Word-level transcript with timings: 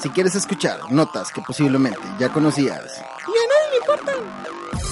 Si 0.00 0.10
quieres 0.10 0.34
escuchar 0.36 0.92
notas 0.92 1.32
que 1.32 1.42
posiblemente 1.42 2.00
ya 2.20 2.28
conocías, 2.28 2.84
y 3.26 3.30
a 3.30 3.46
nadie 3.48 3.70
le 3.72 3.76
importan, 3.78 4.14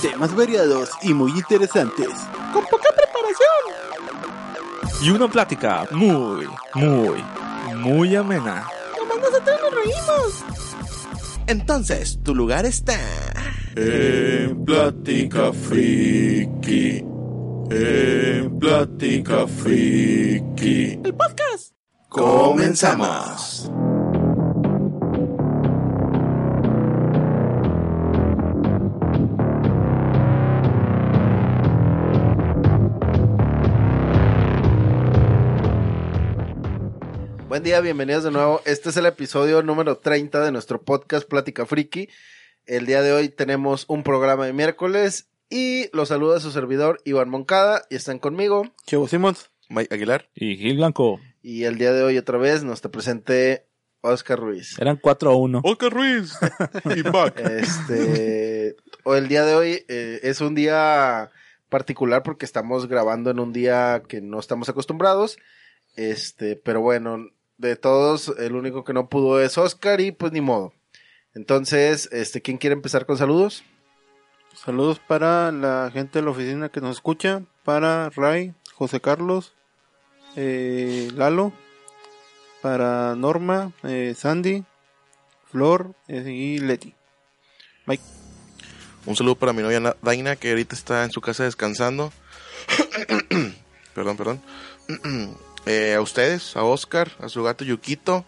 temas 0.02 0.34
variados 0.34 0.90
y 1.02 1.14
muy 1.14 1.30
interesantes, 1.30 2.08
con 2.52 2.64
poca 2.64 2.88
preparación, 2.96 3.62
y 5.02 5.10
una 5.10 5.28
plática 5.28 5.86
muy, 5.92 6.48
muy, 6.74 7.24
muy 7.76 8.16
amena. 8.16 8.66
Nomás 8.98 9.18
nosotros 9.18 9.60
nos 9.62 9.74
reímos. 9.74 10.44
Entonces, 11.46 12.18
tu 12.24 12.34
lugar 12.34 12.66
está 12.66 12.98
en 13.76 14.64
Plática 14.64 15.52
Friki. 15.52 17.04
En 17.70 18.58
Plática 18.58 19.46
Friki. 19.46 21.00
El 21.04 21.14
podcast. 21.14 21.74
Comenzamos. 22.08 23.70
Buen 37.56 37.64
día, 37.64 37.80
bienvenidos 37.80 38.22
de 38.22 38.30
nuevo. 38.30 38.60
Este 38.66 38.90
es 38.90 38.98
el 38.98 39.06
episodio 39.06 39.62
número 39.62 39.96
30 39.96 40.44
de 40.44 40.52
nuestro 40.52 40.82
podcast 40.82 41.26
Plática 41.26 41.64
Friki. 41.64 42.10
El 42.66 42.84
día 42.84 43.00
de 43.00 43.12
hoy 43.12 43.30
tenemos 43.30 43.86
un 43.88 44.02
programa 44.02 44.44
de 44.44 44.52
miércoles 44.52 45.30
y 45.48 45.88
los 45.96 46.08
saluda 46.08 46.38
su 46.38 46.50
servidor 46.50 47.00
Iván 47.06 47.30
Moncada 47.30 47.80
y 47.88 47.94
están 47.96 48.18
conmigo. 48.18 48.64
Chevo 48.84 49.08
Simons, 49.08 49.50
Mike 49.70 49.94
Aguilar 49.94 50.28
y 50.34 50.56
Gil 50.58 50.76
Blanco. 50.76 51.18
Y 51.40 51.64
el 51.64 51.78
día 51.78 51.94
de 51.94 52.02
hoy 52.02 52.18
otra 52.18 52.36
vez 52.36 52.62
nos 52.62 52.82
te 52.82 52.90
presente 52.90 53.64
Oscar 54.02 54.38
Ruiz. 54.38 54.78
Eran 54.78 54.98
4 54.98 55.30
a 55.30 55.36
1. 55.36 55.62
Oscar 55.64 55.90
Ruiz 55.90 56.34
y 56.94 57.00
back. 57.00 57.40
Este, 57.40 58.76
o 59.02 59.14
el 59.14 59.28
día 59.28 59.46
de 59.46 59.54
hoy 59.54 59.84
eh, 59.88 60.20
es 60.24 60.42
un 60.42 60.54
día 60.54 61.30
particular 61.70 62.22
porque 62.22 62.44
estamos 62.44 62.86
grabando 62.86 63.30
en 63.30 63.40
un 63.40 63.54
día 63.54 64.02
que 64.06 64.20
no 64.20 64.40
estamos 64.40 64.68
acostumbrados. 64.68 65.38
Este, 65.96 66.56
pero 66.56 66.82
bueno, 66.82 67.30
de 67.58 67.76
todos, 67.76 68.32
el 68.38 68.54
único 68.54 68.84
que 68.84 68.92
no 68.92 69.08
pudo 69.08 69.40
es 69.40 69.58
Oscar 69.58 70.00
y 70.00 70.12
pues 70.12 70.32
ni 70.32 70.40
modo. 70.40 70.72
Entonces, 71.34 72.08
este, 72.12 72.40
¿quién 72.40 72.58
quiere 72.58 72.74
empezar 72.74 73.06
con 73.06 73.18
saludos? 73.18 73.64
Saludos 74.54 74.98
para 74.98 75.52
la 75.52 75.90
gente 75.92 76.18
de 76.18 76.24
la 76.24 76.30
oficina 76.30 76.70
que 76.70 76.80
nos 76.80 76.96
escucha, 76.96 77.42
para 77.62 78.08
Ray, 78.10 78.54
José 78.74 79.00
Carlos, 79.00 79.52
eh, 80.34 81.10
Lalo, 81.14 81.52
para 82.62 83.14
Norma, 83.14 83.72
eh, 83.84 84.14
Sandy, 84.16 84.64
Flor 85.50 85.94
eh, 86.08 86.30
y 86.30 86.58
Leti. 86.58 86.94
Mike. 87.86 88.02
Un 89.04 89.14
saludo 89.14 89.36
para 89.36 89.52
mi 89.52 89.62
novia 89.62 89.94
Daina 90.02 90.36
que 90.36 90.50
ahorita 90.50 90.74
está 90.74 91.04
en 91.04 91.10
su 91.10 91.20
casa 91.20 91.44
descansando. 91.44 92.12
perdón, 93.94 94.16
perdón. 94.16 94.42
Eh, 95.66 95.94
a 95.94 96.00
ustedes, 96.00 96.56
a 96.56 96.62
Oscar, 96.62 97.10
a 97.20 97.28
su 97.28 97.42
gato 97.42 97.64
Yuquito, 97.64 98.24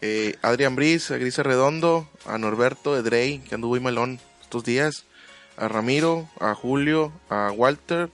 eh, 0.00 0.36
Adrián 0.42 0.74
Briz, 0.74 1.10
a 1.12 1.16
Grisa 1.18 1.44
Redondo, 1.44 2.08
a 2.26 2.36
Norberto 2.36 2.96
Edrey, 2.96 3.38
que 3.38 3.54
anduvo 3.54 3.70
muy 3.72 3.80
malón 3.80 4.18
estos 4.42 4.64
días, 4.64 5.04
a 5.56 5.68
Ramiro, 5.68 6.28
a 6.40 6.54
Julio, 6.54 7.12
a 7.30 7.52
Walter, 7.52 8.10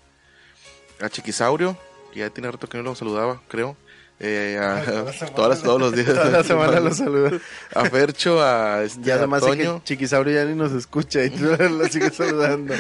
a 1.01 1.09
Chiquisaurio, 1.09 1.79
que 2.13 2.21
ya 2.21 2.31
tiene 2.31 2.51
rato 2.51 2.69
que 2.69 2.77
no 2.77 2.85
lo 2.85 2.95
saludaba, 2.95 3.41
creo. 3.49 3.77
Eh, 4.23 4.59
a, 4.61 4.85
todas 5.35 5.63
todos 5.63 5.81
los 5.81 5.95
días. 5.95 6.09
Toda 6.09 6.29
la 6.29 6.45
semana 6.45 6.79
lo 6.81 6.93
saluda. 6.95 7.41
A 7.75 7.87
Fercho, 7.87 8.43
a 8.43 8.83
este, 8.83 9.01
Ya 9.03 9.15
además 9.15 9.43
que 9.43 9.81
Chiquisaurio 9.85 10.35
ya 10.35 10.45
ni 10.45 10.55
nos 10.55 10.73
escucha 10.73 11.25
y 11.25 11.31
tú 11.31 11.45
lo 11.47 11.89
sigues 11.89 12.15
saludando. 12.17 12.75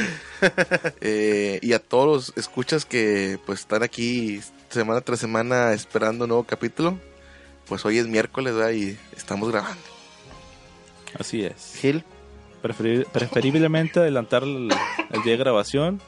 eh, 1.01 1.58
y 1.62 1.73
a 1.73 1.78
todos 1.78 2.06
los 2.06 2.36
escuchas 2.36 2.85
que 2.85 3.39
pues 3.47 3.61
están 3.61 3.83
aquí 3.83 4.42
semana 4.70 5.01
tras 5.01 5.19
semana 5.19 5.73
esperando 5.73 6.25
un 6.25 6.29
nuevo 6.29 6.45
capítulo. 6.45 6.98
Pues 7.69 7.85
hoy 7.85 7.98
es 7.98 8.07
miércoles 8.07 8.55
¿verdad? 8.55 8.70
y 8.70 8.97
estamos 9.17 9.51
grabando. 9.51 9.83
Así 11.19 11.45
es. 11.45 11.77
Gil. 11.81 12.05
Preferir, 12.63 13.07
preferiblemente 13.07 14.01
adelantar 14.01 14.42
el, 14.42 14.70
el 15.11 15.23
día 15.23 15.33
de 15.33 15.39
grabación 15.39 16.01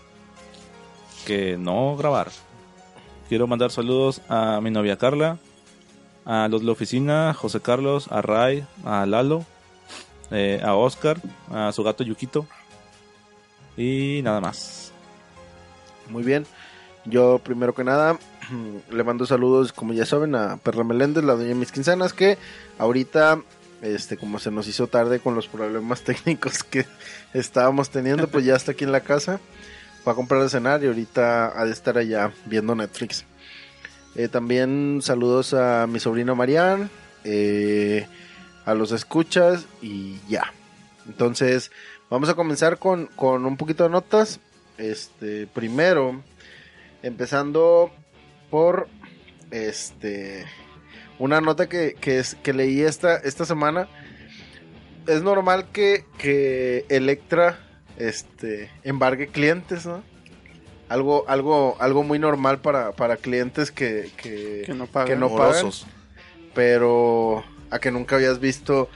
que 1.26 1.56
no 1.56 1.96
grabar. 1.96 2.30
Quiero 3.28 3.46
mandar 3.46 3.70
saludos 3.70 4.20
a 4.28 4.60
mi 4.60 4.70
novia 4.70 4.98
Carla, 4.98 5.38
a 6.26 6.48
los 6.48 6.60
de 6.60 6.66
la 6.66 6.72
oficina, 6.72 7.32
José 7.32 7.60
Carlos, 7.60 8.08
a 8.10 8.20
Ray, 8.20 8.66
a 8.84 9.06
Lalo, 9.06 9.46
eh, 10.30 10.60
a 10.62 10.74
Oscar, 10.74 11.18
a 11.50 11.72
su 11.72 11.82
gato 11.82 12.04
Yuquito 12.04 12.46
y 13.76 14.20
nada 14.22 14.40
más. 14.40 14.92
Muy 16.10 16.22
bien. 16.22 16.46
Yo 17.06 17.38
primero 17.38 17.74
que 17.74 17.84
nada 17.84 18.18
le 18.90 19.04
mando 19.04 19.26
saludos, 19.26 19.72
como 19.72 19.92
ya 19.92 20.06
saben, 20.06 20.34
a 20.34 20.56
Perla 20.56 20.84
Meléndez, 20.84 21.24
la 21.24 21.34
doña 21.34 21.54
Mis 21.54 21.72
Quinzanas, 21.72 22.12
que 22.12 22.38
ahorita, 22.78 23.42
este, 23.82 24.16
como 24.16 24.38
se 24.38 24.50
nos 24.50 24.68
hizo 24.68 24.86
tarde 24.86 25.20
con 25.20 25.34
los 25.34 25.48
problemas 25.48 26.02
técnicos 26.04 26.62
que 26.62 26.86
estábamos 27.34 27.90
teniendo, 27.90 28.28
pues 28.28 28.44
ya 28.44 28.54
está 28.54 28.72
aquí 28.72 28.84
en 28.84 28.92
la 28.92 29.00
casa. 29.00 29.40
Va 30.06 30.12
a 30.12 30.16
comprar 30.16 30.42
de 30.42 30.48
cenar 30.48 30.82
y 30.82 30.88
ahorita 30.88 31.58
ha 31.58 31.64
de 31.64 31.70
estar 31.70 31.96
allá 31.96 32.32
viendo 32.46 32.74
Netflix. 32.74 33.24
Eh, 34.16 34.28
también 34.28 35.00
saludos 35.00 35.54
a 35.54 35.86
mi 35.86 36.00
sobrino 36.00 36.34
Marian, 36.34 36.90
eh, 37.24 38.06
a 38.64 38.74
los 38.74 38.90
escuchas 38.90 39.66
y 39.80 40.18
ya. 40.28 40.52
Entonces, 41.06 41.70
vamos 42.10 42.28
a 42.28 42.34
comenzar 42.34 42.78
con, 42.78 43.06
con 43.06 43.46
un 43.46 43.56
poquito 43.56 43.84
de 43.84 43.90
notas. 43.90 44.40
Este, 44.76 45.46
primero, 45.46 46.20
empezando 47.02 47.92
por 48.52 48.86
este 49.50 50.44
una 51.18 51.40
nota 51.40 51.70
que, 51.70 51.94
que, 51.94 52.18
es, 52.18 52.34
que 52.42 52.52
leí 52.52 52.82
esta, 52.82 53.16
esta 53.16 53.46
semana. 53.46 53.88
Es 55.06 55.22
normal 55.22 55.68
que, 55.72 56.04
que 56.18 56.84
Electra 56.90 57.58
este 57.96 58.70
embargue 58.84 59.28
clientes, 59.28 59.86
¿no? 59.86 60.02
Algo, 60.88 61.24
algo, 61.28 61.76
algo 61.80 62.02
muy 62.02 62.18
normal 62.18 62.60
para, 62.60 62.92
para 62.92 63.16
clientes 63.16 63.72
que, 63.72 64.10
que, 64.16 64.64
que 64.66 64.74
no 64.74 64.86
pagan. 64.86 65.08
Que 65.08 65.16
no 65.16 65.34
pagan 65.34 65.70
pero 66.54 67.42
a 67.70 67.78
que 67.78 67.90
nunca 67.90 68.16
habías 68.16 68.38
visto 68.38 68.90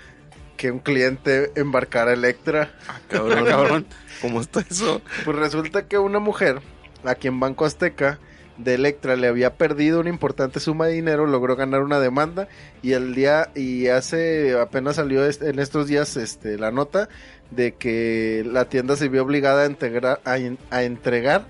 que 0.59 0.71
un 0.71 0.81
cliente 0.81 1.51
embarcara 1.55 2.13
Electra. 2.13 2.75
Ah, 2.89 3.01
cabrón, 3.09 3.45
cabrón. 3.47 3.87
¿Cómo 4.21 4.43
está 4.43 4.61
eso? 4.69 5.01
Pues 5.25 5.37
resulta 5.39 5.87
que 5.87 5.97
una 5.97 6.19
mujer, 6.19 6.61
aquí 7.05 7.29
en 7.29 7.41
Banco 7.41 7.65
Azteca, 7.65 8.19
de 8.59 8.75
Electra 8.75 9.17
le 9.17 9.29
había 9.29 9.55
perdido 9.55 10.01
una 10.01 10.09
importante 10.09 10.61
suma 10.61 10.87
de 10.87 10.95
dinero, 10.95 11.27
logró 11.27 11.57
ganar 11.57 11.83
una 11.83 12.01
demanda 12.01 12.49
y 12.83 12.93
el 12.93 13.15
día 13.15 13.51
y 13.55 13.89
hace 13.89 14.59
apenas 14.59 14.97
salió 14.97 15.25
en 15.25 15.59
estos 15.59 15.87
días 15.87 16.17
este 16.17 16.59
la 16.59 16.71
nota 16.71 17.09
de 17.51 17.75
que 17.75 18.45
la 18.51 18.67
tienda 18.67 18.97
se 18.97 19.09
vio 19.09 19.23
obligada 19.23 19.63
a, 19.63 19.67
integrar, 19.67 20.21
a, 20.25 20.83
entregar 20.83 21.47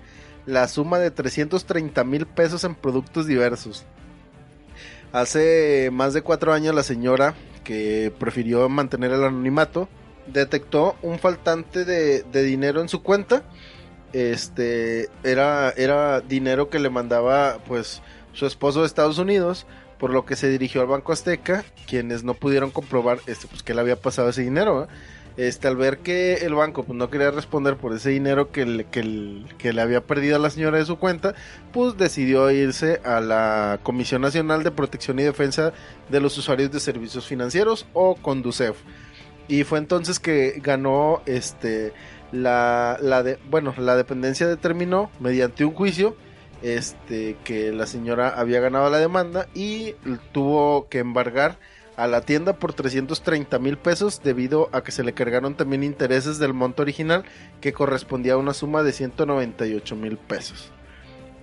la 0.46 0.68
suma 0.68 0.98
de 0.98 1.10
330 1.10 2.04
mil 2.04 2.26
pesos 2.26 2.64
en 2.64 2.74
productos 2.74 3.26
diversos. 3.26 3.84
Hace 5.12 5.90
más 5.92 6.12
de 6.12 6.22
cuatro 6.22 6.52
años 6.52 6.74
la 6.74 6.82
señora 6.82 7.34
que 7.64 8.12
prefirió 8.18 8.68
mantener 8.68 9.12
el 9.12 9.24
anonimato 9.24 9.88
detectó 10.26 10.96
un 11.02 11.18
faltante 11.18 11.84
de 11.84 12.42
dinero 12.42 12.80
en 12.80 12.88
su 12.88 13.02
cuenta 13.02 13.44
este 14.16 15.10
era 15.24 15.70
era 15.76 16.22
dinero 16.22 16.70
que 16.70 16.78
le 16.78 16.88
mandaba 16.88 17.58
pues 17.66 18.00
su 18.32 18.46
esposo 18.46 18.80
de 18.80 18.86
Estados 18.86 19.18
Unidos 19.18 19.66
por 19.98 20.10
lo 20.10 20.24
que 20.24 20.36
se 20.36 20.48
dirigió 20.48 20.80
al 20.80 20.86
Banco 20.86 21.12
Azteca 21.12 21.64
quienes 21.86 22.24
no 22.24 22.32
pudieron 22.32 22.70
comprobar 22.70 23.18
este 23.26 23.46
pues 23.46 23.62
que 23.62 23.74
le 23.74 23.82
había 23.82 23.96
pasado 23.96 24.30
ese 24.30 24.42
dinero 24.42 24.88
este 25.36 25.68
al 25.68 25.76
ver 25.76 25.98
que 25.98 26.36
el 26.36 26.54
banco 26.54 26.84
pues 26.84 26.96
no 26.96 27.10
quería 27.10 27.30
responder 27.30 27.76
por 27.76 27.92
ese 27.92 28.08
dinero 28.08 28.50
que 28.50 28.64
le, 28.64 28.86
que 28.86 29.72
le 29.74 29.82
había 29.82 30.00
perdido 30.00 30.36
a 30.36 30.38
la 30.38 30.48
señora 30.48 30.78
de 30.78 30.86
su 30.86 30.96
cuenta 30.96 31.34
pues 31.74 31.98
decidió 31.98 32.50
irse 32.50 33.02
a 33.04 33.20
la 33.20 33.80
Comisión 33.82 34.22
Nacional 34.22 34.62
de 34.62 34.70
Protección 34.70 35.18
y 35.18 35.24
Defensa 35.24 35.74
de 36.08 36.20
los 36.20 36.38
Usuarios 36.38 36.70
de 36.70 36.80
Servicios 36.80 37.26
Financieros 37.26 37.86
o 37.92 38.14
Conducef. 38.14 38.78
Y 39.48 39.62
fue 39.64 39.78
entonces 39.78 40.18
que 40.18 40.58
ganó 40.62 41.22
este 41.26 41.92
la, 42.42 42.98
bueno, 43.50 43.74
la 43.78 43.96
dependencia 43.96 44.46
determinó 44.46 45.10
mediante 45.20 45.64
un 45.64 45.74
juicio 45.74 46.16
este 46.62 47.36
que 47.44 47.70
la 47.72 47.86
señora 47.86 48.28
había 48.30 48.60
ganado 48.60 48.88
la 48.90 48.98
demanda 48.98 49.46
y 49.54 49.94
tuvo 50.32 50.88
que 50.88 51.00
embargar 51.00 51.58
a 51.96 52.06
la 52.06 52.22
tienda 52.22 52.54
por 52.54 52.72
330 52.72 53.58
mil 53.58 53.78
pesos 53.78 54.22
debido 54.22 54.68
a 54.72 54.82
que 54.82 54.92
se 54.92 55.02
le 55.02 55.14
cargaron 55.14 55.54
también 55.54 55.82
intereses 55.82 56.38
del 56.38 56.54
monto 56.54 56.82
original 56.82 57.24
que 57.60 57.72
correspondía 57.72 58.34
a 58.34 58.38
una 58.38 58.54
suma 58.54 58.82
de 58.82 58.92
198 58.92 59.96
mil 59.96 60.16
pesos. 60.16 60.70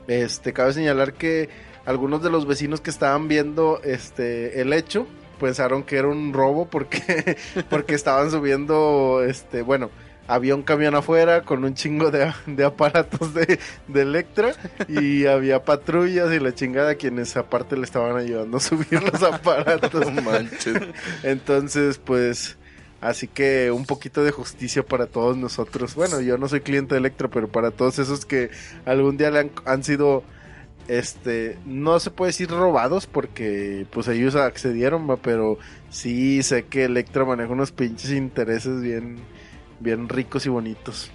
Este 0.07 0.53
cabe 0.53 0.73
señalar 0.73 1.13
que 1.13 1.49
algunos 1.85 2.21
de 2.23 2.29
los 2.29 2.45
vecinos 2.45 2.81
que 2.81 2.89
estaban 2.89 3.27
viendo 3.27 3.81
este 3.83 4.61
el 4.61 4.73
hecho 4.73 5.07
pensaron 5.39 5.83
que 5.83 5.97
era 5.97 6.07
un 6.07 6.33
robo 6.33 6.67
porque, 6.69 7.37
porque 7.69 7.95
estaban 7.95 8.31
subiendo, 8.31 9.23
este, 9.27 9.61
bueno, 9.61 9.89
había 10.27 10.55
un 10.55 10.63
camión 10.63 10.95
afuera 10.95 11.41
con 11.41 11.63
un 11.63 11.73
chingo 11.73 12.11
de, 12.11 12.33
de 12.47 12.63
aparatos 12.63 13.33
de, 13.33 13.59
de 13.87 14.01
Electra 14.01 14.53
y 14.87 15.25
había 15.27 15.63
patrullas 15.63 16.33
y 16.33 16.39
la 16.39 16.53
chingada 16.53 16.95
quienes 16.95 17.35
aparte 17.35 17.75
le 17.77 17.83
estaban 17.83 18.15
ayudando 18.17 18.57
a 18.57 18.59
subir 18.59 19.01
los 19.03 19.21
aparatos. 19.23 20.11
No 20.11 20.21
manches. 20.21 20.77
Entonces, 21.23 21.97
pues, 21.97 22.57
así 23.01 23.27
que 23.27 23.71
un 23.71 23.85
poquito 23.85 24.23
de 24.23 24.31
justicia 24.31 24.83
para 24.83 25.07
todos 25.07 25.37
nosotros. 25.37 25.95
Bueno, 25.95 26.21
yo 26.21 26.37
no 26.37 26.47
soy 26.47 26.61
cliente 26.61 26.95
de 26.95 26.99
Electra, 26.99 27.27
pero 27.27 27.47
para 27.47 27.71
todos 27.71 27.99
esos 27.99 28.25
que 28.25 28.49
algún 28.85 29.17
día 29.17 29.31
le 29.31 29.39
han, 29.39 29.51
han 29.65 29.83
sido, 29.83 30.23
este, 30.87 31.57
no 31.65 31.99
se 31.99 32.11
puede 32.11 32.29
decir 32.29 32.49
robados 32.49 33.07
porque, 33.07 33.85
pues, 33.91 34.07
ellos 34.07 34.35
accedieron, 34.35 35.17
pero 35.21 35.57
sí 35.89 36.43
sé 36.43 36.63
que 36.63 36.85
Electra 36.85 37.25
maneja 37.25 37.51
unos 37.51 37.71
pinches 37.71 38.11
intereses 38.11 38.81
bien, 38.81 39.17
bien 39.83 40.09
ricos 40.09 40.45
y 40.45 40.49
bonitos. 40.49 41.11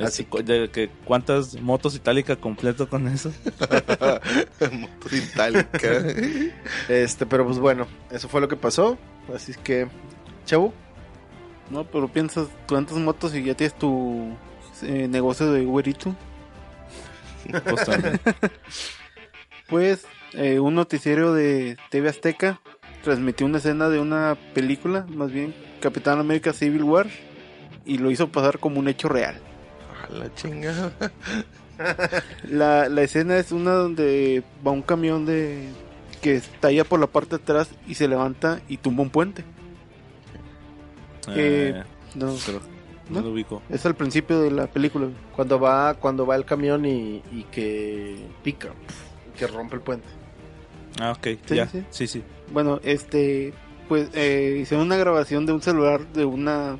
Así 0.00 0.24
que, 0.24 0.42
de 0.42 0.70
que 0.70 0.88
¿Cuántas 1.04 1.60
motos 1.60 1.94
itálica 1.94 2.36
completo 2.36 2.88
con 2.88 3.08
eso? 3.08 3.32
Motos 4.72 5.12
itálica. 5.12 6.04
Este, 6.88 7.26
pero 7.26 7.44
pues 7.44 7.58
bueno, 7.58 7.86
eso 8.10 8.28
fue 8.28 8.40
lo 8.40 8.48
que 8.48 8.56
pasó. 8.56 8.98
Así 9.34 9.52
que, 9.62 9.88
chavo, 10.46 10.72
No, 11.70 11.84
pero 11.84 12.08
piensas, 12.08 12.48
cuántas 12.66 12.96
motos 12.98 13.34
y 13.34 13.42
ya 13.42 13.54
tienes 13.54 13.76
tu 13.78 14.34
eh, 14.82 15.08
negocio 15.08 15.52
de 15.52 15.62
Eats? 15.62 16.06
Pues. 17.64 17.86
Pues 19.68 20.04
eh, 20.34 20.60
un 20.60 20.74
noticiero 20.74 21.32
de 21.32 21.78
TV 21.88 22.10
Azteca 22.10 22.60
transmitió 23.02 23.46
una 23.46 23.58
escena 23.58 23.88
de 23.88 24.00
una 24.00 24.36
película, 24.54 25.06
más 25.08 25.32
bien 25.32 25.54
Capitán 25.80 26.18
América 26.18 26.52
Civil 26.52 26.84
War, 26.84 27.08
y 27.84 27.98
lo 27.98 28.10
hizo 28.10 28.30
pasar 28.32 28.58
como 28.60 28.78
un 28.80 28.88
hecho 28.88 29.08
real. 29.08 29.42
A 30.08 30.12
la 30.12 30.32
chingada. 30.34 30.92
La, 32.44 32.88
la 32.88 33.02
escena 33.02 33.38
es 33.38 33.50
una 33.50 33.72
donde 33.72 34.44
va 34.64 34.70
un 34.72 34.82
camión 34.82 35.24
de 35.26 35.76
que 36.20 36.36
estalla 36.36 36.84
por 36.84 37.00
la 37.00 37.08
parte 37.08 37.36
de 37.36 37.42
atrás 37.42 37.74
y 37.86 37.94
se 37.96 38.08
levanta 38.08 38.62
y 38.68 38.78
tumba 38.78 39.02
un 39.02 39.10
puente. 39.10 39.44
Eh, 41.26 41.74
Eh, 41.74 41.82
no, 42.14 42.42
pero 42.44 42.62
no 43.08 43.20
¿no? 43.20 43.22
lo 43.22 43.30
ubico. 43.30 43.64
es 43.68 43.84
al 43.86 43.96
principio 43.96 44.40
de 44.40 44.50
la 44.50 44.68
película. 44.68 45.08
cuando 45.32 45.58
va, 45.60 45.94
cuando 45.94 46.26
va 46.26 46.36
el 46.36 46.44
camión 46.44 46.84
y, 46.86 47.24
y 47.30 47.44
que 47.50 48.30
pica, 48.42 48.76
que 49.34 49.46
rompe 49.46 49.76
el 49.76 49.82
puente. 49.82 50.08
Ah, 51.00 51.12
ok, 51.12 51.38
Sí, 51.46 51.54
ya. 51.54 51.66
sí. 51.68 51.84
Sí, 51.90 52.06
sí. 52.06 52.22
Bueno, 52.52 52.80
este, 52.84 53.52
pues 53.88 54.10
eh, 54.14 54.58
hicieron 54.62 54.86
una 54.86 54.96
grabación 54.96 55.46
de 55.46 55.52
un 55.52 55.62
celular 55.62 56.06
de 56.12 56.24
una 56.24 56.78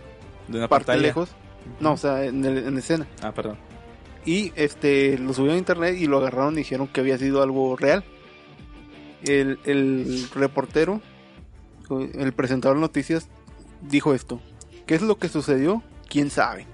De 0.49 0.59
una 0.59 0.69
parte 0.69 0.87
pantalla. 0.87 1.03
lejos. 1.07 1.31
No, 1.81 1.93
o 1.93 1.97
sea, 1.97 2.25
en, 2.25 2.45
el- 2.45 2.67
en 2.67 2.79
escena. 2.79 3.07
Ah, 3.23 3.33
perdón. 3.33 3.57
Y 4.25 4.53
este 4.57 5.19
lo 5.19 5.33
subieron 5.33 5.57
a 5.57 5.59
internet 5.59 5.97
y 5.99 6.07
lo 6.07 6.19
agarraron 6.19 6.55
y 6.55 6.59
dijeron 6.59 6.87
que 6.89 7.01
había 7.01 7.19
sido 7.19 7.43
algo 7.43 7.77
real. 7.77 8.05
El, 9.25 9.59
el 9.65 10.29
reportero, 10.35 11.01
el 11.91 12.33
presentador 12.33 12.77
de 12.77 12.81
noticias, 12.83 13.29
dijo 13.81 14.15
esto. 14.15 14.41
¿Qué 14.87 14.95
es 14.97 15.03
lo 15.03 15.17
que 15.19 15.29
sucedió? 15.29 15.83
¿Quién 16.09 16.31
sabe? 16.31 16.67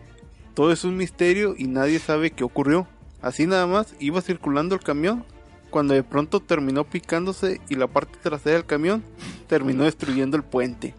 Todo 0.54 0.72
es 0.72 0.84
un 0.84 0.96
misterio 0.96 1.54
y 1.56 1.66
nadie 1.68 1.98
sabe 1.98 2.30
qué 2.30 2.44
ocurrió. 2.44 2.88
Así 3.20 3.46
nada 3.46 3.66
más 3.66 3.94
iba 4.00 4.20
circulando 4.22 4.74
el 4.74 4.80
camión 4.80 5.24
cuando 5.70 5.94
de 5.94 6.02
pronto 6.02 6.40
terminó 6.40 6.84
picándose 6.84 7.60
y 7.68 7.74
la 7.74 7.86
parte 7.86 8.18
trasera 8.22 8.56
del 8.56 8.66
camión 8.66 9.02
terminó 9.46 9.84
destruyendo 9.84 10.36
el 10.36 10.42
puente. 10.44 10.94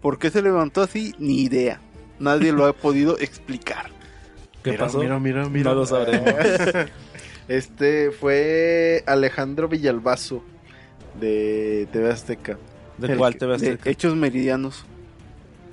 ¿Por 0.00 0.18
qué 0.18 0.30
se 0.30 0.42
levantó 0.42 0.82
así? 0.82 1.14
Ni 1.18 1.40
idea. 1.42 1.80
Nadie 2.18 2.52
lo 2.52 2.66
ha 2.66 2.72
podido 2.76 3.18
explicar. 3.18 3.90
¿Qué 4.62 4.72
Mira, 4.72 4.84
pasó? 4.86 4.98
Mira, 4.98 5.18
mira, 5.18 5.48
mira. 5.48 5.70
No 5.70 5.76
lo 5.80 5.86
sabremos. 5.86 6.32
Este 7.48 8.10
fue 8.10 9.02
Alejandro 9.06 9.68
Villalbazo 9.68 10.42
de 11.20 11.86
TV 11.92 12.10
Azteca. 12.10 12.58
¿De 12.98 13.12
El 13.12 13.18
cuál 13.18 13.36
te 13.36 13.46
ves? 13.46 13.60
de 13.60 13.78
Hechos 13.84 14.16
meridianos. 14.16 14.84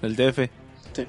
El 0.02 0.16
DF. 0.16 0.50
Sí, 0.94 1.06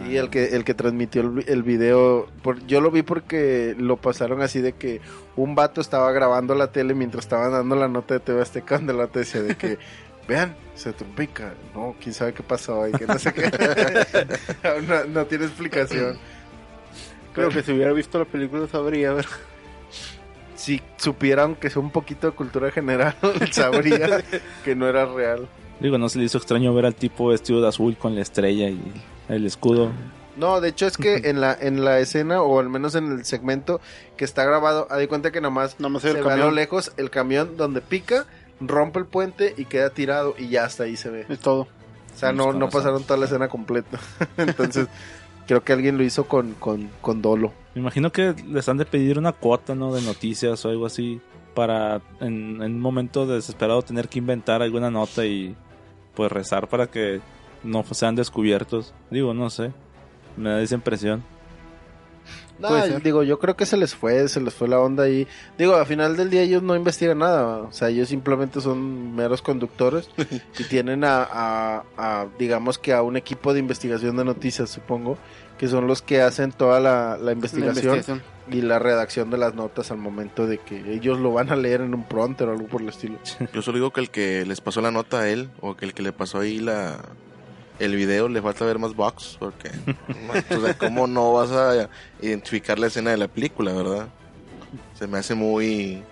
el 0.00 0.30
que 0.30 0.54
el 0.56 0.64
que 0.64 0.74
transmitió 0.74 1.22
el, 1.22 1.30
vi- 1.30 1.44
el 1.46 1.62
video. 1.62 2.26
Por, 2.42 2.64
yo 2.66 2.80
lo 2.80 2.90
vi 2.90 3.02
porque 3.02 3.74
lo 3.78 3.96
pasaron 3.96 4.42
así 4.42 4.60
de 4.60 4.72
que 4.72 5.00
un 5.36 5.54
vato 5.54 5.80
estaba 5.80 6.10
grabando 6.12 6.54
la 6.54 6.72
tele 6.72 6.94
mientras 6.94 7.24
estaban 7.24 7.52
dando 7.52 7.76
la 7.76 7.88
nota 7.88 8.14
de 8.14 8.20
TV 8.20 8.40
Azteca 8.42 8.76
donde 8.78 8.94
la 8.94 9.06
decía 9.06 9.42
de 9.42 9.54
que 9.56 9.78
vean, 10.28 10.54
se 10.74 10.92
trompica. 10.92 11.54
No, 11.74 11.94
quién 12.00 12.14
sabe 12.14 12.32
qué 12.32 12.42
pasó 12.42 12.82
ahí, 12.82 12.92
que 12.92 13.06
no 13.06 13.18
sé 13.18 13.32
qué. 13.32 13.50
no, 14.88 15.04
no 15.04 15.26
tiene 15.26 15.44
explicación. 15.46 16.16
Creo 17.34 17.48
que 17.48 17.62
si 17.62 17.72
hubiera 17.72 17.92
visto 17.92 18.18
la 18.18 18.24
película 18.26 18.66
sabría, 18.68 19.12
ver. 19.12 19.26
Si 20.54 20.80
supieran 20.96 21.54
que 21.56 21.66
es 21.68 21.76
un 21.76 21.90
poquito 21.90 22.28
de 22.28 22.36
cultura 22.36 22.70
general, 22.70 23.14
sabría 23.50 24.22
que 24.64 24.74
no 24.76 24.86
era 24.86 25.06
real. 25.06 25.48
Digo, 25.80 25.98
no 25.98 26.08
se 26.08 26.18
le 26.18 26.26
hizo 26.26 26.38
extraño 26.38 26.72
ver 26.74 26.86
al 26.86 26.94
tipo 26.94 27.28
vestido 27.28 27.60
de 27.60 27.68
azul 27.68 27.96
con 27.96 28.14
la 28.14 28.20
estrella 28.20 28.68
y 28.68 28.80
el 29.34 29.46
escudo. 29.46 29.90
No, 30.36 30.60
de 30.60 30.68
hecho 30.68 30.86
es 30.86 30.96
que 30.96 31.28
en 31.28 31.40
la 31.40 31.56
en 31.58 31.84
la 31.84 31.98
escena 31.98 32.42
o 32.42 32.58
al 32.58 32.68
menos 32.68 32.94
en 32.94 33.12
el 33.12 33.24
segmento 33.24 33.80
que 34.16 34.24
está 34.24 34.44
grabado, 34.44 34.88
de 34.90 35.08
cuenta 35.08 35.30
que 35.30 35.40
nomás 35.40 35.76
se 36.00 36.10
el 36.10 36.22
ve 36.22 36.30
a 36.32 36.36
lo 36.36 36.50
lejos 36.50 36.92
el 36.96 37.10
camión 37.10 37.56
donde 37.56 37.82
pica, 37.82 38.26
rompe 38.60 38.98
el 38.98 39.06
puente 39.06 39.54
y 39.56 39.66
queda 39.66 39.90
tirado 39.90 40.34
y 40.38 40.48
ya 40.48 40.64
hasta 40.64 40.84
ahí 40.84 40.96
se 40.96 41.10
ve. 41.10 41.26
Es 41.28 41.40
todo. 41.40 41.62
O 41.62 42.18
sea, 42.18 42.32
no, 42.32 42.52
no 42.52 42.68
pasaron 42.68 43.02
toda 43.04 43.18
la 43.18 43.26
escena 43.26 43.48
completa. 43.48 43.98
Entonces, 44.36 44.86
creo 45.46 45.64
que 45.64 45.72
alguien 45.72 45.96
lo 45.96 46.04
hizo 46.04 46.24
con, 46.24 46.54
con, 46.54 46.90
con 47.00 47.22
dolo. 47.22 47.52
Me 47.74 47.80
imagino 47.80 48.12
que 48.12 48.34
les 48.46 48.68
han 48.68 48.76
de 48.76 48.84
pedir 48.84 49.18
una 49.18 49.32
cuota, 49.32 49.74
¿no? 49.74 49.94
De 49.94 50.02
noticias 50.02 50.64
o 50.64 50.68
algo 50.68 50.86
así. 50.86 51.20
Para 51.54 52.00
en, 52.20 52.62
en 52.62 52.74
un 52.74 52.80
momento 52.80 53.26
desesperado 53.26 53.82
tener 53.82 54.08
que 54.08 54.18
inventar 54.18 54.62
alguna 54.62 54.90
nota 54.90 55.26
y 55.26 55.54
pues 56.14 56.32
rezar 56.32 56.68
para 56.68 56.86
que 56.86 57.20
no 57.64 57.84
sean 57.92 58.14
descubiertos. 58.14 58.92
Digo, 59.10 59.34
no 59.34 59.50
sé. 59.50 59.72
Me 60.36 60.50
da 60.50 60.60
esa 60.62 60.74
impresión. 60.74 61.22
No, 62.58 62.68
digo, 63.00 63.24
yo 63.24 63.40
creo 63.40 63.56
que 63.56 63.66
se 63.66 63.76
les 63.76 63.92
fue, 63.94 64.28
se 64.28 64.40
les 64.40 64.54
fue 64.54 64.68
la 64.68 64.78
onda 64.78 65.02
ahí. 65.04 65.26
Digo, 65.58 65.74
al 65.74 65.86
final 65.86 66.16
del 66.16 66.30
día 66.30 66.42
ellos 66.42 66.62
no 66.62 66.76
investigan 66.76 67.18
nada, 67.18 67.56
o 67.58 67.72
sea, 67.72 67.88
ellos 67.88 68.08
simplemente 68.08 68.60
son 68.60 69.16
meros 69.16 69.42
conductores 69.42 70.08
y 70.58 70.64
tienen 70.64 71.02
a, 71.02 71.24
a- 71.24 71.82
a, 71.96 72.26
digamos 72.38 72.78
que 72.78 72.92
a 72.92 73.02
un 73.02 73.16
equipo 73.16 73.52
de 73.52 73.58
investigación 73.58 74.16
de 74.16 74.24
noticias, 74.24 74.70
supongo, 74.70 75.18
que 75.58 75.66
son 75.66 75.88
los 75.88 76.02
que 76.02 76.22
hacen 76.22 76.52
toda 76.52 76.78
la, 76.78 77.16
la 77.16 77.24
La 77.24 77.32
investigación 77.32 77.96
investigación. 77.96 78.22
y 78.52 78.60
la 78.62 78.78
redacción 78.78 79.30
de 79.30 79.38
las 79.38 79.54
notas 79.54 79.90
al 79.90 79.98
momento 79.98 80.46
de 80.46 80.58
que 80.58 80.92
ellos 80.92 81.18
lo 81.18 81.32
van 81.32 81.50
a 81.50 81.56
leer 81.56 81.80
en 81.80 81.94
un 81.94 82.04
pronter 82.04 82.48
o 82.48 82.52
algo 82.52 82.68
por 82.68 82.80
el 82.82 82.90
estilo. 82.90 83.18
Yo 83.52 83.62
solo 83.62 83.78
digo 83.78 83.90
que 83.92 84.00
el 84.02 84.10
que 84.10 84.44
les 84.46 84.60
pasó 84.60 84.80
la 84.80 84.92
nota 84.92 85.20
a 85.20 85.28
él, 85.28 85.50
o 85.60 85.74
que 85.74 85.84
el 85.84 85.94
que 85.94 86.02
le 86.02 86.12
pasó 86.12 86.38
ahí 86.38 86.60
la 86.60 86.98
el 87.78 87.96
video, 87.96 88.28
le 88.28 88.40
falta 88.42 88.64
ver 88.64 88.78
más 88.78 88.94
box, 88.94 89.36
porque 89.38 89.70
o 90.50 90.60
sea, 90.60 90.76
¿cómo 90.78 91.06
no 91.06 91.32
vas 91.32 91.50
a 91.50 91.88
identificar 92.20 92.78
la 92.78 92.86
escena 92.88 93.10
de 93.10 93.16
la 93.16 93.28
película, 93.28 93.72
verdad? 93.72 94.08
Se 94.98 95.06
me 95.06 95.18
hace 95.18 95.34
muy 95.34 96.02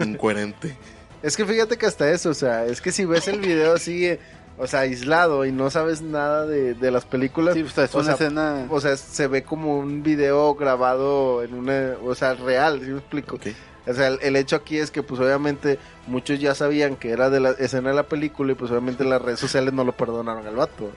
incoherente. 0.00 0.76
Es 1.22 1.38
que 1.38 1.46
fíjate 1.46 1.78
que 1.78 1.86
hasta 1.86 2.10
eso, 2.10 2.28
o 2.28 2.34
sea, 2.34 2.66
es 2.66 2.82
que 2.82 2.92
si 2.92 3.06
ves 3.06 3.28
el 3.28 3.40
video 3.40 3.72
así, 3.72 4.04
eh, 4.04 4.20
o 4.58 4.66
sea, 4.66 4.80
aislado 4.80 5.46
y 5.46 5.52
no 5.52 5.70
sabes 5.70 6.02
nada 6.02 6.44
de, 6.46 6.74
de 6.74 6.90
las 6.90 7.06
películas, 7.06 7.54
Sí, 7.54 7.62
o 7.62 7.68
sea, 7.70 7.84
es 7.84 7.94
O 7.94 8.00
una 8.00 8.04
sea, 8.04 8.26
escena. 8.26 8.66
o 8.68 8.78
sea, 8.78 8.94
se 8.98 9.26
ve 9.26 9.42
como 9.42 9.78
un 9.78 10.02
video 10.02 10.54
grabado 10.54 11.42
en 11.42 11.54
una, 11.54 11.94
o 12.04 12.14
sea, 12.14 12.34
real, 12.34 12.80
¿sí 12.84 12.90
me 12.90 12.98
explico? 12.98 13.38
O 13.86 13.92
sea, 13.92 14.08
el, 14.08 14.18
el 14.22 14.36
hecho 14.36 14.56
aquí 14.56 14.78
es 14.78 14.90
que 14.90 15.02
pues 15.02 15.20
obviamente 15.20 15.78
muchos 16.06 16.40
ya 16.40 16.54
sabían 16.54 16.96
que 16.96 17.10
era 17.10 17.28
de 17.30 17.40
la 17.40 17.50
escena 17.50 17.90
de 17.90 17.96
la 17.96 18.04
película 18.04 18.52
y 18.52 18.54
pues 18.54 18.70
obviamente 18.70 19.04
las 19.04 19.20
redes 19.20 19.40
sociales 19.40 19.72
no 19.74 19.84
lo 19.84 19.92
perdonaron 19.92 20.46
al 20.46 20.56
vato 20.56 20.90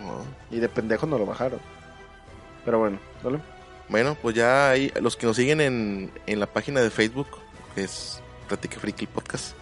No. 0.00 0.24
y 0.50 0.58
de 0.60 0.68
pendejo 0.68 1.06
no 1.06 1.16
lo 1.18 1.26
bajaron. 1.26 1.60
Pero 2.64 2.78
bueno, 2.80 2.98
¿vale? 3.22 3.38
Bueno, 3.88 4.16
pues 4.20 4.34
ya 4.34 4.70
hay 4.70 4.92
los 5.00 5.16
que 5.16 5.26
nos 5.26 5.36
siguen 5.36 5.60
en, 5.60 6.10
en 6.26 6.40
la 6.40 6.46
página 6.46 6.80
de 6.80 6.90
Facebook, 6.90 7.28
que 7.74 7.84
es 7.84 8.20
Plática 8.48 8.78
Friki 8.80 9.06
Podcast. 9.06 9.54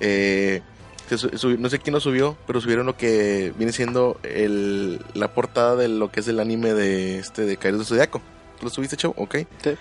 Eh, 0.00 0.62
se 1.08 1.18
su- 1.18 1.28
subi- 1.30 1.58
no 1.58 1.68
sé 1.68 1.78
quién 1.78 1.92
lo 1.94 2.00
subió, 2.00 2.36
pero 2.46 2.60
subieron 2.60 2.86
lo 2.86 2.96
que 2.96 3.52
viene 3.56 3.72
siendo 3.72 4.18
el, 4.22 5.04
la 5.14 5.32
portada 5.34 5.76
de 5.76 5.88
lo 5.88 6.10
que 6.10 6.20
es 6.20 6.28
el 6.28 6.40
anime 6.40 6.72
de 6.74 7.18
este 7.18 7.42
de 7.42 7.56
Caídos 7.56 7.80
de 7.80 7.84
Zodiaco. 7.86 8.20
¿Tú 8.58 8.64
lo 8.66 8.70
subiste, 8.70 8.96
chavo? 8.96 9.14
Ok. 9.18 9.36
Sí. 9.62 9.76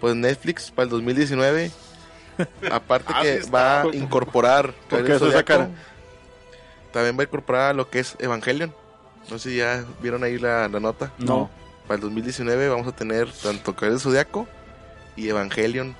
Pues 0.00 0.14
Netflix 0.14 0.70
para 0.70 0.84
el 0.84 0.90
2019, 0.90 1.70
aparte 2.70 3.12
Ah, 3.14 3.22
que 3.22 3.34
está. 3.34 3.50
va 3.50 3.80
a 3.82 3.86
incorporar 3.96 4.72
también 6.92 7.16
va 7.18 7.20
a 7.22 7.24
incorporar 7.24 7.74
lo 7.74 7.90
que 7.90 8.00
es 8.00 8.16
Evangelion. 8.18 8.74
No 9.30 9.38
sé 9.38 9.50
si 9.50 9.56
ya 9.56 9.84
vieron 10.00 10.24
ahí 10.24 10.38
la, 10.38 10.68
la 10.68 10.80
nota. 10.80 11.12
No. 11.18 11.50
Para 11.86 11.96
el 11.96 12.00
2019 12.02 12.68
vamos 12.68 12.86
a 12.86 12.92
tener 12.92 13.30
tanto 13.30 13.74
Caballero 13.74 13.92
del 13.94 14.00
Zodiaco 14.00 14.46
y 15.16 15.28
Evangelion 15.28 15.94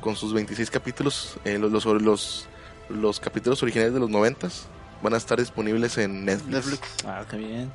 con 0.00 0.16
sus 0.16 0.32
26 0.34 0.70
capítulos, 0.70 1.38
eh, 1.44 1.58
los, 1.58 1.70
los, 1.70 1.82
sobre 1.82 2.02
los 2.02 2.48
los 2.88 3.18
capítulos 3.18 3.60
originales 3.64 3.94
de 3.94 3.98
los 4.00 4.10
noventas 4.10 4.66
van 5.02 5.12
a 5.14 5.16
estar 5.16 5.38
disponibles 5.40 5.98
en 5.98 6.24
Netflix. 6.24 6.48
Netflix. 6.54 6.80
Ah, 7.04 7.24
qué 7.28 7.36
bien. 7.36 7.72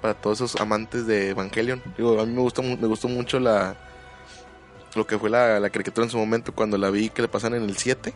Para 0.00 0.14
todos 0.14 0.40
esos 0.40 0.60
amantes 0.60 1.06
de 1.08 1.30
Evangelion. 1.30 1.82
Digo, 1.96 2.20
a 2.20 2.24
mí 2.26 2.32
me 2.32 2.40
gusta 2.40 2.62
me 2.62 2.76
gustó 2.86 3.08
mucho 3.08 3.40
la 3.40 3.74
lo 4.96 5.06
que 5.06 5.18
fue 5.18 5.30
la, 5.30 5.60
la 5.60 5.70
caricatura 5.70 6.04
en 6.04 6.10
su 6.10 6.18
momento 6.18 6.54
cuando 6.54 6.78
la 6.78 6.90
vi 6.90 7.10
que 7.10 7.22
le 7.22 7.28
pasan 7.28 7.54
en 7.54 7.62
el 7.64 7.76
7. 7.76 8.12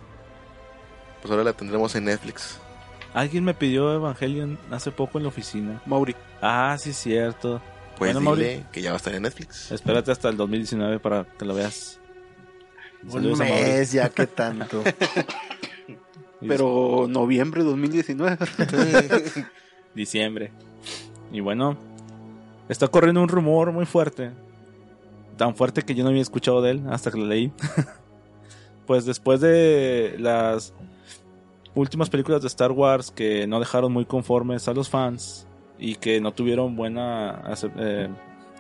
Pues 1.20 1.30
ahora 1.30 1.44
la 1.44 1.52
tendremos 1.52 1.94
en 1.94 2.04
Netflix. 2.04 2.58
Alguien 3.14 3.44
me 3.44 3.54
pidió 3.54 3.92
Evangelion 3.94 4.58
hace 4.70 4.90
poco 4.90 5.18
en 5.18 5.25
la 5.25 5.28
oficina. 5.30 5.82
Mauri. 5.87 6.14
Ah, 6.40 6.76
sí, 6.78 6.92
cierto. 6.92 7.61
Pues 7.97 8.14
Bueno, 8.14 8.37
dile 8.37 8.64
que 8.70 8.80
ya 8.80 8.90
va 8.90 8.94
a 8.94 8.99
estar 8.99 9.14
en 9.14 9.23
Netflix. 9.23 9.73
Espérate 9.73 10.12
hasta 10.12 10.28
el 10.28 10.37
2019 10.37 11.00
para 11.00 11.25
que 11.25 11.44
lo 11.44 11.54
veas. 11.54 11.99
Un 13.02 13.32
Mauri. 13.32 13.50
mes, 13.50 13.92
ya 13.92 14.08
que 14.08 14.26
tanto. 14.26 14.85
Pero 16.47 17.06
noviembre 17.08 17.64
2019. 17.64 18.38
diciembre. 19.94 20.52
Y 21.32 21.40
bueno, 21.40 21.76
está 22.68 22.87
corriendo 22.87 23.20
un 23.20 23.28
rumor 23.28 23.73
muy 23.73 23.87
fuerte. 23.87 24.30
Tan 25.38 25.54
fuerte 25.54 25.83
que 25.83 25.95
yo 25.95 26.02
no 26.02 26.11
había 26.11 26.21
escuchado 26.21 26.61
de 26.61 26.73
él 26.73 26.83
hasta 26.90 27.12
que 27.12 27.18
lo 27.18 27.25
leí. 27.25 27.52
pues 28.87 29.07
después 29.07 29.40
de 29.40 30.16
las 30.18 30.75
últimas 31.76 32.11
películas 32.11 32.42
de 32.42 32.49
Star 32.49 32.73
Wars 32.73 33.12
que 33.12 33.47
no 33.47 33.61
dejaron 33.61 33.92
muy 33.92 34.04
conformes 34.04 34.66
a 34.66 34.75
los 34.75 34.90
fans 34.90 35.47
y 35.78 35.95
que 35.95 36.21
no 36.21 36.33
tuvieron 36.33 36.75
buena, 36.75 37.40
eh, 37.76 38.09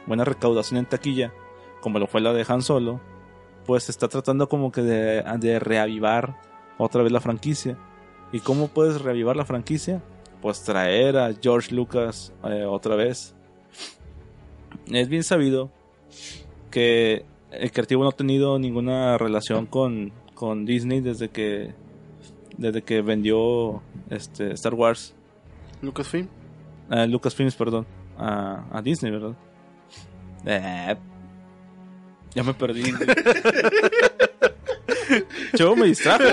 buena 0.06 0.24
recaudación 0.24 0.78
en 0.78 0.86
taquilla, 0.86 1.32
como 1.80 1.98
lo 1.98 2.06
fue 2.06 2.20
la 2.20 2.32
de 2.32 2.46
Han 2.48 2.62
Solo, 2.62 3.00
pues 3.66 3.84
se 3.84 3.90
está 3.90 4.06
tratando 4.06 4.48
como 4.48 4.70
que 4.70 4.82
de, 4.82 5.24
de 5.40 5.58
reavivar 5.58 6.40
otra 6.78 7.02
vez 7.02 7.10
la 7.10 7.20
franquicia. 7.20 7.76
¿Y 8.30 8.38
cómo 8.38 8.68
puedes 8.68 9.02
reavivar 9.02 9.34
la 9.34 9.44
franquicia? 9.44 10.00
Pues 10.40 10.62
traer 10.62 11.16
a 11.16 11.34
George 11.34 11.74
Lucas 11.74 12.32
eh, 12.44 12.64
otra 12.64 12.94
vez. 12.94 13.34
Es 14.86 15.08
bien 15.08 15.24
sabido 15.24 15.72
que 16.68 17.24
el 17.50 17.72
creativo 17.72 18.02
no 18.02 18.10
ha 18.10 18.12
tenido 18.12 18.58
ninguna 18.58 19.18
relación 19.18 19.66
con, 19.66 20.12
con 20.34 20.64
Disney 20.64 21.00
desde 21.00 21.28
que 21.30 21.74
desde 22.56 22.82
que 22.82 23.02
vendió 23.02 23.82
este 24.10 24.52
Star 24.52 24.74
Wars 24.74 25.14
Lucasfilm. 25.80 26.28
a 26.90 27.06
Lucasfilms, 27.06 27.54
perdón, 27.54 27.86
a, 28.18 28.64
a 28.72 28.82
Disney, 28.82 29.12
¿verdad? 29.12 29.36
Eh, 30.44 30.96
ya 32.34 32.42
me 32.42 32.54
perdí. 32.54 32.82
Yo 35.58 35.74
me 35.74 35.86
distrajo. 35.86 36.24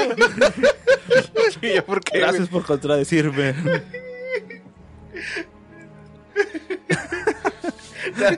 ¿Por 1.85 2.03
qué, 2.03 2.19
Gracias 2.19 2.49
por 2.49 2.65
contradecirme. 2.65 3.53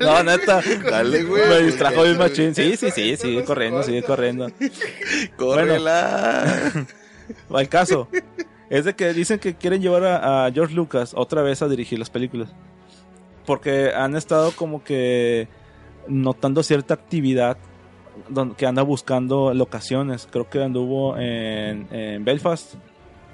No, 0.02 0.24
neta. 0.24 0.62
Dale, 0.90 1.24
güey. 1.24 1.48
Me 1.48 1.62
distrajo 1.64 2.04
bien 2.04 2.18
machín. 2.18 2.56
Sí, 2.56 2.76
sí, 2.78 2.92
sí, 2.96 3.18
sigue 3.18 3.44
corriendo, 3.44 3.84
sigue 3.84 4.04
corriendo. 4.04 4.50
¡Córrela! 5.38 6.72
El 7.50 7.70
caso 7.70 8.08
es 8.70 8.86
de 8.86 8.96
que 8.96 9.14
dicen 9.14 9.40
que 9.40 9.56
quieren 9.56 9.82
llevar 9.82 10.04
a, 10.04 10.46
a 10.46 10.52
George 10.52 10.74
Lucas 10.74 11.14
otra 11.16 11.42
vez 11.42 11.62
a 11.62 11.68
dirigir 11.68 12.00
las 12.00 12.10
películas. 12.10 12.50
Porque 13.46 13.92
han 13.96 14.16
estado 14.16 14.52
como 14.52 14.84
que 14.84 15.48
notando 16.08 16.64
cierta 16.64 16.94
actividad 16.94 17.58
que 18.58 18.66
anda 18.66 18.82
buscando 18.82 19.54
locaciones. 19.54 20.28
Creo 20.30 20.50
que 20.50 20.64
anduvo 20.64 21.18
en, 21.18 21.88
en 21.92 22.26
Belfast. 22.26 22.76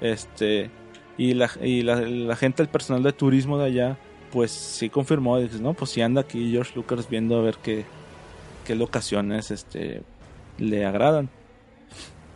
Este. 0.00 0.70
Y, 1.16 1.34
la, 1.34 1.50
y 1.62 1.82
la, 1.82 2.00
la 2.00 2.36
gente, 2.36 2.62
el 2.62 2.68
personal 2.68 3.02
de 3.02 3.12
turismo 3.12 3.56
de 3.58 3.66
allá, 3.66 3.98
pues 4.34 4.50
sí 4.50 4.90
confirmó. 4.90 5.38
Dices, 5.38 5.60
no, 5.60 5.74
pues 5.74 5.92
sí 5.92 6.02
anda 6.02 6.22
aquí 6.22 6.50
George 6.50 6.72
Lucas 6.74 7.08
viendo 7.08 7.38
a 7.38 7.42
ver 7.42 7.56
qué, 7.62 7.84
qué 8.66 8.74
locaciones 8.74 9.52
este, 9.52 10.02
le 10.58 10.84
agradan. 10.84 11.30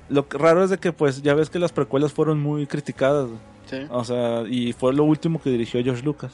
Lo 0.08 0.24
raro 0.30 0.62
es 0.62 0.70
de 0.70 0.78
que, 0.78 0.92
pues, 0.92 1.22
ya 1.22 1.34
ves 1.34 1.50
que 1.50 1.58
las 1.58 1.72
precuelas 1.72 2.12
fueron 2.12 2.40
muy 2.40 2.68
criticadas. 2.68 3.28
Sí. 3.66 3.78
O 3.90 4.04
sea, 4.04 4.44
y 4.48 4.72
fue 4.72 4.94
lo 4.94 5.02
último 5.02 5.42
que 5.42 5.50
dirigió 5.50 5.82
George 5.82 6.04
Lucas. 6.04 6.32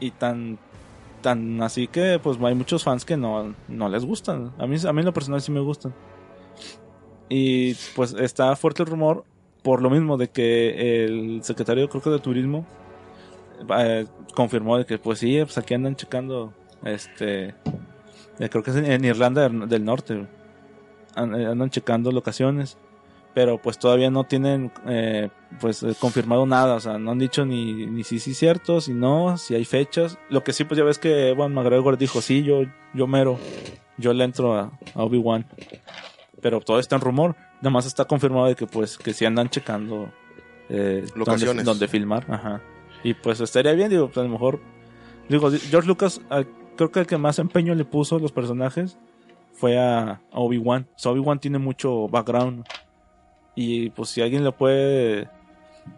Y 0.00 0.10
tan 0.10 0.58
tan 1.20 1.62
así 1.62 1.86
que 1.86 2.20
pues 2.22 2.36
hay 2.42 2.54
muchos 2.54 2.84
fans 2.84 3.06
que 3.06 3.16
no, 3.16 3.54
no 3.68 3.88
les 3.88 4.04
gustan. 4.04 4.52
A 4.58 4.66
mí, 4.66 4.76
a 4.86 4.92
mí 4.92 5.00
en 5.00 5.06
lo 5.06 5.12
personal 5.14 5.40
sí 5.40 5.50
me 5.52 5.60
gustan. 5.60 5.94
Y 7.30 7.74
pues 7.96 8.12
está 8.12 8.54
fuerte 8.56 8.82
el 8.82 8.88
rumor 8.88 9.24
por 9.62 9.80
lo 9.80 9.88
mismo 9.88 10.18
de 10.18 10.28
que 10.28 11.04
el 11.04 11.42
secretario 11.42 11.88
creo 11.88 12.02
que 12.02 12.10
de 12.10 12.18
turismo 12.18 12.66
eh, 13.78 14.06
confirmó 14.34 14.78
de 14.78 14.86
que 14.86 14.98
pues 14.98 15.18
sí, 15.18 15.38
pues 15.42 15.58
aquí 15.58 15.74
andan 15.74 15.96
checando 15.96 16.52
este 16.84 17.54
eh, 18.38 18.48
creo 18.48 18.62
que 18.62 18.70
es 18.70 18.76
en, 18.76 18.90
en 18.90 19.04
Irlanda 19.04 19.48
del, 19.48 19.68
del 19.68 19.84
Norte. 19.84 20.14
Eh, 20.14 20.26
Andan 21.16 21.70
checando 21.70 22.10
locaciones 22.10 22.76
pero 23.34 23.58
pues 23.58 23.78
todavía 23.78 24.10
no 24.10 24.24
tienen 24.24 24.70
eh, 24.86 25.28
pues 25.60 25.84
confirmado 25.98 26.46
nada, 26.46 26.76
o 26.76 26.80
sea, 26.80 26.98
no 26.98 27.10
han 27.10 27.18
dicho 27.18 27.44
ni, 27.44 27.86
ni 27.86 28.04
si 28.04 28.20
sí 28.20 28.32
cierto, 28.32 28.80
si 28.80 28.94
no, 28.94 29.36
si 29.36 29.56
hay 29.56 29.64
fechas. 29.64 30.18
Lo 30.30 30.44
que 30.44 30.52
sí, 30.52 30.64
pues 30.64 30.78
ya 30.78 30.84
ves 30.84 30.98
que 30.98 31.30
Evan 31.30 31.52
McGregor 31.52 31.98
dijo, 31.98 32.22
sí, 32.22 32.44
yo, 32.44 32.62
yo 32.94 33.06
mero, 33.08 33.38
yo 33.98 34.12
le 34.12 34.24
entro 34.24 34.54
a, 34.56 34.78
a 34.94 35.02
Obi-Wan. 35.02 35.46
Pero 36.40 36.60
todo 36.60 36.78
está 36.78 36.94
en 36.94 37.02
rumor, 37.02 37.34
nada 37.56 37.70
más 37.70 37.86
está 37.86 38.04
confirmado 38.04 38.46
de 38.46 38.54
que 38.54 38.66
pues 38.66 38.96
que 38.96 39.12
sí 39.12 39.24
andan 39.24 39.48
checando 39.48 40.12
eh, 40.68 41.04
Locaciones. 41.16 41.56
Donde, 41.56 41.64
donde 41.64 41.88
filmar, 41.88 42.24
ajá. 42.28 42.60
Y 43.04 43.14
pues 43.14 43.40
estaría 43.40 43.72
bien, 43.74 43.90
digo, 43.90 44.06
pues, 44.06 44.18
a 44.18 44.22
lo 44.22 44.30
mejor, 44.30 44.60
digo, 45.28 45.50
George 45.50 45.86
Lucas, 45.86 46.20
ah, 46.30 46.42
creo 46.76 46.90
que 46.90 47.00
el 47.00 47.06
que 47.06 47.18
más 47.18 47.38
empeño 47.38 47.74
le 47.74 47.84
puso 47.84 48.16
a 48.16 48.18
los 48.18 48.32
personajes 48.32 48.98
fue 49.52 49.78
a, 49.78 50.22
a 50.32 50.40
Obi-Wan. 50.40 50.88
O 50.96 50.98
sea, 50.98 51.12
Obi-Wan 51.12 51.38
tiene 51.38 51.58
mucho 51.58 52.08
background. 52.08 52.64
Y 53.54 53.90
pues 53.90 54.08
si 54.08 54.22
alguien 54.22 54.42
le 54.42 54.50
puede 54.50 55.28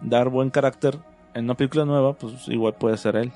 dar 0.02 0.28
buen 0.28 0.50
carácter 0.50 0.98
en 1.32 1.44
una 1.44 1.54
película 1.54 1.84
nueva, 1.84 2.12
pues 2.14 2.48
igual 2.48 2.74
puede 2.74 2.96
ser 2.96 3.16
él. 3.16 3.32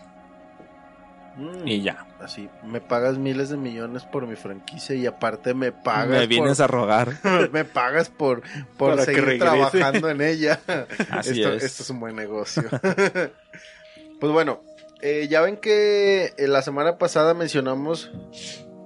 Mm, 1.41 1.67
Y 1.67 1.83
ya. 1.83 2.07
Así, 2.21 2.49
me 2.65 2.81
pagas 2.83 3.17
miles 3.17 3.49
de 3.49 3.57
millones 3.57 4.05
por 4.05 4.27
mi 4.27 4.37
franquicia 4.37 4.95
y 4.95 5.07
aparte 5.07 5.55
me 5.55 5.73
pagas 5.73 6.09
Me 6.21 6.27
vienes 6.27 6.59
por, 6.59 6.65
a 6.65 6.67
rogar. 6.67 7.13
me 7.53 7.65
pagas 7.65 8.11
por, 8.11 8.43
por 8.77 8.91
Para 8.91 9.05
seguir 9.07 9.39
trabajando 9.39 10.11
en 10.11 10.21
ella. 10.21 10.61
Así 11.11 11.41
esto, 11.41 11.55
es. 11.55 11.65
esto 11.65 11.83
es 11.83 11.91
un 11.91 12.01
buen 12.01 12.15
negocio. 12.15 12.65
pues 14.21 14.33
bueno, 14.33 14.63
eh, 15.01 15.29
ya 15.31 15.41
ven 15.41 15.57
que 15.57 16.35
eh, 16.37 16.47
la 16.47 16.61
semana 16.63 16.99
pasada 16.99 17.33
mencionamos 17.33 18.11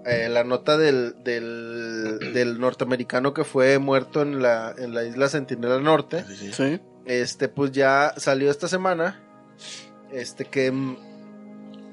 eh, 0.07 0.29
la 0.31 0.45
nota 0.45 0.77
del, 0.79 1.17
del, 1.25 2.33
del 2.33 2.61
norteamericano 2.61 3.35
que 3.35 3.43
fue 3.43 3.79
muerto 3.81 4.23
en 4.23 4.41
la, 4.43 4.75
en 4.79 4.95
la 4.95 5.05
isla 5.05 5.29
Sentinela 5.29 5.81
Norte. 5.81 6.25
Sí, 6.29 6.37
sí. 6.37 6.53
Sí. 6.53 6.81
Este, 7.07 7.49
pues 7.49 7.73
ya 7.73 8.15
salió 8.17 8.51
esta 8.51 8.69
semana. 8.69 9.21
Este, 10.13 10.45
que 10.45 10.71
mm, 10.71 10.97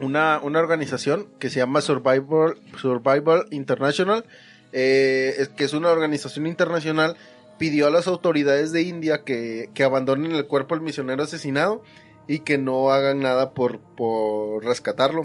una, 0.01 0.39
una 0.41 0.59
organización 0.59 1.27
que 1.39 1.49
se 1.49 1.59
llama 1.59 1.81
Survival, 1.81 2.57
Survival 2.77 3.45
International, 3.51 4.25
eh, 4.73 5.47
que 5.55 5.63
es 5.63 5.73
una 5.73 5.89
organización 5.89 6.47
internacional, 6.47 7.15
pidió 7.57 7.87
a 7.87 7.91
las 7.91 8.07
autoridades 8.07 8.71
de 8.71 8.81
India 8.81 9.23
que, 9.23 9.69
que 9.73 9.83
abandonen 9.83 10.31
el 10.31 10.47
cuerpo 10.47 10.75
del 10.75 10.83
misionero 10.83 11.23
asesinado 11.23 11.83
y 12.27 12.39
que 12.39 12.57
no 12.57 12.91
hagan 12.91 13.19
nada 13.19 13.51
por, 13.51 13.79
por 13.79 14.63
rescatarlo 14.63 15.21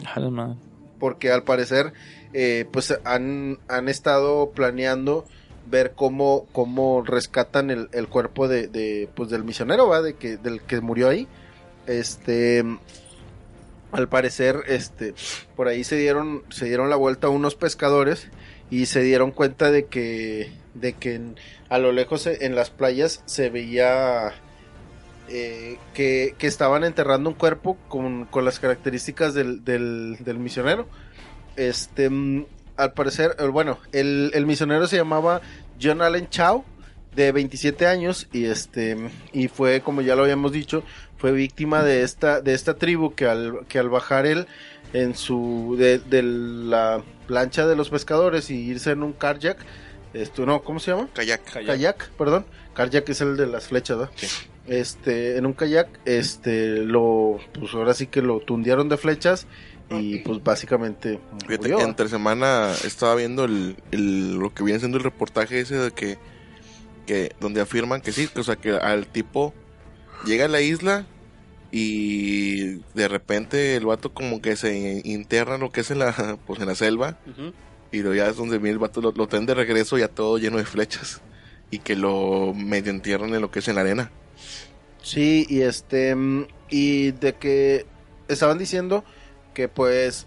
porque 0.99 1.31
al 1.31 1.45
parecer 1.45 1.93
eh, 2.33 2.67
pues 2.71 2.99
han, 3.05 3.59
han 3.69 3.89
estado 3.89 4.51
planeando 4.51 5.25
ver 5.69 5.93
cómo, 5.95 6.47
cómo 6.53 7.03
rescatan 7.03 7.71
el, 7.71 7.89
el 7.93 8.09
cuerpo 8.09 8.49
de, 8.49 8.69
de, 8.69 9.09
pues 9.15 9.31
del 9.31 9.45
misionero, 9.45 9.89
¿va? 9.89 10.01
De 10.03 10.15
que, 10.15 10.37
del 10.37 10.63
que 10.63 10.81
murió 10.81 11.09
ahí. 11.09 11.27
Este 11.87 12.65
al 13.97 14.09
parecer, 14.09 14.63
este, 14.67 15.15
por 15.57 15.69
ahí 15.69 15.83
se 15.83 15.97
dieron, 15.97 16.43
se 16.51 16.67
dieron 16.67 16.91
la 16.91 16.97
vuelta 16.97 17.31
unos 17.31 17.55
pescadores 17.55 18.29
y 18.71 18.87
se 18.87 19.03
dieron 19.03 19.31
cuenta 19.31 19.71
de 19.71 19.87
que, 19.87 20.53
de 20.75 20.93
que 20.93 21.21
a 21.71 21.79
lo 21.79 21.93
lejos 21.93 22.27
eh, 22.27 22.39
en 22.43 22.55
las 22.55 22.69
playas 22.71 23.23
se 23.25 23.49
veía 23.49 24.35
eh, 25.29 25.79
que, 25.95 26.35
que 26.37 26.47
estaban 26.47 26.85
enterrando 26.85 27.31
un 27.31 27.37
cuerpo 27.37 27.79
con, 27.89 28.27
con 28.27 28.45
las 28.45 28.61
características 28.61 29.33
del, 29.33 29.65
del, 29.65 30.19
del 30.21 30.39
misionero. 30.39 30.87
Este, 31.57 32.11
mm, 32.11 32.45
al 32.77 32.93
parecer, 32.93 33.35
eh, 33.39 33.47
bueno, 33.47 33.79
el, 33.93 34.31
el 34.35 34.45
misionero 34.45 34.87
se 34.89 34.97
llamaba 34.97 35.41
John 35.81 36.03
Allen 36.03 36.29
Chow, 36.29 36.65
de 37.15 37.33
27 37.33 37.87
años, 37.87 38.29
y 38.31 38.45
este, 38.45 38.95
y 39.33 39.49
fue, 39.49 39.81
como 39.81 40.03
ya 40.03 40.15
lo 40.15 40.23
habíamos 40.25 40.53
dicho, 40.53 40.85
fue 41.19 41.33
víctima 41.33 41.83
de 41.83 42.03
esta, 42.03 42.41
de 42.41 42.55
esta 42.55 42.75
tribu 42.75 43.15
que 43.15 43.27
al, 43.27 43.67
que 43.69 43.79
al 43.79 43.89
bajar 43.89 44.27
él 44.27 44.47
en 44.93 45.15
su, 45.15 45.77
de, 45.79 45.99
de 45.99 46.23
la 46.23 47.03
plancha 47.27 47.67
de 47.67 47.77
los 47.77 47.91
pescadores 47.91 48.51
y 48.51 48.57
irse 48.57 48.91
en 48.93 49.03
un 49.03 49.13
kayak, 49.13 49.59
esto, 50.15 50.47
no, 50.47 50.63
¿cómo 50.63 50.79
se 50.81 50.93
llama? 50.93 51.09
Kayak. 51.15 51.43
Kayak, 51.53 52.11
perdón. 52.13 52.47
Kayak 52.75 53.09
es 53.09 53.21
el 53.21 53.37
de 53.37 53.47
las 53.47 53.67
flechas, 53.69 53.99
¿verdad? 53.99 54.13
Sí. 54.17 54.27
este, 54.67 55.37
en 55.37 55.47
un 55.47 55.53
kayak, 55.53 55.89
este, 56.05 56.79
lo, 56.79 57.39
pues 57.59 57.73
ahora 57.75 57.95
sí 57.95 58.07
que 58.07 58.23
lo 58.23 58.41
tundieron 58.41 58.89
de 58.89 58.97
flechas 58.97 59.47
y 59.89 60.19
pues 60.19 60.43
básicamente 60.43 61.21
Fíjate, 61.47 61.69
murió. 61.71 61.81
entre 61.81 62.09
semana 62.09 62.73
estaba 62.85 63.15
viendo 63.15 63.45
el, 63.45 63.77
el- 63.93 64.35
lo 64.37 64.53
que 64.53 64.65
viene 64.65 64.81
siendo 64.81 64.99
el 64.99 65.05
reportaje 65.05 65.61
ese 65.61 65.77
de 65.77 65.91
que, 65.93 66.19
que 67.07 67.33
donde 67.41 67.61
afirman 67.61 68.01
que 68.01 68.11
sí, 68.13 68.27
que, 68.27 68.41
o 68.41 68.43
sea 68.45 68.57
que 68.57 68.73
al 68.73 69.07
tipo 69.07 69.55
llega 70.25 70.47
a 70.47 70.49
la 70.49 70.61
isla 70.61 71.07
y 71.71 72.77
de 72.95 73.09
repente 73.09 73.77
el 73.77 73.87
vato 73.87 74.15
como 74.15 74.41
que 74.41 74.57
se 74.57 75.03
interna 75.05 75.57
en 75.57 75.61
lo 75.63 75.73
que 75.73 75.81
es 75.83 75.91
en 75.91 75.99
la 76.01 76.39
pues 76.47 76.61
en 76.61 76.67
la 76.67 76.75
selva 76.75 77.19
y 77.93 78.01
luego 78.01 78.15
ya 78.15 78.29
es 78.29 78.37
donde 78.37 78.59
viene 78.59 78.73
el 78.73 78.79
vato 78.79 79.01
lo, 79.01 79.13
lo 79.13 79.29
traen 79.29 79.47
de 79.47 79.55
regreso 79.55 79.99
ya 79.99 80.09
todo 80.09 80.39
lleno 80.39 80.59
de 80.59 80.65
flechas 80.67 81.23
y 81.71 81.81
que 81.81 81.97
lo 81.97 82.53
medio 82.55 82.91
entierran 82.91 83.35
en 83.35 83.41
lo 83.41 83.51
que 83.51 83.59
es 83.61 83.69
en 83.69 83.75
la 83.77 83.81
arena. 83.83 84.11
Sí, 85.03 85.47
y 85.49 85.63
este, 85.63 86.15
mm, 86.15 86.47
y 86.69 87.13
de 87.13 87.35
que 87.35 87.87
estaban 88.29 88.59
diciendo 88.59 89.05
que 89.55 89.69
pues 89.69 90.27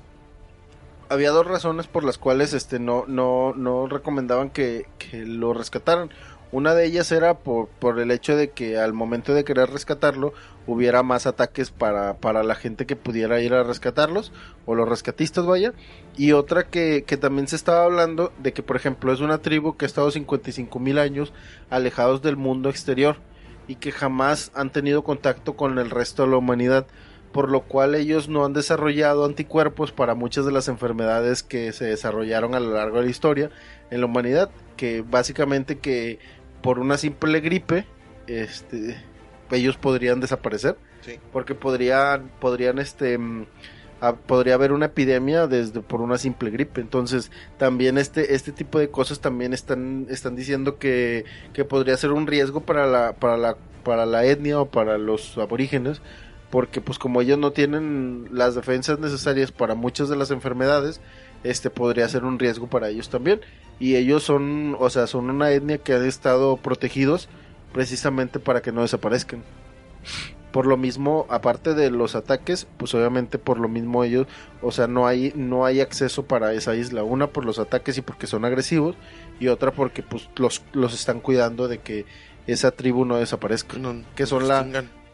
había 1.10 1.32
dos 1.32 1.46
razones 1.46 1.88
por 1.88 2.04
las 2.04 2.18
cuales 2.18 2.54
este 2.54 2.80
no, 2.80 3.06
no, 3.08 3.54
no 3.56 3.88
recomendaban 3.88 4.50
que, 4.52 4.88
que 4.98 5.26
lo 5.26 5.54
rescataran. 5.54 6.12
Una 6.52 6.74
de 6.74 6.86
ellas 6.86 7.12
era 7.12 7.36
por, 7.36 7.68
por 7.68 8.00
el 8.00 8.10
hecho 8.10 8.36
de 8.36 8.50
que 8.50 8.80
al 8.80 8.94
momento 8.94 9.34
de 9.34 9.44
querer 9.44 9.70
rescatarlo 9.70 10.34
hubiera 10.66 11.04
más 11.04 11.28
ataques 11.28 11.70
para, 11.70 12.16
para 12.18 12.44
la 12.44 12.56
gente 12.56 12.86
que 12.86 12.96
pudiera 12.96 13.40
ir 13.42 13.54
a 13.54 13.64
rescatarlos, 13.64 14.32
o 14.66 14.76
los 14.76 14.90
rescatistas 14.90 15.46
vaya. 15.46 15.74
Y 16.18 16.32
otra 16.32 16.64
que, 16.64 17.04
que 17.06 17.18
también 17.18 17.48
se 17.48 17.56
estaba 17.56 17.84
hablando 17.84 18.32
de 18.40 18.54
que 18.54 18.64
por 18.64 18.76
ejemplo 18.76 19.14
es 19.14 19.20
una 19.20 19.40
tribu 19.40 19.78
que 19.78 19.86
ha 19.86 19.88
estado 19.88 20.10
55 20.10 20.80
mil 20.80 20.98
años 20.98 21.34
alejados 21.70 22.22
del 22.22 22.36
mundo 22.36 22.70
exterior 22.70 23.18
y 23.68 23.76
que 23.76 23.92
jamás 23.92 24.52
han 24.56 24.72
tenido 24.72 25.04
contacto 25.04 25.56
con 25.56 25.78
el 25.78 25.92
resto 25.92 26.24
de 26.24 26.30
la 26.30 26.38
humanidad, 26.38 26.88
por 27.32 27.52
lo 27.52 27.62
cual 27.62 27.94
ellos 27.94 28.28
no 28.28 28.44
han 28.44 28.54
desarrollado 28.54 29.26
anticuerpos 29.26 29.92
para 29.92 30.16
muchas 30.16 30.46
de 30.46 30.52
las 30.52 30.68
enfermedades 30.68 31.44
que 31.44 31.72
se 31.72 31.86
desarrollaron 31.86 32.56
a 32.56 32.60
lo 32.60 32.74
largo 32.74 32.98
de 32.98 33.04
la 33.04 33.12
historia 33.12 33.52
en 33.92 34.02
la 34.02 34.08
humanidad, 34.08 34.50
que 34.76 35.02
básicamente 35.02 35.78
que 35.78 36.18
por 36.62 36.80
una 36.80 36.98
simple 36.98 37.40
gripe, 37.40 37.86
este, 38.28 38.98
ellos 39.52 39.78
podrían 39.78 40.20
desaparecer, 40.20 40.78
Sí. 41.02 41.18
porque 41.32 41.56
podrían, 41.56 42.30
podrían, 42.40 42.78
este, 42.80 43.18
mm, 43.18 43.46
podría 44.28 44.54
haber 44.54 44.72
una 44.72 44.88
epidemia 44.88 45.48
desde 45.48 45.82
por 45.82 46.02
una 46.02 46.18
simple 46.18 46.50
gripe, 46.52 46.80
entonces 46.82 47.32
también 47.58 47.98
este, 47.98 48.34
este 48.36 48.52
tipo 48.52 48.80
de 48.80 48.90
cosas 48.90 49.20
también 49.20 49.54
están, 49.54 50.08
están 50.10 50.36
diciendo 50.36 50.78
que, 50.78 51.26
que 51.54 51.66
podría 51.66 51.98
ser 51.98 52.12
un 52.12 52.28
riesgo 52.28 52.62
para 52.62 52.86
la, 52.88 53.14
para 53.14 53.38
la, 53.38 53.58
para 53.84 54.06
la 54.06 54.26
etnia 54.26 54.60
o 54.60 54.66
para 54.70 54.98
los 54.98 55.38
aborígenes, 55.38 56.02
porque 56.50 56.82
pues 56.82 56.98
como 56.98 57.22
ellos 57.22 57.38
no 57.38 57.52
tienen 57.52 58.28
las 58.32 58.56
defensas 58.56 59.00
necesarias 59.00 59.52
para 59.52 59.76
muchas 59.76 60.10
de 60.10 60.16
las 60.16 60.32
enfermedades, 60.32 61.00
este 61.44 61.70
podría 61.70 62.08
ser 62.10 62.24
un 62.26 62.40
riesgo 62.40 62.68
para 62.68 62.90
ellos 62.90 63.10
también. 63.10 63.42
Y 63.80 63.96
ellos 63.96 64.24
son, 64.24 64.76
o 64.80 64.90
sea, 64.90 65.08
son 65.08 65.30
una 65.30 65.52
etnia 65.52 65.78
que 65.78 65.94
han 65.94 66.06
estado 66.06 66.58
protegidos 66.58 67.30
precisamente 67.72 68.40
para 68.40 68.62
que 68.62 68.72
no 68.72 68.82
desaparezcan. 68.82 69.44
Por 70.52 70.66
lo 70.66 70.78
mismo, 70.78 71.28
aparte 71.30 71.76
de 71.76 71.92
los 71.92 72.16
ataques, 72.16 72.68
pues 72.78 72.96
obviamente 72.96 73.38
por 73.38 73.60
lo 73.60 73.68
mismo 73.68 74.04
ellos, 74.04 74.26
o 74.64 74.72
sea, 74.72 74.88
no 74.88 75.06
hay 75.06 75.32
no 75.36 75.64
hay 75.66 75.80
acceso 75.80 76.26
para 76.26 76.54
esa 76.54 76.76
isla, 76.76 77.04
una 77.04 77.28
por 77.28 77.46
los 77.46 77.60
ataques 77.60 77.98
y 78.00 78.02
porque 78.02 78.26
son 78.26 78.46
agresivos 78.46 78.96
y 79.40 79.48
otra 79.48 79.72
porque 79.72 80.02
pues 80.02 80.28
los 80.38 80.64
los 80.74 80.96
están 80.96 81.20
cuidando 81.20 81.68
de 81.68 81.78
que 81.78 82.06
esa 82.48 82.72
tribu 82.72 83.06
no 83.06 83.18
desaparezca. 83.18 83.78
No, 83.78 84.04
Que 84.16 84.26
son 84.26 84.48
la-. 84.48 84.66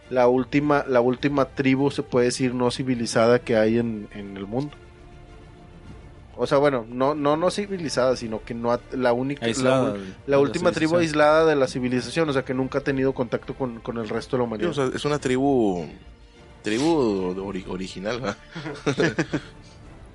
La 0.10 0.28
última 0.28 0.86
la 0.88 1.02
última 1.02 1.46
tribu 1.46 1.90
se 1.90 2.04
puede 2.04 2.28
decir 2.28 2.54
no 2.54 2.70
civilizada 2.70 3.40
que 3.40 3.58
hay 3.58 3.80
en, 3.80 4.08
en 4.14 4.38
el 4.38 4.46
mundo. 4.46 4.78
O 6.38 6.46
sea, 6.48 6.58
bueno, 6.58 6.86
no 6.90 7.16
no 7.16 7.38
no 7.38 7.50
civilizada, 7.52 8.16
sino 8.16 8.44
que 8.44 8.54
no 8.54 8.72
ha- 8.72 8.80
la 8.92 9.14
única 9.14 9.46
Aislada. 9.46 9.96
la, 10.28 10.40
última 10.40 10.72
tribu 10.72 10.98
aislada 10.98 11.46
de 11.46 11.56
la 11.56 11.68
civilización, 11.68 12.30
o 12.30 12.34
sea, 12.34 12.44
que 12.44 12.54
nunca 12.54 12.80
ha 12.80 12.82
tenido 12.82 13.14
contacto 13.14 13.54
con, 13.56 13.80
con 13.80 13.98
el 13.98 14.10
resto 14.10 14.36
de 14.36 14.42
la 14.42 14.44
Sí, 14.44 14.48
humanidad. 14.48 14.72
o 14.72 14.74
sea, 14.74 14.90
es 14.94 15.06
una 15.06 15.20
tribu 15.20 15.86
tribu 16.62 17.34
ori- 17.36 17.66
original, 17.70 18.20
¿verdad? 18.22 18.38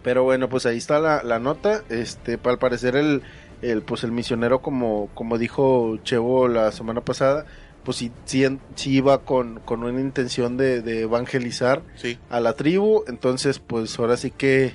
Pero 0.02 0.24
bueno, 0.24 0.48
pues 0.48 0.64
ahí 0.66 0.78
está 0.78 0.98
la, 0.98 1.22
la 1.22 1.38
nota. 1.38 1.83
Este, 1.90 2.38
al 2.42 2.59
parecer 2.59 2.96
el, 2.96 3.22
el, 3.62 3.83
pues 3.83 4.02
el 4.04 4.12
misionero, 4.12 4.61
como, 4.62 5.09
como 5.14 5.37
dijo 5.38 5.98
Chevo 6.02 6.48
la 6.48 6.72
semana 6.72 7.02
pasada, 7.02 7.44
pues 7.85 7.98
sí, 7.98 8.11
sí, 8.24 8.44
sí 8.76 8.92
iba 8.96 9.18
con, 9.24 9.61
con 9.61 9.83
una 9.85 10.00
intención 10.00 10.56
de, 10.56 10.80
de 10.80 11.02
evangelizar 11.02 11.83
Sí. 11.96 12.18
a 12.30 12.40
la 12.40 12.54
tribu. 12.54 13.04
Entonces, 13.09 13.59
pues 13.59 13.98
ahora 13.98 14.16
sí 14.16 14.30
que, 14.30 14.72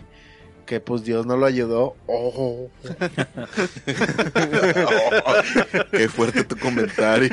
que 0.65 0.79
pues 0.79 1.03
Dios 1.03 1.25
no 1.25 1.37
lo 1.37 1.45
ayudó. 1.45 1.95
Oh. 2.07 2.69
Qué 5.91 6.09
fuerte 6.09 6.43
tu 6.43 6.57
comentario. 6.57 7.29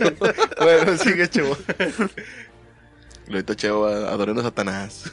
bueno, 0.61 0.97
sigue 0.99 1.29
Chevo. 1.29 1.57
Ahorita 3.29 3.55
Cheo 3.57 3.87
adorando 3.87 4.41
a 4.41 4.45
Satanás. 4.45 5.11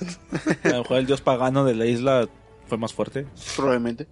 A 0.63 0.69
lo 0.69 0.77
mejor 0.79 0.97
el 0.97 1.05
dios 1.05 1.21
pagano 1.21 1.63
de 1.63 1.75
la 1.75 1.85
isla 1.85 2.27
fue 2.67 2.77
más 2.77 2.93
fuerte. 2.93 3.25
Probablemente. 3.55 4.07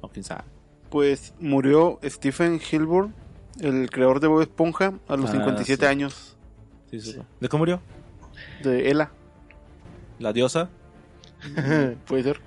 O 0.00 0.08
quién 0.08 0.24
sabe. 0.24 0.42
Pues 0.90 1.34
murió 1.40 1.98
Stephen 2.04 2.60
Hilburn, 2.60 3.14
el 3.60 3.90
creador 3.90 4.20
de 4.20 4.28
Bob 4.28 4.42
Esponja, 4.42 4.94
a 5.08 5.16
los 5.16 5.30
Ah, 5.30 5.32
57 5.32 5.84
sí. 5.84 5.90
años 5.90 6.36
Sí, 6.90 7.00
sí. 7.00 7.16
¿De 7.40 7.48
cómo 7.48 7.62
murió? 7.62 7.80
de 8.62 8.90
ELA. 8.90 9.10
¿La 10.18 10.32
diosa? 10.32 10.68
Puede 12.06 12.22
ser. 12.22 12.40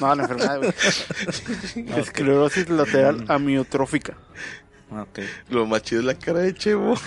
No, 0.00 0.14
la 0.14 0.22
enfermedad, 0.22 0.58
güey. 0.58 0.72
Esclerosis 1.98 2.68
lateral 2.70 3.24
amiotrófica. 3.28 4.16
Ah, 4.90 5.02
ok. 5.02 5.20
Lo 5.48 5.66
más 5.66 5.82
chido 5.82 6.00
es 6.00 6.06
la 6.06 6.14
cara 6.14 6.40
de 6.40 6.54
Chevo. 6.54 6.94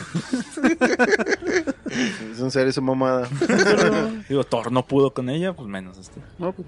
Es 2.31 2.39
en 2.39 2.51
serio 2.51 2.69
esa 2.69 2.81
mamada. 2.81 3.29
Digo, 4.29 4.43
Thor 4.43 4.71
no 4.71 4.85
pudo 4.85 5.13
con 5.13 5.29
ella, 5.29 5.53
pues 5.53 5.67
menos 5.67 5.97
este. 5.97 6.19
No, 6.39 6.51
pues, 6.53 6.67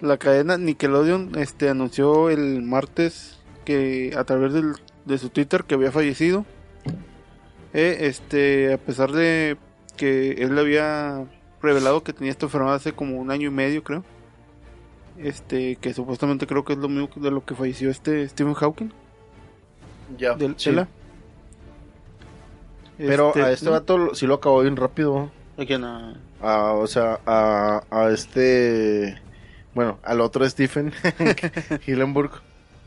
la 0.00 0.16
cadena 0.16 0.56
Nickelodeon 0.56 1.32
este, 1.38 1.68
anunció 1.68 2.30
el 2.30 2.62
martes 2.62 3.36
que 3.64 4.14
a 4.16 4.24
través 4.24 4.52
del- 4.52 4.74
de 5.04 5.18
su 5.18 5.28
Twitter 5.28 5.64
que 5.64 5.74
había 5.74 5.92
fallecido. 5.92 6.46
Eh, 7.72 7.98
este, 8.02 8.72
a 8.74 8.78
pesar 8.78 9.12
de 9.12 9.56
que 9.96 10.32
él 10.32 10.54
le 10.54 10.60
había 10.60 11.24
revelado 11.60 12.02
que 12.04 12.12
tenía 12.12 12.30
esta 12.30 12.46
enfermedad 12.46 12.76
hace 12.76 12.92
como 12.92 13.16
un 13.18 13.30
año 13.30 13.48
y 13.48 13.52
medio, 13.52 13.82
creo. 13.82 14.04
Este, 15.18 15.76
que 15.76 15.94
supuestamente 15.94 16.46
creo 16.46 16.64
que 16.64 16.72
es 16.72 16.78
lo 16.78 16.88
mismo 16.88 17.08
de 17.16 17.30
lo 17.30 17.44
que 17.44 17.54
falleció 17.54 17.88
este 17.90 18.28
Stephen 18.28 18.54
Hawking 18.54 18.90
Ya. 20.18 20.34
del 20.34 20.54
sí. 20.58 20.70
Pero 22.98 23.28
Este, 23.28 23.42
a 23.42 23.50
este 23.52 23.66
¿no? 23.66 23.72
vato 23.72 24.14
sí 24.14 24.26
lo 24.26 24.34
acabó 24.34 24.62
bien 24.62 24.76
rápido. 24.76 25.30
¿A 25.58 25.64
quién? 25.64 25.84
A- 25.84 26.14
a, 26.40 26.72
o 26.72 26.86
sea, 26.86 27.20
a, 27.26 27.82
a 27.90 28.10
este, 28.10 29.16
bueno, 29.74 29.98
al 30.02 30.20
otro 30.20 30.48
Stephen 30.48 30.92
Hillenburg, 31.86 32.30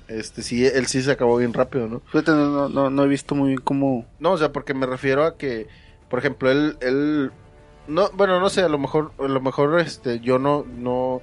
este 0.08 0.44
sí, 0.44 0.66
él 0.66 0.86
sí 0.86 1.02
se 1.02 1.12
acabó 1.12 1.38
bien 1.38 1.54
rápido, 1.54 1.88
¿no? 1.88 2.02
Fíjate, 2.12 2.32
no, 2.32 2.46
no- 2.50 2.70
no, 2.70 2.90
no 2.90 3.04
he 3.04 3.08
visto 3.08 3.36
muy 3.36 3.50
bien 3.50 3.62
cómo... 3.62 4.06
No, 4.20 4.32
o 4.34 4.38
sea, 4.38 4.52
porque 4.52 4.74
me 4.74 4.86
refiero 4.86 5.24
a 5.26 5.38
que, 5.38 5.68
por 6.10 6.20
ejemplo, 6.20 6.52
él, 6.52 6.78
él, 6.82 7.32
no, 7.88 8.10
bueno, 8.14 8.40
no 8.40 8.50
sé, 8.50 8.62
a 8.62 8.70
lo 8.70 8.78
mejor, 8.78 9.12
a 9.20 9.24
lo 9.28 9.42
mejor, 9.42 9.80
este, 9.80 10.20
yo 10.20 10.40
no, 10.40 10.66
no, 10.78 11.22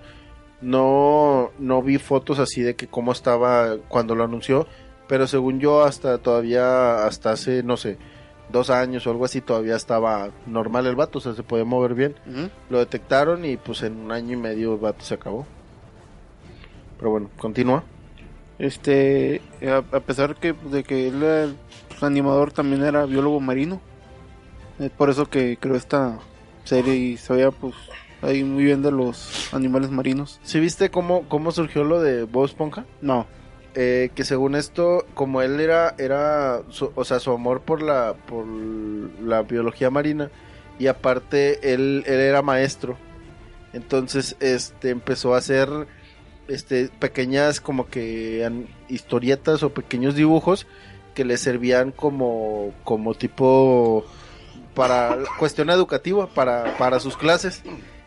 no, 0.60 1.50
no 1.58 1.82
vi 1.82 1.98
fotos 1.98 2.38
así 2.38 2.62
de 2.62 2.74
que 2.74 2.86
cómo 2.86 3.12
estaba 3.12 3.76
cuando 3.88 4.14
lo 4.14 4.24
anunció, 4.24 4.66
pero 5.08 5.26
según 5.26 5.60
yo 5.60 5.84
hasta 5.84 6.18
todavía, 6.18 7.04
hasta 7.04 7.32
hace, 7.32 7.62
no 7.62 7.76
sé, 7.76 7.98
dos 8.50 8.70
años 8.70 9.06
o 9.06 9.10
algo 9.10 9.24
así, 9.24 9.40
todavía 9.40 9.76
estaba 9.76 10.30
normal 10.46 10.86
el 10.86 10.96
vato, 10.96 11.18
o 11.18 11.20
sea, 11.20 11.34
se 11.34 11.42
podía 11.42 11.64
mover 11.64 11.94
bien. 11.94 12.14
Lo 12.70 12.78
detectaron 12.78 13.44
y 13.44 13.56
pues 13.56 13.82
en 13.82 13.98
un 13.98 14.12
año 14.12 14.32
y 14.32 14.36
medio 14.36 14.74
el 14.74 14.80
vato 14.80 15.04
se 15.04 15.14
acabó. 15.14 15.46
Pero 16.98 17.10
bueno, 17.10 17.30
continúa. 17.36 17.84
Este, 18.58 19.42
a, 19.66 19.78
a 19.78 20.00
pesar 20.00 20.36
que 20.36 20.52
de 20.52 20.84
que 20.84 21.08
él 21.08 21.22
era 21.22 21.44
el 21.44 21.56
pues, 21.88 22.02
animador 22.02 22.52
también 22.52 22.84
era 22.84 23.04
biólogo 23.04 23.40
marino. 23.40 23.80
Es 24.78 24.90
por 24.90 25.10
eso 25.10 25.28
que 25.28 25.56
creo 25.58 25.76
esta 25.76 26.18
serie 26.64 26.94
y 26.94 27.16
sabía 27.16 27.50
pues 27.50 27.74
ahí 28.24 28.42
muy 28.44 28.64
bien 28.64 28.82
de 28.82 28.90
los 28.90 29.52
animales 29.52 29.90
marinos. 29.90 30.40
¿Sí 30.42 30.58
viste 30.60 30.90
cómo, 30.90 31.28
cómo 31.28 31.52
surgió 31.52 31.84
lo 31.84 32.00
de 32.00 32.24
Bob 32.24 32.46
Esponja? 32.46 32.84
No, 33.00 33.26
Eh, 33.76 34.10
que 34.14 34.22
según 34.24 34.54
esto, 34.54 35.04
como 35.14 35.42
él 35.42 35.58
era, 35.58 35.96
era, 35.98 36.62
su- 36.70 36.92
o 36.94 37.04
sea, 37.04 37.18
su 37.18 37.32
amor 37.32 37.62
por 37.62 37.82
la, 37.82 38.14
por 38.28 38.46
la 38.46 39.42
biología 39.42 39.90
marina 39.90 40.30
y 40.78 40.86
aparte 40.86 41.74
él, 41.74 42.04
él 42.06 42.20
era 42.20 42.40
maestro, 42.40 42.96
entonces, 43.72 44.36
este, 44.38 44.90
empezó 44.90 45.34
a 45.34 45.38
hacer, 45.38 45.68
este, 46.46 46.88
pequeñas 47.00 47.60
como 47.60 47.88
que 47.88 48.44
an- 48.44 48.68
historietas 48.88 49.64
o 49.64 49.70
pequeños 49.74 50.14
dibujos 50.14 50.68
que 51.14 51.24
le 51.24 51.36
servían 51.36 51.90
como, 51.90 52.72
como 52.84 53.14
tipo 53.14 54.04
para 54.74 55.16
cuestión 55.38 55.70
educativa, 55.70 56.28
para, 56.28 56.76
para 56.78 57.00
sus 57.00 57.16
clases. 57.16 57.62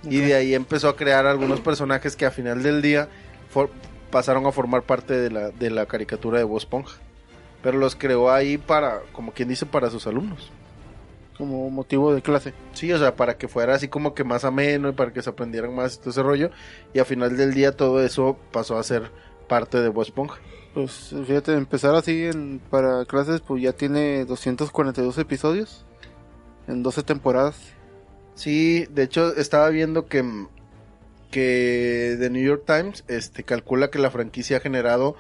Y 0.10 0.18
de 0.20 0.36
ahí 0.36 0.54
empezó 0.54 0.90
a 0.90 0.96
crear 0.96 1.26
algunos 1.26 1.60
personajes 1.60 2.16
que 2.16 2.26
a 2.26 2.32
final 2.32 2.64
del 2.64 2.82
día 2.82 3.08
for- 3.50 3.70
pasaron 4.12 4.46
a 4.46 4.52
formar 4.52 4.84
parte 4.84 5.14
de 5.16 5.30
la, 5.30 5.50
de 5.50 5.70
la 5.70 5.86
caricatura 5.86 6.38
de 6.38 6.44
Bob 6.44 6.58
Esponja. 6.58 6.98
Pero 7.62 7.78
los 7.78 7.96
creó 7.96 8.32
ahí 8.32 8.58
para, 8.58 9.02
como 9.12 9.32
quien 9.34 9.50
dice, 9.50 9.66
para 9.66 9.90
sus 9.90 10.08
alumnos. 10.08 10.52
Como 11.38 11.70
motivo 11.70 12.14
de 12.14 12.22
clase. 12.22 12.54
Sí, 12.74 12.92
o 12.92 12.98
sea, 12.98 13.16
para 13.16 13.38
que 13.38 13.48
fuera 13.48 13.76
así 13.76 13.88
como 13.88 14.14
que 14.14 14.24
más 14.24 14.44
ameno 14.46 14.90
y 14.90 14.94
para 14.94 15.12
que 15.14 15.22
se 15.22 15.30
aprendieran 15.30 15.76
más 15.76 16.00
todo 16.00 16.10
ese 16.12 16.24
rollo. 16.24 16.50
Y 16.94 17.00
a 17.00 17.06
final 17.06 17.36
del 17.38 17.54
día 17.54 17.72
todo 17.76 18.02
eso 18.04 18.38
pasó 18.52 18.78
a 18.78 18.84
ser 18.84 19.12
parte 19.48 19.80
de 19.80 19.90
Bob 19.90 20.04
Esponja. 20.04 20.38
Pues 20.74 21.14
fíjate, 21.26 21.54
empezar 21.54 21.96
así 21.96 22.26
en, 22.26 22.60
para 22.70 23.06
clases, 23.06 23.42
pues 23.42 23.62
ya 23.64 23.74
tiene 23.74 24.26
242 24.26 25.18
episodios 25.18 25.86
en 26.68 26.84
12 26.84 27.04
temporadas. 27.04 27.60
Sí, 28.38 28.86
de 28.92 29.04
hecho 29.04 29.36
estaba 29.36 29.68
viendo 29.70 30.06
que, 30.06 30.24
que 31.32 32.16
The 32.20 32.30
New 32.30 32.44
York 32.44 32.64
Times 32.66 33.04
este, 33.08 33.44
calcula 33.44 33.90
que 33.90 34.00
la 34.00 34.12
franquicia 34.12 34.58
ha 34.58 34.60
generado 34.60 35.16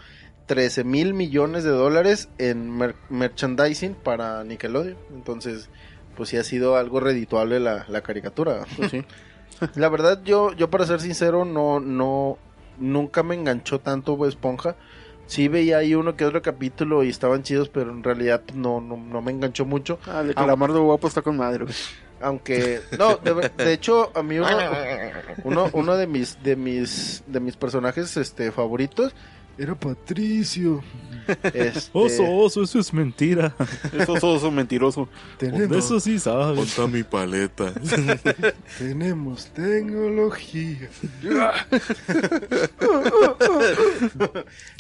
13 0.45 0.84
mil 0.84 1.13
millones 1.13 1.63
de 1.63 1.71
dólares 1.71 2.30
en 2.38 2.69
mer- 2.71 2.95
merchandising 3.10 3.95
para 3.95 4.43
Nickelodeon. 4.43 4.97
Entonces, 5.13 5.69
pues 6.15 6.30
sí 6.30 6.38
ha 6.38 6.43
sido 6.43 6.77
algo 6.77 6.99
redituable 6.99 7.60
la, 7.60 7.86
la 7.89 8.01
caricatura. 8.01 8.65
Pues 8.77 8.91
sí. 8.91 9.03
La 9.75 9.89
verdad, 9.89 10.21
yo, 10.23 10.53
yo 10.53 10.69
para 10.69 10.86
ser 10.86 11.01
sincero, 11.01 11.43
no, 11.43 11.80
no, 11.80 12.38
nunca 12.77 13.23
me 13.23 13.34
enganchó 13.34 13.80
tanto 13.80 14.23
Esponja. 14.27 14.75
Sí 15.25 15.47
veía 15.47 15.80
ahí 15.80 15.95
uno 15.95 16.15
que 16.15 16.25
otro 16.25 16.43
capítulo 16.43 17.03
y 17.03 17.10
estaban 17.10 17.41
chidos, 17.41 17.67
pero 17.67 17.89
en 17.91 18.03
realidad 18.03 18.43
no, 18.53 18.82
no, 18.82 18.97
no 18.97 19.21
me 19.23 19.32
enganchó 19.32 19.65
mucho. 19.65 19.97
Ah, 20.06 20.21
el 20.21 20.36
calamardo 20.36 20.84
guapo 20.84 21.08
está 21.08 21.23
con 21.23 21.38
madre. 21.38 21.65
Aunque, 22.21 22.82
no, 22.97 23.17
de, 23.17 23.73
hecho, 23.73 24.12
a 24.15 24.23
mí 24.23 24.39
uno, 24.39 24.49
uno, 25.43 25.69
uno 25.73 25.97
de 25.97 26.08
mis, 26.08 26.41
de 26.41 26.56
mis, 26.56 27.23
de 27.27 27.39
mis 27.39 27.56
personajes, 27.56 28.17
este, 28.17 28.51
favoritos 28.51 29.13
era 29.58 29.73
Patricio. 29.73 30.84
Este, 31.43 31.89
Oso, 31.91 32.23
oso, 32.23 32.63
eso 32.63 32.80
es 32.80 32.93
mentira. 32.93 33.53
Eso 33.91 34.15
es 34.15 34.23
oso 34.23 34.51
mentiroso. 34.51 35.10
De 35.39 35.77
eso 35.77 35.99
sí 35.99 36.19
sabes. 36.19 36.58
Ponta 36.75 36.88
mi 36.88 37.03
paleta. 37.03 37.73
Tenemos 38.77 39.47
tecnología. 39.47 40.89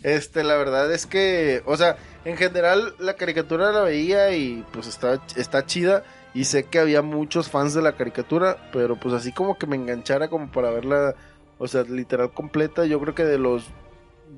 este, 0.03 0.43
la 0.43 0.55
verdad 0.55 0.93
es 0.93 1.05
que, 1.05 1.63
o 1.65 1.75
sea, 1.75 1.97
en 2.23 2.37
general 2.37 2.95
la 2.99 3.15
caricatura 3.15 3.71
la 3.71 3.81
veía 3.81 4.31
y 4.35 4.63
pues 4.71 4.87
está, 4.87 5.21
está 5.35 5.65
chida. 5.65 6.03
Y 6.37 6.43
sé 6.45 6.65
que 6.65 6.79
había 6.79 7.01
muchos 7.01 7.49
fans 7.49 7.73
de 7.73 7.81
la 7.81 7.93
caricatura, 7.95 8.69
pero 8.71 8.95
pues 8.99 9.13
así 9.15 9.31
como 9.31 9.57
que 9.57 9.65
me 9.65 9.75
enganchara 9.75 10.27
como 10.29 10.51
para 10.51 10.69
verla, 10.69 11.15
o 11.57 11.67
sea, 11.67 11.83
literal 11.83 12.31
completa. 12.31 12.85
Yo 12.85 12.99
creo 12.99 13.15
que 13.15 13.23
de 13.25 13.39
los 13.39 13.65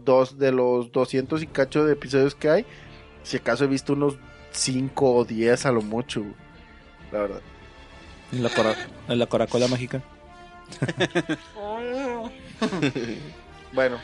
dos, 0.05 0.37
de 0.37 0.51
los 0.51 0.91
200 0.91 1.43
y 1.43 1.47
cacho 1.47 1.83
de 1.85 1.93
episodios 1.93 2.35
que 2.35 2.49
hay, 2.49 2.65
si 3.23 3.37
acaso 3.37 3.65
he 3.65 3.67
visto 3.67 3.93
unos 3.93 4.17
5 4.51 5.13
o 5.15 5.25
10 5.25 5.65
a 5.65 5.71
lo 5.71 5.81
mucho, 5.81 6.23
la 7.11 7.19
verdad. 7.19 7.41
En 8.31 8.43
la, 8.43 8.49
cora- 8.49 8.75
en 9.07 9.19
la 9.19 9.25
Coracola 9.25 9.67
mágica. 9.67 10.01
Bueno, 13.73 13.97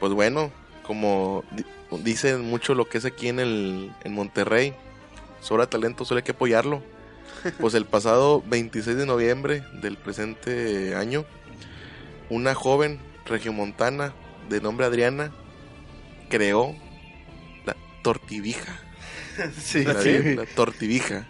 Pues 0.00 0.12
bueno, 0.12 0.50
como 0.86 1.42
di- 1.52 1.64
dicen 2.02 2.42
mucho 2.42 2.74
lo 2.74 2.84
que 2.88 2.98
es 2.98 3.04
aquí 3.04 3.28
en 3.28 3.40
el 3.40 3.92
en 4.04 4.14
Monterrey, 4.14 4.74
sobra 5.44 5.66
talento, 5.68 6.04
solo 6.04 6.18
hay 6.18 6.24
que 6.24 6.32
apoyarlo. 6.32 6.82
Pues 7.60 7.74
el 7.74 7.84
pasado 7.84 8.42
26 8.46 8.96
de 8.96 9.06
noviembre 9.06 9.62
del 9.80 9.96
presente 9.96 10.94
año, 10.96 11.24
una 12.30 12.54
joven 12.54 12.98
regiomontana 13.26 14.14
de 14.48 14.60
nombre 14.60 14.86
Adriana 14.86 15.32
creó 16.28 16.74
la 17.66 17.76
tortivija. 18.02 18.80
sí, 19.62 19.84
La, 19.84 20.00
sí. 20.02 20.34
la 20.34 20.46
tortivija. 20.46 21.28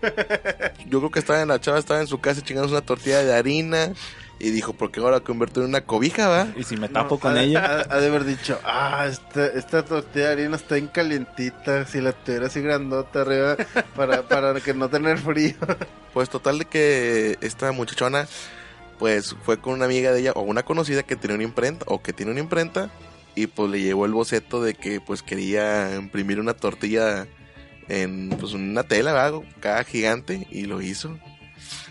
Yo 0.86 0.98
creo 0.98 1.10
que 1.10 1.18
estaba 1.18 1.42
en 1.42 1.48
la 1.48 1.60
chava, 1.60 1.78
estaba 1.78 2.00
en 2.00 2.06
su 2.06 2.20
casa 2.20 2.42
chingándose 2.42 2.74
una 2.74 2.84
tortilla 2.84 3.22
de 3.22 3.34
harina 3.34 3.92
y 4.40 4.50
dijo, 4.50 4.72
¿por 4.72 4.90
qué 4.90 5.00
ahora 5.00 5.20
convertir 5.20 5.62
en 5.62 5.68
una 5.68 5.82
cobija, 5.82 6.26
va? 6.28 6.48
Y 6.56 6.64
si 6.64 6.76
me 6.76 6.88
tapo 6.88 7.14
No, 7.16 7.20
con 7.20 7.36
ha- 7.36 7.42
ella. 7.42 7.84
Ha, 7.88 7.94
ha 7.94 8.00
de 8.00 8.08
haber 8.08 8.24
dicho, 8.24 8.58
ah, 8.64 9.06
esta, 9.08 9.46
esta 9.46 9.84
tortilla 9.84 10.26
de 10.28 10.32
harina 10.32 10.56
está 10.56 10.74
bien 10.76 10.88
calientita, 10.88 11.86
si 11.86 12.00
la 12.00 12.12
tuviera 12.12 12.46
así 12.46 12.60
grandota 12.60 13.20
arriba 13.20 13.56
para, 13.94 14.22
para 14.22 14.58
que 14.60 14.74
no 14.74 14.88
tener 14.88 15.18
frío. 15.18 15.54
Pues 16.12 16.28
total 16.28 16.58
de 16.58 16.64
que 16.64 17.38
esta 17.40 17.70
muchachona 17.70 18.26
pues 18.98 19.36
fue 19.44 19.60
con 19.60 19.74
una 19.74 19.84
amiga 19.84 20.10
de 20.12 20.20
ella 20.20 20.32
o 20.34 20.40
una 20.42 20.64
conocida 20.64 21.04
que 21.04 21.14
tenía 21.14 21.36
una 21.36 21.44
imprenta 21.44 21.84
o 21.88 22.02
que 22.02 22.12
tiene 22.12 22.32
una 22.32 22.40
imprenta 22.40 22.90
y 23.36 23.46
pues 23.46 23.70
le 23.70 23.80
llevó 23.80 24.06
el 24.06 24.12
boceto 24.12 24.60
de 24.60 24.74
que 24.74 25.00
pues 25.00 25.22
quería 25.22 25.94
imprimir 25.94 26.40
una 26.40 26.54
tortilla 26.54 27.28
en 27.88 28.30
pues 28.40 28.54
una 28.54 28.82
tela, 28.82 29.12
¿verdad? 29.12 29.40
cada 29.60 29.84
gigante 29.84 30.46
y 30.50 30.62
lo 30.66 30.82
hizo. 30.82 31.16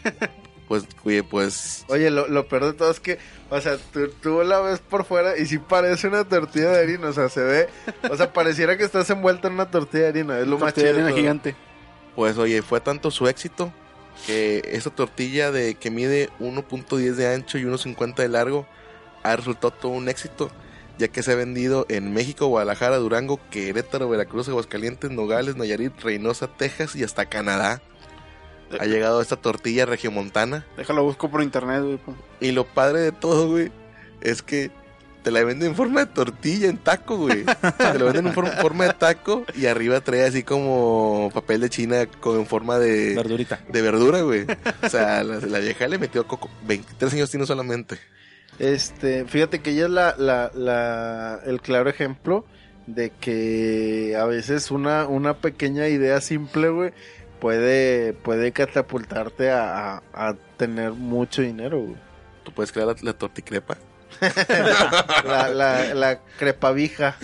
Pues, 0.69 0.86
oye, 1.03 1.23
pues 1.23 1.84
Oye, 1.89 2.10
lo, 2.12 2.27
lo 2.29 2.47
peor 2.47 2.63
de 2.65 2.73
todo 2.73 2.91
es 2.91 2.99
que, 3.01 3.17
o 3.49 3.60
sea, 3.60 3.77
tú, 3.91 4.08
tú 4.21 4.43
la 4.43 4.60
ves 4.62 4.79
por 4.79 5.03
fuera 5.03 5.38
y 5.38 5.45
sí 5.47 5.58
parece 5.58 6.08
una 6.08 6.23
tortilla 6.23 6.69
de 6.69 6.79
harina, 6.84 7.10
o 7.10 7.13
sea, 7.13 7.27
se 7.27 7.41
ve, 7.41 7.67
o 8.10 8.15
sea, 8.15 8.32
pareciera 8.32 8.77
que 8.77 8.84
estás 8.86 9.10
envuelta 9.10 9.47
en 9.47 9.55
una 9.55 9.69
tortilla 9.71 10.03
de 10.03 10.10
harina, 10.10 10.39
es 10.39 10.47
lo 10.47 10.60
más 10.60 10.75
Tortilla 10.75 10.75
chido. 10.75 10.93
de 10.93 10.93
de 10.93 11.01
harina 11.01 11.10
todo. 11.10 11.17
gigante. 11.17 11.55
Pues 12.15 12.38
oye, 12.38 12.62
fue 12.62 12.79
tanto 12.82 13.12
su 13.12 13.27
éxito 13.27 13.73
que 14.27 14.62
esa 14.73 14.89
tortilla 14.91 15.51
de 15.51 15.75
que 15.75 15.89
mide 15.91 16.29
1.10 16.39 17.13
de 17.15 17.34
ancho 17.34 17.58
y 17.58 17.63
1.50 17.63 18.15
de 18.17 18.27
largo 18.29 18.67
ha 19.23 19.36
resultado 19.36 19.71
todo 19.71 19.91
un 19.93 20.08
éxito, 20.10 20.51
ya 20.99 21.08
que 21.08 21.23
se 21.23 21.32
ha 21.32 21.36
vendido 21.36 21.86
en 21.89 22.13
México, 22.13 22.47
Guadalajara, 22.47 22.97
Durango, 22.97 23.39
Querétaro, 23.49 24.08
Veracruz, 24.10 24.49
Aguascalientes, 24.49 25.10
Nogales, 25.10 25.55
Nayarit, 25.55 25.99
Reynosa, 26.01 26.47
Texas 26.47 26.95
y 26.95 27.03
hasta 27.03 27.25
Canadá. 27.25 27.82
Ha 28.79 28.86
llegado 28.86 29.21
esta 29.21 29.36
tortilla 29.38 29.86
regiomontana. 29.86 30.65
Déjalo 30.77 31.03
busco 31.03 31.29
por 31.32 31.41
internet, 31.41 31.82
güey. 31.84 31.97
pues. 31.97 32.17
Y 32.41 32.51
lo 32.51 32.65
padre 32.65 32.99
de 33.01 33.12
todo, 33.12 33.49
güey, 33.49 33.71
es 34.21 34.41
que 34.41 34.71
te 35.23 35.32
la 35.32 35.43
venden 35.43 35.69
en 35.69 35.75
forma 35.75 35.99
de 36.01 36.05
tortilla, 36.08 36.69
en 36.69 36.77
taco, 36.77 37.17
güey. 37.17 37.43
Te 37.43 37.99
la 37.99 38.05
venden 38.05 38.27
en 38.27 38.34
for- 38.34 38.47
forma 38.62 38.86
de 38.86 38.93
taco 38.93 39.43
y 39.55 39.65
arriba 39.65 39.99
trae 40.01 40.25
así 40.25 40.43
como 40.43 41.29
papel 41.34 41.62
de 41.62 41.69
China 41.69 42.05
con 42.21 42.38
en 42.39 42.45
forma 42.45 42.79
de, 42.79 43.15
Verdurita. 43.15 43.60
de 43.69 43.82
verdura, 43.82 44.21
güey. 44.21 44.45
O 44.84 44.89
sea, 44.89 45.23
la, 45.23 45.38
la 45.39 45.60
vieja 45.60 45.88
le 45.88 45.97
metió 45.97 46.25
coco. 46.27 46.49
23 46.65 47.13
años 47.13 47.29
tiene 47.32 47.45
solamente. 47.45 47.97
Este, 48.60 49.25
fíjate 49.25 49.60
que 49.62 49.71
ella 49.71 49.86
es 49.86 49.91
la, 49.91 50.15
la, 50.17 50.51
la, 50.53 51.39
el 51.45 51.62
claro 51.62 51.89
ejemplo 51.89 52.45
de 52.88 53.12
que 53.12 54.15
a 54.19 54.25
veces 54.25 54.71
una, 54.71 55.05
una 55.08 55.36
pequeña 55.38 55.88
idea 55.88 56.19
simple, 56.21 56.69
güey, 56.69 56.91
puede, 57.39 58.13
puede 58.13 58.52
catapultarte 58.52 59.52
a, 59.52 59.95
a, 59.97 60.02
a 60.13 60.36
tener 60.58 60.91
mucho 60.91 61.41
dinero, 61.41 61.80
güey. 61.82 61.95
Tú 62.43 62.52
puedes 62.52 62.71
crear 62.71 62.88
la, 62.88 62.95
la 63.02 63.13
torticrepa. 63.13 63.78
La, 65.23 65.49
la, 65.49 65.93
la 65.93 66.19
crepavija. 66.39 67.15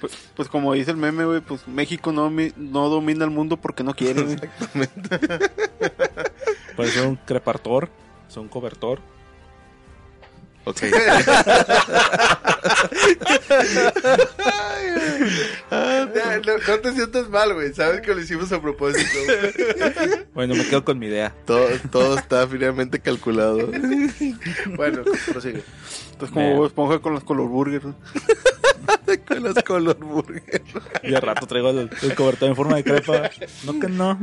Pues, 0.00 0.16
pues 0.34 0.48
como 0.48 0.72
dice 0.74 0.90
el 0.90 0.96
meme, 0.96 1.24
güey, 1.24 1.40
pues 1.40 1.66
México 1.68 2.12
no, 2.12 2.28
mi- 2.30 2.52
no 2.56 2.88
domina 2.88 3.24
el 3.24 3.30
mundo 3.30 3.56
porque 3.56 3.84
no 3.84 3.94
quiere, 3.94 4.22
güey. 4.22 4.36
Puede 6.76 6.90
ser 6.90 7.06
un 7.06 7.16
crepartor. 7.16 7.88
Es 8.28 8.36
un 8.36 8.48
cobertor. 8.48 9.00
Ok. 10.64 10.82
Ya, 16.14 16.40
no, 16.44 16.52
no 16.68 16.80
te 16.80 16.92
sientas 16.92 17.28
mal, 17.28 17.54
güey. 17.54 17.72
Sabes 17.72 18.00
que 18.00 18.14
lo 18.14 18.20
hicimos 18.20 18.52
a 18.52 18.60
propósito. 18.60 19.08
Bueno, 20.34 20.54
me 20.54 20.66
quedo 20.66 20.84
con 20.84 20.98
mi 20.98 21.06
idea. 21.06 21.34
todo, 21.44 21.68
todo 21.90 22.18
está 22.18 22.48
finamente 22.48 22.98
calculado. 23.00 23.68
Bueno, 24.76 25.02
prosigue. 25.30 25.62
Entonces 26.12 26.30
como 26.32 26.66
esponja 26.66 26.98
con 27.00 27.12
los 27.12 27.22
color 27.22 27.48
burgers, 27.48 27.84
con 29.28 29.42
las 29.42 29.62
color 29.62 29.96
burger. 29.98 30.62
Y 31.02 31.14
al 31.14 31.22
rato 31.22 31.46
traigo 31.46 31.70
el, 31.70 31.90
el 32.00 32.14
cobertor 32.14 32.48
en 32.48 32.56
forma 32.56 32.76
de 32.76 32.84
crepa. 32.84 33.30
No 33.64 33.78
que 33.78 33.88
no. 33.88 34.18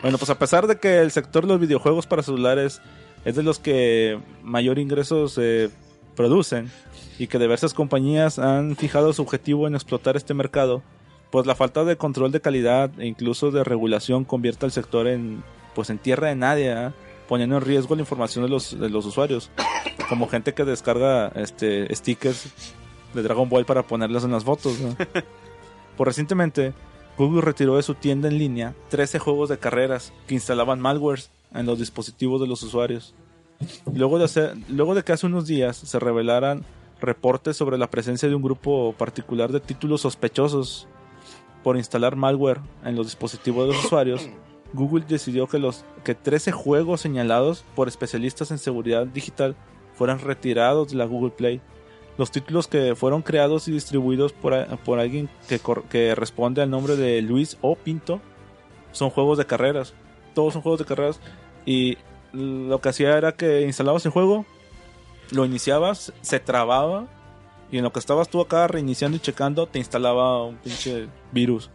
Bueno, 0.00 0.16
pues 0.16 0.30
a 0.30 0.38
pesar 0.38 0.68
de 0.68 0.78
que 0.78 1.00
el 1.00 1.10
sector 1.10 1.42
de 1.42 1.48
los 1.48 1.60
videojuegos 1.60 2.06
para 2.06 2.22
celulares 2.22 2.80
es 3.28 3.36
de 3.36 3.42
los 3.42 3.58
que 3.58 4.18
mayor 4.42 4.78
ingresos 4.78 5.36
eh, 5.36 5.68
producen 6.16 6.70
y 7.18 7.26
que 7.26 7.38
diversas 7.38 7.74
compañías 7.74 8.38
han 8.38 8.74
fijado 8.74 9.12
su 9.12 9.20
objetivo 9.20 9.66
en 9.66 9.74
explotar 9.74 10.16
este 10.16 10.32
mercado, 10.32 10.82
pues 11.30 11.44
la 11.44 11.54
falta 11.54 11.84
de 11.84 11.98
control 11.98 12.32
de 12.32 12.40
calidad 12.40 12.90
e 12.98 13.06
incluso 13.06 13.50
de 13.50 13.64
regulación 13.64 14.24
convierte 14.24 14.64
al 14.64 14.72
sector 14.72 15.06
en 15.06 15.44
pues 15.74 15.90
en 15.90 15.98
tierra 15.98 16.28
de 16.28 16.36
nadie, 16.36 16.72
¿ah? 16.72 16.94
poniendo 17.28 17.58
en 17.58 17.62
riesgo 17.62 17.94
la 17.94 18.00
información 18.00 18.46
de 18.46 18.50
los, 18.50 18.80
de 18.80 18.88
los 18.88 19.04
usuarios, 19.04 19.50
como 20.08 20.26
gente 20.26 20.54
que 20.54 20.64
descarga 20.64 21.28
este 21.34 21.94
stickers 21.94 22.50
de 23.12 23.22
Dragon 23.22 23.50
Ball 23.50 23.66
para 23.66 23.82
ponerlos 23.82 24.24
en 24.24 24.32
las 24.32 24.44
fotos. 24.44 24.80
¿no? 24.80 24.96
Por 25.98 26.06
recientemente, 26.06 26.72
Google 27.18 27.42
retiró 27.42 27.76
de 27.76 27.82
su 27.82 27.94
tienda 27.94 28.28
en 28.28 28.38
línea 28.38 28.74
13 28.88 29.18
juegos 29.18 29.50
de 29.50 29.58
carreras 29.58 30.14
que 30.26 30.34
instalaban 30.34 30.80
malwares 30.80 31.30
en 31.54 31.66
los 31.66 31.78
dispositivos 31.78 32.40
de 32.40 32.46
los 32.46 32.62
usuarios. 32.62 33.14
Luego 33.92 34.18
de, 34.18 34.62
luego 34.68 34.94
de 34.94 35.02
que 35.02 35.12
hace 35.12 35.26
unos 35.26 35.46
días 35.46 35.76
se 35.76 35.98
revelaran 35.98 36.64
reportes 37.00 37.56
sobre 37.56 37.78
la 37.78 37.90
presencia 37.90 38.28
de 38.28 38.34
un 38.34 38.42
grupo 38.42 38.94
particular 38.96 39.52
de 39.52 39.60
títulos 39.60 40.02
sospechosos 40.02 40.88
por 41.62 41.76
instalar 41.76 42.16
malware 42.16 42.60
en 42.84 42.96
los 42.96 43.06
dispositivos 43.06 43.66
de 43.66 43.74
los 43.74 43.84
usuarios, 43.84 44.28
Google 44.72 45.04
decidió 45.08 45.46
que 45.46 45.58
los 45.58 45.84
que 46.04 46.14
13 46.14 46.52
juegos 46.52 47.00
señalados 47.00 47.64
por 47.74 47.88
especialistas 47.88 48.50
en 48.50 48.58
seguridad 48.58 49.06
digital 49.06 49.56
fueran 49.94 50.20
retirados 50.20 50.90
de 50.90 50.96
la 50.96 51.04
Google 51.04 51.30
Play. 51.30 51.60
Los 52.16 52.30
títulos 52.30 52.66
que 52.66 52.94
fueron 52.96 53.22
creados 53.22 53.68
y 53.68 53.72
distribuidos 53.72 54.32
por, 54.32 54.54
por 54.78 54.98
alguien 54.98 55.28
que, 55.48 55.60
que 55.88 56.14
responde 56.14 56.62
al 56.62 56.70
nombre 56.70 56.96
de 56.96 57.22
Luis 57.22 57.56
O. 57.60 57.76
Pinto 57.76 58.20
son 58.92 59.10
juegos 59.10 59.38
de 59.38 59.46
carreras. 59.46 59.94
Todos 60.34 60.52
son 60.52 60.62
juegos 60.62 60.80
de 60.80 60.84
carreras. 60.86 61.20
Y 61.66 61.98
lo 62.32 62.80
que 62.80 62.88
hacía 62.88 63.16
era 63.16 63.32
que 63.32 63.62
instalabas 63.62 64.04
el 64.06 64.12
juego, 64.12 64.44
lo 65.30 65.44
iniciabas, 65.44 66.12
se 66.20 66.40
trababa. 66.40 67.06
Y 67.70 67.78
en 67.78 67.84
lo 67.84 67.92
que 67.92 67.98
estabas 67.98 68.28
tú 68.30 68.40
acá 68.40 68.66
reiniciando 68.66 69.16
y 69.16 69.20
checando, 69.20 69.66
te 69.66 69.78
instalaba 69.78 70.44
un 70.44 70.56
pinche 70.56 71.08
virus. 71.32 71.70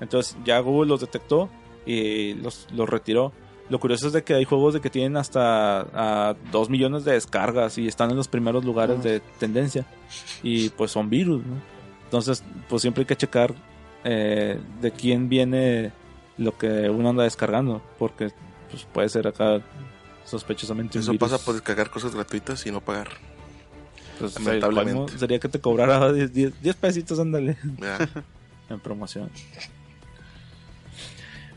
Entonces 0.00 0.36
ya 0.44 0.58
Google 0.60 0.88
los 0.88 1.00
detectó 1.00 1.48
y 1.86 2.34
los, 2.34 2.66
los 2.72 2.88
retiró. 2.88 3.32
Lo 3.70 3.80
curioso 3.80 4.08
es 4.08 4.12
de 4.12 4.22
que 4.22 4.34
hay 4.34 4.44
juegos 4.44 4.74
de 4.74 4.80
que 4.80 4.90
tienen 4.90 5.16
hasta 5.16 5.80
a 5.80 6.36
2 6.52 6.68
millones 6.68 7.04
de 7.04 7.12
descargas 7.12 7.78
y 7.78 7.88
están 7.88 8.10
en 8.10 8.16
los 8.16 8.28
primeros 8.28 8.64
lugares 8.64 9.02
de 9.02 9.20
tendencia. 9.38 9.86
Y 10.42 10.68
pues 10.70 10.90
son 10.90 11.08
virus, 11.08 11.44
¿no? 11.46 11.54
Entonces, 12.04 12.44
pues 12.68 12.82
siempre 12.82 13.02
hay 13.02 13.06
que 13.06 13.16
checar 13.16 13.54
eh, 14.04 14.60
de 14.82 14.90
quién 14.90 15.30
viene 15.30 15.92
lo 16.38 16.56
que 16.56 16.88
uno 16.90 17.10
anda 17.10 17.24
descargando. 17.24 17.82
Porque 17.98 18.30
pues 18.70 18.84
puede 18.92 19.08
ser 19.08 19.26
acá 19.26 19.60
sospechosamente 20.24 20.98
un 20.98 21.02
Eso 21.02 21.12
virus. 21.12 21.30
pasa 21.30 21.44
por 21.44 21.54
descargar 21.54 21.90
cosas 21.90 22.14
gratuitas 22.14 22.64
y 22.66 22.72
no 22.72 22.80
pagar. 22.80 23.08
Pues, 24.18 24.34
lamentablemente. 24.40 25.18
sería 25.18 25.38
que 25.38 25.48
te 25.48 25.60
cobrara 25.60 26.12
10, 26.12 26.32
10 26.32 26.62
10 26.62 26.76
pesitos, 26.76 27.18
ándale, 27.18 27.56
en 28.70 28.80
promoción. 28.80 29.30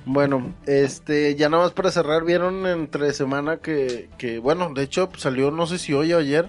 Bueno, 0.05 0.53
este, 0.65 1.35
ya 1.35 1.49
nada 1.49 1.63
más 1.63 1.73
para 1.73 1.91
cerrar, 1.91 2.23
vieron 2.23 2.65
entre 2.65 3.11
semana 3.13 3.57
que, 3.57 4.09
que, 4.17 4.39
bueno, 4.39 4.71
de 4.73 4.83
hecho 4.83 5.09
salió, 5.17 5.51
no 5.51 5.67
sé 5.67 5.77
si 5.77 5.93
hoy 5.93 6.13
o 6.13 6.19
ayer, 6.19 6.47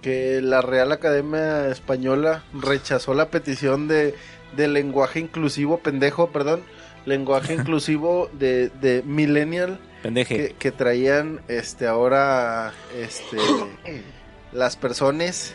que 0.00 0.40
la 0.40 0.62
Real 0.62 0.92
Academia 0.92 1.68
Española 1.68 2.44
rechazó 2.54 3.14
la 3.14 3.30
petición 3.30 3.88
de, 3.88 4.14
de 4.56 4.68
lenguaje 4.68 5.18
inclusivo, 5.18 5.78
pendejo, 5.80 6.28
perdón, 6.30 6.62
lenguaje 7.08 7.54
inclusivo 7.60 8.30
de, 8.32 8.68
de 8.68 9.02
Millennial 9.02 9.80
que, 10.02 10.54
que 10.58 10.72
traían, 10.72 11.40
este, 11.48 11.86
ahora, 11.86 12.72
este, 12.96 13.36
las 14.52 14.76
personas, 14.76 15.54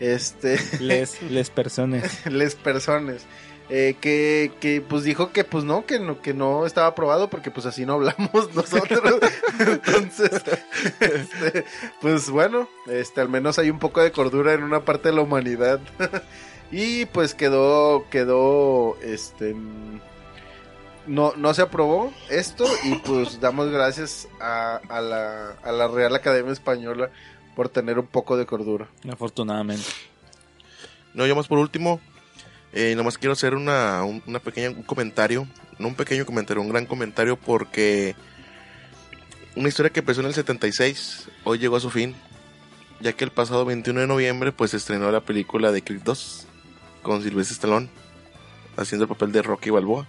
este, 0.00 0.58
Les, 0.80 1.20
les 1.22 1.50
personas. 1.50 2.26
les 2.30 2.54
personas. 2.54 3.26
Eh, 3.70 3.96
que, 4.00 4.50
que 4.60 4.80
pues 4.80 5.04
dijo 5.04 5.30
que 5.30 5.44
pues 5.44 5.62
no 5.62 5.84
que 5.84 6.00
no 6.00 6.22
que 6.22 6.32
no 6.32 6.64
estaba 6.64 6.86
aprobado 6.86 7.28
porque 7.28 7.50
pues 7.50 7.66
así 7.66 7.84
no 7.84 7.94
hablamos 7.94 8.54
nosotros. 8.54 9.20
Entonces 9.58 10.42
este, 11.00 11.66
pues 12.00 12.30
bueno 12.30 12.66
este 12.86 13.20
al 13.20 13.28
menos 13.28 13.58
hay 13.58 13.68
un 13.68 13.78
poco 13.78 14.02
de 14.02 14.10
cordura 14.10 14.54
en 14.54 14.62
una 14.62 14.86
parte 14.86 15.10
de 15.10 15.16
la 15.16 15.20
humanidad. 15.20 15.80
Y 16.72 17.04
pues 17.06 17.34
quedó 17.34 18.06
quedó 18.08 18.96
este 19.02 19.54
no, 21.08 21.32
no 21.36 21.52
se 21.54 21.62
aprobó 21.62 22.12
esto 22.30 22.64
y 22.84 22.94
pues 22.96 23.40
damos 23.40 23.70
gracias 23.70 24.28
a, 24.40 24.76
a 24.88 25.00
la, 25.00 25.50
a 25.62 25.72
la 25.72 25.88
Real 25.88 26.14
Academia 26.14 26.52
Española 26.52 27.10
por 27.56 27.68
tener 27.68 27.98
un 27.98 28.06
poco 28.06 28.36
de 28.36 28.46
cordura. 28.46 28.86
Afortunadamente. 29.10 29.84
No, 31.14 31.26
yo 31.26 31.34
más 31.34 31.48
por 31.48 31.58
último, 31.58 32.00
eh, 32.72 32.94
nomás 32.96 33.18
quiero 33.18 33.32
hacer 33.32 33.54
una, 33.54 34.04
un- 34.04 34.22
una 34.26 34.38
pequeña 34.38 34.70
un 34.70 34.82
comentario, 34.84 35.48
no 35.78 35.88
un 35.88 35.94
pequeño 35.94 36.24
comentario, 36.24 36.62
un 36.62 36.68
gran 36.68 36.86
comentario 36.86 37.36
porque 37.36 38.14
una 39.56 39.68
historia 39.68 39.90
que 39.90 40.00
empezó 40.00 40.20
en 40.20 40.26
el 40.28 40.34
76 40.34 41.28
hoy 41.44 41.58
llegó 41.58 41.76
a 41.76 41.80
su 41.80 41.90
fin, 41.90 42.14
ya 43.00 43.12
que 43.12 43.24
el 43.24 43.30
pasado 43.32 43.64
21 43.64 44.00
de 44.00 44.06
noviembre 44.06 44.52
pues 44.52 44.70
se 44.72 44.76
estrenó 44.76 45.10
la 45.10 45.20
película 45.20 45.72
de 45.72 45.82
Creed 45.82 46.02
2 46.04 46.46
con 47.02 47.22
Sylvester 47.22 47.54
Stallone 47.54 47.88
haciendo 48.76 49.04
el 49.04 49.08
papel 49.08 49.32
de 49.32 49.42
Rocky 49.42 49.70
Balboa. 49.70 50.06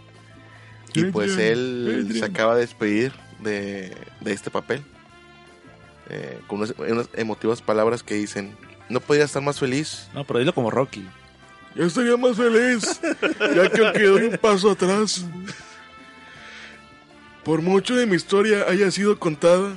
Y 0.94 1.06
pues 1.06 1.38
él 1.38 2.10
se 2.14 2.26
acaba 2.26 2.56
de 2.56 2.62
despedir 2.62 3.14
de, 3.40 3.96
de 4.22 4.34
este 4.34 4.50
papel. 4.50 4.82
eh, 6.10 6.40
con 6.48 6.60
unas, 6.60 6.74
unas 6.78 7.10
emotivas 7.14 7.62
palabras 7.62 8.04
que 8.04 8.16
dicen, 8.16 8.56
no 8.90 9.00
podía 9.00 9.26
estar 9.26 9.44
más 9.44 9.60
feliz 9.60 10.08
No, 10.14 10.24
pero 10.26 10.40
dilo 10.40 10.54
como 10.54 10.72
Rocky. 10.72 11.08
Yo 11.76 11.86
estaría 11.86 12.18
más 12.18 12.36
feliz, 12.36 13.00
ya 13.40 13.70
que 13.70 13.86
aunque 13.86 14.04
doy 14.04 14.24
un 14.24 14.38
paso 14.38 14.72
atrás, 14.72 15.24
por 17.44 17.62
mucho 17.62 17.96
de 17.96 18.08
mi 18.08 18.16
historia 18.16 18.66
haya 18.68 18.90
sido 18.90 19.20
contada, 19.20 19.76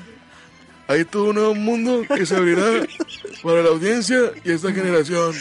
hay 0.89 1.05
todo 1.05 1.25
un 1.25 1.35
nuevo 1.37 1.55
mundo 1.55 2.03
que 2.09 2.25
se 2.25 2.35
abrirá 2.35 2.65
para 3.43 3.63
la 3.63 3.69
audiencia 3.69 4.33
y 4.43 4.53
esta 4.53 4.73
generación. 4.73 5.35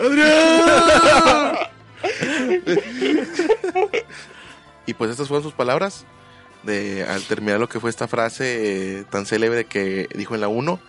¡Adrián! 0.00 1.56
Y 4.86 4.94
pues 4.94 5.10
estas 5.10 5.28
fueron 5.28 5.42
sus 5.42 5.54
palabras 5.54 6.04
de 6.62 7.04
al 7.04 7.22
terminar 7.22 7.60
lo 7.60 7.68
que 7.68 7.80
fue 7.80 7.90
esta 7.90 8.08
frase 8.08 9.00
eh, 9.00 9.04
tan 9.10 9.26
célebre 9.26 9.64
que 9.64 10.08
dijo 10.14 10.34
en 10.34 10.40
la 10.40 10.48
1. 10.48 10.80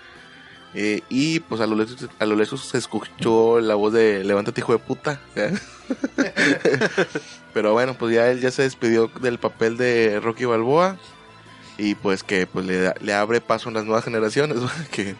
Eh, 0.77 1.01
y 1.07 1.39
pues 1.39 1.61
a 1.61 1.67
lo, 1.67 1.75
lejos, 1.75 2.09
a 2.19 2.25
lo 2.25 2.35
lejos 2.35 2.65
se 2.65 2.77
escuchó 2.77 3.61
la 3.61 3.75
voz 3.75 3.93
de 3.93 4.23
levántate 4.23 4.61
hijo 4.61 4.73
de 4.73 4.79
puta. 4.79 5.21
Pero 7.53 7.71
bueno, 7.71 7.95
pues 7.97 8.13
ya 8.13 8.29
él 8.29 8.41
ya 8.41 8.51
se 8.51 8.63
despidió 8.63 9.09
del 9.21 9.39
papel 9.39 9.77
de 9.77 10.19
Rocky 10.19 10.45
Balboa. 10.45 10.97
Y 11.77 11.95
pues 11.95 12.23
que 12.23 12.47
pues 12.47 12.65
le, 12.65 12.93
le 13.01 13.13
abre 13.13 13.41
paso 13.41 13.69
a 13.69 13.71
las 13.71 13.85
nuevas 13.85 14.03
generaciones. 14.03 14.57
que 14.91 15.15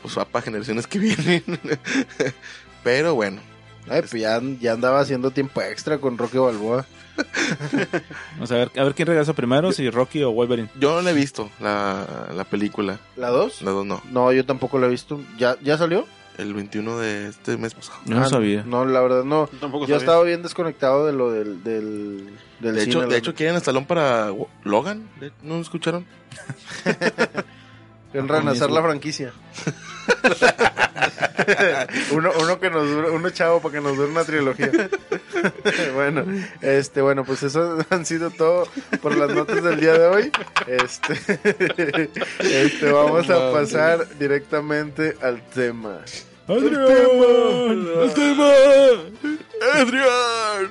pues 0.00 0.16
va 0.16 0.24
para 0.24 0.44
generaciones 0.44 0.86
que 0.86 0.98
vienen. 0.98 1.44
Pero 2.82 3.14
bueno, 3.14 3.40
Ay, 3.88 4.00
pues 4.00 4.12
ya, 4.12 4.40
ya 4.60 4.72
andaba 4.72 5.00
haciendo 5.00 5.30
tiempo 5.30 5.60
extra 5.60 5.98
con 5.98 6.16
Rocky 6.16 6.38
Balboa. 6.38 6.86
Vamos 8.34 8.50
a 8.52 8.54
ver, 8.56 8.70
a 8.76 8.84
ver 8.84 8.94
quién 8.94 9.06
regresa 9.08 9.32
primero, 9.32 9.72
si 9.72 9.88
Rocky 9.90 10.22
o 10.22 10.30
Wolverine. 10.32 10.68
yo 10.78 10.94
no 10.94 11.02
la 11.02 11.10
he 11.10 11.14
visto 11.14 11.50
la, 11.60 12.28
la 12.34 12.44
película. 12.44 12.98
¿La 13.16 13.28
2? 13.30 13.62
La 13.62 13.70
dos 13.70 13.86
no. 13.86 14.02
No, 14.10 14.32
yo 14.32 14.44
tampoco 14.44 14.78
la 14.78 14.86
he 14.86 14.90
visto. 14.90 15.20
¿Ya, 15.38 15.56
ya 15.62 15.78
salió? 15.78 16.06
El 16.38 16.52
21 16.52 16.98
de 16.98 17.28
este 17.28 17.56
mes 17.56 17.74
pasado. 17.74 17.98
Yo 18.06 18.16
no 18.16 18.22
Ah, 18.24 18.28
sabía. 18.28 18.64
No, 18.66 18.84
la 18.84 19.00
verdad 19.00 19.22
no. 19.22 19.46
Tampoco 19.60 19.84
Yo 19.86 19.94
sabía. 19.94 19.98
estaba 19.98 20.24
bien 20.24 20.42
desconectado 20.42 21.06
de 21.06 21.12
lo 21.12 21.30
del, 21.30 21.62
del, 21.62 22.30
del 22.58 22.74
De 22.74 22.80
cine, 22.80 22.90
hecho, 22.90 23.02
la 23.02 23.06
de 23.08 23.16
hecho 23.18 23.34
quieren 23.34 23.54
Stallone 23.56 23.86
para 23.86 24.32
Logan. 24.64 25.08
¿No 25.42 25.54
lo 25.56 25.60
escucharon? 25.60 26.04
En 28.14 28.28
renacer 28.28 28.70
la 28.70 28.82
franquicia. 28.82 29.32
uno, 32.12 32.30
uno 32.40 32.60
que 32.60 32.70
nos 32.70 32.88
dure, 32.88 33.10
uno 33.10 33.28
chavo 33.30 33.60
para 33.60 33.74
que 33.74 33.80
nos 33.80 33.96
dure 33.96 34.08
una 34.10 34.22
trilogía. 34.24 34.70
bueno, 35.94 36.24
este, 36.60 37.00
bueno, 37.02 37.24
pues 37.24 37.42
eso 37.42 37.78
han 37.90 38.06
sido 38.06 38.30
todo 38.30 38.68
por 39.02 39.16
las 39.16 39.30
notas 39.30 39.60
del 39.62 39.80
día 39.80 39.94
de 39.94 40.06
hoy. 40.06 40.30
Este, 40.66 42.10
este 42.40 42.90
vamos 42.90 43.28
a 43.30 43.52
pasar 43.52 44.08
directamente 44.18 45.16
al 45.20 45.42
tema. 45.48 46.00
¡Adrián! 46.46 47.88
¡El 48.00 48.14
tema! 48.14 48.52
¡Adrián! 49.74 50.70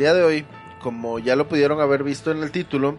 Día 0.00 0.14
de 0.14 0.22
hoy, 0.22 0.46
como 0.80 1.18
ya 1.18 1.36
lo 1.36 1.46
pudieron 1.46 1.78
haber 1.78 2.02
visto 2.04 2.30
en 2.30 2.42
el 2.42 2.50
título, 2.50 2.98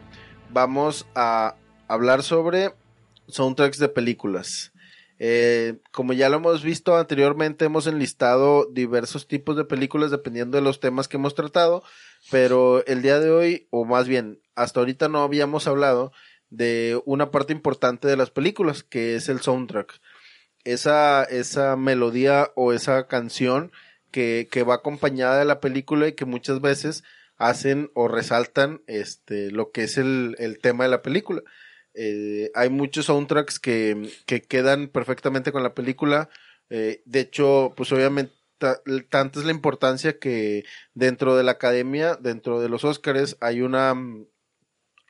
vamos 0.51 1.07
a 1.15 1.55
hablar 1.87 2.21
sobre 2.21 2.75
soundtracks 3.27 3.79
de 3.79 3.89
películas. 3.89 4.71
Eh, 5.17 5.79
como 5.91 6.13
ya 6.13 6.29
lo 6.29 6.37
hemos 6.37 6.63
visto 6.63 6.95
anteriormente, 6.95 7.65
hemos 7.65 7.87
enlistado 7.87 8.67
diversos 8.71 9.27
tipos 9.27 9.57
de 9.57 9.65
películas 9.65 10.11
dependiendo 10.11 10.57
de 10.57 10.63
los 10.63 10.79
temas 10.79 11.07
que 11.07 11.17
hemos 11.17 11.33
tratado, 11.33 11.81
pero 12.29 12.85
el 12.85 13.01
día 13.01 13.19
de 13.19 13.31
hoy, 13.31 13.67
o 13.71 13.83
más 13.83 14.07
bien, 14.07 14.39
hasta 14.53 14.79
ahorita 14.79 15.09
no 15.09 15.23
habíamos 15.23 15.65
hablado 15.65 16.11
de 16.51 17.01
una 17.05 17.31
parte 17.31 17.51
importante 17.51 18.07
de 18.07 18.17
las 18.17 18.29
películas, 18.29 18.83
que 18.83 19.15
es 19.15 19.27
el 19.27 19.41
soundtrack. 19.41 19.99
Esa, 20.65 21.23
esa 21.23 21.75
melodía 21.77 22.51
o 22.53 22.73
esa 22.73 23.07
canción 23.07 23.71
que, 24.12 24.47
que 24.52 24.63
va 24.63 24.76
acompañada 24.76 25.39
de 25.39 25.45
la 25.45 25.60
película 25.60 26.08
y 26.08 26.13
que 26.13 26.26
muchas 26.26 26.62
veces 26.62 27.04
hacen 27.38 27.89
o 27.95 28.08
resaltan 28.08 28.82
este 28.88 29.52
lo 29.52 29.71
que 29.71 29.84
es 29.84 29.97
el, 29.97 30.36
el 30.39 30.60
tema 30.60 30.84
de 30.84 30.91
la 30.91 31.02
película. 31.02 31.41
Eh, 31.93 32.52
hay 32.54 32.69
muchos 32.69 33.06
soundtracks 33.08 33.60
que, 33.60 34.10
que, 34.26 34.41
quedan 34.41 34.88
perfectamente 34.88 35.52
con 35.52 35.63
la 35.63 35.74
película. 35.74 36.30
Eh, 36.69 37.02
de 37.06 37.19
hecho, 37.19 37.74
pues 37.76 37.91
obviamente 37.91 38.34
tanta 39.10 39.39
es 39.39 39.45
la 39.45 39.52
importancia 39.52 40.19
que 40.19 40.63
dentro 40.93 41.36
de 41.36 41.43
la 41.43 41.54
academia, 41.54 42.15
dentro 42.15 42.62
de 42.62 42.69
los 42.69 42.84
Oscars, 42.84 43.36
hay 43.41 43.62
una 43.62 43.93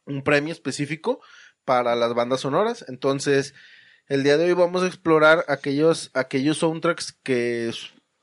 un 0.05 0.23
premio 0.23 0.51
específico 0.51 1.21
para 1.65 1.95
las 1.95 2.13
bandas 2.13 2.41
sonoras. 2.41 2.85
Entonces, 2.87 3.53
el 4.07 4.23
día 4.23 4.37
de 4.37 4.45
hoy 4.45 4.53
vamos 4.53 4.83
a 4.83 4.87
explorar 4.87 5.45
aquellos, 5.47 6.11
aquellos 6.13 6.57
soundtracks 6.57 7.13
que 7.23 7.71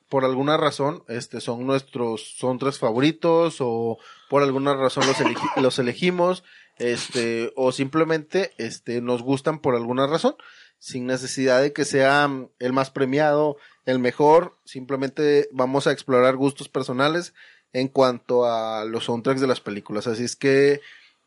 por 0.08 0.24
alguna 0.24 0.56
razón 0.56 1.04
este, 1.08 1.40
son 1.40 1.66
nuestros 1.66 2.36
soundtracks 2.38 2.78
favoritos 2.78 3.56
o 3.60 3.98
por 4.28 4.42
alguna 4.42 4.74
razón 4.74 5.04
los, 5.06 5.16
los 5.62 5.78
elegimos 5.78 6.44
este, 6.78 7.52
o 7.56 7.72
simplemente 7.72 8.52
este, 8.56 9.00
nos 9.00 9.22
gustan 9.22 9.58
por 9.58 9.74
alguna 9.74 10.06
razón, 10.06 10.36
sin 10.78 11.06
necesidad 11.06 11.60
de 11.60 11.72
que 11.72 11.84
sea 11.84 12.28
mm, 12.28 12.50
el 12.58 12.72
más 12.72 12.90
premiado, 12.90 13.56
el 13.84 13.98
mejor, 13.98 14.56
simplemente 14.64 15.48
vamos 15.52 15.86
a 15.86 15.92
explorar 15.92 16.36
gustos 16.36 16.68
personales 16.68 17.34
en 17.72 17.88
cuanto 17.88 18.46
a 18.46 18.84
los 18.84 19.04
soundtracks 19.04 19.40
de 19.40 19.46
las 19.46 19.60
películas. 19.60 20.06
Así 20.06 20.24
es 20.24 20.36
que, 20.36 20.80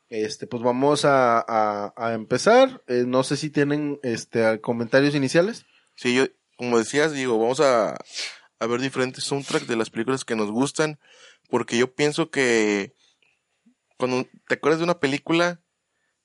este, 0.09 0.47
pues 0.47 0.63
vamos 0.63 1.05
a, 1.05 1.43
a, 1.95 2.13
empezar. 2.13 2.81
Eh, 2.87 3.03
no 3.05 3.23
sé 3.23 3.37
si 3.37 3.49
tienen 3.49 3.99
este, 4.03 4.59
comentarios 4.61 5.15
iniciales. 5.15 5.65
Sí, 5.95 6.15
yo, 6.15 6.25
como 6.57 6.77
decías, 6.77 7.13
digo, 7.13 7.37
vamos 7.39 7.59
a, 7.59 7.97
a 8.61 8.67
ver 8.67 8.79
diferentes 8.79 9.23
soundtracks 9.23 9.67
de 9.67 9.75
las 9.75 9.89
películas 9.89 10.23
que 10.23 10.35
nos 10.35 10.51
gustan, 10.51 10.99
porque 11.49 11.79
yo 11.79 11.95
pienso 11.95 12.29
que 12.29 12.93
cuando 13.97 14.27
te 14.47 14.53
acuerdas 14.53 14.79
de 14.79 14.83
una 14.83 14.99
película, 14.99 15.59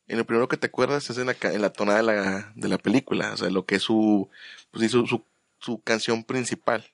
en 0.06 0.18
lo 0.18 0.26
primero 0.26 0.46
que 0.46 0.58
te 0.58 0.66
acuerdas 0.66 1.08
es 1.08 1.16
en 1.16 1.28
la, 1.28 1.36
en 1.40 1.62
la 1.62 1.70
tonada 1.72 1.96
de 1.96 2.04
la, 2.04 2.52
de 2.54 2.68
la 2.68 2.76
película, 2.76 3.32
o 3.32 3.36
sea, 3.38 3.48
lo 3.48 3.64
que 3.64 3.76
es 3.76 3.82
su, 3.82 4.28
pues, 4.70 4.90
su, 4.90 5.06
su, 5.06 5.24
su 5.60 5.80
canción 5.80 6.24
principal. 6.24 6.84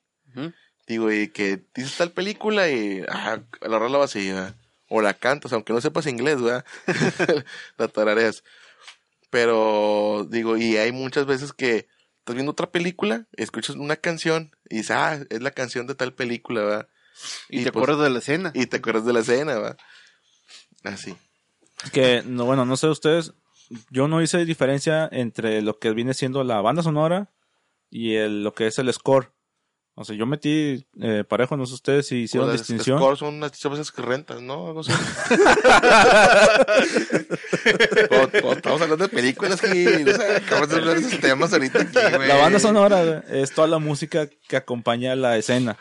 Digo, 0.87 1.11
y 1.11 1.27
que 1.27 1.61
dices 1.75 1.97
tal 1.97 2.11
película 2.11 2.69
y 2.69 3.03
ah, 3.09 3.41
la 3.61 3.79
rola 3.79 3.97
vacía, 3.97 4.55
o 4.87 5.01
la 5.01 5.13
cantas, 5.13 5.51
aunque 5.51 5.73
no 5.73 5.81
sepas 5.81 6.07
inglés, 6.07 6.41
¿verdad? 6.41 6.65
la 7.77 7.89
tarareas. 7.89 8.45
Pero, 9.29 10.25
digo, 10.29 10.55
y 10.55 10.77
hay 10.77 10.93
muchas 10.93 11.25
veces 11.25 11.51
que 11.51 11.87
estás 12.19 12.35
viendo 12.35 12.53
otra 12.53 12.71
película, 12.71 13.27
escuchas 13.35 13.75
una 13.75 13.97
canción 13.97 14.55
y 14.73 14.77
dices, 14.77 14.91
ah, 14.91 15.19
es 15.29 15.39
la 15.39 15.51
canción 15.51 15.85
de 15.85 15.93
tal 15.93 16.15
película, 16.15 16.63
¿verdad? 16.63 16.89
Y, 17.47 17.63
te 17.63 17.71
pues 17.71 17.83
acuerdas 17.83 18.05
de 18.05 18.09
la 18.09 18.17
escena. 18.17 18.51
Y 18.55 18.65
te 18.65 18.77
acuerdas 18.77 19.05
de 19.05 19.13
la 19.13 19.19
escena, 19.19 19.53
¿verdad? 19.53 19.77
Así. 20.83 21.15
Que, 21.91 22.23
no, 22.25 22.45
bueno, 22.45 22.65
no 22.65 22.75
sé 22.75 22.87
ustedes, 22.87 23.33
yo 23.91 24.07
no 24.07 24.19
hice 24.19 24.45
diferencia 24.45 25.07
entre 25.11 25.61
lo 25.61 25.77
que 25.77 25.91
viene 25.91 26.15
siendo 26.15 26.43
la 26.43 26.59
banda 26.61 26.81
sonora 26.81 27.29
y 27.91 28.15
el, 28.15 28.43
lo 28.43 28.55
que 28.55 28.65
es 28.65 28.79
el 28.79 28.91
score. 28.91 29.31
O 29.95 30.03
sea, 30.03 30.15
yo 30.15 30.25
metí 30.25 30.87
eh, 31.01 31.23
parejo, 31.27 31.55
no 31.55 31.67
sé 31.67 31.75
ustedes 31.75 32.07
si 32.07 32.23
hicieron 32.23 32.49
Pues, 32.49 32.61
distinción. 32.61 32.97
Scores 32.97 33.19
son 33.19 33.35
unas 33.35 33.51
chavas 33.51 33.91
que 33.91 34.01
rentas, 34.01 34.41
¿no? 34.41 34.67
Algo 34.69 34.79
así. 34.79 34.91
Como- 38.09 38.29
como 38.41 38.53
estamos 38.53 38.81
hablando 38.81 39.07
de 39.07 39.09
películas 39.09 39.61
y 39.73 39.87
o 40.09 40.15
sea, 40.15 40.37
acabamos 40.37 40.69
de 40.69 40.75
hablar 40.77 40.99
de 40.99 41.07
esos 41.07 41.19
temas 41.19 41.53
ahorita 41.53 41.81
aquí, 41.81 41.97
güey. 42.15 42.27
La 42.27 42.35
banda 42.37 42.59
sonora 42.59 43.23
es 43.29 43.51
toda 43.53 43.67
la 43.67 43.79
música 43.79 44.27
que 44.47 44.57
acompaña 44.57 45.15
la 45.15 45.37
escena. 45.37 45.77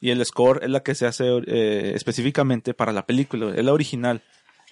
Y 0.00 0.10
el 0.10 0.24
score 0.24 0.62
es 0.62 0.70
la 0.70 0.80
que 0.84 0.94
se 0.94 1.06
hace 1.06 1.24
eh, 1.46 1.92
específicamente 1.94 2.74
para 2.74 2.92
la 2.92 3.06
película, 3.06 3.52
es 3.54 3.64
la 3.64 3.72
original. 3.72 4.22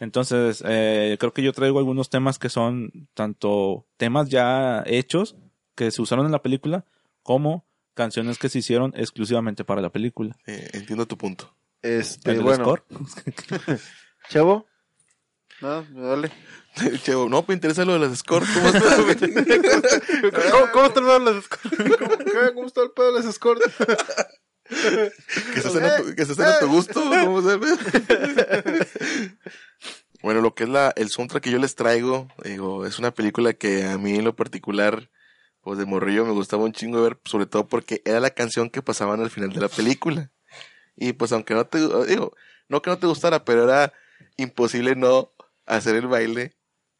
Entonces, 0.00 0.62
eh, 0.66 1.16
creo 1.20 1.32
que 1.32 1.42
yo 1.42 1.52
traigo 1.52 1.78
algunos 1.78 2.10
temas 2.10 2.38
que 2.38 2.48
son 2.48 3.08
tanto 3.14 3.86
temas 3.96 4.28
ya 4.28 4.82
hechos 4.86 5.36
que 5.76 5.90
se 5.90 6.02
usaron 6.02 6.26
en 6.26 6.32
la 6.32 6.42
película, 6.42 6.84
como 7.22 7.64
canciones 7.94 8.38
que 8.38 8.48
se 8.48 8.58
hicieron 8.58 8.92
exclusivamente 8.96 9.64
para 9.64 9.80
la 9.80 9.90
película. 9.90 10.36
Eh, 10.46 10.70
entiendo 10.72 11.06
tu 11.06 11.16
punto. 11.16 11.54
Este, 11.82 12.32
El 12.32 12.42
bueno, 12.42 12.64
score. 12.64 12.84
Chavo, 14.28 14.66
No, 15.60 15.82
dale. 15.82 16.30
Chevo, 17.02 17.28
no, 17.28 17.44
me 17.46 17.54
interesa 17.54 17.84
lo 17.84 17.92
de 17.94 18.00
las 18.00 18.18
scores. 18.18 18.48
¿Cómo 18.52 18.68
está? 18.68 18.96
¿Cómo, 20.72 20.92
cómo 20.92 21.00
lo 21.00 21.18
las 21.18 21.48
¿cómo 21.48 22.66
está 22.66 22.82
el 22.82 22.90
pedo 22.90 23.12
de 23.12 23.22
las 23.22 23.34
scores? 23.34 23.64
que 24.66 25.60
se 25.60 25.68
hacen 25.68 25.84
a 25.84 25.96
tu, 25.96 26.14
que 26.14 26.24
se 26.24 26.32
hacen 26.32 26.46
a 26.46 26.58
tu 26.58 26.68
gusto. 26.68 27.00
¿Cómo 27.24 27.42
se 27.42 27.56
ve? 27.56 27.68
bueno, 30.22 30.40
lo 30.40 30.54
que 30.54 30.64
es 30.64 30.70
la, 30.70 30.92
el 30.96 31.10
soundtrack 31.10 31.44
que 31.44 31.50
yo 31.50 31.58
les 31.58 31.74
traigo, 31.74 32.28
digo, 32.42 32.86
es 32.86 32.98
una 32.98 33.12
película 33.12 33.52
que 33.52 33.84
a 33.84 33.98
mí 33.98 34.14
en 34.16 34.24
lo 34.24 34.34
particular, 34.34 35.10
pues 35.64 35.78
de 35.78 35.86
morrillo 35.86 36.26
me 36.26 36.32
gustaba 36.32 36.62
un 36.62 36.72
chingo 36.72 37.02
ver, 37.02 37.18
sobre 37.24 37.46
todo 37.46 37.66
porque 37.66 38.02
era 38.04 38.20
la 38.20 38.30
canción 38.30 38.68
que 38.68 38.82
pasaban 38.82 39.20
al 39.20 39.30
final 39.30 39.50
de 39.50 39.60
la 39.60 39.68
película. 39.68 40.30
Y 40.94 41.14
pues 41.14 41.32
aunque 41.32 41.54
no 41.54 41.66
te, 41.66 41.78
digo, 42.06 42.36
no 42.68 42.82
que 42.82 42.90
no 42.90 42.98
te 42.98 43.06
gustara, 43.06 43.44
pero 43.44 43.64
era 43.64 43.92
imposible 44.36 44.94
no 44.94 45.32
hacer 45.66 45.96
el 45.96 46.06
baile 46.06 46.54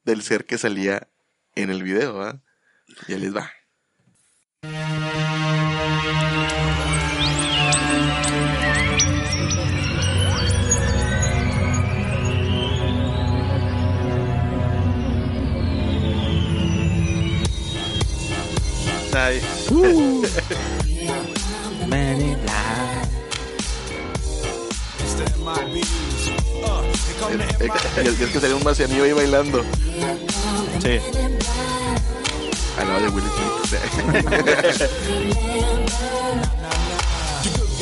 del 0.04 0.22
ser 0.22 0.46
que 0.46 0.58
salía 0.58 1.08
en 1.54 1.70
el 1.70 1.82
video, 1.82 2.14
¿va? 2.14 2.40
Ya 3.06 3.18
les 3.18 3.36
va. 3.36 3.52
Ay, 19.16 19.40
El, 27.30 27.40
el- 27.40 27.46
el- 27.96 28.06
el 28.22 28.32
que 28.32 28.40
salía 28.40 28.56
un 28.56 28.64
marcianillo 28.64 29.04
ahí 29.04 29.12
bailando. 29.12 29.62
Sí. 30.82 30.98
Al 32.78 32.88
lado 32.88 33.00
de 33.00 33.08
Will 33.08 33.24
Smith. 33.24 33.80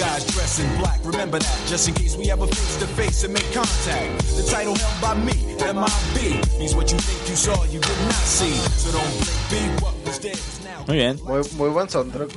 Guys 0.03 0.25
dress 0.35 0.59
in 0.59 0.67
black, 0.79 0.99
remember 1.05 1.39
that, 1.39 1.59
just 1.69 1.87
in 1.89 1.95
case 1.95 2.17
we 2.17 2.29
ever 2.31 2.47
face 2.47 2.77
to 2.81 2.87
face 2.99 3.23
and 3.23 3.33
make 3.33 3.47
contact. 3.55 4.19
The 4.37 4.43
title 4.51 4.75
held 4.75 4.99
by 5.01 5.15
me, 5.15 5.33
MIB, 5.63 6.59
means 6.59 6.75
what 6.75 6.91
you 6.91 6.99
think 6.99 7.23
you 7.31 7.37
saw, 7.37 7.55
you 7.71 7.79
did 7.79 7.99
not 8.11 8.15
see. 8.27 8.53
So 8.83 8.91
don't 8.91 9.15
be 9.49 9.63
what 9.81 9.95
was 10.05 10.19
now. 10.65 10.85
Muy 10.89 10.97
bien. 10.97 11.19
Muy, 11.23 11.43
muy 11.57 11.71
buen 11.71 11.89
soundtrack, 11.89 12.31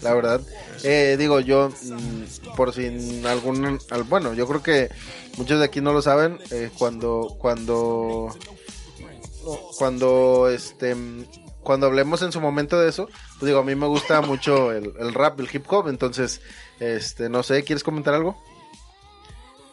la 0.00 0.14
verdad. 0.14 0.40
Eh, 0.82 1.16
digo, 1.18 1.40
yo, 1.40 1.68
mm, 1.68 2.54
por 2.56 2.72
sin 2.72 3.26
algún. 3.26 3.78
al- 3.90 4.04
bueno, 4.04 4.32
yo 4.32 4.46
creo 4.48 4.62
que 4.62 4.88
muchos 5.36 5.58
de 5.58 5.66
aquí 5.66 5.82
no 5.82 5.92
lo 5.92 6.00
saben. 6.00 6.38
eh, 6.50 6.70
cuando. 6.78 7.36
Cuando. 7.38 8.34
Cuando. 9.76 10.48
Este. 10.48 10.96
Cuando 11.70 11.86
hablemos 11.86 12.20
en 12.22 12.32
su 12.32 12.40
momento 12.40 12.80
de 12.80 12.88
eso, 12.88 13.06
pues 13.38 13.46
digo, 13.46 13.60
a 13.60 13.62
mí 13.62 13.76
me 13.76 13.86
gusta 13.86 14.20
mucho 14.22 14.72
el, 14.72 14.92
el 14.98 15.14
rap, 15.14 15.38
el 15.38 15.48
hip 15.52 15.64
hop. 15.68 15.86
Entonces, 15.86 16.40
este, 16.80 17.28
no 17.28 17.44
sé, 17.44 17.62
¿quieres 17.62 17.84
comentar 17.84 18.12
algo? 18.12 18.36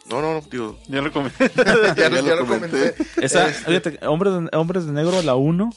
No, 0.08 0.22
no, 0.22 0.34
no, 0.34 0.40
digo. 0.48 0.78
ya 0.86 1.02
lo 1.02 1.12
comenté. 1.12 1.50
ya, 1.56 1.94
Ya 1.96 2.08
ya 2.08 2.36
lo 2.36 2.46
comenté. 2.46 2.94
comenté. 2.94 3.04
Esa, 3.20 3.48
Este, 3.48 3.64
fíjate, 3.64 4.06
Hombres 4.06 4.32
de, 4.32 4.56
Hombres 4.56 4.86
de 4.86 4.92
Negro, 4.92 5.20
la 5.22 5.34
1, 5.34 5.70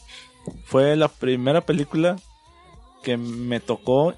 fue 0.64 0.96
la 0.96 1.08
primera 1.08 1.62
película 1.62 2.18
que 3.02 3.18
me 3.18 3.60
tocó. 3.60 4.14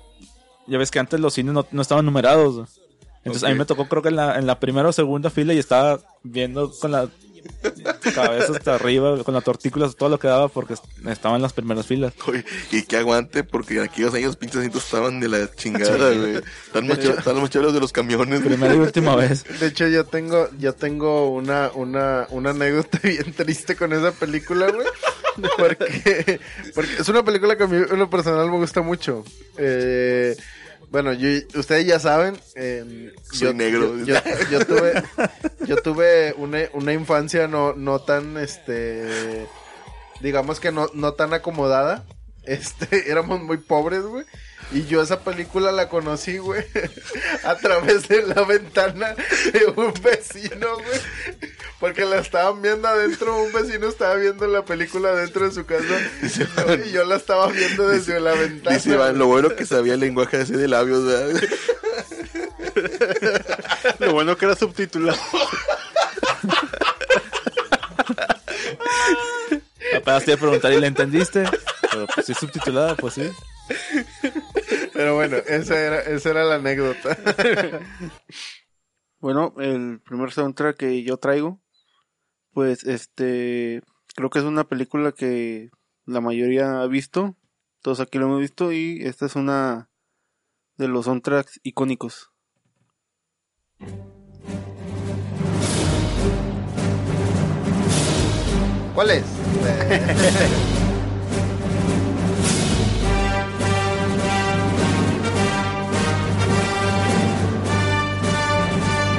Ya 0.67 0.77
ves 0.77 0.91
que 0.91 0.99
antes 0.99 1.21
los 1.21 1.33
cines 1.33 1.53
no, 1.53 1.65
no 1.71 1.81
estaban 1.81 2.03
numerados. 2.03 2.81
Entonces 3.19 3.47
a 3.47 3.49
mí 3.53 3.57
me 3.57 3.63
tocó 3.63 3.87
creo 3.87 4.01
que 4.01 4.09
en 4.09 4.17
la, 4.17 4.37
en 4.37 4.45
la 4.45 4.59
primera 4.59 4.89
o 4.89 4.91
segunda 4.91 5.29
fila 5.29 5.53
y 5.53 5.57
estaba 5.57 6.01
viendo 6.21 6.69
con 6.81 6.91
la 6.91 7.07
cabeza 8.15 8.53
hasta 8.53 8.75
arriba, 8.75 9.23
con 9.23 9.33
las 9.33 9.43
tortículas, 9.43 9.95
todo 9.95 10.09
lo 10.09 10.19
que 10.19 10.27
daba 10.27 10.47
porque 10.47 10.75
estaba 11.07 11.35
en 11.35 11.41
las 11.41 11.53
primeras 11.53 11.85
filas. 11.85 12.13
Oye, 12.27 12.45
y 12.71 12.83
que 12.83 12.97
aguante, 12.97 13.43
porque 13.43 13.75
en 13.75 13.83
aquellos 13.83 14.13
años 14.13 14.35
pinches 14.35 14.57
asientos 14.57 14.83
estaban 14.85 15.19
de 15.19 15.29
la 15.29 15.53
chingada, 15.55 16.13
güey. 16.13 16.35
Están 16.37 16.87
más 16.87 17.49
chéveres 17.49 17.73
de 17.73 17.79
los 17.79 17.91
camiones, 17.91 18.39
güey. 18.41 18.55
Primera 18.55 18.75
y 18.75 18.79
última 18.79 19.15
vez. 19.17 19.43
De 19.59 19.67
hecho, 19.67 19.87
yo 19.87 20.05
tengo, 20.05 20.49
yo 20.59 20.73
tengo 20.73 21.29
una, 21.29 21.71
una, 21.73 22.27
una 22.29 22.51
anécdota 22.51 22.99
bien 23.03 23.33
triste 23.33 23.75
con 23.75 23.93
esa 23.93 24.11
película, 24.11 24.69
güey. 24.69 24.87
Porque, 25.57 26.39
porque 26.75 26.93
es 26.99 27.09
una 27.09 27.23
película 27.23 27.57
que 27.57 27.63
a 27.63 27.67
mí 27.67 27.77
en 27.89 27.99
lo 27.99 28.09
personal 28.09 28.49
me 28.51 28.57
gusta 28.57 28.81
mucho. 28.81 29.23
Eh, 29.57 30.35
bueno, 30.91 31.13
yo, 31.13 31.27
ustedes 31.55 31.85
ya 31.85 31.99
saben. 31.99 32.37
eh, 32.55 33.11
Soy 33.31 33.39
yo, 33.47 33.53
negro. 33.53 33.97
Yo, 33.99 34.05
yo- 34.15 34.21
yo 34.51 34.65
tuve, 34.65 35.03
yo 35.67 35.75
tuve 35.77 36.33
una, 36.37 36.59
una 36.73 36.93
infancia 36.93 37.47
no, 37.47 37.73
no 37.73 37.99
tan, 37.99 38.37
este, 38.37 39.47
digamos 40.21 40.59
que 40.59 40.71
no, 40.71 40.87
no 40.93 41.13
tan 41.13 41.33
acomodada. 41.33 42.05
Este, 42.43 43.09
éramos 43.11 43.41
muy 43.41 43.57
pobres, 43.57 44.01
güey. 44.03 44.25
Y 44.71 44.85
yo 44.85 45.01
esa 45.01 45.19
película 45.19 45.71
la 45.71 45.89
conocí, 45.89 46.37
güey, 46.37 46.63
a 47.43 47.55
través 47.55 48.07
de 48.07 48.23
la 48.23 48.43
ventana 48.43 49.15
de 49.51 49.65
un 49.75 49.93
vecino, 50.01 50.75
güey. 50.75 50.99
Porque 51.79 52.05
la 52.05 52.19
estaban 52.19 52.61
viendo 52.61 52.87
adentro, 52.87 53.37
un 53.37 53.51
vecino 53.51 53.87
estaba 53.87 54.15
viendo 54.15 54.47
la 54.47 54.63
película 54.63 55.13
dentro 55.13 55.45
de 55.47 55.53
su 55.53 55.65
casa. 55.65 55.99
Y 56.85 56.91
yo 56.91 57.03
la 57.03 57.17
estaba 57.17 57.47
viendo 57.47 57.87
desde 57.87 58.19
la 58.19 58.33
ventana. 58.33 58.77
Dice 58.77 58.91
Iván, 58.91 59.17
lo 59.17 59.27
bueno 59.27 59.55
que 59.55 59.65
sabía 59.65 59.95
el 59.95 59.99
lenguaje 59.99 60.37
así 60.37 60.53
de 60.53 60.67
labios, 60.67 61.05
¿verdad? 61.05 61.41
Lo 63.99 64.13
bueno 64.13 64.37
que 64.37 64.45
era 64.45 64.55
subtitulado. 64.55 65.19
Apenas 69.95 70.25
te 70.25 70.31
iba 70.31 70.37
a 70.37 70.39
preguntar 70.39 70.73
y 70.73 70.79
la 70.79 70.87
entendiste. 70.87 71.43
Pero 71.91 72.07
pues 72.07 72.25
sí, 72.25 72.33
subtitulada, 72.33 72.95
pues 72.95 73.13
sí. 73.15 73.29
Pero 74.93 75.15
bueno, 75.15 75.37
esa 75.37 75.79
era, 75.79 75.99
esa 76.01 76.29
era 76.31 76.43
la 76.43 76.55
anécdota. 76.55 77.17
Bueno, 79.19 79.53
el 79.57 80.01
primer 80.01 80.33
soundtrack 80.33 80.75
que 80.75 81.01
yo 81.03 81.15
traigo, 81.15 81.61
pues 82.51 82.83
este, 82.83 83.81
creo 84.17 84.29
que 84.29 84.39
es 84.39 84.43
una 84.43 84.65
película 84.65 85.13
que 85.13 85.69
la 86.05 86.19
mayoría 86.19 86.81
ha 86.81 86.87
visto, 86.87 87.37
todos 87.81 88.01
aquí 88.01 88.17
lo 88.17 88.25
hemos 88.25 88.41
visto 88.41 88.73
y 88.73 89.01
esta 89.01 89.25
es 89.25 89.37
una 89.37 89.89
de 90.75 90.89
los 90.89 91.05
soundtracks 91.05 91.61
icónicos. 91.63 92.33
¿Cuál 98.93 99.09
es? 99.09 99.23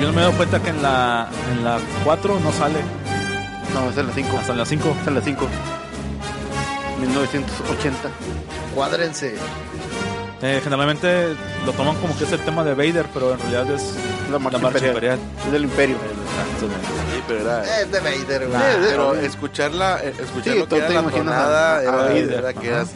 Yo 0.05 0.11
no 0.11 0.16
me 0.16 0.20
he 0.20 0.24
dado 0.26 0.36
cuenta 0.36 0.62
que 0.62 0.68
en 0.68 0.82
la, 0.82 1.28
en 1.50 1.64
la 1.64 1.78
4 2.05 2.38
no 2.40 2.52
sale. 2.52 2.74
No, 3.72 3.88
es 3.88 3.96
en 3.96 4.07
la 4.07 4.12
5. 4.12 4.36
Hasta 4.38 4.52
en 4.52 4.59
la 4.59 4.66
5. 4.66 4.96
Es 5.00 5.07
en 5.09 5.14
la 5.14 5.20
5. 5.22 5.48
1980. 7.00 7.98
Cuádrense. 8.74 9.34
Eh, 10.42 10.61
generalmente 10.62 11.28
lo 11.64 11.72
toman 11.72 11.96
como 11.96 12.14
que 12.18 12.24
es 12.24 12.32
el 12.32 12.40
tema 12.40 12.62
de 12.64 12.74
Vader, 12.74 13.07
pero 13.14 13.32
en 13.32 13.38
realidad 13.40 13.70
es 13.70 13.94
La 14.30 14.38
marcha, 14.38 14.59
la 14.59 14.62
marcha 14.64 14.86
imperial. 14.88 15.18
imperial. 15.18 15.18
Es 15.46 15.52
del 15.52 15.64
imperio. 15.64 15.96
Sí, 15.96 17.22
pero 17.26 17.40
era... 17.40 17.80
Es 17.80 17.90
de 17.90 18.00
Vader, 18.00 18.46
güey. 18.48 18.61
Ah, 18.62 18.76
Pero 18.86 19.14
escucharla, 19.14 20.00
eh, 20.02 20.12
escuchar 20.22 20.52
Sí, 20.52 20.59
lo 20.59 20.68
que 20.68 20.76
era 20.76 20.88
te 20.88 20.92
la 20.94 21.02
tonada, 21.02 21.76
a- 21.76 21.78
a 21.78 21.82
era, 21.82 21.92
Vader. 21.92 22.32
era 22.32 22.52
que 22.52 22.68
Darth 22.68 22.90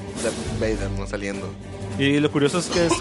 Vader, 0.61 0.91
no 0.99 1.07
saliendo. 1.07 1.49
Y 1.99 2.21
lo 2.21 2.31
curioso 2.31 2.59
es 2.59 2.67
que 2.67 2.85
es 2.87 2.93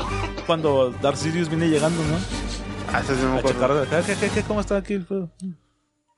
cuando 0.46 0.92
Darth 1.02 1.18
Sidious 1.18 1.50
viene 1.50 1.68
llegando, 1.68 2.02
¿no? 2.04 2.47
Ah, 2.94 3.02
ese 3.02 3.16
sí 3.16 3.22
no 3.22 3.30
me 3.32 3.36
A 3.36 3.40
acuerdo. 3.40 3.84
checar, 3.86 4.04
¿qué, 4.06 4.16
qué, 4.16 4.30
qué, 4.30 4.44
¿cómo 4.44 4.62
está 4.62 4.78
aquí 4.78 4.94
el 4.94 5.06
pedo? 5.06 5.30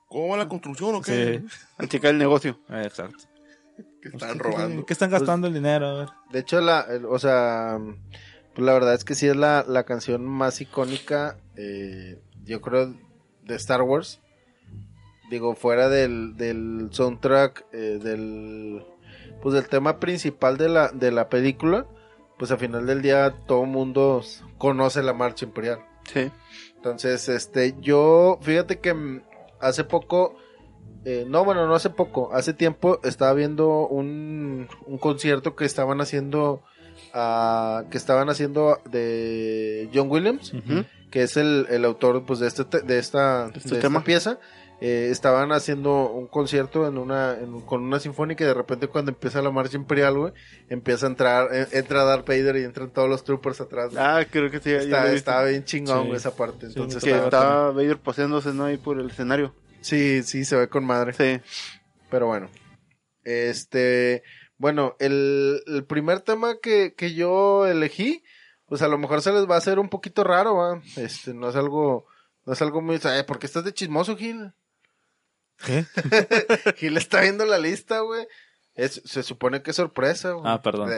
¿Cómo 0.07 0.29
va 0.29 0.37
la 0.37 0.47
construcción 0.47 0.95
o 0.95 1.01
qué? 1.01 1.41
Sí, 1.47 1.57
A 1.77 1.87
checar 1.87 2.11
el 2.11 2.17
negocio. 2.17 2.59
eh, 2.69 2.83
exacto. 2.85 3.23
Que 4.01 4.09
estaban 4.09 4.37
¿Qué- 4.37 4.43
robando. 4.43 4.85
¿Qué 4.85 4.93
están 4.93 5.09
gastando 5.09 5.47
el 5.47 5.53
dinero? 5.53 5.87
A 5.87 5.93
ver. 5.99 6.09
De 6.31 6.39
hecho, 6.39 6.61
la, 6.61 6.81
el- 6.89 7.05
o 7.05 7.19
sea, 7.19 7.77
pues 8.53 8.65
la 8.65 8.73
verdad 8.73 8.93
es 8.93 9.03
que 9.03 9.15
sí 9.15 9.27
es 9.27 9.35
la, 9.35 9.65
la 9.67 9.83
canción 9.83 10.25
más 10.25 10.61
icónica, 10.61 11.37
eh, 11.55 12.21
yo 12.45 12.61
creo, 12.61 12.93
de 13.43 13.55
Star 13.55 13.81
Wars. 13.81 14.19
Digo, 15.29 15.55
fuera 15.55 15.89
del, 15.89 16.37
del 16.37 16.87
soundtrack, 16.91 17.65
eh, 17.73 17.99
del, 18.01 18.83
pues 19.41 19.53
del 19.53 19.67
tema 19.67 19.99
principal 19.99 20.57
de 20.57 20.69
la, 20.69 20.89
de 20.89 21.11
la 21.11 21.29
película, 21.29 21.85
pues 22.39 22.51
al 22.51 22.57
final 22.57 22.85
del 22.87 23.01
día 23.01 23.35
todo 23.47 23.63
el 23.63 23.69
mundo 23.69 24.23
conoce 24.57 25.03
la 25.03 25.13
marcha 25.13 25.45
imperial. 25.45 25.79
Sí. 26.13 26.31
Entonces, 26.75 27.27
este, 27.29 27.75
yo, 27.81 28.39
fíjate 28.41 28.79
que 28.79 28.93
mm, 28.93 29.21
hace 29.59 29.83
poco, 29.83 30.35
eh, 31.05 31.25
no, 31.27 31.43
bueno, 31.45 31.67
no 31.67 31.75
hace 31.75 31.89
poco, 31.89 32.29
hace 32.33 32.53
tiempo 32.53 32.99
estaba 33.03 33.33
viendo 33.33 33.87
un, 33.87 34.67
un 34.85 34.97
concierto 34.97 35.55
que 35.55 35.65
estaban 35.65 35.99
haciendo, 36.01 36.61
ah, 37.13 37.83
que 37.91 37.97
estaban 37.97 38.29
haciendo 38.29 38.79
de 38.89 39.89
John 39.93 40.09
Williams, 40.09 40.53
que 41.11 41.23
es 41.23 41.37
el, 41.37 41.67
el 41.69 41.85
autor, 41.85 42.23
pues, 42.25 42.39
de 42.39 42.47
este, 42.47 42.65
te- 42.65 42.81
de 42.81 42.99
esta, 42.99 43.47
este 43.47 43.59
de 43.69 43.75
esta 43.75 43.79
tema. 43.87 44.03
pieza. 44.03 44.39
Eh, 44.81 45.09
estaban 45.11 45.51
haciendo 45.51 46.09
un 46.09 46.27
concierto 46.27 46.87
en 46.87 46.97
una, 46.97 47.33
en- 47.33 47.59
con 47.61 47.83
una 47.83 47.99
sinfónica 47.99 48.45
y 48.45 48.47
de 48.47 48.53
repente 48.53 48.87
cuando 48.87 49.11
empieza 49.11 49.41
la 49.41 49.51
marcha 49.51 49.75
imperial, 49.75 50.17
güey, 50.17 50.33
empieza 50.69 51.05
a 51.05 51.09
entrar, 51.09 51.49
eh, 51.53 51.67
entra 51.73 52.05
Darth 52.05 52.25
Vader 52.25 52.55
y 52.55 52.63
entran 52.63 52.89
todos 52.89 53.09
los 53.09 53.23
troopers 53.25 53.59
atrás. 53.59 53.91
güey. 53.91 54.01
Ah, 54.01 54.25
creo 54.31 54.49
que 54.49 54.59
sí. 54.61 54.71
Está, 54.71 55.11
estaba 55.11 55.43
bien 55.45 55.65
chingón 55.65 56.01
Sí. 56.03 56.07
güey, 56.07 56.17
esa 56.17 56.33
parte. 56.35 56.67
Sí, 56.67 56.73
Entonces, 56.77 57.03
que 57.03 57.11
estaba- 57.11 57.71
Vader 57.71 57.97
paseándose 57.97 58.53
¿no? 58.53 58.65
ahí 58.65 58.77
por 58.77 58.99
el 58.99 59.09
escenario. 59.09 59.53
sí, 59.81 60.23
sí, 60.23 60.45
se 60.45 60.55
ve 60.55 60.69
con 60.69 60.85
madre. 60.85 61.11
Sí. 61.13 61.41
Pero 62.09 62.27
bueno. 62.27 62.49
Este, 63.25 64.23
bueno, 64.57 64.95
el, 64.99 65.61
el 65.67 65.83
primer 65.85 66.21
tema 66.21 66.55
que, 66.61 66.93
que 66.95 67.13
yo 67.13 67.67
elegí, 67.67 68.23
pues 68.65 68.81
a 68.81 68.87
lo 68.87 68.97
mejor 68.97 69.21
se 69.21 69.31
les 69.33 69.47
va 69.49 69.55
a 69.55 69.59
hacer 69.59 69.77
un 69.79 69.89
poquito 69.89 70.23
raro, 70.23 70.55
¿va? 70.55 70.81
Este, 70.95 71.33
no 71.33 71.49
es 71.49 71.55
algo, 71.55 72.05
no 72.45 72.53
es 72.53 72.61
algo 72.61 72.81
muy, 72.81 72.95
eh, 72.95 73.23
¿por 73.27 73.39
qué 73.39 73.45
estás 73.45 73.63
de 73.65 73.73
chismoso, 73.73 74.15
Gil? 74.15 74.53
¿Qué? 75.65 75.85
Gil 76.77 76.97
está 76.97 77.21
viendo 77.21 77.45
la 77.45 77.57
lista, 77.57 77.99
güey. 77.99 78.27
Es, 78.75 79.01
se 79.05 79.23
supone 79.23 79.61
que 79.61 79.71
es 79.71 79.75
sorpresa, 79.75 80.31
güey. 80.31 80.43
Ah, 80.51 80.61
perdón. 80.61 80.89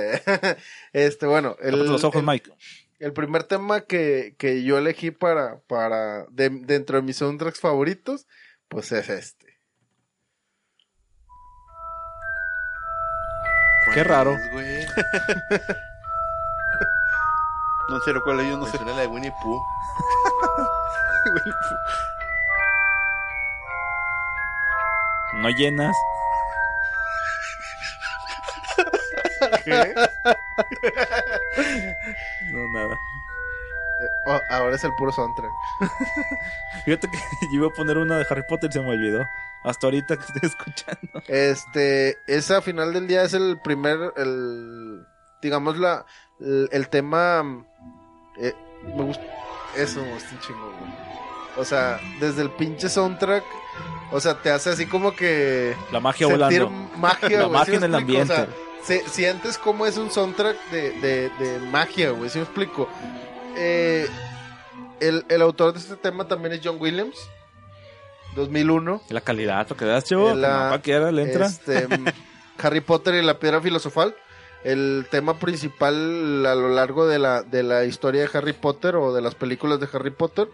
Este, 0.94 1.26
bueno, 1.26 1.56
el, 1.62 1.72
Tápate 1.72 1.90
los 1.90 2.04
ojos, 2.04 2.20
el- 2.20 2.26
Mike. 2.28 2.52
el 3.00 3.14
primer 3.14 3.44
tema 3.44 3.82
que, 3.82 4.36
que 4.38 4.64
yo 4.64 4.78
elegí 4.78 5.10
para, 5.12 5.60
para, 5.62 6.26
de- 6.30 6.50
dentro 6.64 6.98
de 6.98 7.04
mis 7.04 7.18
soundtracks 7.18 7.60
favoritos, 7.60 8.28
pues 8.68 8.92
es 8.92 9.10
este. 9.10 9.60
Qué 13.94 14.04
raro. 14.04 14.38
Pues. 14.52 14.88
No 17.90 18.00
sé 18.00 18.14
cuál 18.24 18.40
es, 18.40 18.46
yo 18.48 18.56
no 18.58 18.64
Me 18.66 18.72
sé. 18.72 18.86
la 18.86 18.96
de 19.02 19.08
Winnie 19.08 19.34
Pooh. 19.44 19.60
No 25.34 25.50
llenas. 25.50 25.96
No, 32.52 32.68
nada. 32.74 32.94
Eh, 34.02 34.10
oh, 34.26 34.40
ahora 34.50 34.76
es 34.76 34.84
el 34.84 34.94
puro 34.96 35.12
soundtrack. 35.12 35.52
Fíjate 36.86 37.10
que 37.10 37.18
yo 37.52 37.60
iba 37.60 37.68
a 37.68 37.72
poner 37.72 37.98
una 37.98 38.18
de 38.18 38.26
Harry 38.30 38.44
Potter 38.48 38.70
y 38.70 38.74
se 38.74 38.82
me 38.82 38.90
olvidó. 38.90 39.24
Hasta 39.64 39.88
ahorita 39.88 40.18
que 40.18 40.24
estoy 40.24 40.50
escuchando. 40.50 41.24
Este, 41.28 42.18
esa 42.26 42.58
a 42.58 42.62
final 42.62 42.94
del 42.94 43.08
día 43.08 43.24
es 43.24 43.34
el 43.34 43.60
primer, 43.60 44.14
el, 44.18 45.06
digamos 45.42 45.78
la, 45.78 46.06
el, 46.40 46.68
el 46.72 46.90
tema, 46.90 47.64
eh, 48.38 48.56
me 48.84 49.04
gusta, 49.04 49.24
eso 49.76 50.02
me 50.02 50.14
gusta 50.14 50.30
un 50.34 50.40
chingo, 50.40 50.72
güey. 50.80 50.92
O 51.58 51.66
sea, 51.66 52.00
desde 52.20 52.42
el 52.42 52.50
pinche 52.52 52.90
soundtrack, 52.90 53.44
o 54.12 54.20
sea, 54.20 54.36
te 54.42 54.50
hace 54.52 54.70
así 54.72 54.86
como 54.86 55.16
que 55.16 55.76
La 55.92 56.00
magia 56.00 56.28
sentir 56.28 56.64
volando. 56.64 56.98
magia, 56.98 57.40
La 57.42 57.48
magia 57.50 57.66
¿sí 57.66 57.76
en 57.78 57.84
el 57.84 57.94
explico? 57.96 58.22
O 58.22 58.26
sea, 58.26 58.36
ambiente. 58.44 58.60
se- 58.84 59.10
sientes 59.10 59.58
como 59.58 59.86
es 59.86 59.98
un 59.98 60.10
soundtrack 60.12 60.58
de, 60.72 60.92
de, 61.00 61.30
de 61.40 61.60
magia, 61.72 62.12
güey, 62.12 62.30
¿sí 62.30 62.38
me 62.40 62.46
explico? 62.46 62.88
Eh, 63.58 64.08
el, 65.00 65.26
el 65.30 65.42
autor 65.42 65.74
de 65.74 65.80
este 65.80 65.96
tema 65.98 66.28
también 66.28 66.54
es 66.54 66.62
John 66.64 66.78
Williams, 66.80 67.18
2001. 68.36 69.02
La 69.10 69.22
calidad, 69.22 69.68
lo 69.70 69.76
que 69.76 69.86
das, 69.86 70.06
chavo. 70.06 70.34
La- 70.34 70.64
No, 70.64 70.70
cualquiera 70.70 71.12
le 71.12 71.24
entra. 71.24 71.48
Este, 71.48 71.88
Harry 72.64 72.82
Potter 72.82 73.16
y 73.16 73.22
la 73.24 73.40
piedra 73.40 73.62
filosofal. 73.62 74.16
El 74.64 75.08
tema 75.10 75.40
principal 75.40 76.46
a 76.46 76.54
lo 76.54 76.70
largo 76.70 77.08
de 77.08 77.18
la, 77.18 77.42
de 77.42 77.64
la 77.64 77.84
historia 77.86 78.22
de 78.22 78.30
Harry 78.38 78.54
Potter 78.54 78.96
o 78.96 79.12
de 79.12 79.22
las 79.22 79.34
películas 79.34 79.80
de 79.80 79.88
Harry 79.92 80.12
Potter. 80.12 80.48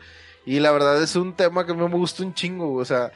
Y 0.47 0.61
la 0.61 0.71
verdad 0.71 1.03
es 1.03 1.17
un 1.17 1.33
tema 1.33 1.65
que 1.65 1.73
me 1.73 1.89
gusta 1.89 2.23
un 2.23 2.33
chingo. 2.33 2.73
O 2.75 2.85
sea, 2.85 3.11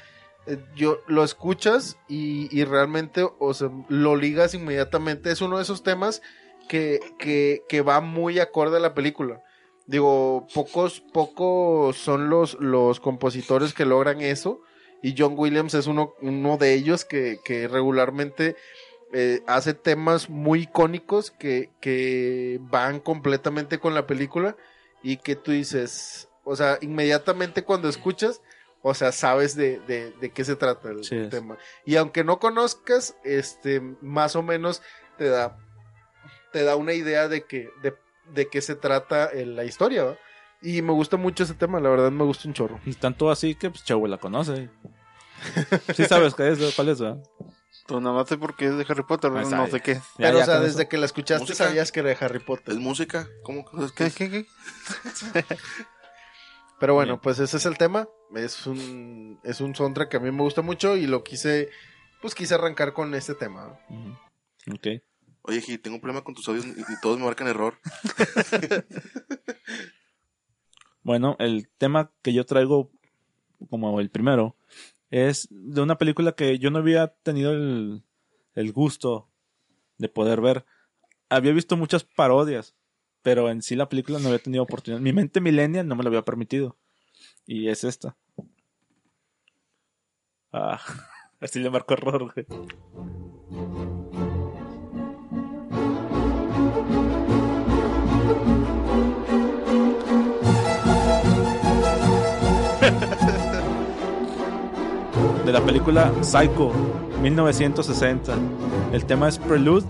eh, 0.48 0.58
yo 0.76 1.00
lo 1.08 1.24
escuchas 1.24 1.98
y, 2.10 2.50
y 2.52 2.66
realmente, 2.66 3.26
o 3.40 3.54
sea, 3.54 3.72
lo 3.88 4.18
ligas 4.18 4.54
inmediatamente. 4.54 5.32
Es 5.32 5.40
uno 5.40 5.56
de 5.56 5.64
esos 5.64 5.82
temas 5.82 6.22
que, 6.68 7.00
que, 7.18 7.64
que 7.70 7.82
va 7.82 8.02
muy 8.02 8.40
acorde 8.40 8.78
a 8.78 8.82
la 8.82 8.94
película. 8.94 9.42
Digo, 9.88 10.46
pocos, 10.54 11.00
pocos 11.14 11.96
son 11.96 12.30
los, 12.30 12.56
los 12.60 13.00
compositores 13.00 13.74
que 13.74 13.86
logran 13.86 14.20
eso. 14.20 14.60
Y 15.02 15.16
John 15.18 15.36
Williams 15.38 15.74
es 15.74 15.88
uno, 15.88 16.14
uno 16.22 16.58
de 16.58 16.74
ellos 16.74 17.06
que, 17.06 17.40
que 17.46 17.70
regularmente 17.70 18.58
eh, 19.14 19.42
hace 19.48 19.74
temas 19.74 20.30
muy 20.30 20.64
icónicos 20.64 21.32
que, 21.32 21.70
que 21.80 22.60
van 22.64 23.00
completamente 23.00 23.80
con 23.80 23.94
la 23.94 24.06
película 24.06 24.58
y 25.02 25.16
que 25.16 25.38
tú 25.38 25.52
dices, 25.52 26.28
o 26.44 26.56
sea, 26.56 26.78
inmediatamente 26.82 27.64
cuando 27.64 27.90
escuchas, 27.90 28.42
o 28.82 28.94
sea, 28.94 29.12
sabes 29.12 29.56
de, 29.56 29.80
de, 29.82 30.12
de 30.12 30.32
qué 30.32 30.44
se 30.44 30.56
trata 30.56 30.90
el, 30.90 31.04
Sí 31.04 31.28
tema. 31.30 31.58
Y 31.86 31.96
aunque 31.96 32.24
no 32.24 32.40
conozcas, 32.40 33.16
este, 33.24 33.80
más 34.02 34.36
o 34.36 34.42
menos 34.42 34.82
te 35.18 35.30
da, 35.30 35.58
te 36.52 36.64
da 36.64 36.76
una 36.76 36.94
idea 36.94 37.28
de 37.28 37.44
que, 37.44 37.70
de, 37.82 37.96
de 38.34 38.48
qué 38.48 38.62
se 38.62 38.76
trata 38.76 39.26
eh, 39.26 39.46
la 39.46 39.64
historia, 39.64 40.04
¿va? 40.04 40.18
Y 40.64 40.82
me 40.84 40.94
gusta 40.94 41.18
mucho 41.18 41.44
ese 41.44 41.56
tema, 41.56 41.80
la 41.80 41.90
verdad 41.90 42.12
me 42.12 42.24
gusta 42.24 42.48
un 42.48 42.54
chorro. 42.54 42.80
Y 42.86 42.94
tanto 42.94 43.32
así 43.32 43.56
que 43.56 43.72
pues 43.72 43.84
Chewe 43.84 44.08
la 44.08 44.18
conoce. 44.18 44.70
Sí 45.96 46.06
sabes 46.06 46.36
qué 46.36 46.50
es, 46.50 46.76
cuál 46.76 46.90
es, 46.90 47.02
¿verdad? 47.02 47.24
Tú 47.88 48.00
nada 48.00 48.16
más 48.16 48.28
sé 48.28 48.38
porque 48.38 48.68
es 48.68 48.78
de 48.78 48.86
Harry 48.88 49.04
Potter, 49.04 49.32
Pues 49.32 49.50
no, 49.50 49.66
sé 49.68 49.82
qué 49.82 49.94
es. 49.94 50.04
Pero, 50.18 50.38
ya 50.38 50.44
o 50.44 50.46
sea, 50.46 50.60
desde 50.60 50.84
eso. 50.84 50.90
que 50.90 50.98
la 50.98 51.06
escuchaste 51.06 51.44
¿Música? 51.44 51.66
sabías 51.66 51.92
que 51.92 52.02
era 52.02 52.10
de 52.10 52.18
Harry 52.22 52.40
Potter. 52.40 52.76
¿Es 52.76 52.80
música? 52.80 53.28
¿Cómo 53.44 53.66
que 53.66 53.86
es? 53.86 53.92
¿Qué, 53.92 54.12
qué, 54.12 54.30
qué? 54.30 54.46
Pero 56.82 56.96
bueno, 56.96 57.14
Bien. 57.14 57.22
pues 57.22 57.40
ese 57.40 57.56
es 57.58 57.66
el 57.66 57.78
tema. 57.78 58.10
Es 58.36 58.66
un, 58.66 59.40
es 59.44 59.62
un 59.62 59.74
soundtrack 59.76 60.10
que 60.10 60.18
a 60.18 60.20
mí 60.20 60.32
me 60.32 60.42
gusta 60.42 60.62
mucho 60.62 60.98
y 60.98 61.06
lo 61.06 61.24
quise, 61.24 61.70
pues 62.22 62.34
quise 62.36 62.56
arrancar 62.56 62.92
con 62.92 63.14
este 63.14 63.36
tema. 63.36 63.80
Ok. 64.70 64.88
Oye, 65.44 65.62
Gi, 65.62 65.78
tengo 65.78 65.96
un 65.96 66.02
problema 66.02 66.24
con 66.24 66.34
tus 66.34 66.48
audios 66.50 66.66
y, 66.66 66.72
y 66.72 67.00
todos 67.02 67.18
me 67.20 67.26
marcan 67.26 67.48
error. 67.48 67.78
Bueno, 71.04 71.36
el 71.40 71.68
tema 71.80 72.12
que 72.22 72.32
yo 72.32 72.46
traigo 72.46 72.92
como 73.72 74.00
el 74.00 74.12
primero 74.12 74.56
es 75.10 75.48
de 75.50 75.82
una 75.82 75.98
película 75.98 76.34
que 76.34 76.60
yo 76.60 76.70
no 76.70 76.78
había 76.78 77.08
tenido 77.24 77.54
el, 77.54 78.04
el 78.54 78.72
gusto 78.72 79.28
de 79.98 80.10
poder 80.10 80.42
ver. 80.42 80.64
Había 81.28 81.54
visto 81.54 81.76
muchas 81.76 82.04
parodias, 82.04 82.76
pero 83.22 83.50
en 83.50 83.62
sí 83.62 83.76
la 83.76 83.90
película 83.90 84.20
no 84.20 84.28
había 84.28 84.40
tenido 84.40 84.64
oportunidad. 84.64 85.02
Mi 85.02 85.14
mente 85.14 85.42
millennial 85.42 85.88
no 85.88 85.96
me 85.96 86.04
lo 86.04 86.10
había 86.10 86.24
permitido. 86.24 86.78
Y 87.46 87.70
es 87.70 87.84
esta. 87.84 88.18
Ah, 90.52 90.80
así 91.40 91.60
le 91.60 91.70
marco 91.70 91.94
error, 91.94 92.34
güey. 92.34 92.48
de 105.46 105.52
la 105.52 105.64
película 105.64 106.12
Psycho 106.24 106.72
1960. 107.22 108.34
El 108.94 109.06
tema 109.06 109.30
es 109.30 109.38
Prelude 109.38 109.86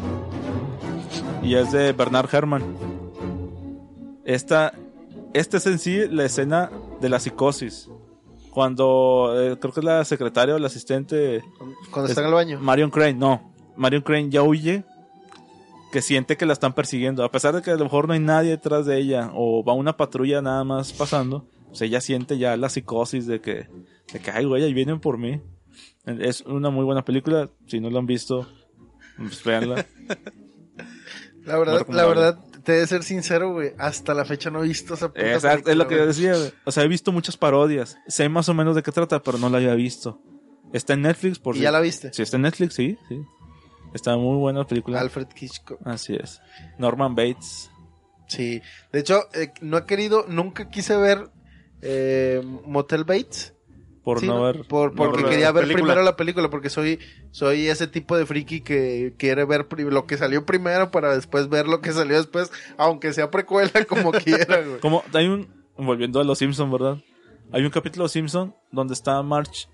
y 1.41 1.55
es 1.55 1.71
de 1.71 1.93
Bernard 1.93 2.27
Herrmann. 2.33 2.90
Esta, 4.25 4.73
esta 5.33 5.57
es 5.57 5.65
en 5.67 5.79
sí 5.79 6.07
la 6.09 6.25
escena 6.25 6.69
de 6.99 7.09
la 7.09 7.19
psicosis. 7.19 7.89
Cuando 8.51 9.33
eh, 9.39 9.57
creo 9.59 9.73
que 9.73 9.79
es 9.79 9.83
la 9.85 10.03
secretaria 10.05 10.55
o 10.55 10.59
la 10.59 10.67
asistente 10.67 11.41
Cuando 11.89 12.05
Es- 12.05 12.11
está 12.11 12.21
en 12.21 12.27
el 12.27 12.33
baño. 12.33 12.59
Marion 12.59 12.89
Crane, 12.91 13.13
no. 13.13 13.53
Marion 13.77 14.01
Crane 14.01 14.29
ya 14.29 14.43
huye. 14.43 14.83
Que 15.91 16.01
siente 16.01 16.37
que 16.37 16.45
la 16.45 16.53
están 16.53 16.73
persiguiendo. 16.73 17.23
A 17.23 17.31
pesar 17.31 17.53
de 17.55 17.61
que 17.61 17.71
a 17.71 17.75
lo 17.75 17.83
mejor 17.83 18.07
no 18.07 18.13
hay 18.13 18.19
nadie 18.19 18.51
detrás 18.51 18.85
de 18.85 18.97
ella. 18.97 19.31
O 19.33 19.63
va 19.63 19.73
una 19.73 19.97
patrulla 19.97 20.41
nada 20.41 20.63
más 20.63 20.93
pasando. 20.93 21.45
Pues 21.67 21.81
ella 21.81 21.99
siente 22.01 22.37
ya 22.37 22.55
la 22.57 22.69
psicosis 22.69 23.25
de 23.27 23.41
que, 23.41 23.67
de 24.13 24.19
que 24.21 24.31
ay, 24.31 24.45
güey, 24.45 24.63
ahí 24.63 24.73
vienen 24.73 24.99
por 25.01 25.17
mí. 25.17 25.41
Es 26.05 26.41
una 26.41 26.69
muy 26.69 26.83
buena 26.85 27.03
película. 27.05 27.49
Si 27.67 27.79
no 27.79 27.89
la 27.89 27.99
han 27.99 28.05
visto, 28.05 28.47
pues 29.17 29.43
véanla. 29.43 29.85
La 31.45 31.57
verdad, 31.57 31.87
la 31.89 32.05
verdad, 32.05 32.39
te 32.63 32.73
de 32.73 32.87
ser 32.87 33.03
sincero, 33.03 33.51
güey. 33.53 33.73
Hasta 33.77 34.13
la 34.13 34.25
fecha 34.25 34.49
no 34.49 34.63
he 34.63 34.67
visto 34.67 34.93
esa 34.93 35.07
puta 35.09 35.33
Exacto, 35.33 35.69
es 35.71 35.75
lo 35.77 35.87
que 35.87 35.95
película, 35.95 35.99
yo 35.99 36.07
decía. 36.07 36.35
güey. 36.37 36.53
O 36.65 36.71
sea, 36.71 36.83
he 36.83 36.87
visto 36.87 37.11
muchas 37.11 37.37
parodias. 37.37 37.97
Sé 38.07 38.29
más 38.29 38.47
o 38.49 38.53
menos 38.53 38.75
de 38.75 38.83
qué 38.83 38.91
trata, 38.91 39.21
pero 39.23 39.37
no 39.37 39.49
la 39.49 39.57
había 39.57 39.73
visto. 39.75 40.21
Está 40.73 40.93
en 40.93 41.01
Netflix, 41.01 41.39
por 41.39 41.55
¿Y 41.55 41.59
si- 41.59 41.63
ya 41.63 41.71
la 41.71 41.81
viste? 41.81 42.13
Sí, 42.13 42.21
está 42.21 42.37
en 42.37 42.43
Netflix, 42.43 42.73
sí, 42.75 42.97
sí. 43.09 43.21
Está 43.93 44.15
muy 44.15 44.37
buena 44.37 44.59
la 44.59 44.67
película. 44.67 44.99
Alfred 45.01 45.27
Hitchcock. 45.39 45.79
Así 45.85 46.15
es. 46.15 46.39
Norman 46.77 47.13
Bates. 47.13 47.69
Sí. 48.27 48.61
De 48.93 48.99
hecho, 48.99 49.23
eh, 49.33 49.51
no 49.61 49.77
he 49.77 49.85
querido, 49.85 50.25
nunca 50.29 50.69
quise 50.69 50.95
ver 50.95 51.29
eh, 51.81 52.41
Motel 52.65 53.03
Bates. 53.03 53.53
Por 54.03 54.19
Sí, 54.19 54.25
no 54.27 54.35
¿no? 54.37 54.41
ver. 54.43 54.63
Por- 54.67 54.91
no 54.91 54.95
porque 54.97 55.21
ver- 55.21 55.31
quería 55.31 55.51
ver 55.51 55.63
película. 55.63 55.83
primero 55.83 56.03
la 56.03 56.15
película, 56.15 56.49
porque 56.49 56.69
soy, 56.71 56.99
soy 57.29 57.67
ese 57.67 57.85
tipo 57.87 58.17
de 58.17 58.25
friki 58.25 58.61
que 58.61 59.13
quiere 59.17 59.45
ver 59.45 59.67
lo 59.77 60.07
que 60.07 60.17
salió 60.17 60.43
primero 60.45 60.89
para 60.89 61.13
después 61.15 61.49
ver 61.49 61.67
lo 61.67 61.81
que 61.81 61.91
salió 61.91 62.17
después, 62.17 62.51
aunque 62.77 63.13
sea 63.13 63.29
precuela 63.29 63.71
como 63.87 64.11
quiera, 64.11 64.61
güey. 64.61 64.79
Como 64.79 65.03
hay 65.13 65.27
un. 65.27 65.47
Volviendo 65.77 66.19
a 66.19 66.23
los 66.23 66.37
Simpson, 66.39 66.71
¿verdad? 66.71 66.97
Hay 67.51 67.63
un 67.63 67.69
capítulo 67.71 68.05
de 68.05 68.09
Simpson 68.09 68.55
donde 68.71 68.93
está 68.93 69.21
March 69.23 69.67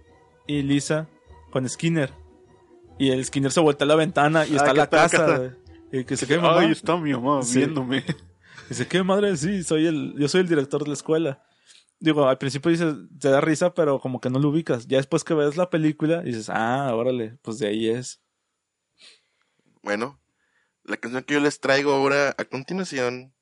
y 0.46 0.62
Lisa 0.62 1.08
con 1.52 1.68
Skinner. 1.68 2.12
Y 3.00 3.12
el 3.12 3.24
Skinner 3.24 3.52
se 3.52 3.60
vuelta 3.60 3.86
a 3.86 3.88
la 3.88 3.96
ventana 3.96 4.46
y 4.46 4.56
está 4.56 4.64
Ah, 4.66 4.68
está 4.70 4.74
la 4.74 4.88
casa. 4.88 5.18
casa. 5.26 5.54
Y 5.92 6.04
que 6.04 6.18
se 6.18 6.26
quede 6.28 6.40
mamá. 6.40 6.60
Ay, 6.62 6.72
está 6.72 6.98
mi 6.98 7.14
mamá 7.14 7.44
Sí. 7.44 7.60
viéndome. 7.60 8.04
Dice, 8.70 8.88
¿qué 8.88 9.04
madre? 9.04 9.38
Sí, 9.38 9.64
soy 9.64 9.86
el, 9.88 10.16
yo 10.18 10.28
soy 10.28 10.42
el 10.42 10.48
director 10.50 10.82
de 10.84 10.88
la 10.90 10.94
escuela. 10.96 11.44
Digo, 12.00 12.28
al 12.28 12.38
principio 12.38 12.70
dices, 12.72 12.96
te 13.20 13.30
da 13.30 13.42
risa, 13.42 13.74
pero 13.74 14.00
como 14.00 14.22
que 14.22 14.30
no 14.30 14.40
lo 14.40 14.50
ubicas. 14.50 14.88
Ya 14.88 14.98
después 14.98 15.24
que 15.24 15.34
ves 15.34 15.58
la 15.58 15.70
película, 15.70 16.22
dices, 16.22 16.50
ah, 16.50 16.94
órale, 16.94 17.38
pues 17.42 17.58
de 17.60 17.68
ahí 17.68 17.90
es. 17.90 18.22
Bueno, 19.82 20.20
la 20.84 20.98
canción 20.98 21.24
que 21.24 21.34
yo 21.36 21.40
les 21.40 21.60
traigo 21.60 21.94
ahora 21.94 22.36
a 22.38 22.46
continuación, 22.46 23.34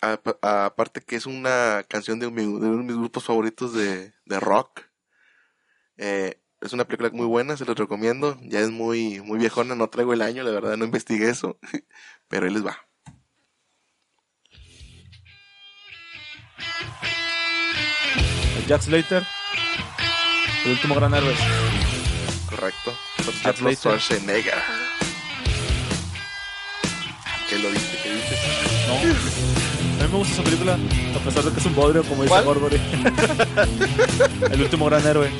aparte 0.00 1.00
que 1.02 1.16
es 1.16 1.26
una 1.26 1.84
canción 1.88 2.18
de 2.20 2.26
uno 2.28 2.60
de 2.60 2.84
mis 2.84 2.96
grupos 2.96 3.24
favoritos 3.24 3.74
de, 3.74 4.14
de 4.24 4.40
rock, 4.40 4.82
eh, 5.98 6.40
es 6.60 6.72
una 6.72 6.86
película 6.86 7.10
muy 7.10 7.26
buena, 7.26 7.56
se 7.56 7.64
los 7.64 7.76
recomiendo. 7.76 8.38
Ya 8.42 8.60
es 8.60 8.70
muy, 8.70 9.20
muy 9.20 9.38
viejona, 9.38 9.74
no 9.74 9.90
traigo 9.90 10.12
el 10.12 10.22
año, 10.22 10.42
la 10.42 10.50
verdad 10.50 10.76
no 10.76 10.84
investigué 10.84 11.28
eso, 11.30 11.58
pero 12.28 12.46
ahí 12.46 12.52
les 12.52 12.64
va. 12.64 12.87
Jack 18.68 18.82
Slater, 18.82 19.26
el 20.66 20.72
último 20.72 20.94
gran 20.94 21.14
héroe. 21.14 21.34
Correcto. 22.50 22.94
Jack 23.42 23.56
Slater. 23.56 23.78
Schwarzenegger. 23.78 24.58
¿Qué 27.48 27.58
lo 27.60 27.70
viste? 27.70 27.98
¿Qué 28.02 28.14
dices? 28.14 28.38
No. 28.86 28.94
A 28.94 30.06
mí 30.06 30.12
me 30.12 30.18
gusta 30.18 30.34
esa 30.34 30.42
película, 30.42 30.74
a 30.74 31.18
pesar 31.20 31.44
de 31.44 31.52
que 31.52 31.60
es 31.60 31.64
un 31.64 31.74
bodrio, 31.74 32.04
como 32.04 32.24
dice. 32.24 32.42
Gorgory. 32.42 32.76
el 34.52 34.60
último 34.60 34.84
gran 34.84 35.06
héroe. 35.06 35.30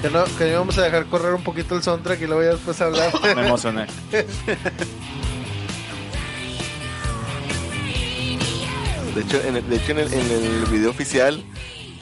Que 0.00 0.10
no, 0.10 0.24
que 0.24 0.44
no 0.44 0.50
íbamos 0.50 0.76
a 0.78 0.82
dejar 0.82 1.06
correr 1.06 1.34
un 1.34 1.44
poquito 1.44 1.76
el 1.76 1.84
soundtrack 1.84 2.20
y 2.20 2.26
luego 2.26 2.42
ya 2.42 2.50
después 2.50 2.80
hablar. 2.80 3.12
Me 3.36 3.46
emocioné. 3.46 3.86
De 9.14 9.20
hecho, 9.20 9.40
en 9.42 9.56
el, 9.56 9.68
de 9.68 9.76
hecho 9.76 9.92
en, 9.92 9.98
el, 9.98 10.12
en 10.12 10.30
el 10.30 10.64
video 10.70 10.90
oficial 10.90 11.42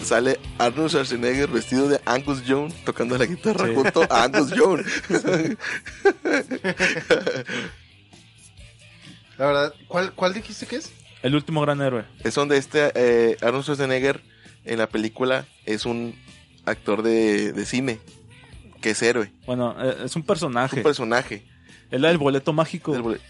sale 0.02 0.38
Arnold 0.58 0.90
Schwarzenegger 0.90 1.48
vestido 1.48 1.88
de 1.88 2.00
Angus 2.06 2.44
Young 2.44 2.72
tocando 2.84 3.18
la 3.18 3.26
guitarra 3.26 3.66
Sí. 3.66 3.74
junto 3.74 4.02
a 4.10 4.24
Angus 4.24 4.50
Young. 4.56 4.84
La 9.38 9.46
verdad, 9.46 9.74
¿cuál, 9.88 10.12
cuál 10.12 10.34
dijiste 10.34 10.66
que 10.66 10.76
es? 10.76 10.92
El 11.22 11.34
último 11.34 11.60
gran 11.62 11.80
héroe. 11.80 12.04
es 12.24 12.34
donde 12.34 12.56
este 12.56 12.92
eh, 12.94 13.36
Arnold 13.42 13.64
Schwarzenegger 13.64 14.22
en 14.64 14.78
la 14.78 14.88
película 14.88 15.46
es 15.66 15.84
un 15.86 16.14
actor 16.64 17.02
de, 17.02 17.52
de 17.52 17.66
cine 17.66 17.98
que 18.80 18.90
es 18.90 19.02
héroe, 19.02 19.30
Bueno, 19.46 19.74
eh, 19.78 19.96
es 20.04 20.16
un 20.16 20.22
es 20.22 20.26
personaje. 20.26 20.76
un 20.76 20.82
personaje. 20.82 21.44
Es 21.90 22.00
la 22.00 22.08
del 22.08 22.16
boleto 22.18 22.52
mágico. 22.54 22.94
El 22.94 23.02
bole- 23.02 23.20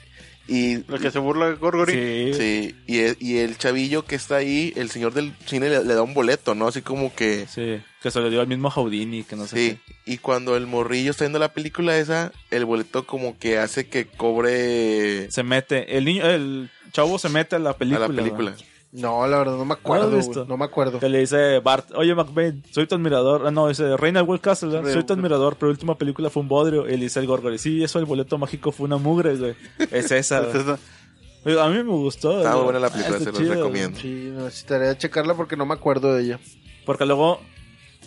Y 0.50 0.82
La 0.90 0.98
que 0.98 1.12
se 1.12 1.20
burla 1.20 1.48
de 1.48 1.54
Gorgory. 1.54 1.92
Sí. 1.92 2.34
Sí, 2.34 2.74
y 2.86 2.98
el, 2.98 3.16
y 3.20 3.38
el 3.38 3.56
chavillo 3.56 4.04
que 4.04 4.16
está 4.16 4.36
ahí, 4.36 4.72
el 4.74 4.90
señor 4.90 5.14
del 5.14 5.32
cine 5.46 5.68
le, 5.68 5.84
le 5.84 5.94
da 5.94 6.02
un 6.02 6.12
boleto, 6.12 6.56
¿no? 6.56 6.66
Así 6.66 6.82
como 6.82 7.14
que... 7.14 7.46
Sí, 7.46 7.80
que 8.02 8.10
se 8.10 8.20
lo 8.20 8.30
dio 8.30 8.40
al 8.40 8.48
mismo 8.48 8.68
Houdini, 8.70 9.22
que 9.24 9.36
no 9.36 9.46
sé 9.46 9.56
Sí, 9.56 9.78
y 10.06 10.18
cuando 10.18 10.56
el 10.56 10.66
morrillo 10.66 11.12
está 11.12 11.24
viendo 11.24 11.38
la 11.38 11.52
película 11.52 11.96
esa, 11.98 12.32
el 12.50 12.64
boleto 12.64 13.06
como 13.06 13.38
que 13.38 13.58
hace 13.58 13.88
que 13.88 14.06
cobre 14.06 14.50
qué. 14.50 15.28
Se 15.30 15.42
mete, 15.42 15.96
el 15.96 16.04
niño, 16.04 16.24
el 16.26 16.70
chavo 16.92 17.18
se 17.18 17.28
mete 17.28 17.56
a 17.56 17.58
la 17.58 17.76
película. 17.76 18.06
a 18.06 18.08
la 18.08 18.14
película. 18.14 18.50
¿verdad? 18.52 18.64
No, 18.92 19.24
la 19.28 19.38
verdad 19.38 19.52
no 19.52 19.60
me 19.64 19.66
¿No 19.68 19.72
acuerdo. 19.74 20.16
visto? 20.16 20.44
No 20.46 20.56
me 20.56 20.64
acuerdo. 20.64 20.98
Que 20.98 21.08
le 21.08 21.20
dice 21.20 21.60
Bart, 21.60 21.92
oye 21.94 22.12
McBain, 22.14 22.62
soy 22.72 22.86
tu 22.88 22.96
admirador. 22.96 23.46
Ah, 23.46 23.50
no, 23.52 23.68
dice 23.68 23.96
Reina 23.96 24.22
Will 24.22 24.40
Castle, 24.40 24.70
¿verdad? 24.70 24.92
soy 24.92 25.04
tu 25.04 25.12
admirador, 25.12 25.54
pero 25.56 25.68
la 25.68 25.74
última 25.74 25.96
película 25.96 26.28
fue 26.28 26.42
un 26.42 26.48
bodrio. 26.48 26.88
Y 26.88 26.92
le 26.96 27.04
dice 27.04 27.20
el 27.20 27.26
Gorgory, 27.26 27.58
sí, 27.58 27.84
eso 27.84 27.98
el 28.00 28.04
boleto 28.06 28.36
mágico 28.36 28.72
fue 28.72 28.86
una 28.86 28.96
mugre, 28.96 29.36
güey. 29.36 29.54
Es 29.92 30.10
esa. 30.10 30.38
A 30.38 31.68
mí 31.68 31.76
me 31.76 31.82
gustó. 31.84 32.38
Está 32.38 32.52
güey. 32.54 32.64
buena 32.64 32.80
la 32.80 32.88
Ah, 32.88 32.90
película, 32.90 33.18
se 33.20 33.26
los 33.32 33.38
recomiendo. 33.56 33.98
Sí, 33.98 34.32
necesitaría 34.36 34.98
checarla 34.98 35.34
porque 35.34 35.56
no 35.56 35.66
me 35.66 35.74
acuerdo 35.74 36.12
de 36.14 36.24
ella. 36.24 36.40
Porque 36.84 37.06
luego, 37.06 37.40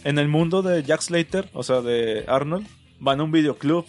en 0.04 0.20
el 0.20 0.28
mundo 0.28 0.62
de 0.62 0.84
Jack 0.84 1.02
Slater, 1.02 1.50
o 1.54 1.64
sea, 1.64 1.82
de 1.82 2.26
Arnold, 2.28 2.68
van 3.00 3.22
a 3.22 3.24
un 3.24 3.32
videoclub 3.32 3.86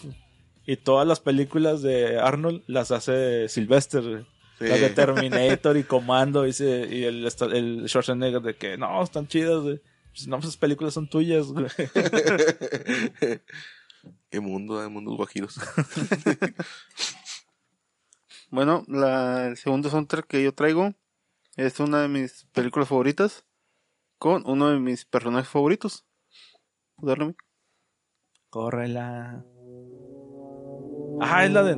y 0.64 0.76
todas 0.76 1.07
las 1.09 1.18
películas 1.20 1.82
de 1.82 2.18
Arnold 2.20 2.62
las 2.68 2.90
hace 2.92 3.49
Sylvester. 3.49 4.24
Sí. 4.64 4.70
Las 4.70 4.80
de 4.80 4.90
Terminator 4.90 5.76
y 5.76 5.84
Comando 5.84 6.46
y, 6.46 6.52
se- 6.52 6.86
y 6.90 7.04
el, 7.04 7.26
el 7.52 7.84
Schwarzenegger 7.88 8.40
de 8.42 8.56
que 8.56 8.76
no, 8.78 9.02
están 9.02 9.26
chidas. 9.28 9.62
güey. 9.62 9.80
Pues, 10.10 10.26
no, 10.28 10.38
esas 10.38 10.56
películas 10.56 10.94
son 10.94 11.08
tuyas. 11.08 11.46
güey. 11.48 11.66
Qué 14.30 14.40
mundo, 14.40 14.80
hay 14.80 14.88
mundos 14.88 15.16
guajiros. 15.16 15.58
Bueno, 18.50 18.84
la, 18.86 19.48
el 19.48 19.56
segundo 19.56 19.90
soundtrack 19.90 20.26
que 20.28 20.42
yo 20.44 20.54
traigo 20.54 20.92
es 21.56 21.80
una 21.80 22.02
de 22.02 22.08
mis 22.08 22.44
películas 22.52 22.88
favoritas 22.88 23.44
con 24.18 24.44
uno 24.46 24.68
de 24.70 24.78
mis 24.78 25.04
personajes 25.04 25.48
favoritos. 25.48 26.04
¿Puedo 26.94 27.08
darle 27.10 27.24
a 27.24 27.28
mí? 27.28 27.34
Córrela. 28.50 29.44
Ah, 31.20 31.44
es 31.44 31.50
la 31.52 31.62
de. 31.64 31.74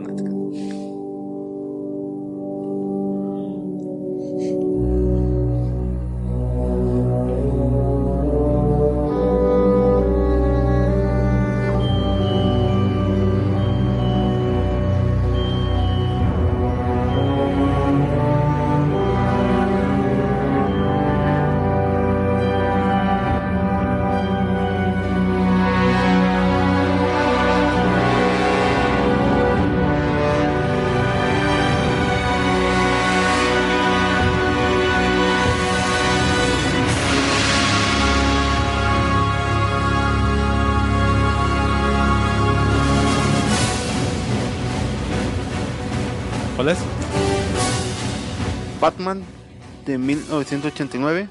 1989 50.39 51.28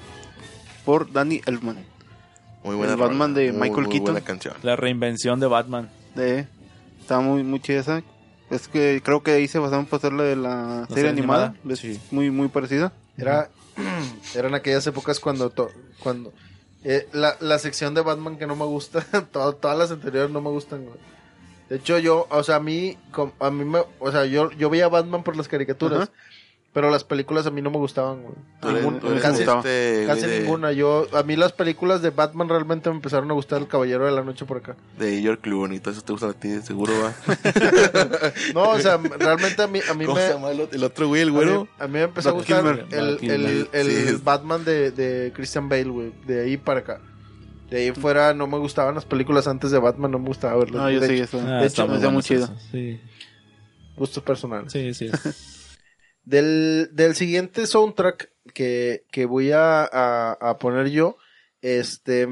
por 0.85 1.11
Danny 1.11 1.41
Elfman. 1.45 1.77
Muy 2.63 2.75
buena 2.75 2.93
El 2.93 2.99
Batman 2.99 3.31
rola, 3.35 3.39
de 3.41 3.51
muy, 3.51 3.61
Michael 3.61 3.83
muy 3.83 3.91
Keaton. 3.91 4.13
buena 4.13 4.21
canción. 4.25 4.53
La 4.63 4.75
reinvención 4.75 5.39
de 5.39 5.47
Batman. 5.47 5.89
De, 6.15 6.47
está 7.01 7.19
muy, 7.19 7.43
muy 7.43 7.59
chida 7.59 7.79
esa. 7.81 8.03
Es 8.49 8.67
que 8.67 9.01
creo 9.03 9.21
que 9.23 9.31
ahí 9.31 9.47
se 9.47 9.59
basaron 9.59 9.85
para 9.85 9.97
hacer 9.97 10.13
la 10.13 10.23
de 10.23 10.35
la, 10.35 10.85
serie 10.87 10.95
serie 10.95 11.09
animada. 11.11 11.45
animada, 11.47 11.73
Es 11.73 11.79
sí. 11.79 11.99
muy, 12.11 12.29
muy 12.31 12.47
parecida. 12.47 12.91
Era, 13.17 13.49
eran 14.35 14.53
aquellas 14.55 14.85
épocas 14.87 15.19
cuando, 15.19 15.49
to- 15.49 15.71
cuando 15.99 16.31
eh, 16.83 17.07
la, 17.13 17.35
la 17.39 17.57
sección 17.59 17.93
de 17.93 18.01
Batman 18.01 18.37
que 18.37 18.45
no 18.47 18.55
me 18.55 18.65
gusta, 18.65 19.01
to- 19.31 19.53
todas 19.53 19.77
las 19.77 19.91
anteriores 19.91 20.29
no 20.31 20.41
me 20.41 20.49
gustan, 20.49 20.83
güey. 20.85 20.97
De 21.69 21.77
hecho, 21.77 21.97
yo, 21.97 22.27
o 22.29 22.43
sea, 22.43 22.57
a 22.57 22.59
mí, 22.59 22.95
a 23.39 23.49
mí 23.49 23.65
me, 23.65 23.79
o 23.99 24.11
sea, 24.11 24.25
yo, 24.25 24.51
yo 24.51 24.69
veía 24.69 24.87
Batman 24.87 25.23
por 25.23 25.35
las 25.35 25.47
caricaturas, 25.47 26.03
Ajá. 26.03 26.11
Pero 26.75 26.91
las 26.91 27.05
películas 27.05 27.47
a 27.47 27.51
mí 27.51 27.61
no 27.61 27.71
me 27.71 27.77
gustaban, 27.77 28.21
güey. 28.21 28.35
Eres- 28.61 29.03
eres 29.03 29.21
casi 29.21 29.43
este, 29.43 30.03
casi 30.05 30.21
güey, 30.23 30.31
de- 30.31 30.39
ninguna. 30.41 30.73
Yo, 30.73 31.07
a 31.13 31.23
mí 31.23 31.37
las 31.37 31.53
películas 31.53 32.01
de 32.01 32.09
Batman 32.09 32.49
realmente 32.49 32.89
me 32.89 32.97
empezaron 32.97 33.31
a 33.31 33.33
gustar 33.33 33.61
El 33.61 33.67
Caballero 33.69 34.05
de 34.05 34.11
la 34.11 34.23
Noche 34.23 34.43
por 34.45 34.57
acá. 34.57 34.75
De 34.99 35.21
George 35.21 35.41
Clooney, 35.41 35.79
todo 35.79 35.93
eso 35.93 36.01
te 36.01 36.11
gusta 36.11 36.27
a 36.27 36.33
ti, 36.33 36.49
seguro 36.61 36.91
va. 37.01 37.13
No, 38.53 38.69
o 38.71 38.79
sea, 38.79 38.97
realmente 38.97 39.63
a 39.63 39.67
mí, 39.67 39.79
a 39.89 39.93
mí 39.93 40.03
¿Cómo 40.05 40.17
me, 40.17 40.27
se 40.27 40.33
llama 40.33 40.51
el 40.51 40.59
otro, 40.59 40.75
el 40.77 40.83
otro 40.83 41.07
güey, 41.07 41.21
el 41.21 41.29
A 41.29 41.31
güero? 41.31 41.61
mí, 41.63 41.69
a 41.79 41.87
mí 41.87 41.93
me 41.93 42.01
empezó 42.03 42.29
a 42.29 42.31
gustar 42.33 42.57
Kilmer. 42.61 42.85
el, 42.91 43.31
el, 43.31 43.69
el 43.71 44.07
Sí. 44.17 44.21
Batman 44.23 44.65
de, 44.65 44.91
de 44.91 45.31
Christian 45.33 45.69
Bale, 45.69 45.85
güey. 45.85 46.11
De 46.27 46.41
ahí 46.43 46.57
para 46.57 46.81
acá. 46.81 46.99
De 47.69 47.77
ahí 47.77 47.91
fuera 47.93 48.33
no 48.33 48.47
me 48.47 48.57
gustaban 48.57 48.95
las 48.95 49.05
películas 49.05 49.47
antes 49.47 49.71
de 49.71 49.79
Batman, 49.79 50.11
no 50.11 50.19
me 50.19 50.27
gustaba 50.27 50.55
verlas. 50.57 50.81
No, 50.83 50.91
yo 50.91 50.99
de 50.99 51.07
sí, 51.07 51.13
hecho, 51.15 51.23
eso. 51.23 51.41
Ah, 51.47 51.61
de 51.61 51.67
hecho, 51.67 51.87
me 51.87 51.95
hacía 51.95 52.09
muy 52.09 52.21
chido. 52.21 52.49
Sí, 52.71 52.99
gustos 53.95 54.21
personales. 54.23 54.73
sí, 54.73 54.93
sí. 54.93 55.09
Del, 56.25 56.89
del 56.93 57.15
siguiente 57.15 57.67
soundtrack 57.67 58.31
que, 58.53 59.05
que 59.11 59.25
voy 59.25 59.51
a, 59.51 59.83
a- 59.83 60.57
poner 60.57 60.89
yo, 60.89 61.17
este, 61.61 62.27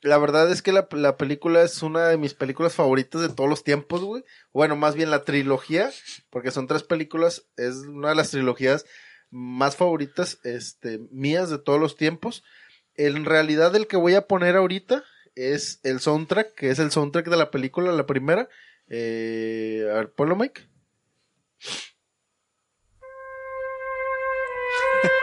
la 0.00 0.18
verdad 0.18 0.50
es 0.50 0.62
que 0.62 0.72
la, 0.72 0.88
la 0.92 1.16
película 1.16 1.62
es 1.62 1.82
una 1.82 2.08
de 2.08 2.16
mis 2.18 2.34
películas 2.34 2.74
favoritas 2.74 3.20
de 3.20 3.28
todos 3.28 3.50
los 3.50 3.64
tiempos, 3.64 4.02
güey. 4.02 4.24
Bueno, 4.52 4.76
más 4.76 4.94
bien 4.94 5.10
la 5.10 5.24
trilogía, 5.24 5.90
porque 6.30 6.50
son 6.50 6.66
tres 6.66 6.82
películas, 6.84 7.44
es 7.56 7.76
una 7.76 8.10
de 8.10 8.14
las 8.14 8.30
trilogías 8.30 8.84
más 9.30 9.76
favoritas, 9.76 10.38
este, 10.44 11.00
mías 11.10 11.50
de 11.50 11.58
todos 11.58 11.80
los 11.80 11.96
tiempos. 11.96 12.44
En 12.94 13.24
realidad 13.24 13.74
el 13.74 13.86
que 13.86 13.96
voy 13.96 14.14
a 14.14 14.26
poner 14.26 14.56
ahorita 14.56 15.02
es 15.34 15.80
el 15.82 15.98
soundtrack, 16.00 16.54
que 16.54 16.70
es 16.70 16.78
el 16.78 16.90
soundtrack 16.90 17.28
de 17.28 17.36
la 17.36 17.50
película, 17.50 17.90
la 17.92 18.06
primera. 18.06 18.48
Eh, 18.88 19.86
a 19.90 19.94
ver, 19.94 20.12
Mike. 20.36 20.68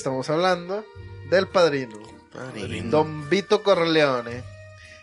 estamos 0.00 0.28
hablando 0.30 0.84
del 1.30 1.46
padrino. 1.46 1.98
Padrino. 2.32 2.90
Don 2.90 3.28
Vito 3.28 3.62
Corleone. 3.62 4.42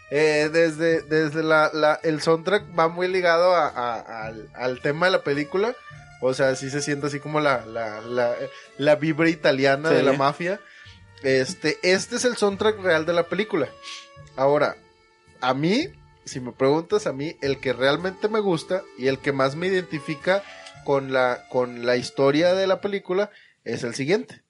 Eh, 0.09 0.49
desde 0.51 1.01
desde 1.01 1.43
la, 1.43 1.69
la- 1.73 1.99
el 2.03 2.21
soundtrack 2.21 2.63
va 2.77 2.87
muy 2.87 3.07
ligado 3.07 3.53
a- 3.55 3.67
a- 3.67 4.25
al, 4.27 4.49
al 4.55 4.81
tema 4.81 5.05
de 5.07 5.11
la 5.13 5.23
película. 5.23 5.75
O 6.21 6.33
sea, 6.33 6.55
sí 6.55 6.69
se 6.71 6.81
siente 6.81 7.07
así 7.07 7.19
como 7.19 7.39
la, 7.39 7.65
la, 7.65 8.01
la, 8.01 8.33
la 8.77 8.95
vibra 8.95 9.29
italiana 9.29 9.89
Sí. 9.89 9.95
de 9.95 10.03
la 10.03 10.13
mafia. 10.13 10.59
Este, 11.23 11.77
este 11.83 12.15
es 12.15 12.25
el 12.25 12.37
soundtrack 12.37 12.79
real 12.81 13.05
de 13.05 13.13
la 13.13 13.23
película. 13.23 13.67
Ahora, 14.35 14.77
a 15.41 15.53
mí, 15.53 15.89
si 16.25 16.39
me 16.39 16.51
preguntas 16.53 17.05
a 17.05 17.13
mí, 17.13 17.35
el 17.41 17.59
que 17.59 17.73
realmente 17.73 18.29
me 18.29 18.39
gusta 18.39 18.81
y 18.97 19.07
el 19.07 19.19
que 19.19 19.31
más 19.31 19.55
me 19.55 19.67
identifica 19.67 20.41
con 20.85 21.11
la, 21.13 21.43
con 21.49 21.85
la 21.85 21.97
historia 21.97 22.53
de 22.55 22.65
la 22.65 22.81
película 22.81 23.29
es 23.65 23.83
el 23.83 23.93
siguiente. 23.93 24.41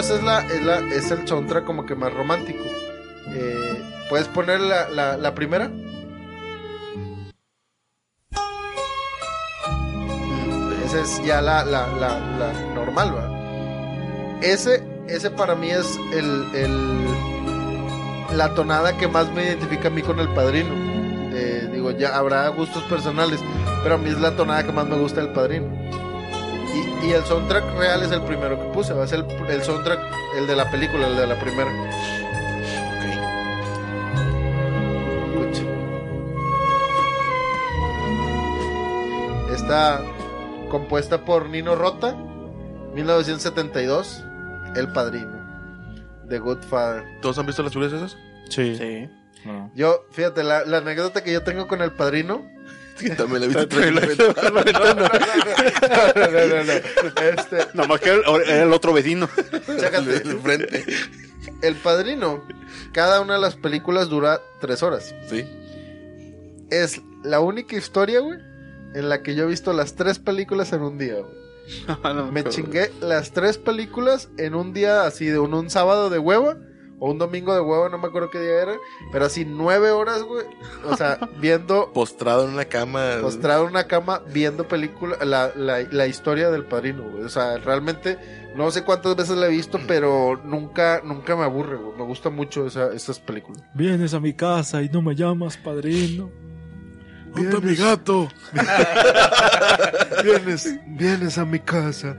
Esa 0.00 0.14
es 0.16 0.22
la, 0.22 0.40
es 0.40 0.62
la, 0.62 0.78
es 0.94 1.10
el 1.10 1.26
soundtrack 1.26 1.64
como 1.64 1.86
que 1.86 1.94
más 1.94 2.12
romántico. 2.12 2.64
Eh, 3.28 3.82
¿Puedes 4.08 4.28
poner 4.28 4.60
la, 4.60 4.88
la, 4.88 5.16
la 5.16 5.34
primera? 5.34 5.70
Esa 10.84 11.00
es 11.00 11.22
ya 11.24 11.40
la, 11.40 11.64
la, 11.64 11.86
la, 11.98 12.18
la 12.38 12.52
normal, 12.74 13.14
¿va? 13.14 14.38
Ese, 14.42 14.82
ese 15.08 15.30
para 15.30 15.54
mí 15.54 15.70
es 15.70 15.98
el, 16.12 16.44
el, 16.54 17.06
la 18.36 18.54
tonada 18.54 18.96
que 18.98 19.08
más 19.08 19.30
me 19.32 19.44
identifica 19.44 19.88
a 19.88 19.90
mí 19.90 20.02
con 20.02 20.20
el 20.20 20.28
padrino. 20.28 20.74
Eh, 21.34 21.68
digo, 21.72 21.92
ya 21.92 22.16
habrá 22.16 22.46
gustos 22.48 22.82
personales, 22.84 23.40
pero 23.82 23.94
a 23.94 23.98
mí 23.98 24.10
es 24.10 24.20
la 24.20 24.36
tonada 24.36 24.64
que 24.64 24.72
más 24.72 24.86
me 24.86 24.96
gusta 24.96 25.22
del 25.22 25.32
padrino. 25.32 25.81
Y, 27.02 27.12
el 27.12 27.24
soundtrack 27.24 27.76
real 27.76 28.02
es 28.02 28.12
el 28.12 28.22
primero 28.22 28.58
que 28.58 28.66
puse, 28.72 28.92
va 28.92 29.04
a 29.04 29.06
ser 29.06 29.20
el, 29.20 29.50
el 29.50 29.62
soundtrack, 29.62 30.00
el 30.36 30.46
de 30.46 30.56
la 30.56 30.70
película, 30.70 31.08
el 31.08 31.16
de 31.16 31.26
la 31.26 31.38
primera. 31.38 31.70
Escucha. 35.34 35.62
Está 39.52 40.00
compuesta 40.70 41.24
por 41.24 41.48
Nino 41.48 41.74
Rota, 41.74 42.14
1972, 42.94 44.24
El 44.76 44.92
Padrino, 44.92 45.40
The 46.28 46.38
Good 46.38 46.62
Father. 46.62 47.04
¿Todos 47.20 47.38
han 47.38 47.46
visto 47.46 47.62
las 47.62 47.72
películas 47.72 48.02
esas? 48.02 48.18
Sí. 48.48 48.76
Sí. 48.76 49.10
No. 49.44 49.72
Yo, 49.74 50.04
fíjate, 50.12 50.44
la, 50.44 50.64
la 50.64 50.78
anécdota 50.78 51.24
que 51.24 51.32
yo 51.32 51.42
tengo 51.42 51.66
con 51.66 51.82
El 51.82 51.92
Padrino 51.92 52.51
También 53.16 53.52
la 53.52 53.66
tres 53.66 53.92
no, 53.92 54.00
no, 54.00 54.50
no, 54.50 54.94
no, 54.94 55.08
no, 56.46 56.64
no. 56.64 56.72
Este, 57.22 57.58
Nomás 57.74 58.00
que 58.00 58.10
era 58.10 58.62
el 58.62 58.72
otro 58.72 58.92
vecino. 58.92 59.28
chécate, 59.66 60.20
frente. 60.42 60.84
El 61.62 61.76
Padrino, 61.76 62.44
cada 62.92 63.20
una 63.20 63.34
de 63.34 63.40
las 63.40 63.56
películas 63.56 64.08
dura 64.08 64.40
tres 64.60 64.82
horas. 64.82 65.14
Sí. 65.28 65.44
Es 66.70 67.00
la 67.24 67.40
única 67.40 67.76
historia, 67.76 68.20
güey, 68.20 68.38
en 68.94 69.08
la 69.08 69.22
que 69.22 69.34
yo 69.34 69.44
he 69.44 69.46
visto 69.46 69.72
las 69.72 69.94
tres 69.94 70.18
películas 70.18 70.72
en 70.72 70.82
un 70.82 70.98
día, 70.98 71.16
güey. 71.16 72.30
Me 72.32 72.44
chingué 72.44 72.90
las 73.00 73.32
tres 73.32 73.58
películas 73.58 74.28
en 74.36 74.54
un 74.54 74.72
día 74.72 75.04
así, 75.04 75.26
de 75.26 75.38
un, 75.38 75.54
un 75.54 75.70
sábado 75.70 76.10
de 76.10 76.18
hueva 76.18 76.56
o 77.04 77.10
un 77.10 77.18
domingo 77.18 77.52
de 77.52 77.60
hueva, 77.60 77.88
no 77.88 77.98
me 77.98 78.06
acuerdo 78.06 78.30
qué 78.30 78.38
día 78.38 78.62
era, 78.62 78.76
pero 79.10 79.24
así 79.24 79.44
nueve 79.44 79.90
horas, 79.90 80.22
güey. 80.22 80.46
O 80.84 80.96
sea, 80.96 81.18
viendo, 81.40 81.90
Postrado 81.92 82.44
en 82.46 82.54
una 82.54 82.64
cama. 82.66 83.16
postrado 83.20 83.64
en 83.64 83.70
una 83.70 83.88
cama, 83.88 84.22
viendo 84.32 84.68
película, 84.68 85.16
la, 85.24 85.50
la, 85.56 85.80
la 85.80 86.06
historia 86.06 86.48
del 86.50 86.64
padrino, 86.64 87.02
güey. 87.10 87.24
O 87.24 87.28
sea, 87.28 87.58
realmente, 87.58 88.18
no 88.54 88.70
sé 88.70 88.84
cuántas 88.84 89.16
veces 89.16 89.36
la 89.36 89.46
he 89.46 89.50
visto, 89.50 89.80
pero 89.88 90.40
nunca, 90.44 91.00
nunca 91.04 91.34
me 91.34 91.42
aburre, 91.42 91.76
güey. 91.76 91.98
Me 91.98 92.04
gusta 92.04 92.30
mucho 92.30 92.68
esa, 92.68 92.92
esas 92.92 93.18
películas. 93.18 93.64
Vienes 93.74 94.14
a 94.14 94.20
mi 94.20 94.32
casa 94.32 94.80
y 94.80 94.88
no 94.88 95.02
me 95.02 95.16
llamas 95.16 95.56
padrino. 95.56 96.30
¿Dónde 97.34 97.48
está 97.48 97.66
mi 97.66 97.74
gato? 97.74 98.28
Vienes, 100.22 100.78
vienes 100.86 101.36
a 101.38 101.44
mi 101.44 101.58
casa 101.58 102.16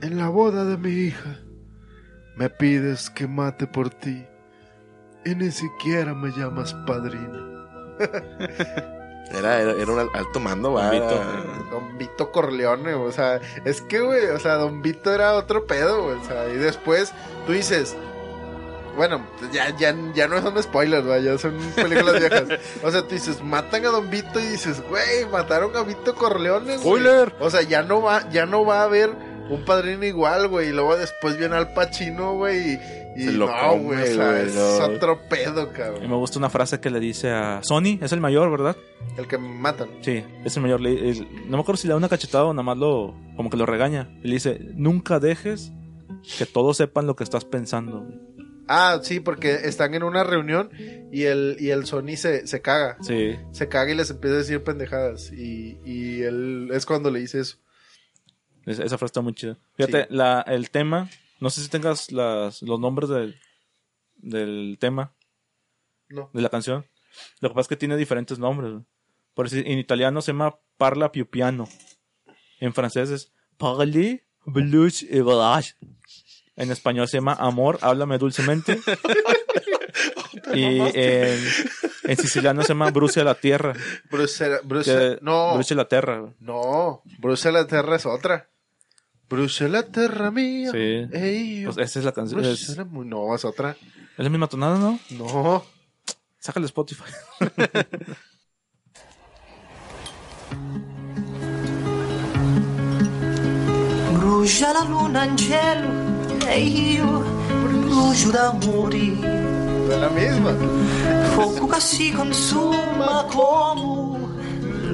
en 0.00 0.16
la 0.16 0.28
boda 0.28 0.64
de 0.64 0.76
mi 0.76 0.90
hija. 0.90 1.38
Me 2.36 2.48
pides 2.50 3.10
que 3.10 3.26
mate 3.26 3.66
por 3.66 3.90
ti 3.90 4.26
y 5.24 5.34
ni 5.34 5.50
siquiera 5.50 6.14
me 6.14 6.30
llamas 6.30 6.74
padrino. 6.86 7.52
Era, 9.30 9.62
era, 9.62 9.72
era 9.72 9.90
un 9.92 9.98
al- 9.98 10.10
alto 10.12 10.40
mando, 10.40 10.74
va. 10.74 10.90
Vito. 10.90 11.08
Don 11.70 11.96
Vito 11.96 12.30
Corleone, 12.30 12.92
o 12.92 13.10
sea, 13.12 13.40
es 13.64 13.80
que, 13.80 14.00
güey, 14.00 14.26
o 14.26 14.38
sea, 14.38 14.56
Don 14.56 14.82
Vito 14.82 15.10
era 15.14 15.32
otro 15.34 15.66
pedo, 15.66 16.02
güey, 16.02 16.18
o 16.18 16.24
sea, 16.24 16.48
y 16.50 16.58
después 16.58 17.14
tú 17.46 17.52
dices, 17.52 17.96
bueno, 18.94 19.24
ya, 19.50 19.74
ya, 19.78 19.96
ya 20.12 20.28
no 20.28 20.42
son 20.42 20.62
spoilers, 20.62 21.06
güey, 21.06 21.22
ya 21.22 21.38
son 21.38 21.56
películas 21.74 22.18
viejas. 22.20 22.44
O 22.82 22.90
sea, 22.90 23.02
tú 23.02 23.08
dices, 23.14 23.42
matan 23.42 23.86
a 23.86 23.88
Don 23.88 24.10
Vito 24.10 24.38
y 24.38 24.44
dices, 24.48 24.82
güey, 24.86 25.24
mataron 25.30 25.74
a 25.76 25.82
Vito 25.82 26.14
Corleone, 26.14 26.66
güey. 26.66 26.78
Spoiler. 26.80 27.34
O 27.40 27.48
sea, 27.48 27.62
ya 27.62 27.82
no 27.82 28.02
va, 28.02 28.28
ya 28.28 28.44
no 28.44 28.66
va 28.66 28.80
a 28.80 28.84
haber 28.84 29.14
un 29.50 29.64
padrino 29.64 30.04
igual, 30.04 30.48
güey, 30.48 30.68
y 30.68 30.72
luego 30.72 30.96
después 30.96 31.36
viene 31.38 31.56
Al 31.56 31.72
Pacino, 31.74 32.34
güey, 32.36 32.78
y, 33.16 33.22
y 33.22 33.24
lo 33.32 33.46
no, 33.46 33.52
come, 33.70 33.82
güey, 33.84 34.02
o 34.02 34.14
sea, 34.14 34.30
güey, 34.32 34.46
es 34.46 34.54
no. 34.54 34.76
otro 34.86 35.20
pedo, 35.28 35.70
Y 35.70 35.76
cabrón. 35.76 36.10
me 36.10 36.16
gusta 36.16 36.38
una 36.38 36.48
frase 36.50 36.80
que 36.80 36.90
le 36.90 37.00
dice 37.00 37.30
a 37.30 37.60
Sony, 37.62 37.98
es 38.00 38.12
el 38.12 38.20
mayor, 38.20 38.50
¿verdad? 38.50 38.76
El 39.18 39.26
que 39.26 39.36
matan. 39.38 39.88
Sí, 40.00 40.24
es 40.44 40.56
el 40.56 40.62
mayor. 40.62 40.80
Le- 40.80 41.10
el- 41.10 41.28
no 41.50 41.56
me 41.58 41.60
acuerdo 41.62 41.76
si 41.76 41.86
le 41.86 41.92
da 41.92 41.98
una 41.98 42.08
cachetada 42.08 42.44
o 42.44 42.54
nada 42.54 42.62
más 42.62 42.78
lo, 42.78 43.14
como 43.36 43.50
que 43.50 43.56
lo 43.58 43.66
regaña. 43.66 44.08
Y 44.22 44.28
le 44.28 44.34
dice, 44.34 44.58
nunca 44.74 45.18
dejes 45.20 45.70
que 46.38 46.46
todos 46.46 46.78
sepan 46.78 47.06
lo 47.06 47.14
que 47.16 47.24
estás 47.24 47.44
pensando. 47.44 48.06
Ah, 48.68 49.00
sí, 49.02 49.20
porque 49.20 49.52
están 49.64 49.92
en 49.94 50.02
una 50.04 50.24
reunión 50.24 50.70
y 51.10 51.24
el, 51.24 51.56
y 51.58 51.70
el 51.70 51.84
Sony 51.84 52.16
se, 52.16 52.46
se 52.46 52.62
caga. 52.62 52.96
Sí, 53.02 53.36
Se 53.50 53.68
caga 53.68 53.90
y 53.92 53.96
les 53.96 54.08
empieza 54.10 54.36
a 54.36 54.38
decir 54.38 54.62
pendejadas. 54.62 55.30
Y, 55.32 55.78
y 55.84 56.22
él 56.22 56.70
es 56.72 56.86
cuando 56.86 57.10
le 57.10 57.18
dice 57.20 57.40
eso. 57.40 57.58
Es- 58.66 58.78
esa 58.78 58.98
frase 58.98 59.06
está 59.10 59.20
muy 59.20 59.34
chida. 59.34 59.56
Fíjate, 59.76 60.02
Sí. 60.02 60.06
la, 60.10 60.42
el 60.42 60.70
tema, 60.70 61.08
no 61.40 61.50
sé 61.50 61.62
si 61.62 61.68
tengas 61.68 62.10
las, 62.12 62.62
los 62.62 62.78
nombres 62.80 63.08
del, 63.08 63.38
del 64.16 64.76
tema, 64.80 65.12
No. 66.08 66.30
de 66.32 66.42
la 66.42 66.48
canción. 66.48 66.86
Lo 67.40 67.48
que 67.48 67.54
pasa 67.54 67.62
es 67.62 67.68
que 67.68 67.76
tiene 67.76 67.96
diferentes 67.96 68.38
nombres. 68.38 68.82
Por 69.34 69.48
decir, 69.48 69.66
en 69.66 69.78
italiano 69.78 70.20
se 70.22 70.32
llama 70.32 70.56
Parla 70.76 71.10
più 71.12 71.26
piano. 71.28 71.68
En 72.60 72.72
francés 72.74 73.10
es 73.10 73.32
Parli 73.56 74.22
blues 74.44 75.02
et 75.04 75.22
volage. 75.22 75.74
En 76.56 76.70
español 76.70 77.08
se 77.08 77.16
llama 77.18 77.34
Amor, 77.34 77.78
háblame 77.82 78.18
dulcemente. 78.18 78.78
y 80.54 80.62
en, 80.80 81.40
en 82.04 82.16
siciliano 82.16 82.62
se 82.62 82.68
llama 82.68 82.90
Bruce 82.90 83.20
a 83.20 83.24
la 83.24 83.34
tierra. 83.34 83.72
Bruce, 84.10 84.60
Bruce, 84.64 84.92
Que- 84.92 85.18
no, 85.22 85.54
Bruce 85.54 85.74
la 85.74 85.88
tierra. 85.88 86.32
no, 86.40 87.02
Bruce 87.18 87.50
la 87.52 87.66
Terra 87.66 87.96
es 87.96 88.06
otra. 88.06 88.48
Bruce 89.32 89.66
la 89.66 89.82
Terra 89.82 90.30
mía. 90.30 90.70
Sí. 90.72 91.08
Ey, 91.10 91.64
Pues 91.64 91.78
esa 91.78 91.98
es 92.00 92.04
la 92.04 92.12
canción. 92.12 92.44
Es, 92.44 92.76
no, 92.76 93.34
es 93.34 93.44
otra. 93.46 93.70
es 94.18 94.24
la 94.24 94.28
misma 94.28 94.46
tonada, 94.46 94.78
¿no? 94.78 95.00
No. 95.10 95.64
Sácale 96.38 96.66
Spotify. 96.66 97.04
Brucia 104.18 104.72
la 104.72 104.84
luna 104.84 105.24
in 105.24 105.36
cielo 105.36 105.88
e 106.48 106.60
io 106.60 107.22
brucio 107.84 108.30
d'amori. 108.30 109.18
Es 109.90 109.98
la 109.98 110.08
misma. 110.10 110.52
Fuoco 111.34 111.66
che 111.66 111.80
si 111.80 112.12
consuma 112.12 113.24
come 113.28 114.18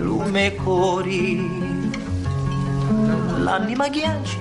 lume 0.02 0.54
cori. 0.56 1.67
L'anima 3.44 3.88
ghiaccia, 3.88 4.38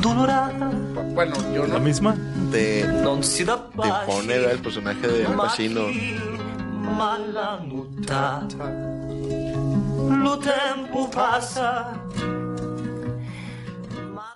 dolorata, 0.00 0.68
Bueno, 1.14 1.34
yo 1.52 1.66
¿La 1.66 1.78
no. 1.78 1.80
misma? 1.80 2.14
Te, 2.50 2.86
non 2.86 3.22
si 3.22 3.44
pone 3.44 4.26
¿verdad? 4.38 4.52
el 4.52 4.60
personaje 4.60 5.06
de 5.06 5.26
Al 5.26 5.34
Pacino. 5.36 5.88
Ma 6.96 7.18
la 7.18 7.58
nottata, 7.60 8.70
lo 10.08 10.38
tempo 10.38 11.08
passa. 11.10 11.92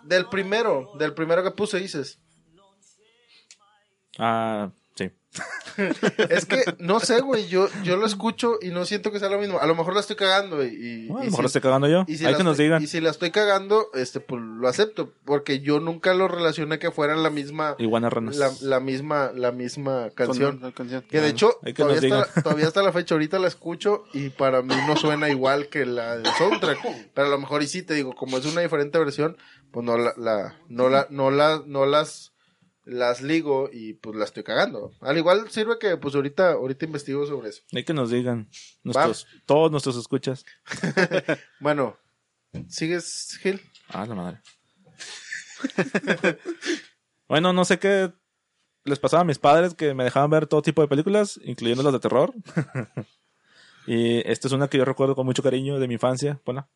Del 0.04 0.26
primero, 0.26 0.92
del 0.98 1.14
primero 1.14 1.42
que 1.42 1.50
puse 1.52 1.78
dices. 1.78 2.18
Ah, 4.18 4.70
sí. 4.95 5.11
Es 6.28 6.45
que, 6.45 6.62
no 6.78 7.01
sé, 7.01 7.20
güey, 7.22 7.49
yo, 7.49 7.66
yo 7.82 7.97
lo 7.97 8.05
escucho 8.05 8.59
y 8.61 8.68
no 8.68 8.84
siento 8.84 9.11
que 9.11 9.18
sea 9.18 9.30
lo 9.30 9.38
mismo. 9.38 9.59
A 9.61 9.66
lo 9.66 9.74
mejor 9.74 9.95
la 9.95 10.01
estoy 10.01 10.16
cagando 10.16 10.62
y... 10.62 10.66
y- 10.68 11.07
Bueno, 11.07 11.22
a 11.22 11.24
lo 11.24 11.30
mejor 11.30 11.36
si- 11.38 11.43
la 11.43 11.47
estoy 11.47 11.61
cagando 11.62 11.88
yo. 11.88 12.05
y 12.07 12.16
si 12.18 12.26
Hay 12.26 12.34
que 12.34 12.45
nos 12.45 12.53
estoy- 12.53 12.64
digan. 12.66 12.82
Y 12.82 12.86
si 12.86 13.01
la 13.01 13.09
estoy 13.11 13.30
cagando, 13.30 13.86
este, 13.95 14.20
pues 14.20 14.43
lo 14.43 14.68
acepto. 14.68 15.14
Porque 15.24 15.61
yo 15.61 15.80
nunca 15.80 16.12
lo 16.12 16.28
relacioné 16.28 16.78
que 16.78 16.90
fueran 16.90 17.22
la 17.22 17.30
misma... 17.30 17.76
Iguanas 17.78 18.12
ranas. 18.12 18.36
La, 18.36 18.51
la 18.61 18.80
misma, 18.80 19.32
la 19.34 19.53
misma 19.53 20.11
canción. 20.14 20.59
Con 20.59 20.68
la 20.68 20.74
canción. 20.74 21.03
Que 21.09 21.22
de 21.22 21.28
hecho, 21.28 21.59
hay 21.62 21.72
que 21.72 21.82
todavía, 21.82 22.20
hasta, 22.20 22.43
todavía 22.43 22.66
hasta 22.66 22.82
la 22.82 22.93
fecha 22.93 23.14
ahorita 23.14 23.38
la 23.38 23.49
escucho 23.49 24.05
y 24.12 24.28
para 24.28 24.61
mí 24.61 24.74
no 24.86 24.97
suena 24.97 25.30
igual 25.30 25.68
que 25.68 25.86
la 25.86 26.16
del 26.18 26.26
soundtrack. 26.34 26.78
Pero 27.14 27.26
a 27.26 27.30
lo 27.30 27.38
mejor 27.38 27.62
y 27.62 27.66
sí, 27.68 27.82
te 27.82 27.95
digo, 27.95 28.14
como 28.14 28.36
es 28.36 28.45
una 28.45 28.61
diferente 28.61 28.99
versión, 28.99 29.38
pues 29.70 29.86
no 29.86 29.97
la, 29.97 30.12
la, 30.18 30.59
no 30.68 30.90
la, 30.90 31.07
no 31.09 31.30
la, 31.30 31.62
no 31.66 31.86
las, 31.86 32.32
las 32.85 33.22
ligo 33.22 33.70
y 33.72 33.95
pues 33.95 34.16
la 34.16 34.24
estoy 34.24 34.43
cagando. 34.43 34.93
Al 35.01 35.16
igual 35.16 35.51
sirve 35.51 35.78
que 35.78 35.97
pues 35.97 36.14
ahorita, 36.14 36.53
ahorita 36.53 36.85
investigo 36.85 37.26
sobre 37.26 37.51
eso. 37.51 37.62
Hay 37.72 37.85
que 37.85 37.95
nos 37.95 38.11
digan. 38.11 38.49
Nuestros, 38.83 39.26
todos 39.47 39.70
nuestros 39.70 39.97
escuchas. 39.97 40.45
Bueno, 41.61 41.97
¿sigues, 42.68 43.39
Gil? 43.41 43.61
Ah, 43.89 44.07
la 44.07 44.14
madre. 44.14 44.41
bueno, 47.28 47.53
no 47.53 47.64
sé 47.64 47.78
qué 47.78 48.12
les 48.85 48.99
pasaba 48.99 49.22
a 49.22 49.24
mis 49.24 49.39
padres 49.39 49.74
que 49.74 49.95
me 49.95 50.05
dejaban 50.05 50.30
ver 50.30 50.47
todo 50.47 50.62
tipo 50.62 50.83
de 50.83 50.89
películas, 50.89 51.41
incluyendo 51.45 51.83
las 51.83 51.93
de 51.93 52.01
terror. 52.01 52.33
y 53.87 54.28
esta 54.28 54.49
es 54.49 54.53
una 54.53 54.68
que 54.68 54.78
yo 54.78 54.85
recuerdo 54.85 55.14
con 55.14 55.26
mucho 55.26 55.43
cariño 55.43 55.78
de 55.78 55.89
mi 55.89 55.95
infancia. 55.95 56.41
Ponla. 56.45 56.68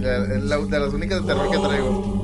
La- 0.00 0.18
la- 0.38 0.58
de 0.58 0.80
las 0.80 0.92
únicas 0.92 1.20
de 1.22 1.26
terror 1.26 1.50
que 1.50 1.58
traigo. 1.58 2.22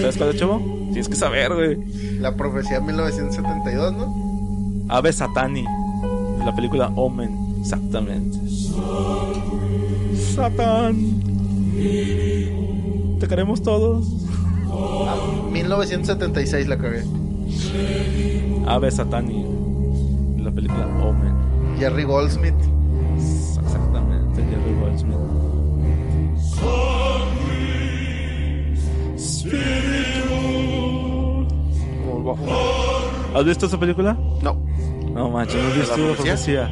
¿Sabes 0.00 0.16
cuál 0.16 0.30
es, 0.30 0.36
chavo? 0.36 0.60
Tienes 0.88 1.08
que 1.08 1.16
saber, 1.16 1.54
güey. 1.54 1.78
La 2.20 2.34
profecía 2.34 2.80
1972, 2.80 3.92
¿no? 3.94 4.86
Ave 4.88 5.12
Satani. 5.12 5.64
La 6.44 6.54
película 6.54 6.90
Omen. 6.96 7.30
Exactamente. 7.60 8.38
Satán. 10.34 11.20
Te 13.20 13.28
queremos 13.28 13.62
todos. 13.62 14.06
1976 15.52 16.68
la 16.68 16.78
cagué. 16.78 17.02
Ave 18.66 18.90
Satani. 18.90 19.44
La 20.38 20.50
película 20.50 20.86
Omen. 21.04 21.34
Jerry 21.78 22.04
Goldsmith. 22.04 22.54
¿Has 33.34 33.44
visto 33.44 33.66
esa 33.66 33.78
película? 33.78 34.16
No. 34.42 34.54
No 35.12 35.30
manches, 35.30 35.62
no 35.62 35.68
has 35.68 35.76
visto 35.76 35.96
¿La 35.96 36.14
profecía? 36.14 36.70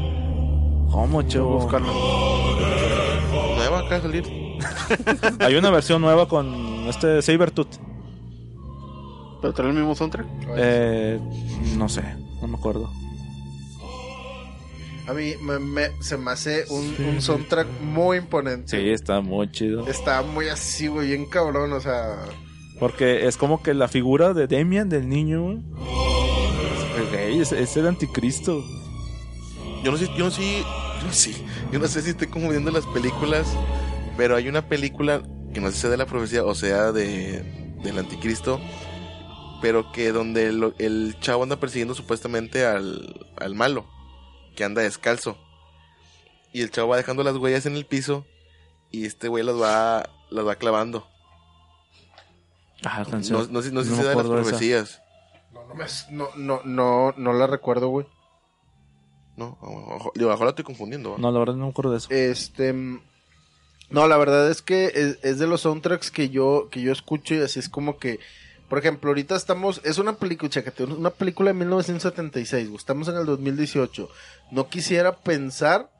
¿Cómo, 0.90 1.22
chavo? 1.22 1.60
Buscarlo. 1.60 1.92
Nueva, 3.56 3.82
de 3.82 4.00
salir. 4.00 4.56
Hay 5.40 5.54
una 5.56 5.70
versión 5.70 6.00
nueva 6.00 6.26
con 6.28 6.86
este 6.88 7.22
Sabertooth. 7.22 7.76
¿Pero 9.40 9.52
trae 9.52 9.68
el 9.68 9.74
mismo 9.74 9.94
soundtrack? 9.94 10.26
Eh, 10.56 11.20
no 11.76 11.88
sé, 11.88 12.02
no 12.40 12.48
me 12.48 12.56
acuerdo. 12.56 12.90
A 15.08 15.12
mí 15.12 15.34
me- 15.40 15.58
me- 15.60 15.90
se 16.02 16.16
me 16.16 16.32
hace 16.32 16.64
un, 16.70 16.94
un 17.08 17.22
soundtrack 17.22 17.66
muy 17.80 18.18
imponente. 18.18 18.76
Sí, 18.80 18.90
está 18.90 19.20
muy 19.20 19.50
chido. 19.52 19.86
Está 19.86 20.22
muy 20.22 20.48
así, 20.48 20.88
güey, 20.88 21.08
bien 21.08 21.26
cabrón, 21.26 21.72
o 21.72 21.80
sea... 21.80 22.16
Porque 22.80 23.26
es 23.26 23.36
como 23.36 23.62
que 23.62 23.72
la 23.72 23.88
figura 23.88 24.34
de 24.34 24.46
Demian, 24.46 24.88
del 24.88 25.08
niño, 25.08 25.42
güey, 25.44 25.58
es, 26.98 27.10
güey, 27.10 27.40
es, 27.40 27.52
es 27.52 27.76
el 27.76 27.86
anticristo. 27.86 28.62
Yo 29.82 29.92
no 29.92 29.96
sé, 29.96 30.08
yo 30.16 30.24
no 30.24 30.30
sé, 30.30 30.62
yo 31.00 31.06
no 31.06 31.12
sé, 31.12 31.32
yo 31.72 31.78
no 31.78 31.86
sé 31.86 32.02
si 32.02 32.10
estoy 32.10 32.26
confundiendo 32.26 32.70
las 32.70 32.84
películas, 32.86 33.46
pero 34.16 34.34
hay 34.36 34.48
una 34.48 34.68
película 34.68 35.22
que 35.54 35.60
no 35.60 35.68
sé 35.68 35.74
si 35.76 35.80
sea 35.82 35.90
de 35.90 35.96
la 35.96 36.06
profecía 36.06 36.44
o 36.44 36.54
sea 36.54 36.92
de 36.92 37.42
del 37.82 37.98
anticristo, 37.98 38.60
pero 39.62 39.90
que 39.92 40.10
donde 40.12 40.46
el, 40.46 40.74
el 40.78 41.16
chavo 41.20 41.44
anda 41.44 41.56
persiguiendo 41.60 41.94
supuestamente 41.94 42.66
al, 42.66 43.26
al 43.38 43.54
malo, 43.54 43.86
que 44.56 44.64
anda 44.64 44.82
descalzo. 44.82 45.38
Y 46.52 46.62
el 46.62 46.70
chavo 46.72 46.88
va 46.88 46.96
dejando 46.96 47.22
las 47.22 47.36
huellas 47.36 47.66
en 47.66 47.76
el 47.76 47.86
piso 47.86 48.26
y 48.90 49.04
este 49.06 49.28
güey 49.28 49.44
las 49.44 49.54
va 49.60 50.08
las 50.30 50.44
va 50.46 50.56
clavando. 50.56 51.06
Ah, 52.84 53.04
canción. 53.08 53.42
No, 53.42 53.48
no 53.52 53.62
sé, 53.62 53.70
no 53.72 53.84
sé 53.84 53.90
No 53.90 53.96
si 53.96 54.02
sea 54.02 54.10
de 54.10 54.16
las 54.16 54.26
profecías. 54.26 55.02
No, 55.52 55.64
no, 55.66 55.74
me- 55.74 55.84
no, 56.10 56.28
no, 56.36 56.60
no, 56.64 57.14
no 57.16 57.32
la 57.32 57.46
recuerdo, 57.46 57.88
güey. 57.88 58.06
No, 59.36 59.58
mejor 60.28 60.40
la 60.44 60.48
estoy 60.50 60.64
confundiendo. 60.64 61.12
¿va? 61.12 61.18
No, 61.18 61.30
la 61.30 61.38
verdad 61.38 61.54
no 61.54 61.64
me 61.66 61.70
acuerdo 61.70 61.92
de 61.92 61.98
eso. 61.98 62.08
Este... 62.10 62.72
No, 63.88 64.08
la 64.08 64.16
verdad 64.16 64.50
es 64.50 64.62
que 64.62 64.86
es, 64.86 65.18
es 65.22 65.38
de 65.38 65.46
los 65.46 65.60
soundtracks 65.60 66.10
que 66.10 66.28
yo, 66.28 66.68
que 66.70 66.80
yo 66.80 66.90
escucho 66.90 67.34
y 67.34 67.40
así 67.40 67.60
es 67.60 67.68
como 67.68 67.98
que... 67.98 68.18
Por 68.68 68.78
ejemplo, 68.78 69.10
ahorita 69.10 69.36
estamos... 69.36 69.80
Es 69.84 69.98
una 69.98 70.14
película, 70.14 70.50
chécate, 70.50 70.84
una 70.84 71.10
película 71.10 71.50
de 71.50 71.54
1976, 71.54 72.68
güey, 72.68 72.76
estamos 72.76 73.08
en 73.08 73.16
el 73.16 73.26
2018. 73.26 74.08
No 74.50 74.68
quisiera 74.68 75.16
pensar... 75.16 75.90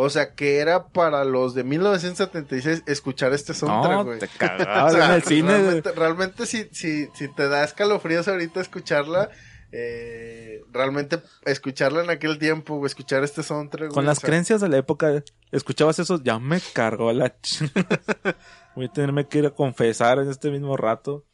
O 0.00 0.10
sea, 0.10 0.34
que 0.34 0.58
era 0.58 0.86
para 0.90 1.24
los 1.24 1.54
de 1.54 1.64
1976 1.64 2.84
escuchar 2.86 3.32
este 3.32 3.52
soundtrack, 3.52 3.92
No, 3.92 4.04
güey. 4.04 4.20
te 4.20 4.28
cagaba 4.28 4.84
O 4.86 4.90
sea, 4.92 5.06
en 5.06 5.12
el 5.12 5.22
cine. 5.24 5.48
güey. 5.48 5.60
Realmente, 5.64 5.92
realmente 5.92 6.46
si, 6.46 6.68
si, 6.70 7.08
si 7.14 7.26
te 7.34 7.48
da 7.48 7.64
escalofríos 7.64 8.28
ahorita 8.28 8.60
escucharla, 8.60 9.28
eh, 9.72 10.60
realmente 10.70 11.20
escucharla 11.44 12.04
en 12.04 12.10
aquel 12.10 12.38
tiempo, 12.38 12.74
o 12.74 12.86
escuchar 12.86 13.24
este 13.24 13.42
soundtrack. 13.42 13.88
Con 13.88 13.94
güey, 13.96 14.06
las 14.06 14.18
o 14.18 14.20
sea, 14.20 14.28
creencias 14.28 14.60
de 14.60 14.68
la 14.68 14.76
época, 14.76 15.24
escuchabas 15.50 15.98
eso, 15.98 16.22
ya 16.22 16.38
me 16.38 16.60
cargó 16.60 17.12
la 17.12 17.30
ch... 17.40 17.64
Voy 18.76 18.86
a 18.86 18.92
tenerme 18.92 19.26
que 19.26 19.38
ir 19.38 19.46
a 19.46 19.50
confesar 19.50 20.20
en 20.20 20.30
este 20.30 20.52
mismo 20.52 20.76
rato. 20.76 21.24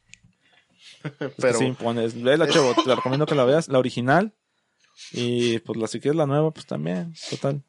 Es 1.05 1.11
que 1.11 1.43
Pero 1.43 1.59
sí 1.59 1.65
impones. 1.67 2.21
Vela, 2.23 2.49
chavo, 2.49 2.75
te 2.75 2.93
recomiendo 2.95 3.27
que 3.27 3.35
la 3.35 3.45
veas, 3.45 3.69
la 3.69 3.79
original. 3.79 4.33
Y 5.13 5.59
pues 5.61 5.79
la 5.79 5.87
si 5.87 6.01
quieres 6.01 6.17
la 6.17 6.27
nueva, 6.27 6.51
pues 6.53 6.67
también, 6.67 7.15
total. 7.31 7.63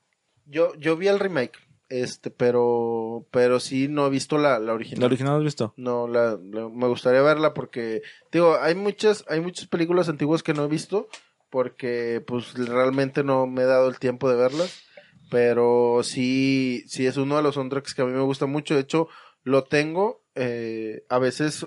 yo, 0.45 0.73
yo 0.75 0.95
vi 0.97 1.07
el 1.07 1.19
remake, 1.19 1.57
este, 1.89 2.31
pero, 2.31 3.25
pero 3.31 3.59
sí 3.59 3.87
no 3.87 4.07
he 4.07 4.09
visto 4.09 4.37
la, 4.37 4.57
la 4.59 4.73
original. 4.73 5.01
¿La 5.01 5.05
original 5.07 5.37
has 5.37 5.43
visto? 5.43 5.73
No, 5.77 6.07
la, 6.07 6.39
la- 6.41 6.69
me 6.69 6.87
gustaría 6.87 7.21
verla 7.21 7.53
porque, 7.53 8.01
digo, 8.31 8.57
hay 8.61 8.73
muchas, 8.75 9.25
hay 9.27 9.41
muchas 9.41 9.67
películas 9.67 10.09
antiguas 10.09 10.41
que 10.43 10.53
no 10.53 10.63
he 10.65 10.67
visto 10.67 11.07
porque, 11.49 12.23
pues, 12.25 12.53
realmente 12.55 13.23
no 13.23 13.45
me 13.47 13.61
he 13.63 13.65
dado 13.65 13.87
el 13.89 13.99
tiempo 13.99 14.29
de 14.29 14.35
verlas. 14.37 14.81
Pero 15.29 16.01
sí, 16.03 16.83
sí 16.87 17.05
es 17.07 17.17
uno 17.17 17.37
de 17.37 17.43
los 17.43 17.55
soundtracks 17.55 17.93
que 17.95 18.01
a 18.03 18.05
mí 18.05 18.11
me 18.11 18.21
gusta 18.21 18.45
mucho. 18.45 18.75
De 18.75 18.81
hecho, 18.81 19.07
lo 19.43 19.63
tengo. 19.63 20.21
eh, 20.35 21.03
a 21.09 21.17
veces 21.19 21.65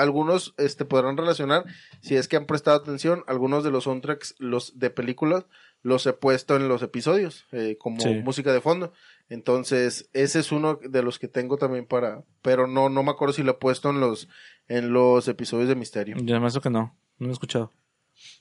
algunos 0.00 0.54
este, 0.58 0.84
podrán 0.84 1.16
relacionar, 1.16 1.64
si 2.00 2.16
es 2.16 2.28
que 2.28 2.36
han 2.36 2.46
prestado 2.46 2.76
atención, 2.76 3.24
algunos 3.26 3.64
de 3.64 3.70
los 3.70 3.84
soundtracks 3.84 4.34
los 4.38 4.78
de 4.78 4.90
películas 4.90 5.44
los 5.82 6.06
he 6.06 6.12
puesto 6.12 6.56
en 6.56 6.68
los 6.68 6.82
episodios 6.82 7.46
eh, 7.52 7.76
como 7.78 8.00
Sí. 8.00 8.14
música 8.24 8.52
de 8.52 8.60
fondo. 8.60 8.92
Entonces, 9.28 10.08
ese 10.12 10.40
es 10.40 10.50
uno 10.52 10.78
de 10.82 11.02
los 11.02 11.18
que 11.18 11.28
tengo 11.28 11.56
también 11.58 11.86
para, 11.86 12.24
pero 12.42 12.66
no, 12.66 12.88
no 12.88 13.02
me 13.02 13.10
acuerdo 13.10 13.34
si 13.34 13.42
lo 13.42 13.52
he 13.52 13.54
puesto 13.54 13.90
en 13.90 14.00
los, 14.00 14.28
en 14.68 14.92
los 14.92 15.28
episodios 15.28 15.68
de 15.68 15.74
Misterio. 15.76 16.16
Yo 16.18 16.40
me 16.40 16.50
que 16.50 16.70
no, 16.70 16.96
no 17.18 17.26
lo 17.26 17.28
he 17.28 17.32
escuchado. 17.32 17.72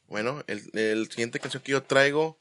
Bueno, 0.08 0.44
el, 0.48 0.62
el 0.74 1.08
siguiente 1.10 1.40
canción 1.40 1.62
que 1.62 1.74
yo 1.74 1.84
traigo 1.84 2.40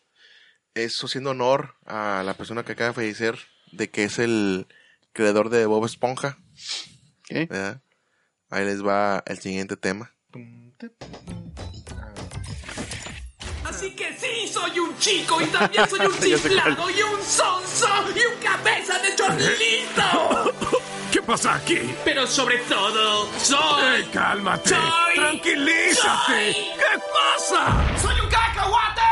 es 0.74 1.02
haciendo 1.02 1.30
honor 1.30 1.74
a 1.84 2.22
la 2.24 2.34
persona 2.34 2.64
que 2.64 2.72
acaba 2.72 2.88
de 2.88 2.94
fallecer, 2.94 3.36
de 3.72 3.90
que 3.90 4.04
es 4.04 4.18
el 4.18 4.66
creador 5.12 5.48
de 5.50 5.66
Bob 5.66 5.84
Esponja. 5.84 6.38
¿Qué? 7.24 7.46
¿verdad? 7.46 7.82
Ahí 8.50 8.64
les 8.64 8.84
va 8.84 9.22
el 9.26 9.38
siguiente 9.40 9.76
tema. 9.76 10.12
Así 13.64 13.90
que 13.94 14.16
sí, 14.16 14.48
soy 14.52 14.78
un 14.78 14.96
chico 14.98 15.40
y 15.40 15.46
también 15.46 15.88
soy 15.88 16.00
un 16.06 16.18
chiflado 16.20 16.90
y 16.90 17.02
un 17.02 17.22
sonso 17.22 17.88
y 18.14 18.20
un 18.24 18.40
cabeza 18.42 18.98
de 19.00 19.14
chorlito. 19.16 20.54
¿Qué 21.12 21.22
pasa 21.22 21.54
aquí? 21.56 21.94
Pero 22.04 22.26
sobre 22.26 22.58
todo, 22.58 23.28
soy... 23.38 24.00
¡Eh, 24.02 24.06
cálmate! 24.12 24.70
Soy- 24.70 25.14
¡Tranquilízate! 25.16 26.52
soy- 26.52 26.54
¿Qué 26.76 27.00
pasa? 27.12 27.76
¡Soy 28.00 28.20
un 28.20 28.28
cacahuate! 28.28 29.02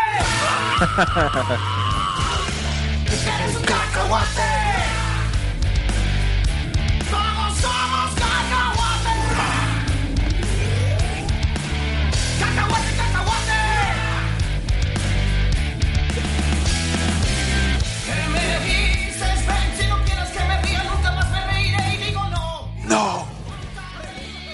¡Eres 3.43 3.57
un 3.57 3.63
cacahuate! 3.65 4.74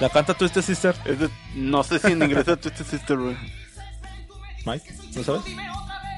¿La 0.00 0.08
canta 0.08 0.34
Twisted 0.34 0.62
Sister? 0.62 0.94
Es 1.04 1.18
de- 1.18 1.28
no 1.54 1.82
sé 1.84 1.98
si 1.98 2.12
en 2.12 2.22
inglés 2.22 2.48
es 2.48 2.60
Twisted 2.60 2.86
Sister, 2.86 3.16
güey. 3.18 3.36
Mike, 4.66 4.94
¿no 5.14 5.22
sabes? 5.24 5.42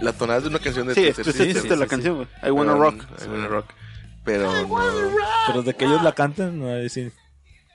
La 0.01 0.13
tonada 0.13 0.41
de 0.41 0.49
una 0.49 0.59
canción 0.59 0.87
de 0.87 0.95
Sí, 0.95 1.01
es 1.07 1.15
Twisted 1.17 1.25
Twisted 1.25 1.45
Sister, 1.45 1.63
Sister 1.63 1.79
la 1.79 1.85
sí, 1.87 1.91
canción, 1.91 2.15
sí. 2.15 2.29
güey. 2.41 2.49
I 2.49 2.51
Wanna 2.53 2.75
Rock. 2.75 3.05
I 3.25 3.29
Wanna 3.29 3.49
Rock. 3.49 3.67
Pero 4.25 4.53
no, 4.69 4.79
Pero 5.49 5.63
de 5.65 5.75
que 5.75 5.85
ellos 5.85 6.03
la 6.03 6.13
canten, 6.13 6.61
no 6.61 6.69
hay 6.69 6.89
sí. 6.89 7.11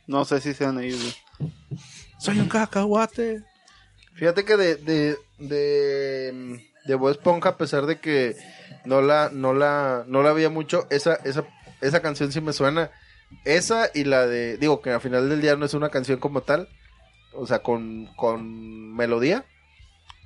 No 0.07 0.23
sé 0.23 0.39
si 0.39 0.53
sean 0.53 0.79
ellos, 0.79 1.17
güey. 1.39 1.51
Soy 2.19 2.39
un 2.39 2.47
cacahuate. 2.47 3.43
Fíjate 4.15 4.45
que 4.45 4.55
de, 4.57 4.75
de, 4.77 5.17
de, 5.37 6.65
de 6.85 6.95
Bob 6.95 7.11
Esponja, 7.11 7.49
a 7.49 7.57
pesar 7.57 7.85
de 7.85 7.99
que 7.99 8.35
no 8.85 9.01
la, 9.01 9.29
no 9.31 9.53
la, 9.53 10.05
no 10.07 10.23
la 10.23 10.31
veía 10.33 10.49
mucho, 10.49 10.87
esa, 10.89 11.15
esa, 11.25 11.43
esa 11.81 12.01
canción 12.01 12.31
sí 12.31 12.39
me 12.41 12.53
suena. 12.53 12.89
Esa 13.45 13.89
y 13.93 14.03
la 14.03 14.27
de, 14.27 14.57
digo 14.57 14.81
que 14.81 14.91
al 14.91 15.01
final 15.01 15.29
del 15.29 15.41
día 15.41 15.55
no 15.55 15.65
es 15.65 15.73
una 15.73 15.89
canción 15.89 16.19
como 16.19 16.41
tal, 16.41 16.69
o 17.33 17.45
sea, 17.45 17.59
con, 17.59 18.07
con 18.15 18.93
melodía, 18.95 19.45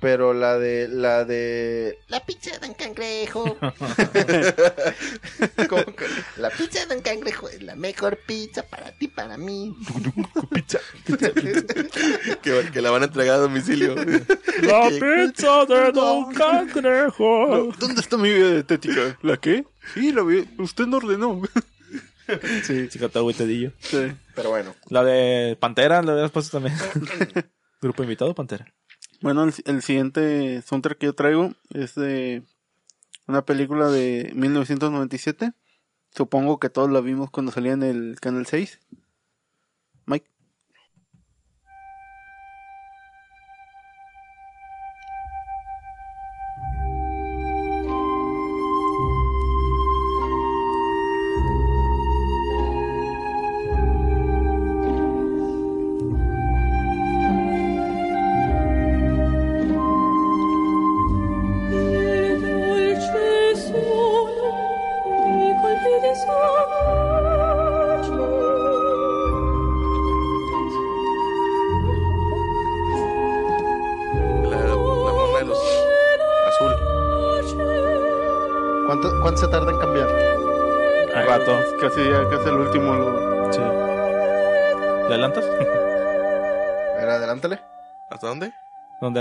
pero 0.02 0.34
la 0.34 0.58
de, 0.58 0.88
la 0.88 1.24
de, 1.24 1.96
La 2.08 2.26
pizza 2.26 2.58
de 2.58 2.66
un 2.66 2.74
cangrejo. 2.74 3.56
La 6.36 6.50
pizza 6.50 6.84
de 6.86 6.96
un 6.96 7.02
cangrejo 7.02 7.48
es 7.48 7.62
la 7.62 7.76
mejor 7.76 8.18
pizza 8.26 8.64
para 8.64 8.90
ti, 8.98 9.06
para 9.06 9.38
mí. 9.38 9.76
que, 12.42 12.70
que 12.72 12.82
la 12.82 12.90
van 12.90 13.02
a 13.02 13.04
entregar 13.06 13.36
a 13.36 13.38
domicilio. 13.38 13.94
La 14.62 14.88
pizza 14.88 15.64
de 15.66 15.92
Don 15.92 16.34
Cangrejo. 16.34 17.72
¿Dónde 17.78 18.00
está 18.00 18.16
mi 18.16 18.34
vida 18.34 18.50
dietética? 18.50 19.16
¿La 19.22 19.36
qué? 19.36 19.64
Sí, 19.94 20.10
la 20.10 20.24
vi. 20.24 20.48
Usted 20.58 20.86
no 20.86 20.96
ordenó. 20.96 21.40
Sí, 22.64 22.88
sí, 22.88 22.98
cacahuetedillo. 22.98 23.72
Sí. 23.80 24.12
Pero 24.34 24.50
bueno, 24.50 24.74
La 24.88 25.02
de 25.04 25.56
Pantera, 25.58 26.02
la 26.02 26.12
habías 26.12 26.30
puesto 26.30 26.58
también. 26.58 26.76
Grupo 27.80 28.02
invitado, 28.02 28.34
Pantera. 28.34 28.72
Bueno, 29.20 29.44
el, 29.44 29.52
el 29.64 29.82
siguiente 29.82 30.62
soundtrack 30.62 30.98
que 30.98 31.06
yo 31.06 31.14
traigo 31.14 31.52
es 31.74 31.94
de 31.94 32.42
una 33.26 33.44
película 33.44 33.88
de 33.88 34.32
1997. 34.34 35.52
Supongo 36.14 36.58
que 36.58 36.70
todos 36.70 36.90
la 36.90 37.00
vimos 37.00 37.30
cuando 37.30 37.52
salía 37.52 37.72
en 37.72 37.82
el 37.82 38.20
Canal 38.20 38.46
6. 38.46 38.80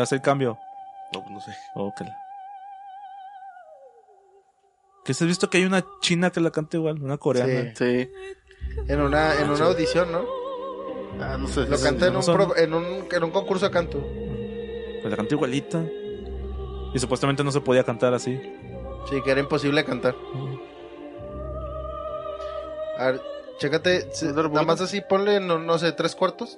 ¿Dónde 0.01 0.03
hace 0.03 0.15
el 0.15 0.21
cambio? 0.23 0.57
No, 1.13 1.19
pues 1.21 1.31
no 1.31 1.39
sé. 1.41 1.55
Ok. 1.75 2.01
¿Que 5.05 5.11
has 5.11 5.21
visto 5.23 5.47
que 5.47 5.59
hay 5.59 5.65
una 5.65 5.83
china 6.01 6.31
que 6.31 6.39
la 6.39 6.49
canta 6.49 6.77
igual? 6.77 6.99
Una 7.03 7.17
coreana. 7.19 7.71
Sí. 7.75 7.85
Sí. 8.07 8.11
En 8.87 8.99
una, 8.99 9.35
en 9.39 9.49
una 9.51 9.65
audición, 9.65 10.11
¿no? 10.11 10.25
Ah, 11.19 11.37
no 11.37 11.47
sé. 11.47 11.67
Lo 11.67 11.79
canta 11.79 12.07
en 12.07 12.13
no 12.13 12.19
un, 12.19 12.23
son- 12.23 12.35
pro- 12.35 12.57
en, 12.57 12.73
un, 12.73 13.07
en 13.11 13.23
un 13.23 13.29
concurso 13.31 13.65
de 13.67 13.71
canto. 13.71 13.99
Pues 13.99 15.05
la 15.11 15.15
canta 15.17 15.35
igualita. 15.35 15.83
Y 16.95 16.99
supuestamente 16.99 17.43
no 17.43 17.51
se 17.51 17.61
podía 17.61 17.83
cantar 17.83 18.15
así. 18.15 18.41
Sí, 19.07 19.21
que 19.21 19.29
era 19.31 19.39
imposible 19.41 19.85
cantar. 19.85 20.15
A 22.97 23.05
ver, 23.11 23.21
chécate. 23.59 24.01
se- 24.13 24.25
¿Puedes 24.33 24.35
dar 24.35 24.49
nada 24.51 24.65
más 24.65 24.81
así, 24.81 25.01
ponle, 25.01 25.39
no, 25.39 25.59
no 25.59 25.77
sé, 25.77 25.91
tres 25.91 26.15
cuartos. 26.15 26.57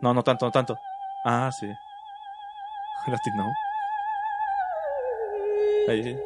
No, 0.00 0.12
no 0.12 0.24
tanto, 0.24 0.46
no 0.46 0.50
tanto. 0.50 0.76
Ah, 1.24 1.50
sí. 1.52 1.66
Latino. 3.06 3.52
Ahí. 5.88 6.16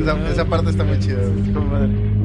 Esa, 0.00 0.30
esa 0.30 0.44
parte 0.44 0.70
está 0.70 0.84
muy 0.84 0.98
chida. 0.98 1.20
güey. 1.20 1.52
Con 1.52 1.70
madre. 1.70 2.17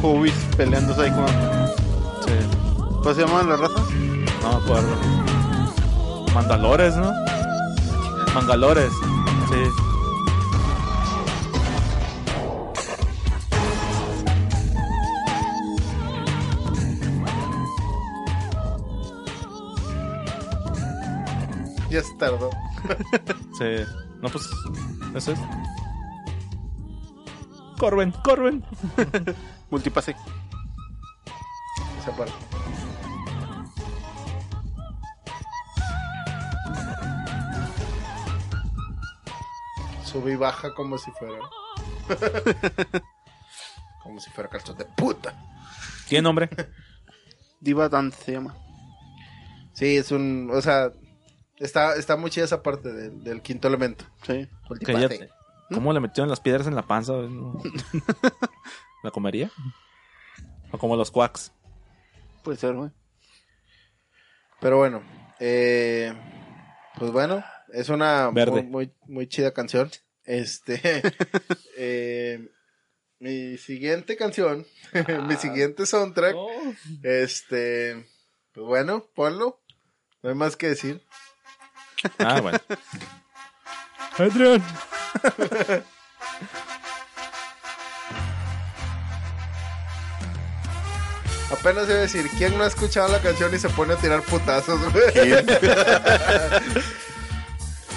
Jovovich 0.00 0.34
peleándose 0.56 1.02
ahí 1.02 1.10
con... 1.10 1.26
Sí. 1.26 2.34
¿Cómo 2.76 3.14
se 3.14 3.20
llama 3.20 3.42
la 3.42 3.56
raza? 3.56 3.80
No 4.42 4.58
me 4.58 4.64
acuerdo. 4.64 4.96
Mandalores, 6.34 6.96
¿no? 6.96 7.12
Mangalores. 8.34 8.92
Sí. 9.48 9.88
Ya 21.90 22.02
se 22.02 22.14
tardó. 22.18 22.50
Sí. 23.58 23.84
No, 24.20 24.28
pues. 24.28 24.48
Eso 25.14 25.32
es. 25.32 25.38
Corben, 27.78 28.12
Corben. 28.22 28.64
Multipase. 29.70 30.16
Esa 32.00 32.16
parte. 32.16 32.32
Sube 40.04 40.32
y 40.32 40.36
baja 40.36 40.72
como 40.74 40.96
si 40.96 41.10
fuera. 41.12 41.38
como 44.02 44.20
si 44.20 44.30
fuera 44.30 44.48
calzón 44.48 44.78
de 44.78 44.86
puta. 44.86 45.34
¿Quién, 46.08 46.24
hombre? 46.24 46.48
Diva 47.60 47.88
Dance 47.90 48.24
se 48.24 48.32
llama. 48.32 48.56
Sí, 49.74 49.96
es 49.96 50.10
un. 50.10 50.50
O 50.50 50.62
sea, 50.62 50.92
está, 51.58 51.94
está 51.96 52.16
muy 52.16 52.30
chida 52.30 52.46
esa 52.46 52.62
parte 52.62 52.90
del, 52.90 53.22
del 53.22 53.42
quinto 53.42 53.68
elemento. 53.68 54.06
Sí. 54.22 54.48
Cállate. 54.84 55.28
¿Cómo 55.70 55.92
le 55.92 56.00
metieron 56.00 56.30
las 56.30 56.40
piedras 56.40 56.66
en 56.66 56.74
la 56.74 56.86
panza? 56.86 57.12
No. 57.12 57.60
¿La 59.02 59.10
comería? 59.10 59.50
O 60.72 60.78
como 60.78 60.96
los 60.96 61.10
quacks. 61.10 61.52
Puede 62.42 62.58
ser, 62.58 62.74
güey. 62.74 62.90
Pero 64.60 64.78
bueno, 64.78 65.02
eh, 65.38 66.12
pues 66.98 67.12
bueno, 67.12 67.44
es 67.72 67.88
una 67.88 68.30
Verde. 68.30 68.62
muy, 68.62 68.64
muy, 68.64 68.92
muy 69.06 69.28
chida 69.28 69.52
canción. 69.52 69.90
Este, 70.24 70.80
eh, 71.76 72.48
mi 73.20 73.56
siguiente 73.56 74.16
canción, 74.16 74.66
mi 75.28 75.36
siguiente 75.36 75.86
soundtrack, 75.86 76.36
este, 77.02 78.06
pues 78.52 78.66
bueno, 78.66 79.06
ponlo. 79.14 79.60
No 80.22 80.30
hay 80.30 80.34
más 80.34 80.56
que 80.56 80.68
decir. 80.68 81.02
Ah, 82.18 82.40
bueno. 82.40 82.58
Adrián. 84.18 84.62
Apenas 91.50 91.84
iba 91.88 91.94
a 91.98 92.02
decir, 92.02 92.28
¿quién 92.36 92.56
no 92.58 92.64
ha 92.64 92.66
escuchado 92.66 93.08
la 93.08 93.20
canción 93.20 93.54
y 93.54 93.58
se 93.58 93.68
pone 93.70 93.94
a 93.94 93.96
tirar 93.96 94.20
putazos, 94.22 94.78
güey? 94.92 95.04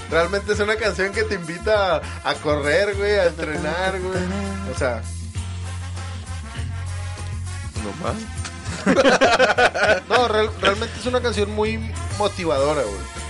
Realmente 0.10 0.54
es 0.54 0.60
una 0.60 0.76
canción 0.76 1.12
que 1.14 1.24
te 1.24 1.36
invita 1.36 2.02
a, 2.24 2.34
correr, 2.36 2.96
güey, 2.96 3.12
a 3.20 3.26
entrenar, 3.26 4.00
güey. 4.00 4.24
O 4.74 4.78
sea, 4.78 5.02
No 7.84 7.92
más. 8.04 8.16
no, 10.10 10.28
real- 10.28 10.50
realmente 10.62 11.00
es 11.00 11.06
una 11.06 11.22
canción 11.22 11.52
muy 11.54 11.78
motivadora, 12.18 12.82
güey. 12.84 13.22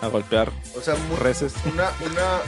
A 0.00 0.06
golpear 0.08 0.50
O 0.76 0.80
sea, 0.80 0.94
muy, 0.94 1.16
reces. 1.16 1.52
una, 1.64 1.90
una, 2.00 2.40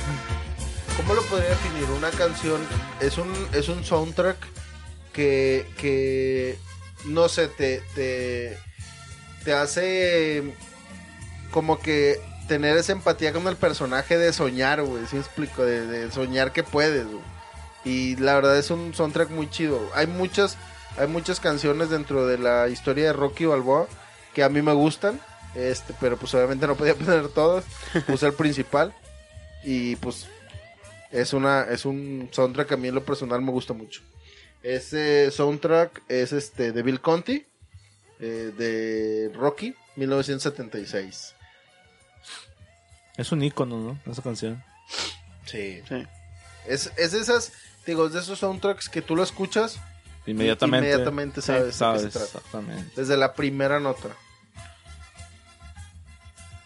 ¿cómo 0.96 1.14
lo 1.14 1.22
podría 1.22 1.48
definir? 1.50 1.84
Una 1.90 2.10
canción 2.10 2.60
es 3.00 3.18
un, 3.18 3.32
es 3.52 3.68
un 3.68 3.84
soundtrack 3.84 4.36
que, 5.12 5.66
que, 5.78 6.58
no 7.04 7.28
sé, 7.28 7.48
te, 7.48 7.82
te, 7.94 8.58
te 9.44 9.52
hace 9.52 10.54
como 11.50 11.78
que 11.78 12.20
tener 12.48 12.76
esa 12.76 12.92
empatía 12.92 13.32
con 13.32 13.46
el 13.46 13.56
personaje 13.56 14.18
de 14.18 14.32
soñar, 14.32 14.82
güey, 14.82 15.06
¿sí 15.06 15.16
me 15.16 15.22
explico? 15.22 15.64
De, 15.64 15.86
de 15.86 16.10
soñar 16.10 16.52
que 16.52 16.62
puedes. 16.62 17.06
Y 17.84 18.16
la 18.16 18.34
verdad 18.34 18.58
es 18.58 18.70
un 18.70 18.94
soundtrack 18.94 19.30
muy 19.30 19.48
chido. 19.48 19.80
Hay 19.94 20.06
muchas, 20.06 20.56
hay 20.98 21.06
muchas 21.06 21.40
canciones 21.40 21.90
dentro 21.90 22.26
de 22.26 22.38
la 22.38 22.68
historia 22.68 23.06
de 23.06 23.12
Rocky 23.12 23.46
Balboa 23.46 23.86
que 24.34 24.42
a 24.42 24.48
mí 24.48 24.62
me 24.62 24.72
gustan. 24.72 25.20
Este, 25.54 25.94
pero 26.00 26.16
pues 26.16 26.34
obviamente 26.34 26.66
no 26.66 26.76
podía 26.76 26.94
poner 26.96 27.28
todas. 27.28 27.64
Puse 28.06 28.26
el 28.26 28.34
principal. 28.34 28.94
Y 29.62 29.96
pues 29.96 30.26
es 31.10 31.32
una, 31.32 31.62
es 31.62 31.84
un 31.84 32.28
soundtrack 32.32 32.68
que 32.68 32.74
a 32.74 32.78
mí 32.78 32.88
en 32.88 32.94
lo 32.94 33.04
personal 33.04 33.40
me 33.42 33.50
gusta 33.50 33.72
mucho. 33.72 34.02
Ese 34.62 35.30
soundtrack 35.30 36.02
es 36.08 36.32
este 36.32 36.72
de 36.72 36.82
Bill 36.82 37.00
Conti, 37.00 37.46
eh, 38.18 38.52
de 38.56 39.30
Rocky, 39.34 39.74
1976. 39.96 41.34
Es 43.16 43.32
un 43.32 43.42
icono, 43.42 43.78
¿no? 43.78 43.98
Esa 44.10 44.22
canción. 44.22 44.62
Sí. 45.46 45.82
Sí. 45.88 46.06
Es, 46.66 46.92
es 46.96 47.12
de 47.12 47.20
esas, 47.20 47.52
digo, 47.86 48.06
es 48.06 48.12
de 48.12 48.20
esos 48.20 48.38
soundtracks 48.38 48.88
que 48.88 49.02
tú 49.02 49.16
lo 49.16 49.22
escuchas 49.22 49.78
Inmediatamente. 50.26 50.88
Inmediatamente 50.88 51.42
sabes 51.42 51.62
de 51.62 51.68
qué 51.70 51.76
sabes, 51.76 52.02
se 52.02 52.08
trata. 52.10 52.24
exactamente. 52.24 52.92
desde 52.96 53.16
la 53.16 53.34
primera 53.34 53.80
nota. 53.80 54.08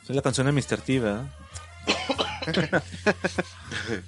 Es 0.08 0.14
la 0.14 0.22
canción 0.22 0.46
de 0.46 0.52
Mr. 0.52 0.80
T, 0.80 1.00
¿verdad? 1.00 1.24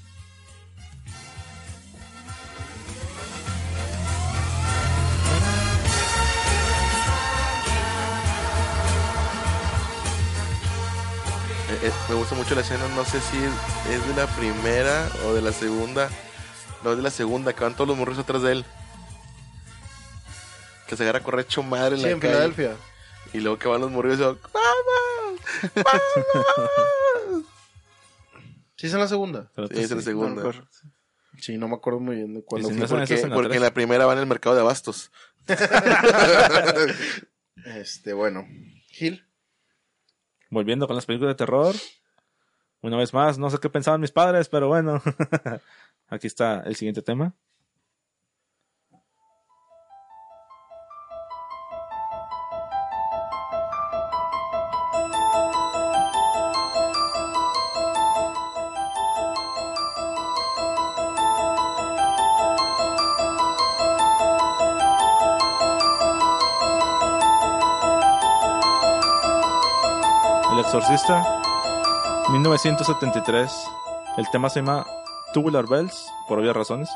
Eh, 11.83 11.93
me 12.09 12.15
gusta 12.15 12.35
mucho 12.35 12.55
la 12.55 12.61
escena, 12.63 12.87
no 12.95 13.05
sé 13.05 13.21
si 13.21 13.37
es 13.93 14.07
de 14.09 14.15
la 14.15 14.27
primera 14.37 15.09
o 15.27 15.35
de 15.35 15.43
la 15.43 15.53
segunda. 15.53 16.09
No, 16.83 16.91
es 16.93 16.97
de 16.97 17.03
la 17.03 17.11
segunda, 17.11 17.53
que 17.53 17.65
van 17.65 17.75
todos 17.75 17.89
los 17.89 17.97
morros 17.97 18.19
atrás 18.19 18.43
de 18.43 18.53
él. 18.53 18.65
Que 20.87 20.97
se 20.97 21.03
agarra 21.03 21.19
a 21.19 21.23
correr 21.23 21.41
hecho 21.47 21.63
madre 21.63 21.97
en 21.97 22.01
Sí, 22.01 22.07
la 22.07 22.11
en 22.13 22.21
calle. 22.21 22.33
Filadelfia. 22.35 22.77
Y 23.33 23.41
luego 23.41 23.59
que 23.59 23.69
van 23.69 23.81
los 23.81 23.91
morros 23.91 24.15
y 24.15 24.17
dicen, 24.19 24.39
¡Vamos! 24.53 25.41
¡Vamos! 25.75 27.45
Sí, 28.77 28.87
es 28.87 28.93
en 28.93 29.01
la 29.01 29.09
segunda. 29.09 29.51
Sí, 29.57 29.63
es 29.81 29.91
en 29.91 29.97
la 29.97 30.03
sí. 30.03 30.07
segunda. 30.07 30.43
No, 30.43 30.53
Sí, 31.39 31.59
no 31.59 31.69
me 31.69 31.75
acuerdo 31.75 32.01
muy 32.01 32.17
bien 32.17 32.33
de 32.35 32.43
cuándo 32.43 32.69
Y 32.69 32.73
si 32.73 32.79
fue. 32.79 32.89
no 32.89 32.95
porque 32.97 33.15
en 33.21 33.29
la 33.29 33.35
porque 33.35 33.57
en 33.57 33.63
la 33.63 33.75
primera 33.75 34.07
van 34.07 34.17
en 34.17 34.23
el 34.23 34.27
mercado 34.29 34.55
de 34.55 34.63
abastos. 34.63 35.11
Este, 37.65 38.13
bueno. 38.13 38.47
Gil. 38.91 39.26
Volviendo 40.51 40.87
con 40.87 40.97
las 40.97 41.07
películas 41.07 41.33
de 41.33 41.37
terror. 41.37 41.75
Una 42.83 42.97
vez 42.97 43.13
más, 43.13 43.39
no 43.39 43.51
sé 43.51 43.59
qué 43.59 43.69
pensaban 43.69 44.01
mis 44.01 44.13
padres, 44.13 44.49
pero 44.49 44.69
bueno. 44.69 45.03
Aquí 46.09 46.27
está 46.27 46.61
el 46.61 46.77
siguiente 46.77 47.03
tema. 47.03 47.35
Exorcista, 70.77 71.25
1973. 72.33 73.51
El 74.19 74.29
tema 74.31 74.51
se 74.51 74.61
llama 74.61 74.87
Tubular 75.33 75.67
Bells, 75.67 76.07
por 76.29 76.39
obvias 76.39 76.55
razones. 76.55 76.91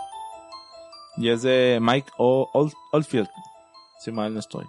Y 1.17 1.31
es 1.31 1.41
de 1.41 1.79
Mike 1.81 2.11
o 2.19 2.51
Old- 2.53 2.75
Oldfield, 2.93 3.31
si 3.99 4.13
mal 4.13 4.35
no 4.35 4.41
estoy. 4.41 4.67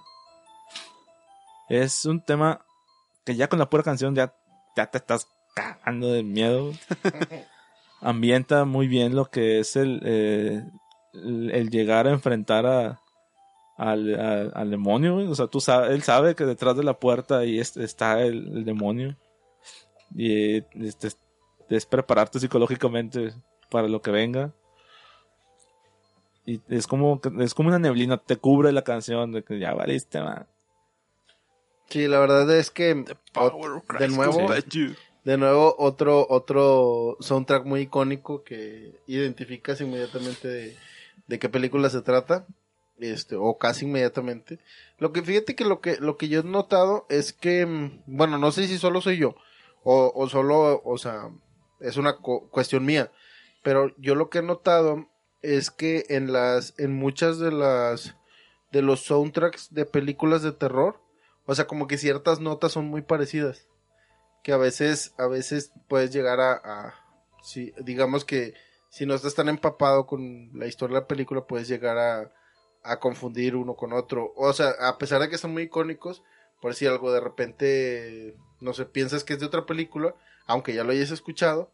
Es 1.68 2.06
un 2.06 2.22
tema 2.24 2.62
que 3.26 3.36
ya 3.36 3.50
con 3.50 3.60
la 3.60 3.70
pura 3.70 3.84
canción 3.84 4.16
ya, 4.16 4.34
ya 4.78 4.86
te 4.88 5.00
estás 5.00 5.28
cagando 5.56 6.08
de 6.08 6.24
miedo. 6.24 6.72
Ambienta 8.00 8.64
muy 8.64 8.88
bien 8.88 9.14
lo 9.14 9.26
que 9.30 9.60
es 9.60 9.76
el, 9.76 10.02
eh, 10.06 10.64
el, 11.16 11.52
el 11.52 11.70
llegar 11.70 12.08
a 12.08 12.12
enfrentar 12.12 12.66
a, 12.66 13.02
al, 13.90 14.20
al, 14.20 14.52
al 14.54 14.70
demonio. 14.72 15.16
güey. 15.16 15.28
O 15.28 15.36
sea, 15.36 15.48
tú 15.48 15.60
sabes, 15.60 15.92
él 15.92 16.04
sabe 16.04 16.36
que 16.36 16.46
detrás 16.46 16.78
de 16.78 16.84
la 16.84 17.00
puerta 17.00 17.40
ahí 17.40 17.60
es- 17.60 17.78
está 17.78 18.22
el, 18.22 18.58
el 18.58 18.66
demonio. 18.66 19.16
Y 20.16 20.58
este, 20.86 21.10
es 21.70 21.86
prepararte 21.86 22.40
psicológicamente 22.40 23.34
para 23.70 23.88
lo 23.88 24.02
que 24.02 24.12
venga. 24.12 24.54
Y 26.46 26.60
es 26.70 26.88
como, 26.88 27.22
que- 27.22 27.32
es 27.40 27.54
como 27.54 27.70
una 27.70 27.80
neblina, 27.80 28.18
te 28.18 28.36
cubre 28.38 28.72
la 28.72 28.84
canción 28.84 29.32
de 29.32 29.44
que 29.44 29.60
ya 29.60 29.74
valiste, 29.74 30.22
man. 30.22 30.48
Sí, 31.90 32.08
la 32.08 32.20
verdad 32.20 32.50
es 32.58 32.72
que 32.72 32.94
de 34.00 34.08
nuevo, 34.10 34.48
Sí. 34.70 34.94
de 35.24 35.38
nuevo 35.38 35.76
otro 35.78 36.26
otro 36.30 37.18
soundtrack 37.20 37.66
muy 37.66 37.82
icónico 37.82 38.44
que 38.44 38.94
identificas 39.08 39.82
inmediatamente 39.82 40.48
de, 40.48 40.78
de 41.28 41.40
qué 41.40 41.50
película 41.50 41.90
se 41.90 42.02
trata, 42.02 42.46
este 43.04 43.36
o 43.36 43.58
casi 43.58 43.86
inmediatamente. 43.86 44.60
Lo 44.98 45.12
que 45.12 45.22
fíjate 45.22 45.56
que 45.56 45.66
lo 45.66 45.82
que 45.82 45.98
lo 45.98 46.18
que 46.18 46.28
yo 46.30 46.42
he 46.42 46.44
notado 46.44 47.06
es 47.10 47.34
que 47.34 47.66
mm, 47.66 48.04
bueno, 48.06 48.38
no 48.38 48.52
sé 48.52 48.68
si 48.68 48.78
solo 48.78 49.02
soy 49.02 49.18
yo 49.18 49.36
o, 49.84 50.12
o 50.16 50.30
solo, 50.30 50.82
o 50.86 50.98
sea, 50.98 51.30
es 51.80 51.98
una 51.98 52.18
cu- 52.18 52.50
cuestión 52.50 52.86
mía, 52.86 53.12
pero 53.64 53.96
yo 53.98 54.16
lo 54.16 54.30
que 54.30 54.40
he 54.40 54.44
notado 54.44 55.08
es 55.42 55.72
que 55.72 56.06
en 56.10 56.32
las 56.32 56.74
en 56.78 56.94
muchas 56.94 57.40
de 57.40 57.52
las 57.52 58.16
de 58.72 58.82
los 58.82 59.02
soundtracks 59.02 59.74
de 59.74 59.86
películas 59.86 60.44
de 60.44 60.52
terror 60.52 61.00
o 61.46 61.56
sea, 61.56 61.66
como 61.66 61.88
que 61.88 61.98
ciertas 61.98 62.40
notas 62.40 62.72
son 62.72 62.86
muy 62.86 63.02
parecidas. 63.02 63.68
Que 64.44 64.54
a 64.54 64.58
veces, 64.58 65.14
a 65.18 65.28
veces 65.28 65.72
puedes 65.88 66.12
llegar 66.14 66.40
a, 66.40 66.54
a 66.54 66.94
si, 67.44 67.74
digamos 67.84 68.26
que 68.26 68.54
si 68.90 69.06
no 69.06 69.16
estás 69.16 69.36
tan 69.36 69.50
empapado 69.50 70.06
con 70.06 70.52
la 70.54 70.68
historia 70.68 70.96
de 70.96 71.02
la 71.02 71.08
película, 71.08 71.46
puedes 71.48 71.68
llegar 71.68 71.98
a, 71.98 72.32
a 72.84 73.00
confundir 73.00 73.56
uno 73.56 73.76
con 73.76 73.94
otro. 73.94 74.34
O 74.36 74.52
sea, 74.54 74.70
a 74.80 74.98
pesar 74.98 75.22
de 75.22 75.30
que 75.30 75.38
son 75.38 75.52
muy 75.54 75.64
icónicos, 75.64 76.24
por 76.62 76.72
decir 76.72 76.90
algo, 76.90 77.12
de 77.12 77.20
repente, 77.20 78.36
no 78.60 78.74
sé, 78.74 78.86
piensas 78.86 79.24
que 79.24 79.34
es 79.34 79.40
de 79.40 79.46
otra 79.46 79.66
película, 79.66 80.16
aunque 80.46 80.74
ya 80.74 80.84
lo 80.84 80.92
hayas 80.92 81.12
escuchado, 81.12 81.72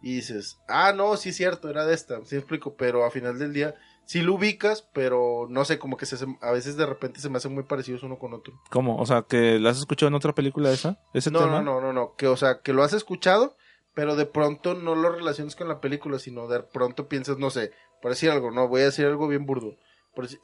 y 0.00 0.14
dices, 0.16 0.58
ah, 0.68 0.92
no, 0.92 1.16
sí 1.16 1.30
es 1.30 1.36
cierto, 1.36 1.68
era 1.68 1.84
de 1.84 1.94
esta, 1.94 2.24
sí 2.24 2.36
explico, 2.36 2.76
pero 2.76 3.04
a 3.04 3.10
final 3.10 3.38
del 3.38 3.52
día, 3.52 3.74
sí 4.04 4.22
lo 4.22 4.34
ubicas, 4.34 4.88
pero 4.94 5.46
no 5.50 5.64
sé, 5.64 5.80
como 5.80 5.96
que 5.96 6.06
se, 6.06 6.14
hace- 6.14 6.38
a 6.40 6.52
veces 6.52 6.76
de 6.76 6.86
repente 6.86 7.18
se 7.20 7.28
me 7.28 7.38
hacen 7.38 7.52
muy 7.52 7.64
parecidos 7.64 8.04
uno 8.04 8.16
con 8.18 8.32
otro. 8.32 8.54
¿Cómo? 8.70 8.96
O 8.96 9.06
sea, 9.06 9.22
que 9.22 9.58
la 9.58 9.70
has 9.70 9.78
escuchado 9.78 10.08
en 10.08 10.14
otra 10.14 10.34
película 10.34 10.70
esa? 10.70 11.00
¿Ese 11.14 11.32
No, 11.32 11.40
tema? 11.40 11.60
no, 11.62 11.80
no, 11.80 11.80
no, 11.80 11.92
no, 11.92 12.14
que 12.16 12.28
o 12.28 12.36
sea, 12.36 12.60
que 12.60 12.72
lo 12.72 12.84
has 12.84 12.92
escuchado, 12.92 13.56
pero 13.94 14.14
de 14.14 14.26
pronto 14.26 14.74
no 14.74 14.94
lo 14.94 15.10
relacionas 15.10 15.56
con 15.56 15.66
la 15.66 15.80
película, 15.80 16.20
sino 16.20 16.46
de 16.46 16.60
pronto 16.62 17.08
piensas, 17.08 17.38
no 17.38 17.50
sé, 17.50 17.72
por 18.00 18.12
decir 18.12 18.30
algo, 18.30 18.52
no, 18.52 18.68
voy 18.68 18.82
a 18.82 18.86
decir 18.86 19.04
algo 19.04 19.26
bien 19.26 19.46
burdo. 19.46 19.74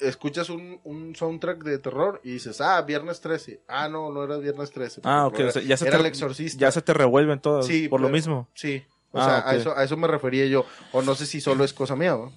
Escuchas 0.00 0.50
un, 0.50 0.80
un 0.84 1.16
soundtrack 1.16 1.62
de 1.64 1.78
terror 1.78 2.20
y 2.22 2.32
dices, 2.32 2.60
ah, 2.60 2.80
Viernes 2.82 3.20
13. 3.20 3.62
Ah, 3.66 3.88
no, 3.88 4.10
no 4.12 4.24
era 4.24 4.36
Viernes 4.36 4.70
13. 4.70 5.00
Ah, 5.04 5.26
ok. 5.26 5.40
o 5.40 5.50
sea, 5.50 5.62
ya 5.62 5.76
se 5.76 5.86
era 5.88 5.96
te, 5.96 6.00
el 6.02 6.06
exorcista. 6.06 6.60
Ya 6.60 6.70
se 6.70 6.82
te 6.82 6.94
revuelven 6.94 7.40
todas 7.40 7.66
Sí, 7.66 7.88
por 7.88 8.00
lo 8.00 8.08
mismo. 8.08 8.48
Sí, 8.54 8.84
o 9.12 9.18
Ah, 9.20 9.24
sea, 9.24 9.48
a, 9.50 9.54
eso, 9.56 9.76
a 9.76 9.82
eso 9.84 9.96
me 9.96 10.06
refería 10.06 10.46
yo. 10.46 10.64
O 10.92 11.02
no 11.02 11.14
sé 11.14 11.26
si 11.26 11.40
solo 11.40 11.64
es 11.64 11.72
cosa 11.72 11.96
mía, 11.96 12.12
¿no? 12.12 12.32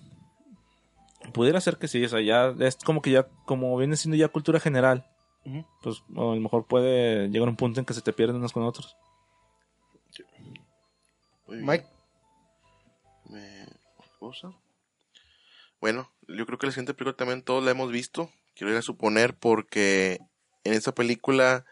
Pudiera 1.33 1.59
ser 1.61 1.77
que 1.77 1.87
sí, 1.87 2.03
o 2.05 2.09
sea, 2.09 2.21
ya 2.21 2.55
es 2.65 2.77
como 2.77 3.01
que 3.01 3.11
ya, 3.11 3.27
como 3.45 3.75
viene 3.77 3.97
siendo 3.97 4.15
ya 4.15 4.29
cultura 4.29 4.59
general, 4.59 5.05
pues 5.83 5.97
a 6.15 6.19
lo 6.21 6.35
mejor 6.35 6.65
puede 6.65 7.27
llegar 7.29 7.49
un 7.49 7.55
punto 7.55 7.79
en 7.79 7.85
que 7.85 7.93
se 7.93 8.01
te 8.01 8.13
pierden 8.13 8.37
unos 8.37 8.53
con 8.53 8.63
otros. 8.63 8.95
Mike. 11.47 11.85
Me- 13.29 13.67
cosa. 14.19 14.51
Bueno, 15.79 16.09
yo 16.27 16.45
creo 16.45 16.57
que 16.57 16.67
la 16.67 16.71
siguiente 16.71 16.93
película 16.93 17.15
también 17.15 17.41
todos 17.41 17.63
la 17.63 17.71
hemos 17.71 17.91
visto. 17.91 18.31
Quiero 18.55 18.71
ir 18.71 18.77
a 18.77 18.81
suponer 18.81 19.35
porque 19.35 20.19
en 20.63 20.73
esa 20.73 20.93
película 20.93 21.65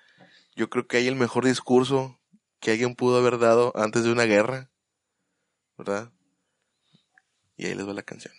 yo 0.56 0.70
creo 0.70 0.88
que 0.88 0.98
hay 0.98 1.08
el 1.08 1.16
mejor 1.16 1.46
discurso 1.46 2.20
que 2.60 2.72
alguien 2.72 2.96
pudo 2.96 3.18
haber 3.18 3.38
dado 3.38 3.74
antes 3.76 4.04
de 4.04 4.12
una 4.12 4.24
guerra. 4.24 4.70
¿Verdad? 5.78 6.12
Y 7.58 7.66
ahí 7.66 7.76
les 7.76 7.88
va 7.88 7.94
la 7.94 8.04
canción. 8.04 8.34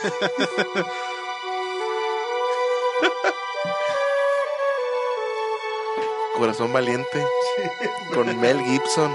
Corazón 6.40 6.72
Valiente 6.72 7.22
con 8.14 8.26
Mel 8.40 8.58
Gibson, 8.64 9.14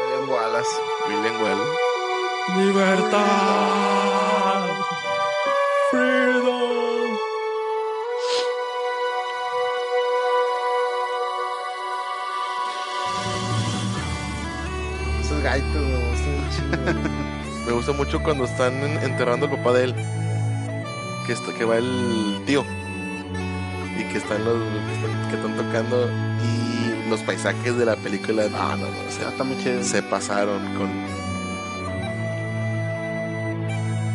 William 0.00 0.30
Wallace. 0.30 0.70
William 1.06 1.42
Wallace. 1.42 1.78
Libertad. 2.56 3.22
Freedom. 5.90 7.18
Esos 15.22 15.42
gaitos 15.42 15.74
me 15.74 16.10
gustan. 16.10 17.26
Me 17.66 17.72
gusta 17.72 17.90
mucho 17.92 18.22
cuando 18.22 18.44
están 18.44 18.74
en- 18.84 19.02
enterrando 19.02 19.46
al 19.46 19.56
papá 19.56 19.72
de 19.72 19.84
él. 19.84 19.94
Que, 21.26 21.32
está, 21.32 21.52
que 21.52 21.64
va 21.64 21.78
el 21.78 22.40
tío. 22.46 22.64
Y 23.98 24.04
que 24.04 24.18
están 24.18 24.44
los 24.44 24.54
que 24.58 24.94
están, 24.94 25.30
que 25.30 25.36
están 25.36 25.56
tocando. 25.56 26.10
Y 26.44 27.08
los 27.10 27.20
paisajes 27.22 27.76
de 27.78 27.84
la 27.84 27.96
película. 27.96 28.44
No, 28.50 28.76
no, 28.76 28.76
no. 28.76 28.86
o 28.86 29.10
sea, 29.10 29.28
Está 29.28 29.44
muy 29.44 29.56
chido. 29.62 29.82
se 29.82 30.02
pasaron 30.02 30.60
con. 30.76 30.90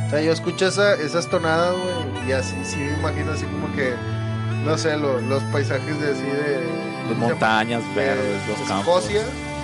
O 0.07 0.09
sea, 0.09 0.21
yo 0.21 0.31
escucho 0.33 0.67
esa, 0.67 0.93
esas 0.95 1.27
tonadas, 1.29 1.73
güey, 1.73 2.29
y 2.29 2.31
así, 2.33 2.53
sí 2.65 2.75
me 2.77 2.93
imagino 2.99 3.31
así 3.31 3.45
como 3.45 3.73
que, 3.73 3.93
no 4.65 4.77
sé, 4.77 4.97
lo- 4.97 5.21
los 5.21 5.41
paisajes 5.43 6.01
de 6.01 6.11
así 6.11 6.23
de... 6.23 6.59
Las 7.09 7.17
montañas 7.17 7.81
de 7.87 7.95
verdes, 7.95 8.47
los 8.49 8.67
campos, 8.67 9.05
Escocia, 9.05 9.21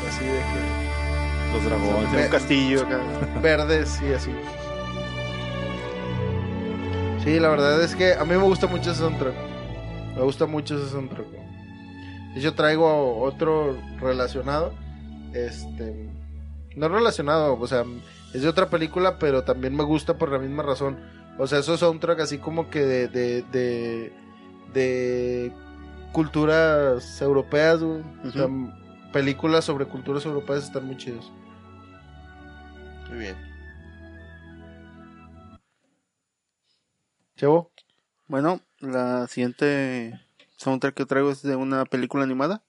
así 0.07 0.23
de 0.23 0.31
que... 0.31 1.53
los 1.53 1.65
dragones. 1.65 2.23
Un 2.25 2.31
castillo 2.31 2.81
acá. 2.83 2.99
verdes 3.41 3.99
y 4.01 4.13
así. 4.13 4.31
Sí, 7.25 7.39
la 7.41 7.49
verdad 7.49 7.81
es 7.83 7.93
que 7.95 8.13
a 8.13 8.23
mí 8.23 8.29
me 8.29 8.37
gusta 8.43 8.67
mucho 8.67 8.91
ese 8.91 9.01
soundtrack. 9.01 9.33
Me 10.17 10.23
gusta 10.23 10.47
mucho 10.47 10.75
ese 10.75 10.89
soundtrack. 10.89 11.27
De 11.27 12.39
hecho, 12.39 12.55
traigo 12.55 13.19
otro 13.21 13.77
relacionado. 13.99 14.73
Este. 15.31 16.09
No 16.75 16.89
relacionado, 16.89 17.59
o 17.59 17.67
sea, 17.67 17.85
es 18.33 18.41
de 18.41 18.47
otra 18.47 18.67
película, 18.67 19.19
pero 19.19 19.43
también 19.43 19.75
me 19.75 19.83
gusta 19.83 20.17
por 20.17 20.31
la 20.31 20.39
misma 20.39 20.63
razón. 20.63 20.97
O 21.37 21.45
sea, 21.45 21.59
esos 21.59 21.79
soundtrack 21.81 22.19
así 22.21 22.39
como 22.39 22.71
que 22.71 22.79
de. 22.81 23.07
de, 23.07 23.43
de, 23.43 24.13
de 24.73 25.51
culturas 26.13 27.21
europeas, 27.21 27.83
güey. 27.83 28.01
O 28.25 28.31
sea, 28.31 28.47
películas 29.13 29.65
sobre 29.65 29.85
culturas 29.85 30.25
europeas 30.25 30.63
están 30.63 30.87
muy 30.87 30.97
chidos. 30.97 31.31
Muy 33.09 33.19
bien. 33.19 33.35
Chevo. 37.35 37.71
Bueno, 38.27 38.59
la 38.79 39.27
siguiente 39.27 40.19
soundtrack 40.57 40.95
que 40.95 41.05
traigo 41.05 41.31
es 41.31 41.41
de 41.41 41.55
una 41.55 41.85
película 41.85 42.23
animada. 42.23 42.63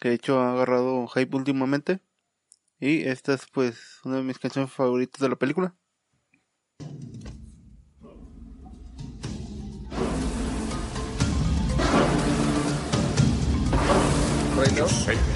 Que 0.00 0.10
de 0.10 0.14
hecho 0.16 0.40
ha 0.40 0.52
agarrado 0.52 1.06
hype 1.08 1.36
últimamente. 1.36 2.00
Y 2.78 3.04
esta 3.08 3.34
es 3.34 3.46
pues 3.52 4.00
una 4.04 4.16
de 4.16 4.22
mis 4.22 4.38
canciones 4.38 4.70
favoritas 4.70 5.20
de 5.20 5.28
la 5.28 5.36
película. 5.36 5.74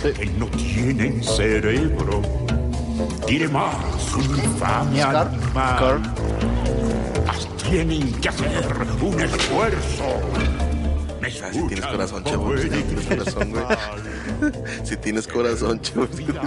Sé 0.03 0.13
que 0.13 0.27
no 0.27 0.47
tienen 0.49 1.23
cerebro. 1.23 2.23
Diré 3.27 3.49
más, 3.49 4.15
un 4.15 4.25
infame 4.39 5.03
animal. 5.03 6.03
Tienen 7.71 8.13
que 8.21 8.29
hacer 8.29 8.49
un 9.01 9.21
esfuerzo. 9.21 10.05
¿Me 11.21 11.29
Ah, 11.29 11.31
si 11.53 11.63
tienes 11.69 11.87
corazón, 11.87 12.25
chavo. 12.25 12.59
Si 12.59 12.69
tienes 12.69 13.07
corazón, 13.07 13.51
güey. 13.53 13.65
Si 14.85 14.97
tienes 14.97 15.29
corazón, 15.29 15.81
chavo. 15.81 16.09
si 16.11 16.25
tienes 16.25 16.43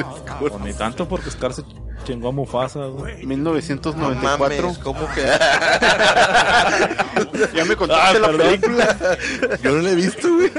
O 0.52 0.60
ni 0.60 0.74
tanto 0.74 1.08
porque 1.08 1.32
Scar 1.32 1.54
se 1.54 1.64
Chingó 2.04 2.28
a 2.30 2.32
Mufasa, 2.34 2.86
güey. 2.88 3.26
1994. 3.26 4.18
No 4.18 4.38
mames, 4.38 4.78
¿cómo 4.80 5.08
que? 5.16 5.22
ya 7.56 7.64
me 7.66 7.76
contaste 7.78 8.18
Ah, 8.18 8.20
la 8.20 8.28
perdón. 8.28 8.48
película. 8.48 8.98
Yo 9.64 9.72
no 9.72 9.82
la 9.82 9.90
he 9.92 9.96
visto, 9.96 10.28
güey. 10.34 10.52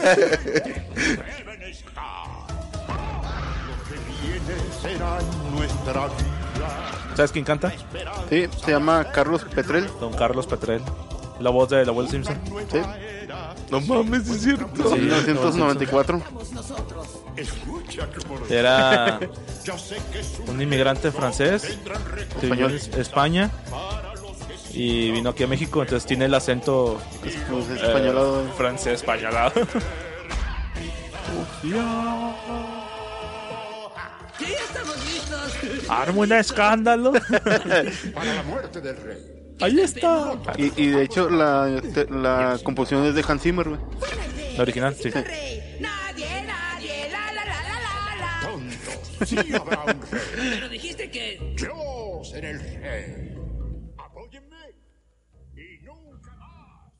será 4.80 5.18
nuestra 5.54 6.06
vida. 6.06 6.33
¿Sabes 7.14 7.32
quién 7.32 7.44
canta? 7.44 7.72
Sí, 8.28 8.46
se 8.64 8.70
llama 8.72 9.04
Carlos 9.12 9.44
Petrel. 9.44 9.88
Don 10.00 10.12
Carlos 10.14 10.46
Petrel. 10.46 10.82
La 11.40 11.50
voz 11.50 11.68
del 11.70 11.88
abuelo 11.88 12.08
Simpson. 12.10 12.38
Sí, 12.70 12.78
No 13.70 13.80
mames, 13.80 14.28
es 14.28 14.42
cierto. 14.42 14.88
Sí, 14.90 15.00
1994. 15.00 16.22
Escucha 17.36 18.08
que 18.10 18.20
por 18.20 18.52
Era 18.52 19.18
es 20.14 20.40
un 20.46 20.60
inmigrante 20.62 21.10
francés 21.10 21.78
que 22.40 22.46
vivió 22.46 22.68
en 22.68 22.76
España 23.00 23.50
y 24.72 25.10
vino 25.10 25.30
aquí 25.30 25.42
a 25.42 25.46
México, 25.48 25.82
entonces 25.82 26.06
tiene 26.06 26.26
el 26.26 26.34
acento 26.34 27.00
Pues 27.20 27.34
españolado. 27.70 28.42
eh, 28.42 28.50
francés 28.56 28.94
españolado. 29.00 29.52
Sí, 34.38 34.46
estamos 34.52 34.96
listos. 35.04 35.88
Arma 35.88 36.20
un 36.20 36.32
escándalo. 36.32 37.12
para 38.14 38.34
la 38.34 38.42
muerte 38.42 38.80
del 38.80 38.96
rey. 38.96 39.18
Ahí 39.60 39.80
está. 39.80 40.36
Y, 40.56 40.82
y 40.82 40.88
de 40.88 41.02
hecho 41.04 41.30
la, 41.30 41.80
la 42.10 42.58
composición 42.64 43.04
es 43.06 43.14
de 43.14 43.24
Hans 43.26 43.42
Zimmer, 43.42 43.68
güey. 43.68 43.80
La 44.56 44.62
original, 44.62 44.94
sí. 44.94 45.10
Nadie, 45.80 46.42
nadie, 46.42 47.08
la, 47.10 47.32
la, 47.32 47.44
la, 47.44 47.62
la, 47.62 47.80
la, 47.80 48.16
la. 48.20 48.40
Tonto, 48.42 49.26
sí 49.26 49.36
habrá 49.54 49.82
un 49.84 50.00
rey. 50.10 50.50
Pero 50.54 50.68
dijiste 50.68 51.10
que... 51.10 51.54
Yo 51.56 52.20
seré 52.24 52.50
el 52.50 52.60
rey. 52.60 53.34
Apóyenme 53.98 54.74
y 55.56 55.84
nunca 55.84 56.34
más. 56.36 56.92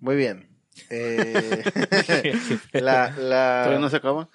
Muy 0.00 0.16
bien. 0.16 0.48
Eh, 0.90 1.62
la, 2.72 3.10
la... 3.16 3.60
Todavía 3.64 3.78
no 3.78 3.90
se 3.90 3.96
acaba. 3.96 4.28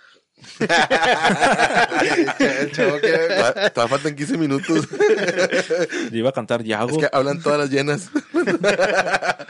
El 2.40 2.72
chavo 2.72 3.00
Todavía 3.00 3.70
todavía 3.74 3.88
faltan 3.98 4.16
15 4.16 4.38
minutos. 4.38 4.88
Le 6.12 6.18
iba 6.18 6.30
a 6.30 6.34
cantar 6.34 6.64
Yago. 6.64 6.90
Es 6.92 6.98
que 6.98 7.10
hablan 7.12 7.42
todas 7.42 7.60
las 7.60 7.70
llenas. 7.70 8.10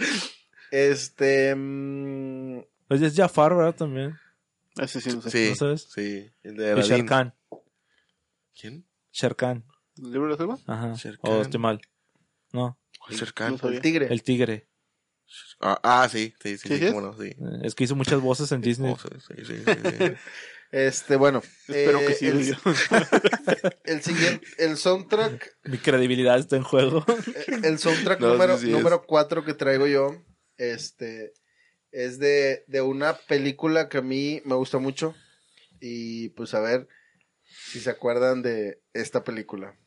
Este. 0.72 1.56
mm, 1.56 2.60
Pues 2.90 3.02
es 3.02 3.16
Jafar, 3.16 3.56
¿verdad? 3.56 3.74
También. 3.76 4.18
Ese 4.78 5.00
sí, 5.00 5.10
no 5.16 5.22
sé. 5.22 5.30
Sí, 5.32 5.50
¿No 5.52 5.56
sabes? 5.56 5.88
sí. 5.94 6.30
El 6.44 6.58
de 6.58 6.64
Y 6.66 6.68
Sher 6.68 6.84
Aladdin. 6.84 7.06
Khan. 7.06 7.34
¿Quién? 8.60 8.86
Sher 9.14 9.36
Khan. 9.38 9.64
¿El 9.98 10.12
libro 10.12 10.26
de 10.26 10.32
la 10.32 10.38
selva? 10.38 10.58
Ajá. 10.68 10.94
O 11.22 11.42
estoy 11.42 11.60
mal. 11.60 11.80
No, 12.52 12.78
¿Cuál 13.00 13.16
Sher 13.18 13.34
Khan? 13.34 13.52
No 13.54 13.58
sabía. 13.58 13.78
el 13.78 13.82
tigre. 13.82 14.08
el 14.12 14.24
tigre. 14.24 14.68
Ah, 15.62 15.80
ah, 15.84 16.08
sí, 16.10 16.34
sí, 16.42 16.58
sí, 16.58 16.68
¿Sí, 16.68 16.78
sí, 16.78 16.80
sí? 16.88 16.94
cómo 16.94 17.02
no, 17.02 17.14
sí. 17.18 17.34
Es 17.64 17.74
que 17.74 17.84
hizo 17.86 17.96
muchas 17.96 18.20
voces 18.22 18.52
en 18.52 18.62
Disney. 18.62 18.92
Oh, 18.94 18.98
sí, 18.98 19.08
sí, 19.26 19.46
sí, 19.46 19.64
sí, 19.66 19.74
sí. 19.98 20.14
Este, 20.72 21.16
bueno. 21.16 21.42
Espero 21.68 22.00
eh, 22.02 22.06
que 22.08 22.14
sí. 22.14 22.28
El, 22.28 22.46
yo. 22.46 22.56
el 23.86 24.02
siguiente. 24.02 24.48
El 24.58 24.78
soundtrack. 24.78 25.58
Mi 25.64 25.78
credibilidad 25.78 26.38
está 26.38 26.56
en 26.56 26.64
juego. 26.64 27.06
El 27.64 27.80
soundtrack 27.80 28.20
No, 28.22 28.34
número, 28.34 28.58
sí, 28.58 28.70
número 28.70 29.06
4 29.06 29.46
que 29.46 29.54
traigo 29.54 29.88
yo. 29.88 30.24
Este. 30.58 31.34
Es 31.92 32.20
de, 32.20 32.64
de 32.68 32.82
una 32.82 33.18
película 33.18 33.90
que 33.90 34.00
a 34.00 34.02
mí 34.02 34.42
me 34.46 34.56
gusta 34.56 34.78
mucho. 34.78 35.16
Y 35.80 36.30
pues 36.30 36.54
a 36.54 36.60
ver 36.60 36.88
si 37.44 37.80
se 37.80 37.90
acuerdan 37.90 38.42
de 38.42 38.82
esta 38.94 39.24
película. 39.24 39.78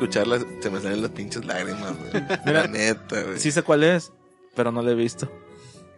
Escucharla 0.00 0.38
se 0.60 0.70
me 0.70 0.80
salen 0.80 1.02
las 1.02 1.10
pinches 1.10 1.44
lágrimas, 1.44 1.92
güey. 1.98 2.12
Mira, 2.46 2.62
La 2.62 2.66
neta, 2.68 3.22
güey. 3.22 3.38
Sí 3.38 3.50
sé 3.52 3.62
cuál 3.62 3.84
es, 3.84 4.10
pero 4.54 4.72
no 4.72 4.82
la 4.82 4.90
he 4.92 4.94
visto. 4.94 5.30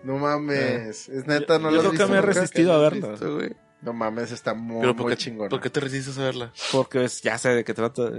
No 0.04 0.18
mames. 0.18 1.08
Es 1.08 1.26
neta, 1.26 1.58
no 1.58 1.70
Yo 1.70 1.76
lo 1.76 1.90
creo 1.90 1.92
has 1.92 1.96
que 1.98 2.02
visto 2.04 2.08
me 2.08 2.18
he 2.18 2.22
resistido 2.22 2.72
a 2.72 2.76
¿Has 2.86 2.92
verla. 2.92 3.08
visto, 3.10 3.34
güey? 3.34 3.52
No 3.82 3.92
mames, 3.92 4.30
está 4.32 4.54
muy, 4.54 4.80
Pero 4.80 4.94
¿por 4.96 5.06
muy 5.06 5.16
chingona. 5.16 5.48
¿por 5.48 5.60
qué 5.60 5.70
te 5.70 5.80
resistes 5.80 6.18
a 6.18 6.22
verla? 6.22 6.52
Porque 6.72 7.04
es- 7.04 7.20
ya 7.22 7.38
sé 7.38 7.50
de 7.50 7.64
qué 7.64 7.74
trata. 7.74 8.10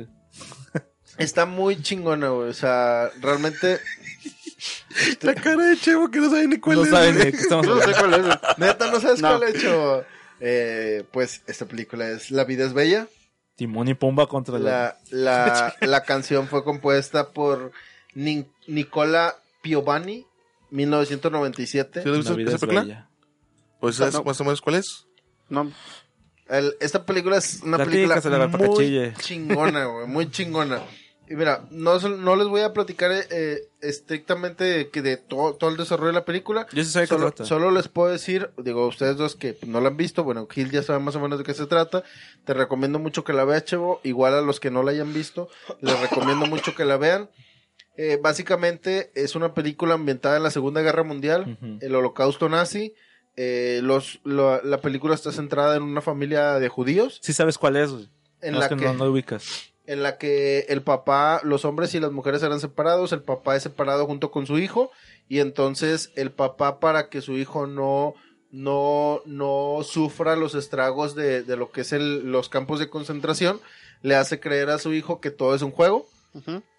Está 1.17 1.45
muy 1.45 1.81
chingona, 1.81 2.29
güey. 2.29 2.49
O 2.49 2.53
sea, 2.53 3.09
realmente. 3.21 3.79
La 5.21 5.35
cara 5.35 5.65
de 5.65 5.77
Chevo 5.77 6.09
que 6.09 6.19
no 6.19 6.29
sabe 6.29 6.47
ni 6.47 6.57
cuál 6.59 6.77
No 6.89 6.97
es. 6.99 7.15
qué 7.17 7.29
estamos 7.29 7.65
No 7.67 7.79
sé 7.81 7.91
cuál 7.99 8.13
es. 8.13 8.57
Neta, 8.57 8.91
no 8.91 8.99
sabes 8.99 9.21
No. 9.21 9.37
cuál 9.37 9.43
he 9.43 9.49
hecho. 9.57 10.05
Eh, 10.39 11.03
pues 11.11 11.41
esta 11.47 11.65
película 11.65 12.09
es 12.09 12.31
La 12.31 12.43
vida 12.45 12.65
es 12.65 12.73
bella. 12.73 13.07
Timón 13.55 13.87
y 13.87 13.93
Pumba 13.93 14.27
contra 14.27 14.57
la... 14.59 14.97
La, 15.09 15.75
la, 15.81 15.87
la 15.87 16.03
canción 16.03 16.47
fue 16.47 16.63
compuesta 16.63 17.29
por 17.31 17.71
Nin- 18.15 18.47
Nicola 18.67 19.35
Piovani, 19.61 20.25
1997. 20.71 22.03
¿Sí 22.03 22.09
has 22.09 22.15
visto 22.17 22.33
esa 22.41 22.55
es 22.55 22.59
película? 22.61 23.09
Pues 23.79 23.95
¿sabes 23.97 24.13
No. 24.13 24.23
más 24.23 24.39
o 24.39 24.43
menos 24.43 24.61
cuál 24.61 24.75
es? 24.77 25.05
No, 25.49 25.71
El- 26.47 26.75
esta 26.79 27.05
película 27.05 27.37
es 27.37 27.61
una 27.63 27.77
película 27.77 28.19
muy 28.47 29.13
chingona, 29.19 29.85
güey, 29.85 30.07
muy 30.07 30.31
chingona. 30.31 30.81
Y 31.29 31.35
mira, 31.35 31.65
no, 31.71 31.97
no 31.99 32.35
les 32.35 32.47
voy 32.47 32.61
a 32.61 32.73
platicar 32.73 33.11
eh, 33.13 33.69
estrictamente 33.81 34.89
que 34.89 35.01
de 35.01 35.17
to- 35.17 35.55
todo 35.59 35.69
el 35.69 35.77
desarrollo 35.77 36.07
de 36.07 36.13
la 36.13 36.25
película. 36.25 36.67
Yo 36.73 36.83
sí 36.83 36.91
sé 36.91 37.01
de 37.01 37.07
Solo, 37.07 37.33
solo 37.45 37.71
les 37.71 37.87
puedo 37.87 38.11
decir, 38.11 38.49
digo, 38.57 38.87
ustedes 38.87 39.15
dos 39.17 39.35
que 39.35 39.57
no 39.65 39.79
la 39.81 39.87
han 39.89 39.97
visto, 39.97 40.23
bueno, 40.23 40.47
Gil 40.47 40.69
ya 40.71 40.83
sabe 40.83 40.99
más 40.99 41.15
o 41.15 41.19
menos 41.21 41.39
de 41.39 41.45
qué 41.45 41.53
se 41.53 41.65
trata. 41.65 42.03
Te 42.45 42.53
recomiendo 42.53 42.99
mucho 42.99 43.23
que 43.23 43.33
la 43.33 43.45
veas, 43.45 43.65
Chevo. 43.65 44.01
Igual 44.03 44.33
a 44.33 44.41
los 44.41 44.59
que 44.59 44.69
no 44.71 44.83
la 44.83 44.91
hayan 44.91 45.13
visto, 45.13 45.47
les 45.81 45.97
recomiendo 45.99 46.45
mucho 46.45 46.75
que 46.75 46.85
la 46.85 46.97
vean. 46.97 47.29
Eh, 47.95 48.19
básicamente 48.21 49.11
es 49.15 49.35
una 49.35 49.53
película 49.53 49.93
ambientada 49.93 50.35
en 50.37 50.43
la 50.43 50.51
Segunda 50.51 50.81
Guerra 50.81 51.03
Mundial, 51.03 51.57
el 51.81 51.95
Holocausto 51.95 52.49
nazi. 52.49 52.93
Eh, 53.35 53.79
los, 53.81 54.19
lo- 54.23 54.61
la 54.63 54.77
película 54.81 55.15
está 55.15 55.31
centrada 55.31 55.75
en 55.75 55.81
una 55.81 56.01
familia 56.01 56.59
de 56.59 56.69
judíos 56.69 57.17
Sí 57.23 57.33
sabes 57.33 57.57
cuál 57.57 57.77
es, 57.77 57.89
en 58.41 58.53
No, 58.53 58.59
la 58.59 58.65
es 58.65 58.69
que 58.69 58.77
que, 58.77 58.85
no, 58.85 58.93
no 58.93 59.05
ubicas. 59.05 59.72
En 59.85 60.01
la 60.03 60.17
que 60.17 60.59
el 60.69 60.81
papá, 60.81 61.41
los 61.43 61.65
hombres 61.65 61.93
y 61.93 61.99
las 61.99 62.11
mujeres 62.11 62.41
eran 62.43 62.59
separados, 62.59 63.11
el 63.11 63.21
papá 63.21 63.55
es 63.55 63.63
separado 63.63 64.05
junto 64.05 64.31
con 64.31 64.45
su 64.47 64.57
hijo 64.57 64.91
y 65.27 65.39
entonces 65.39 66.11
el 66.15 66.31
papá 66.31 66.79
para 66.79 67.09
que 67.09 67.21
su 67.21 67.33
hijo 67.37 67.67
no 67.67 68.13
no 68.51 69.21
no 69.25 69.79
sufra 69.83 70.35
los 70.35 70.53
estragos 70.55 71.15
de, 71.15 71.41
de 71.43 71.57
lo 71.57 71.71
que 71.71 71.81
es 71.81 71.91
el, 71.91 72.31
los 72.31 72.49
campos 72.49 72.79
de 72.79 72.87
concentración, 72.89 73.59
le 74.03 74.15
hace 74.15 74.39
creer 74.39 74.69
a 74.69 74.77
su 74.77 74.93
hijo 74.93 75.19
que 75.19 75.31
todo 75.31 75.55
es 75.55 75.61
un 75.63 75.71
juego 75.71 76.07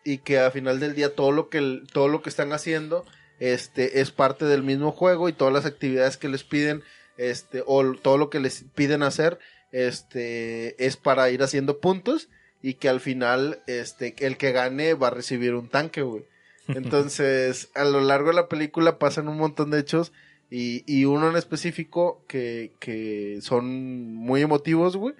y 0.05 0.18
que 0.18 0.39
al 0.39 0.51
final 0.52 0.81
del 0.81 0.94
día 0.94 1.14
todo 1.14 1.31
lo 1.31 1.48
que 1.48 1.59
el- 1.59 1.86
todo 1.93 2.09
lo 2.09 2.22
que 2.22 2.28
están 2.31 2.52
haciendo 2.52 3.05
este 3.39 4.01
es 4.01 4.10
parte 4.12 4.44
del 4.47 4.62
mismo 4.62 4.93
juego 4.93 5.28
y 5.28 5.32
todas 5.32 5.52
las 5.55 5.64
actividades 5.66 6.16
que 6.16 6.28
les 6.28 6.43
piden 6.44 6.82
este 7.16 7.62
o 7.66 7.94
todo 7.94 8.18
lo 8.18 8.31
que 8.31 8.40
les 8.40 8.64
piden 8.74 9.02
hacer 9.02 9.39
este 9.70 10.85
es 10.86 10.97
para 10.97 11.31
ir 11.31 11.43
haciendo 11.43 11.78
puntos 11.78 12.28
y 12.65 12.74
que 12.74 12.89
al 12.89 13.01
final 13.01 13.61
este 13.66 14.15
el 14.20 14.39
que 14.39 14.51
gane 14.53 14.95
va 14.95 15.09
a 15.09 15.11
recibir 15.11 15.55
un 15.55 15.69
tanque 15.69 16.01
güey. 16.01 16.24
Entonces 16.69 17.69
a 17.74 17.85
lo 17.85 18.01
largo 18.01 18.28
de 18.28 18.36
la 18.36 18.49
película 18.49 18.99
pasan 18.99 19.28
un 19.28 19.36
montón 19.36 19.70
de 19.70 19.81
hechos 19.81 20.12
y, 20.51 20.82
y 20.86 21.05
uno 21.05 21.28
en 21.28 21.36
específico 21.36 22.24
que, 22.27 22.73
que 22.81 23.41
son 23.43 24.15
muy 24.15 24.41
emotivos 24.41 24.97
güey. 24.97 25.15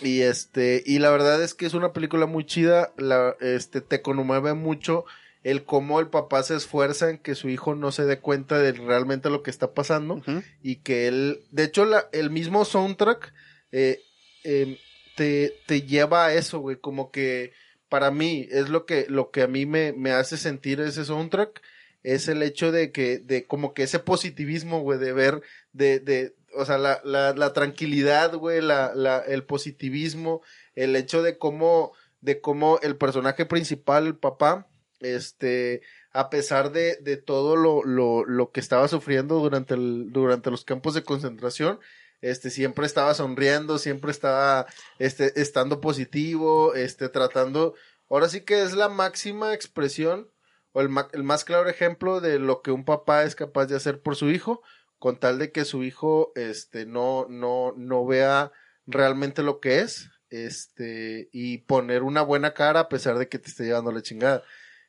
Y 0.00 0.22
este, 0.22 0.82
y 0.86 0.98
la 0.98 1.10
verdad 1.10 1.42
es 1.42 1.52
que 1.52 1.66
es 1.66 1.74
una 1.74 1.92
película 1.92 2.24
muy 2.24 2.46
chida, 2.46 2.94
la, 2.96 3.36
este, 3.42 3.82
te 3.82 4.00
conmueve 4.00 4.54
mucho 4.54 5.04
el 5.42 5.64
cómo 5.64 6.00
el 6.00 6.06
papá 6.06 6.42
se 6.42 6.56
esfuerza 6.56 7.10
en 7.10 7.18
que 7.18 7.34
su 7.34 7.50
hijo 7.50 7.74
no 7.74 7.92
se 7.92 8.06
dé 8.06 8.18
cuenta 8.18 8.58
de 8.58 8.72
realmente 8.72 9.28
lo 9.28 9.42
que 9.42 9.50
está 9.50 9.74
pasando 9.74 10.22
y 10.62 10.76
que 10.76 11.06
él, 11.08 11.42
de 11.50 11.64
hecho 11.64 11.84
la, 11.84 12.06
el 12.12 12.30
mismo 12.30 12.64
soundtrack 12.64 13.34
eh, 13.72 14.00
eh, 14.44 14.78
te, 15.16 15.54
te 15.66 15.82
lleva 15.82 16.26
a 16.26 16.34
eso, 16.34 16.60
güey, 16.60 16.76
como 16.76 17.10
que 17.10 17.52
para 17.88 18.10
mí 18.10 18.48
es 18.50 18.68
lo 18.68 18.86
que, 18.86 19.06
lo 19.08 19.30
que 19.30 19.42
a 19.42 19.46
mí 19.46 19.66
me, 19.66 19.92
me 19.92 20.12
hace 20.12 20.36
sentir 20.36 20.80
ese 20.80 21.04
soundtrack, 21.04 21.60
es 22.02 22.28
el 22.28 22.42
hecho 22.42 22.72
de 22.72 22.90
que, 22.90 23.18
de 23.18 23.46
como 23.46 23.74
que 23.74 23.84
ese 23.84 23.98
positivismo, 23.98 24.80
güey, 24.80 24.98
de 24.98 25.12
ver, 25.12 25.42
de, 25.72 26.00
de, 26.00 26.34
o 26.54 26.64
sea, 26.64 26.78
la, 26.78 27.00
la, 27.04 27.34
la 27.34 27.52
tranquilidad, 27.52 28.34
güey, 28.34 28.60
la, 28.60 28.92
la, 28.94 29.18
el 29.18 29.44
positivismo, 29.44 30.42
el 30.74 30.96
hecho 30.96 31.22
de 31.22 31.38
cómo, 31.38 31.92
de 32.20 32.40
cómo 32.40 32.78
el 32.82 32.96
personaje 32.96 33.46
principal, 33.46 34.06
el 34.06 34.16
papá, 34.16 34.68
este, 35.00 35.82
a 36.12 36.30
pesar 36.30 36.72
de, 36.72 36.96
de 36.96 37.16
todo 37.16 37.56
lo, 37.56 37.84
lo, 37.84 38.24
lo 38.24 38.52
que 38.52 38.60
estaba 38.60 38.88
sufriendo 38.88 39.38
durante, 39.38 39.74
el, 39.74 40.12
durante 40.12 40.50
los 40.50 40.64
campos 40.64 40.94
de 40.94 41.04
concentración, 41.04 41.78
este, 42.22 42.48
siempre 42.48 42.86
estaba 42.86 43.12
sonriendo, 43.12 43.76
siempre 43.76 44.10
estaba, 44.10 44.66
este, 44.98 45.38
estando 45.40 45.80
positivo, 45.82 46.74
este, 46.74 47.10
tratando, 47.10 47.74
ahora 48.08 48.28
sí 48.30 48.40
que 48.40 48.62
es 48.62 48.72
la 48.72 48.88
máxima 48.88 49.52
expresión, 49.52 50.30
o 50.72 50.80
el, 50.80 50.88
el 51.12 51.22
más 51.22 51.44
claro 51.44 51.68
ejemplo 51.68 52.22
de 52.22 52.38
lo 52.38 52.62
que 52.62 52.70
un 52.70 52.86
papá 52.86 53.24
es 53.24 53.34
capaz 53.34 53.66
de 53.66 53.76
hacer 53.76 54.00
por 54.00 54.16
su 54.16 54.30
hijo, 54.30 54.62
con 54.98 55.18
tal 55.18 55.38
de 55.38 55.52
que 55.52 55.66
su 55.66 55.82
hijo, 55.82 56.32
este, 56.36 56.86
no, 56.86 57.26
no, 57.28 57.74
no 57.76 58.06
vea 58.06 58.52
realmente 58.86 59.42
lo 59.42 59.60
que 59.60 59.80
es, 59.80 60.08
este, 60.30 61.28
y 61.32 61.58
poner 61.58 62.02
una 62.02 62.22
buena 62.22 62.54
cara 62.54 62.80
a 62.80 62.88
pesar 62.88 63.18
de 63.18 63.28
que 63.28 63.38
te 63.38 63.48
esté 63.48 63.64
llevando 63.64 63.92
la 63.92 64.00
chingada. 64.02 64.42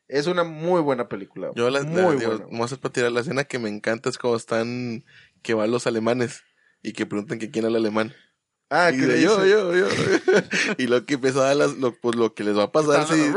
Es 0.07 0.27
una 0.27 0.43
muy 0.43 0.81
buena 0.81 1.07
película. 1.09 1.51
Yo 1.55 1.69
la, 1.69 1.79
la- 1.79 1.85
muy 1.85 2.15
digo, 2.17 2.31
buena. 2.31 2.45
vamos 2.51 2.71
a 2.73 2.77
tirar 2.77 3.11
la 3.11 3.21
escena 3.21 3.43
que 3.43 3.59
me 3.59 3.69
encanta 3.69 4.09
es 4.09 4.17
cuando 4.17 4.37
están, 4.37 5.03
que 5.41 5.53
van 5.53 5.71
los 5.71 5.87
alemanes 5.87 6.43
y 6.83 6.93
que 6.93 7.05
preguntan 7.07 7.39
que 7.39 7.49
quién 7.49 7.65
habla 7.65 7.79
alemán. 7.79 8.13
Ah, 8.69 8.91
y 8.91 8.97
que 8.99 9.05
de 9.05 9.15
le 9.17 9.21
yo, 9.21 9.37
dice- 9.37 9.49
yo, 9.49 9.75
yo. 9.75 9.87
y 10.77 10.87
lo 10.87 11.05
que 11.05 11.15
empieza 11.15 11.39
a 11.39 11.43
dar 11.45 11.55
las, 11.55 11.73
lo, 11.77 11.95
pues 11.99 12.15
lo 12.15 12.33
que 12.33 12.43
les 12.43 12.57
va 12.57 12.63
a 12.63 12.71
pasar, 12.71 13.07
sí. 13.07 13.31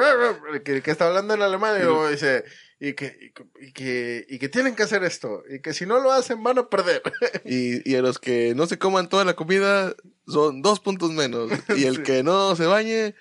que, 0.65 0.83
que 0.83 0.91
está 0.91 1.07
hablando 1.09 1.35
en 1.35 1.43
alemán 1.43 1.77
y 1.79 1.85
luego 1.85 2.09
dice 2.09 2.45
y 2.81 2.93
que, 2.95 3.33
y 3.61 3.73
que, 3.73 4.27
y 4.29 4.39
que, 4.39 4.49
tienen 4.49 4.75
que 4.75 4.83
hacer 4.83 5.03
esto 5.05 5.43
y 5.51 5.61
que 5.61 5.73
si 5.75 5.85
no 5.87 5.99
lo 6.01 6.13
hacen 6.13 6.43
van 6.43 6.59
a 6.59 6.69
perder. 6.69 7.03
Y, 7.45 7.89
y 7.91 7.97
a 7.97 8.03
los 8.03 8.19
que 8.19 8.55
no 8.55 8.67
se 8.67 8.79
coman 8.79 9.09
toda 9.09 9.25
la 9.25 9.35
comida 9.35 9.95
son 10.27 10.63
dos 10.63 10.81
puntos 10.81 11.11
menos. 11.13 11.51
Y 11.77 11.85
el 11.85 11.97
Sí. 11.99 12.03
que 12.03 12.23
no 12.23 12.57
se 12.57 12.65
bañe 12.67 13.15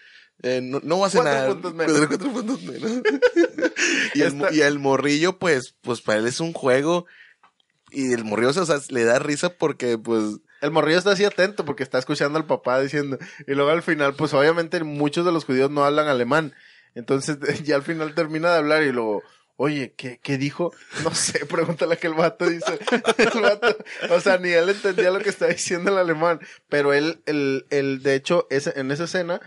eh, 0.44 0.60
no, 0.62 0.80
no 0.84 1.00
va 1.00 1.08
a 1.08 1.10
Cuatro 1.12 1.32
cenar. 1.32 1.48
puntos 1.50 1.74
menos. 1.74 1.98
Cuatro- 1.98 2.18
cuatro 2.18 2.32
puntos 2.34 2.64
menos. 2.64 2.92
y, 4.14 4.22
el, 4.22 4.28
Esta- 4.42 4.54
y 4.54 4.62
el 4.62 4.80
morrillo, 4.80 5.38
pues, 5.40 5.76
pues 5.82 6.02
para 6.02 6.20
él 6.20 6.28
es 6.28 6.40
un 6.40 6.54
juego. 6.54 7.06
Y 7.96 8.12
el 8.12 8.26
morrillo, 8.26 8.50
o 8.50 8.66
sea, 8.66 8.78
le 8.90 9.06
da 9.06 9.20
risa 9.20 9.58
porque, 9.58 9.98
pues, 9.98 10.40
El 10.62 10.72
morrillo 10.72 10.98
está 10.98 11.12
así 11.12 11.24
atento 11.24 11.64
porque 11.64 11.84
está 11.84 11.98
escuchando 11.98 12.38
al 12.38 12.46
papá 12.46 12.82
diciendo 12.82 13.18
y 13.48 13.54
luego 13.54 13.72
al 13.72 13.84
final 13.84 14.16
pues 14.16 14.34
obviamente 14.34 14.84
muchos 14.84 15.26
de 15.26 15.32
los 15.32 15.46
judíos 15.46 15.72
no 15.72 15.86
hablan 15.86 16.10
alemán. 16.10 16.54
Entonces 16.94 17.38
ya 17.64 17.76
al 17.78 17.84
final 17.84 18.14
termina 18.14 18.52
de 18.52 18.58
hablar 18.58 18.84
y 18.84 18.92
luego 18.92 19.24
Oye, 19.58 19.94
¿qué, 19.96 20.20
¿qué 20.22 20.38
dijo? 20.38 20.74
No 21.04 21.16
sé, 21.16 21.46
pregúntale 21.46 21.98
que 21.98 22.08
el 22.08 22.14
vato 22.14 22.46
dice. 22.50 22.78
O 24.10 24.20
sea, 24.20 24.38
ni 24.38 24.50
él 24.50 24.70
entendía 24.70 25.12
lo 25.12 25.20
que 25.20 25.30
está 25.30 25.48
diciendo 25.48 25.92
el 25.92 25.98
alemán. 25.98 26.42
Pero 26.68 26.94
él, 26.94 27.22
el, 27.26 27.66
el, 27.70 28.04
de 28.04 28.16
hecho, 28.16 28.48
en 28.50 28.92
esa 28.92 29.06
escena, 29.06 29.40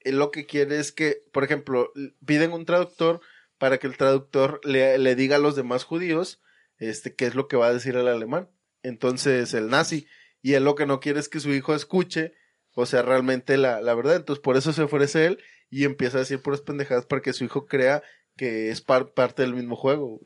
él 0.00 0.18
lo 0.18 0.30
que 0.30 0.44
quiere 0.44 0.78
es 0.78 0.92
que, 0.92 1.22
por 1.32 1.44
ejemplo, 1.44 1.90
piden 2.26 2.52
un 2.52 2.66
traductor 2.66 3.22
para 3.56 3.78
que 3.78 3.86
el 3.86 3.96
traductor 3.96 4.60
le, 4.62 4.98
le 4.98 5.14
diga 5.14 5.36
a 5.36 5.40
los 5.40 5.56
demás 5.56 5.84
judíos 5.84 6.42
este, 6.80 7.14
qué 7.14 7.26
es 7.26 7.36
lo 7.36 7.46
que 7.46 7.56
va 7.56 7.68
a 7.68 7.72
decir 7.72 7.94
el 7.96 8.08
alemán. 8.08 8.50
Entonces, 8.82 9.54
el 9.54 9.68
nazi. 9.68 10.06
Y 10.42 10.54
él 10.54 10.64
lo 10.64 10.74
que 10.74 10.86
no 10.86 10.98
quiere 10.98 11.20
es 11.20 11.28
que 11.28 11.38
su 11.38 11.50
hijo 11.52 11.74
escuche, 11.74 12.32
o 12.74 12.86
sea, 12.86 13.02
realmente 13.02 13.56
la, 13.56 13.80
la 13.80 13.94
verdad. 13.94 14.16
Entonces, 14.16 14.42
por 14.42 14.56
eso 14.56 14.72
se 14.72 14.82
ofrece 14.82 15.26
él 15.26 15.38
y 15.70 15.84
empieza 15.84 16.16
a 16.16 16.20
decir 16.20 16.42
puras 16.42 16.62
pendejadas 16.62 17.06
para 17.06 17.22
que 17.22 17.32
su 17.32 17.44
hijo 17.44 17.66
crea 17.66 18.02
que 18.36 18.70
es 18.70 18.80
par- 18.80 19.12
parte 19.12 19.42
del 19.42 19.54
mismo 19.54 19.76
juego. 19.76 20.20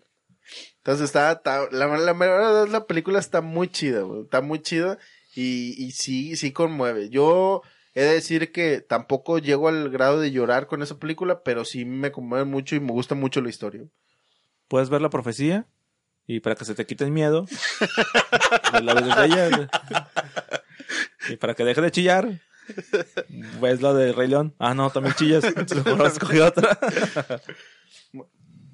Entonces 0.76 1.06
está, 1.06 1.32
está- 1.32 1.68
la, 1.72 1.86
la 1.98 2.12
verdad 2.12 2.68
la 2.68 2.86
película 2.86 3.18
está 3.18 3.40
muy 3.40 3.68
chida, 3.68 4.04
está 4.22 4.40
muy 4.42 4.60
chida 4.60 4.98
y, 5.34 5.74
y 5.82 5.92
sí, 5.92 6.36
sí 6.36 6.52
conmueve. 6.52 7.08
Yo 7.08 7.62
he 7.94 8.02
de 8.02 8.12
decir 8.12 8.52
que 8.52 8.80
tampoco 8.80 9.38
llego 9.38 9.68
al 9.68 9.88
grado 9.90 10.20
de 10.20 10.30
llorar 10.30 10.66
con 10.66 10.82
esa 10.82 10.98
película, 10.98 11.42
pero 11.42 11.64
sí 11.64 11.84
me 11.86 12.12
conmueve 12.12 12.44
mucho 12.44 12.76
y 12.76 12.80
me 12.80 12.92
gusta 12.92 13.14
mucho 13.14 13.40
la 13.40 13.48
historia. 13.48 13.82
Puedes 14.68 14.90
ver 14.90 15.00
la 15.00 15.10
profecía 15.10 15.66
y 16.26 16.40
para 16.40 16.54
que 16.54 16.64
se 16.64 16.74
te 16.74 16.86
quite 16.86 17.04
el 17.04 17.10
miedo 17.10 17.46
la 18.82 18.94
vez 18.94 19.16
de 19.16 19.24
ella, 19.26 19.48
güey. 19.50 19.68
y 21.30 21.36
para 21.36 21.54
que 21.54 21.64
deje 21.64 21.80
de 21.80 21.90
chillar 21.90 22.40
ves 23.60 23.82
la 23.82 23.92
de 23.92 24.12
Rey 24.12 24.28
León. 24.28 24.54
Ah 24.58 24.74
no 24.74 24.90
también 24.90 25.14
chillas. 25.14 25.44
Entonces 25.56 25.84
otra. 26.40 26.78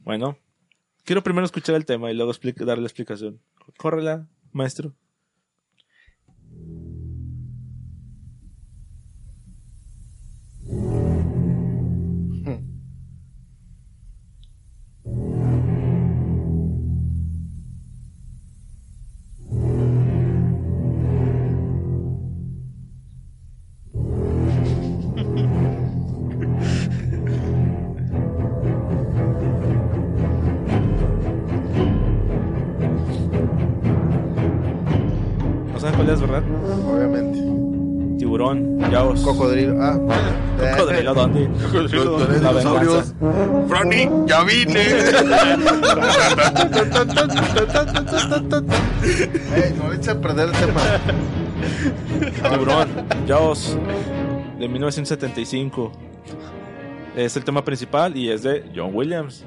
Bueno 0.03 0.39
quiero 1.05 1.25
primero 1.25 1.45
escuchar 1.45 1.75
el 1.75 1.85
tema 1.85 2.11
y 2.11 2.15
luego 2.15 2.31
darle 2.65 2.83
la 2.83 2.87
explicación. 2.87 3.41
Córrela 3.77 4.29
maestro 4.53 4.95
verdad 36.19 36.43
Obviamente. 36.89 37.39
tiburón 38.19 38.81
yaos 38.91 39.21
Cocodrilo. 39.21 39.77
Ah, 39.81 39.99
cocodrilo 40.79 41.15
dónde 41.15 41.49
la 42.41 42.53
venganza 42.53 43.15
Franny, 43.69 44.09
ya 44.27 44.43
vine. 44.43 44.81
Ey, 49.57 49.75
no 49.79 49.91
le 49.91 49.97
eches 49.97 50.09
a 50.09 50.21
perder 50.21 50.49
el 50.49 50.55
tema. 50.55 50.81
Tiburón, 52.51 52.89
Jaws, 53.27 53.77
de 54.59 54.69
1975. 54.69 55.93
Es 57.17 57.37
el 57.37 57.45
tema 57.45 57.65
principal 57.65 58.17
y 58.17 58.31
es 58.31 58.43
de 58.43 58.65
John 58.75 58.91
Williams. 58.95 59.45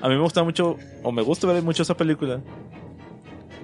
A 0.00 0.08
mí 0.08 0.14
me 0.14 0.20
gusta 0.22 0.42
mucho, 0.42 0.76
o 1.02 1.12
me 1.12 1.22
gusta 1.22 1.46
ver 1.46 1.62
mucho 1.62 1.82
esa 1.82 1.96
película. 1.96 2.40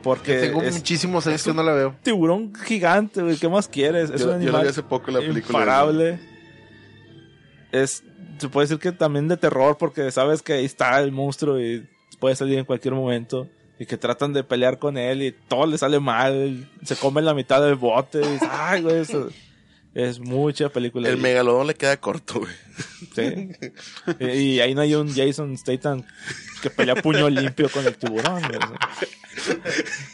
Porque 0.07 0.35
Tengo 0.39 0.63
es 0.63 0.73
muchísimos 0.77 1.27
años 1.27 1.43
que 1.43 1.53
no 1.53 1.65
la 1.65 1.73
veo. 1.73 1.97
tiburón 2.05 2.53
gigante, 2.65 3.23
güey. 3.23 3.37
¿Qué 3.37 3.49
más 3.49 3.67
quieres? 3.67 4.09
Es 4.11 4.21
Yo- 4.21 4.27
un 4.27 4.35
yo 4.35 4.37
la 4.53 4.59
animal 4.59 4.63
vi 4.63 4.69
hace 4.69 4.83
poco 4.85 5.11
la 5.11 5.19
película. 5.19 5.59
imparable. 5.59 6.21
Es, 7.73 8.05
se 8.39 8.49
puede 8.49 8.67
decir 8.69 8.79
que 8.79 8.93
también 8.93 9.27
de 9.29 9.37
terror 9.37 9.77
porque 9.79 10.11
sabes 10.13 10.43
que 10.43 10.53
ahí 10.55 10.65
está 10.65 11.01
el 11.01 11.11
monstruo 11.11 11.61
y 11.61 11.87
puede 12.21 12.37
salir 12.37 12.57
en 12.59 12.65
cualquier 12.65 12.95
momento. 12.95 13.49
Y 13.79 13.85
que 13.85 13.97
tratan 13.99 14.33
de 14.33 14.43
pelear 14.45 14.79
con 14.79 14.97
él 14.97 15.23
y 15.23 15.33
todo 15.33 15.67
le 15.67 15.77
sale 15.77 15.99
mal. 16.01 16.69
Se 16.85 16.95
come 16.97 17.21
la 17.21 17.35
mitad 17.35 17.61
del 17.61 17.75
bote. 17.75 18.21
Y 18.23 18.39
Ay, 18.51 18.83
güey, 18.83 19.01
eso- 19.01 19.29
es 19.97 20.21
mucha 20.21 20.69
película. 20.69 21.09
El 21.09 21.17
megalodón 21.17 21.69
le 21.69 21.75
queda 21.75 21.97
corto, 21.97 22.41
güey. 22.41 22.53
Sí. 23.15 23.49
y, 24.21 24.61
ahí 24.61 24.75
no 24.75 24.83
hay 24.83 24.95
un 24.95 25.09
Jason 25.09 25.57
Statham 25.57 26.05
que 26.61 26.69
pelea 26.69 26.97
puño 26.97 27.31
limpio 27.31 27.71
con 27.71 27.87
el 27.87 27.97
tiburón. 27.97 28.43
güey. 28.43 28.61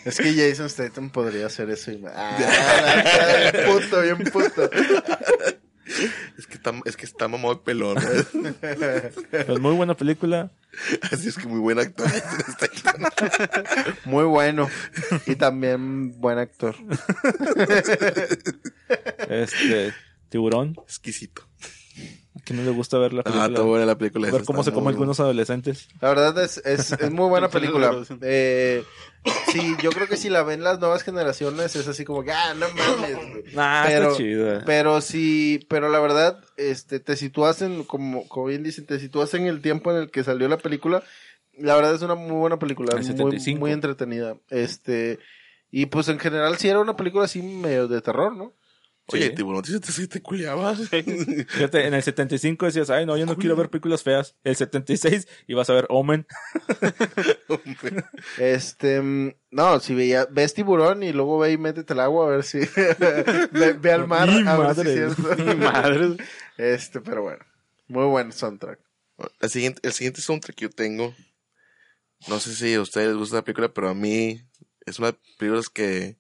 Es 0.04 0.18
que 0.18 0.34
Jason 0.34 0.70
Statham 0.70 1.10
podría 1.10 1.46
hacer 1.46 1.68
eso. 1.70 1.90
Y... 1.90 2.00
Ah, 2.06 3.02
bien 3.52 3.64
puto, 3.66 4.02
bien 4.02 4.18
puto. 4.18 4.70
Es 6.38 6.46
que 6.46 6.54
está, 6.54 6.72
es 6.84 6.96
que 6.96 7.04
está 7.06 7.28
mamado 7.28 7.54
el 7.54 7.60
pelón, 7.60 7.96
güey. 7.96 8.54
Pero 9.30 9.54
es 9.54 9.60
muy 9.60 9.74
buena 9.74 9.96
película. 9.96 10.50
Así 11.10 11.28
es 11.28 11.36
que 11.36 11.46
muy 11.46 11.60
buen 11.60 11.78
actor. 11.78 12.08
Muy 14.04 14.24
bueno. 14.24 14.68
Y 15.26 15.36
también 15.36 16.18
buen 16.20 16.38
actor. 16.38 16.76
Este, 19.28 19.94
tiburón. 20.28 20.76
Exquisito. 20.86 21.48
¿A 22.42 22.44
quién 22.44 22.58
no 22.58 22.64
le 22.64 22.70
gusta 22.72 22.98
ver 22.98 23.12
la 23.12 23.20
Ah, 23.20 23.24
película? 23.24 23.46
está 23.46 23.62
buena 23.62 23.86
la 23.86 23.96
película. 23.96 24.30
ver 24.32 24.44
cómo 24.44 24.64
se 24.64 24.72
come 24.72 24.82
muy 24.84 24.92
algunos 24.94 25.20
adolescentes. 25.20 25.88
La 26.00 26.08
verdad 26.08 26.42
es, 26.42 26.58
es, 26.64 26.90
es 26.90 27.10
muy 27.12 27.28
buena 27.28 27.48
película. 27.50 27.92
Eh, 28.20 28.82
sí, 29.52 29.76
yo 29.80 29.90
creo 29.90 30.08
que 30.08 30.16
si 30.16 30.28
la 30.28 30.42
ven 30.42 30.64
las 30.64 30.80
nuevas 30.80 31.04
generaciones 31.04 31.76
es 31.76 31.86
así 31.86 32.04
como 32.04 32.24
que, 32.24 32.32
ah, 32.32 32.52
no 32.54 32.66
mames. 32.70 33.14
güey". 33.16 33.42
Nah, 33.54 33.84
pero, 33.86 34.04
está 34.10 34.16
chida. 34.16 34.62
pero 34.66 35.00
sí, 35.00 35.64
pero 35.68 35.88
la 35.88 36.00
verdad, 36.00 36.42
este, 36.56 36.98
te 36.98 37.14
sitúas 37.16 37.62
en, 37.62 37.84
como, 37.84 38.26
como 38.28 38.46
bien 38.46 38.64
dicen, 38.64 38.86
te 38.86 38.98
sitúas 38.98 39.32
en 39.34 39.46
el 39.46 39.60
tiempo 39.62 39.92
en 39.92 39.98
el 39.98 40.10
que 40.10 40.24
salió 40.24 40.48
la 40.48 40.58
película. 40.58 41.04
La 41.56 41.76
verdad 41.76 41.94
es 41.94 42.02
una 42.02 42.14
muy 42.16 42.32
buena 42.38 42.58
película, 42.58 42.92
El 42.96 42.98
muy, 43.04 43.06
75. 43.06 43.60
muy 43.60 43.70
entretenida. 43.70 44.36
Este, 44.50 45.20
y 45.70 45.86
pues 45.86 46.08
en 46.08 46.18
general 46.18 46.56
sí 46.58 46.68
era 46.68 46.80
una 46.80 46.96
película 46.96 47.26
así 47.26 47.40
medio 47.42 47.86
de 47.88 48.00
terror, 48.00 48.34
¿no? 48.34 48.52
Oye, 49.12 49.28
Sí. 49.28 49.34
tiburón, 49.34 49.64
¿sí 49.64 49.78
te, 49.80 49.92
sí 49.92 50.06
te 50.08 50.20
culiaba? 50.22 50.74
Fíjate, 50.76 51.86
en 51.86 51.94
el 51.94 52.02
75 52.02 52.66
decías, 52.66 52.90
ay, 52.90 53.06
no, 53.06 53.16
yo 53.16 53.26
no 53.26 53.36
quiero 53.36 53.56
ver 53.56 53.68
películas 53.70 54.02
feas. 54.02 54.34
El 54.44 54.56
76 54.56 55.28
ibas 55.46 55.68
a 55.70 55.74
ver 55.74 55.86
Omen. 55.90 56.26
Este, 58.38 59.00
mm, 59.00 59.32
no, 59.50 59.80
si 59.80 59.94
veía, 59.94 60.26
ves 60.30 60.54
tiburón 60.54 61.02
y 61.02 61.12
luego 61.12 61.38
ve 61.38 61.52
y 61.52 61.58
métete 61.58 61.92
al 61.92 62.00
agua 62.00 62.26
a 62.26 62.30
ver 62.30 62.44
si, 62.44 62.58
ve, 63.52 63.72
ve 63.74 63.92
al 63.92 64.06
mar 64.06 64.28
Mi 64.28 64.46
a 64.48 64.56
ver 64.56 64.74
si 64.74 64.82
madre. 64.82 65.06
es. 65.06 65.18
Mi 65.46 65.54
madre. 65.54 66.16
Este, 66.56 67.00
pero 67.00 67.22
bueno, 67.22 67.44
muy 67.88 68.04
buen 68.06 68.32
soundtrack. 68.32 68.78
El 69.40 69.50
siguiente, 69.50 69.80
el 69.84 69.92
siguiente 69.92 70.20
soundtrack 70.20 70.56
que 70.56 70.62
yo 70.64 70.70
tengo, 70.70 71.14
no 72.28 72.40
sé 72.40 72.54
si 72.54 72.74
a 72.74 72.80
ustedes 72.80 73.08
les 73.08 73.16
gusta 73.16 73.36
la 73.36 73.44
película, 73.44 73.72
pero 73.72 73.88
a 73.88 73.94
mí 73.94 74.42
es 74.86 74.98
una 74.98 75.08
de 75.12 75.18
las 75.18 75.36
películas 75.36 75.68
que 75.68 76.16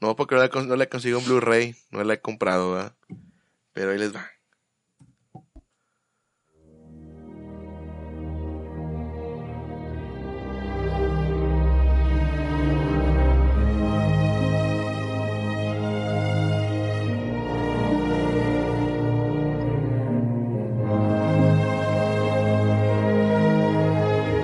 no 0.00 0.16
porque 0.16 0.34
no 0.34 0.42
cons- 0.44 0.66
no 0.66 0.76
la 0.76 0.86
consigo 0.86 1.18
en 1.18 1.24
Blu-ray, 1.24 1.74
no 1.90 2.02
la 2.04 2.14
he 2.14 2.20
comprado, 2.20 2.72
¿verdad? 2.72 2.94
Pero 3.72 3.92
ahí 3.92 3.98
les 3.98 4.14
va. 4.14 4.30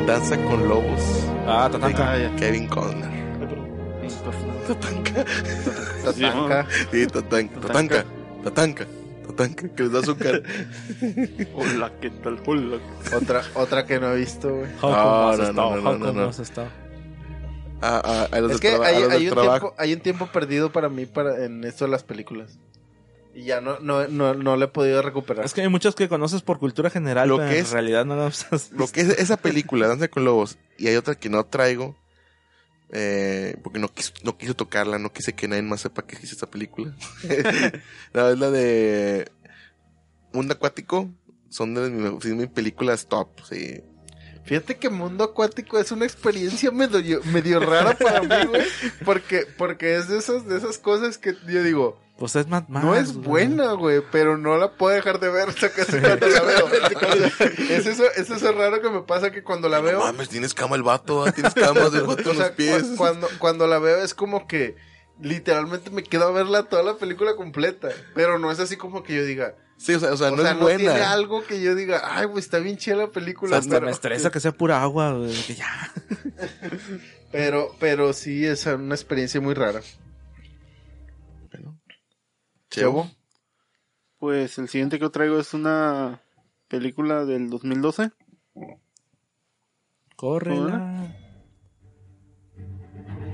Danza 0.06 0.36
con 0.44 0.68
Lobos. 0.68 1.00
Ah. 1.46 1.70
Ah, 1.82 2.16
ya. 2.18 2.36
Kevin 2.36 2.66
Conner. 2.68 3.23
Tatanka. 4.66 5.24
Tatanka. 6.04 6.66
Sí, 6.90 7.06
Tatanka. 7.06 7.60
Tatanka. 7.60 8.04
Tatanka. 8.44 8.86
Tatanka. 9.26 9.68
Que 9.74 9.82
les 9.84 9.92
da 9.92 9.98
azúcar. 10.00 10.42
Hola, 11.54 11.92
¿qué 12.00 12.10
tal? 12.10 12.40
Hola. 12.46 12.78
Otra, 13.14 13.42
otra 13.54 13.86
que 13.86 13.98
no 14.00 14.12
he 14.12 14.16
visto, 14.16 14.54
güey. 14.54 14.70
No, 14.82 14.90
no, 14.90 15.32
estado? 15.32 15.52
no, 15.52 15.76
no, 15.80 15.98
no, 15.98 16.12
no. 16.12 16.28
has 16.28 16.38
estado? 16.38 16.68
A, 17.80 17.96
a, 17.98 18.24
a 18.24 18.40
los 18.40 18.52
Es 18.52 18.60
que 18.60 18.68
hay, 18.68 19.02
hay 19.02 19.28
un 19.28 19.34
tiempo, 19.34 19.74
hay 19.76 19.92
un 19.92 20.00
tiempo 20.00 20.26
perdido 20.28 20.72
para 20.72 20.88
mí 20.88 21.04
para, 21.06 21.44
en 21.44 21.64
esto 21.64 21.84
de 21.84 21.90
las 21.90 22.02
películas. 22.02 22.58
Y 23.34 23.44
ya 23.44 23.60
no, 23.60 23.80
no, 23.80 24.06
no, 24.06 24.32
no 24.34 24.56
le 24.56 24.66
he 24.66 24.68
podido 24.68 25.02
recuperar. 25.02 25.44
Es 25.44 25.52
que 25.52 25.60
hay 25.60 25.68
muchos 25.68 25.94
que 25.96 26.08
conoces 26.08 26.40
por 26.42 26.58
cultura 26.60 26.88
general, 26.88 27.28
Lo 27.28 27.36
pero 27.38 27.48
que 27.50 27.58
en 27.58 27.64
es- 27.64 27.72
realidad 27.72 28.04
no 28.06 28.16
las 28.16 28.46
has 28.52 28.70
Lo 28.72 28.86
que 28.86 29.00
es 29.00 29.08
esa 29.18 29.36
película, 29.36 29.88
Danza 29.88 30.08
con 30.08 30.24
Lobos, 30.24 30.56
y 30.78 30.86
hay 30.86 30.96
otra 30.96 31.16
que 31.16 31.28
no 31.28 31.44
traigo, 31.44 31.96
eh, 32.96 33.56
porque 33.64 33.80
no 33.80 33.88
quiso, 33.88 34.12
no 34.22 34.38
quiso 34.38 34.54
tocarla, 34.54 35.00
no 35.00 35.12
quise 35.12 35.32
que 35.32 35.48
nadie 35.48 35.62
más 35.62 35.80
sepa 35.80 36.06
que 36.06 36.16
hice 36.22 36.36
esa 36.36 36.48
película. 36.48 36.94
no, 38.14 38.28
es 38.28 38.38
la 38.38 38.50
de 38.52 39.32
Mundo 40.32 40.54
Acuático, 40.54 41.10
son 41.48 41.74
de 41.74 41.90
mis, 41.90 42.22
sí, 42.22 42.32
mis 42.34 42.46
películas 42.46 43.08
top. 43.08 43.30
Fíjate 44.44 44.76
que 44.76 44.90
Mundo 44.90 45.24
Acuático 45.24 45.76
es 45.80 45.90
una 45.90 46.04
experiencia 46.04 46.70
medio, 46.70 47.20
medio 47.24 47.58
rara 47.58 47.98
para 47.98 48.22
mí, 48.22 48.46
güey. 48.46 48.62
Porque, 49.04 49.44
porque 49.58 49.96
es 49.96 50.06
de 50.06 50.18
esas, 50.18 50.46
de 50.46 50.56
esas 50.56 50.78
cosas 50.78 51.18
que 51.18 51.34
yo 51.48 51.64
digo, 51.64 52.00
Pues 52.16 52.36
es 52.36 52.46
Mad 52.46 52.68
Max. 52.68 52.84
no 52.86 52.94
es 52.94 53.12
güey. 53.12 53.26
buena, 53.26 53.72
güey, 53.72 54.00
pero 54.12 54.38
no 54.38 54.56
la 54.56 54.70
puedo 54.72 54.94
dejar 54.94 55.18
de 55.18 55.30
ver 55.30 55.48
hasta 55.48 55.68
casi 55.70 55.98
cuando 55.98 56.28
la 56.28 56.40
veo. 56.42 56.64
O 56.66 56.70
sea, 56.70 57.46
es 57.70 57.86
eso, 57.86 58.04
es 58.16 58.30
eso 58.30 58.52
raro 58.52 58.80
que 58.80 58.88
me 58.88 59.02
pasa 59.02 59.32
que 59.32 59.42
cuando 59.42 59.68
la 59.68 59.78
No 59.78 59.84
veo, 59.84 59.98
mames, 60.00 60.28
tienes 60.28 60.54
cama 60.54 60.76
el 60.76 60.84
vato, 60.84 61.24
ah, 61.24 61.32
tienes 61.32 61.54
camas 61.54 61.90
del 61.92 62.02
vato 62.06 62.28
o 62.28 62.32
en 62.32 62.36
sea, 62.38 62.46
los 62.46 62.54
pies. 62.56 62.82
cu- 62.84 62.96
cuando, 62.96 63.28
cuando 63.40 63.66
la 63.66 63.80
veo 63.80 63.98
es 64.02 64.14
como 64.14 64.46
que 64.46 64.76
literalmente 65.20 65.90
me 65.90 66.04
quedo 66.04 66.28
a 66.28 66.30
verla 66.30 66.64
toda 66.68 66.82
la 66.84 66.94
película 66.96 67.34
completa. 67.34 67.88
Pero 68.14 68.38
no 68.38 68.50
es 68.52 68.60
así 68.60 68.76
como 68.76 69.02
que 69.02 69.14
yo 69.16 69.24
diga, 69.24 69.56
Sí, 69.76 69.92
o 69.94 69.98
sea, 69.98 70.12
o 70.12 70.16
sea 70.16 70.28
o 70.28 70.36
no 70.36 70.42
sea, 70.42 70.52
es 70.52 70.56
no 70.60 70.66
tiene 70.68 70.84
buena. 70.84 71.10
algo 71.12 71.42
que 71.44 71.60
yo 71.60 71.74
diga, 71.74 72.00
ay, 72.16 72.26
güey, 72.26 72.38
está 72.38 72.60
bien 72.60 72.76
chida 72.78 72.94
la 72.94 73.08
película. 73.10 73.56
Hasta 73.58 73.70
pero, 73.74 73.86
me 73.86 73.92
estresa 73.92 74.30
que 74.30 74.38
sea 74.38 74.52
pura 74.52 74.80
agua, 74.80 75.12
güey. 75.14 75.34
que 75.42 75.56
ya. 75.56 75.92
pero, 77.32 77.74
pero 77.80 78.12
sí 78.12 78.46
es 78.46 78.66
una 78.66 78.94
experiencia 78.94 79.40
muy 79.40 79.54
rara. 79.54 79.80
Chevo. 82.74 83.08
Pues 84.18 84.58
el 84.58 84.68
siguiente 84.68 84.98
que 84.98 85.08
traigo 85.08 85.38
es 85.38 85.54
una 85.54 86.20
película 86.66 87.24
del 87.24 87.48
2012. 87.48 88.10
Córrela. 90.16 91.14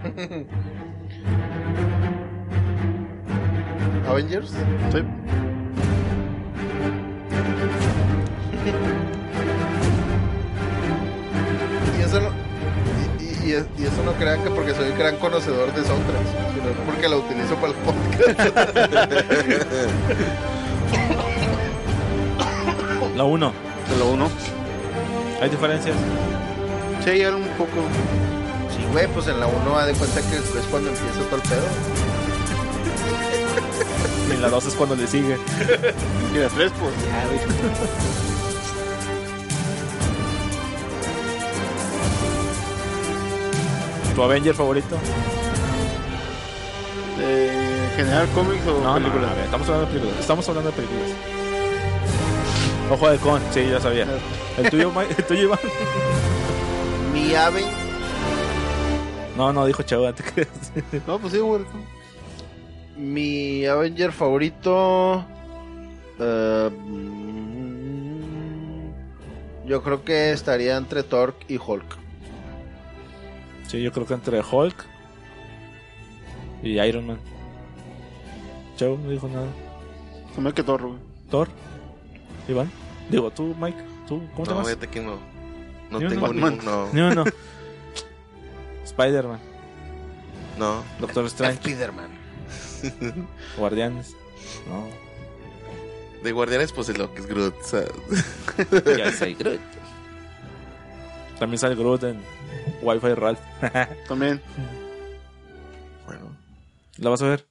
Avengers. 4.06 4.52
Sí. 4.92 4.98
y, 13.51 13.55
es- 13.55 13.64
y 13.78 13.85
eso 13.85 14.02
no 14.05 14.12
crean 14.12 14.43
que 14.43 14.51
porque 14.51 14.74
soy 14.74 14.90
gran 14.98 15.16
conocedor 15.16 15.72
de 15.74 15.85
soundtracks, 15.85 16.31
sino 16.55 16.70
porque 16.86 17.09
la 17.09 17.16
utilizo 17.16 17.55
para 17.56 17.68
el 17.72 17.78
podcast. 17.78 18.56
La 23.16 23.24
1. 23.24 23.52
De 23.90 23.98
lo 23.98 24.10
uno. 24.10 24.28
¿Hay 25.43 25.48
diferencias? 25.51 25.97
Sí, 27.05 27.10
hay 27.10 27.24
un 27.27 27.43
poco. 27.59 27.70
Sí, 28.77 28.85
güey, 28.93 29.06
pues 29.09 29.27
en 29.28 29.40
la 29.40 29.47
1 29.47 29.70
da 29.77 29.86
de 29.86 29.94
cuenta 29.94 30.20
que 30.22 30.36
es 30.36 30.66
cuando 30.70 30.90
empieza 30.90 31.20
todo 31.28 31.36
el 31.36 31.43
pedo. 31.43 31.66
Y 34.28 34.32
en 34.35 34.43
la 34.43 34.48
2 34.48 34.66
es 34.66 34.74
cuando 34.74 34.97
le 34.97 35.06
sigue. 35.06 35.36
Y 36.32 36.39
de 36.39 36.47
tres, 36.48 36.70
pues. 36.78 36.94
¿Tu 44.15 44.23
Avenger 44.23 44.55
favorito? 44.55 44.97
De 47.19 47.51
general 47.97 48.28
cómics 48.35 48.66
o 48.66 48.81
No, 48.82 48.89
no, 48.89 48.95
película. 48.95 49.31
a 49.31 49.35
ver, 49.35 49.45
estamos 49.45 49.69
hablando 49.69 49.87
de 49.87 49.93
películas. 49.93 50.20
Estamos 50.20 50.49
hablando 50.49 50.70
de 50.70 50.77
películas. 50.77 51.11
Ojo 52.91 53.11
de 53.11 53.19
con, 53.19 53.41
sí, 53.53 53.66
ya 53.70 53.81
sabía. 53.81 54.07
¿El 54.59 54.69
tuyo? 54.70 54.93
¿El 55.16 55.24
tuyo, 55.24 55.43
Iván? 55.43 55.59
Mi 57.12 57.35
Aven, 57.35 57.65
No, 59.37 59.53
no, 59.53 59.65
dijo 59.66 59.82
Chavo, 59.82 60.12
te 60.12 60.23
creas. 60.24 60.49
No, 61.07 61.19
pues 61.19 61.32
sí, 61.32 61.39
güey. 61.39 61.62
mi 62.97 63.65
Avenger 63.66 64.12
favorito. 64.12 65.24
eh, 66.19 66.70
mm, 66.70 67.31
yo 69.66 69.82
creo 69.82 70.05
que 70.05 70.32
estaría 70.32 70.77
entre 70.77 71.03
Thor 71.05 71.35
y 71.49 71.59
Hulk. 71.65 71.99
Sí, 73.70 73.80
yo 73.80 73.92
creo 73.92 74.05
que 74.05 74.14
entre 74.14 74.40
Hulk 74.40 74.84
y 76.64 76.80
Iron 76.80 77.06
Man. 77.06 77.20
Chavo 78.76 78.98
no 78.98 79.10
dijo 79.10 79.28
nada. 79.28 79.47
Se 80.34 80.40
me 80.40 80.52
que 80.52 80.64
Thor, 80.64 80.82
güey. 80.82 80.98
¿Thor? 81.30 81.48
¿Iván? 82.48 82.68
Digo, 83.09 83.30
tú, 83.30 83.55
Mike. 83.60 83.78
¿Tú? 84.09 84.22
¿Cómo 84.34 84.44
te 84.44 84.55
No, 84.55 84.62
llamas? 84.64 84.88
que 84.88 85.01
no. 85.01 85.18
No 85.90 85.98
Ni 86.01 86.06
uno. 86.06 86.09
tengo 86.14 86.32
ninguno. 86.32 86.88
No, 86.92 87.14
no. 87.14 87.24
Spider-Man. 88.84 89.38
No. 90.59 90.82
Doctor 90.98 91.26
Strange. 91.26 91.59
Spider-Man. 91.60 92.10
Guardianes. 93.56 94.16
No. 94.68 94.88
De 96.24 96.32
Guardianes, 96.32 96.72
pues 96.72 96.88
es 96.88 96.98
lo 96.98 97.14
que 97.14 97.20
es 97.20 97.26
Groot. 97.26 97.55
o 97.60 97.64
sea, 97.64 97.84
Ya 98.98 99.12
sé, 99.12 99.34
Groot. 99.34 99.60
También 101.38 101.59
sale 101.59 101.74
Groot 101.76 102.02
en 102.02 102.20
Wi-Fi 102.82 103.14
Ralph. 103.14 103.40
También. 104.09 104.40
bueno. 106.06 106.36
¿La 106.98 107.10
vas 107.10 107.22
a 107.22 107.28
ver? 107.28 107.47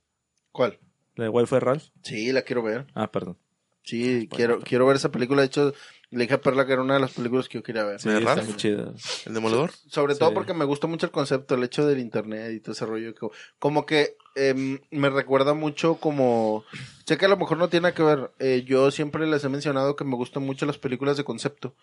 ¿Cuál? 0.52 0.80
¿La 1.16 1.26
de 1.26 1.30
Wi-Fi 1.30 1.60
Ralph? 1.60 1.84
Sí, 2.04 2.32
la 2.32 2.42
quiero 2.44 2.64
ver. 2.64 2.88
Ah, 2.94 3.12
perdón. 3.12 3.38
Sí, 3.84 4.28
quiero, 4.32 4.60
quiero 4.60 4.86
ver 4.86 4.98
esa 4.98 5.12
película. 5.12 5.42
De 5.42 5.48
hecho, 5.48 5.74
le 6.12 6.22
dije 6.24 6.36
a 6.36 6.42
Perla 6.42 6.66
que 6.66 6.74
era 6.74 6.82
una 6.82 6.94
de 6.96 7.00
las 7.00 7.14
películas 7.14 7.48
que 7.50 7.58
yo 7.58 7.64
quería 7.64 7.84
ver. 7.84 8.00
Sí, 8.00 8.10
¿De 8.10 8.18
está 8.20 8.42
muy 8.44 8.56
chida. 8.56 8.94
¿El 9.26 9.34
demoledor? 9.34 9.72
Sobre 9.88 10.14
todo 10.16 10.34
porque 10.34 10.54
me 10.54 10.66
gusta 10.66 10.86
mucho 10.86 11.06
el 11.08 11.12
concepto, 11.12 11.56
el 11.56 11.64
hecho 11.64 11.88
del 11.88 12.00
internet 12.00 12.52
y 12.54 12.60
todo 12.60 12.74
ese 12.74 12.86
rollo. 12.86 13.16
que- 13.16 13.28
Como 13.58 13.86
que 13.88 14.16
em, 14.36 14.80
me 14.92 15.10
recuerda 15.10 15.54
mucho 15.54 15.96
como... 15.96 16.64
Sé 17.06 17.18
que 17.18 17.26
a 17.26 17.30
lo 17.30 17.38
mejor 17.38 17.58
no 17.58 17.70
tiene 17.70 17.84
nada 17.84 17.96
que 17.96 18.04
ver. 18.04 18.32
eh, 18.40 18.64
yo 18.66 18.92
siempre 18.92 19.26
les 19.26 19.44
he 19.44 19.50
mencionado 19.50 19.96
que 19.96 20.04
me 20.04 20.16
gustan 20.16 20.44
mucho 20.44 20.66
las 20.68 20.78
películas 20.78 21.18
de 21.18 21.24
concepto. 21.24 21.76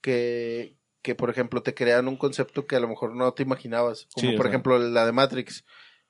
Que, 0.00 0.74
que 1.02 1.14
por 1.14 1.28
ejemplo, 1.30 1.62
te 1.62 1.74
crean 1.74 2.08
un 2.08 2.16
concepto 2.16 2.66
que 2.66 2.76
a 2.76 2.80
lo 2.80 2.88
mejor 2.88 3.14
no 3.14 3.32
te 3.34 3.42
imaginabas. 3.42 4.06
Como 4.14 4.30
Sí, 4.30 4.36
por 4.36 4.46
ejemplo 4.46 4.78
la 4.78 5.04
de 5.06 5.12
Matrix. 5.12 5.64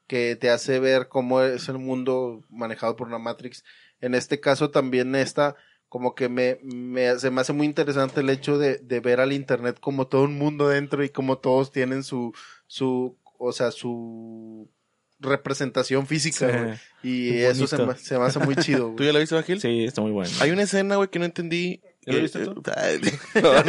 Que 0.07 0.37
te 0.37 0.51
hace 0.51 0.79
ver 0.81 1.09
cómo 1.09 1.41
es 1.43 1.69
el 1.69 1.79
mundo 1.79 2.45
manejado 2.51 2.97
por 2.97 3.07
una 3.09 3.19
Matrix. 3.19 3.65
En 4.01 4.15
este 4.15 4.41
caso 4.41 4.71
también 4.71 5.15
esta 5.15 5.57
como 5.89 6.15
que 6.15 6.29
me, 6.29 6.59
me, 6.63 7.19
se 7.19 7.31
me 7.31 7.41
hace 7.43 7.53
muy 7.53 7.67
interesante 7.67 8.21
el 8.21 8.31
hecho 8.31 8.59
de, 8.59 8.79
de 8.79 9.01
ver 9.01 9.21
al 9.21 9.33
internet 9.33 9.79
como 9.81 10.07
todo 10.07 10.23
un 10.25 10.37
mundo 10.39 10.69
dentro 10.69 11.05
y 11.05 11.11
como 11.11 11.37
todos 11.39 11.71
tienen 11.71 12.03
su, 12.03 12.33
su, 12.67 13.19
o 13.39 13.53
sea, 13.53 13.71
su, 13.71 14.71
representación 15.19 16.07
física, 16.07 16.51
Sí. 16.51 16.59
güey. 16.59 16.79
Y 17.03 17.39
eso 17.43 17.67
se 17.67 17.77
se 17.97 18.19
me 18.19 18.25
hace 18.25 18.39
muy 18.41 18.57
chido, 18.57 18.87
¿Tú 18.89 18.93
güey. 18.97 19.07
ya 19.07 19.13
la 19.13 19.19
viste, 19.21 19.35
Bajil? 19.35 19.61
Sí, 19.61 19.85
está 19.85 20.01
muy 20.01 20.11
bueno. 20.11 20.31
Hay 20.41 20.51
una 20.51 20.63
escena, 20.63 20.97
güey, 20.97 21.09
que 21.09 21.19
no 21.19 21.25
entendí. 21.25 21.81
¿Ya 22.05 22.13
la 22.15 22.19
Eh, 22.19 22.23
viste 22.23 22.45
tú? 22.45 22.63
ay, 22.77 23.01
no, 23.43 23.53
no. 23.53 23.63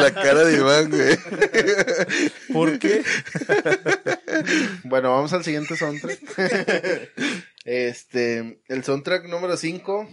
La 0.00 0.12
cara 0.14 0.44
de 0.44 0.56
Iván, 0.56 0.90
güey. 0.90 1.16
¿Por 2.52 2.78
qué? 2.78 3.02
Bueno, 4.84 5.10
vamos 5.12 5.32
al 5.32 5.44
siguiente 5.44 5.76
soundtrack. 5.76 6.18
este, 7.64 8.60
el 8.68 8.84
soundtrack 8.84 9.26
número 9.28 9.56
5 9.56 10.08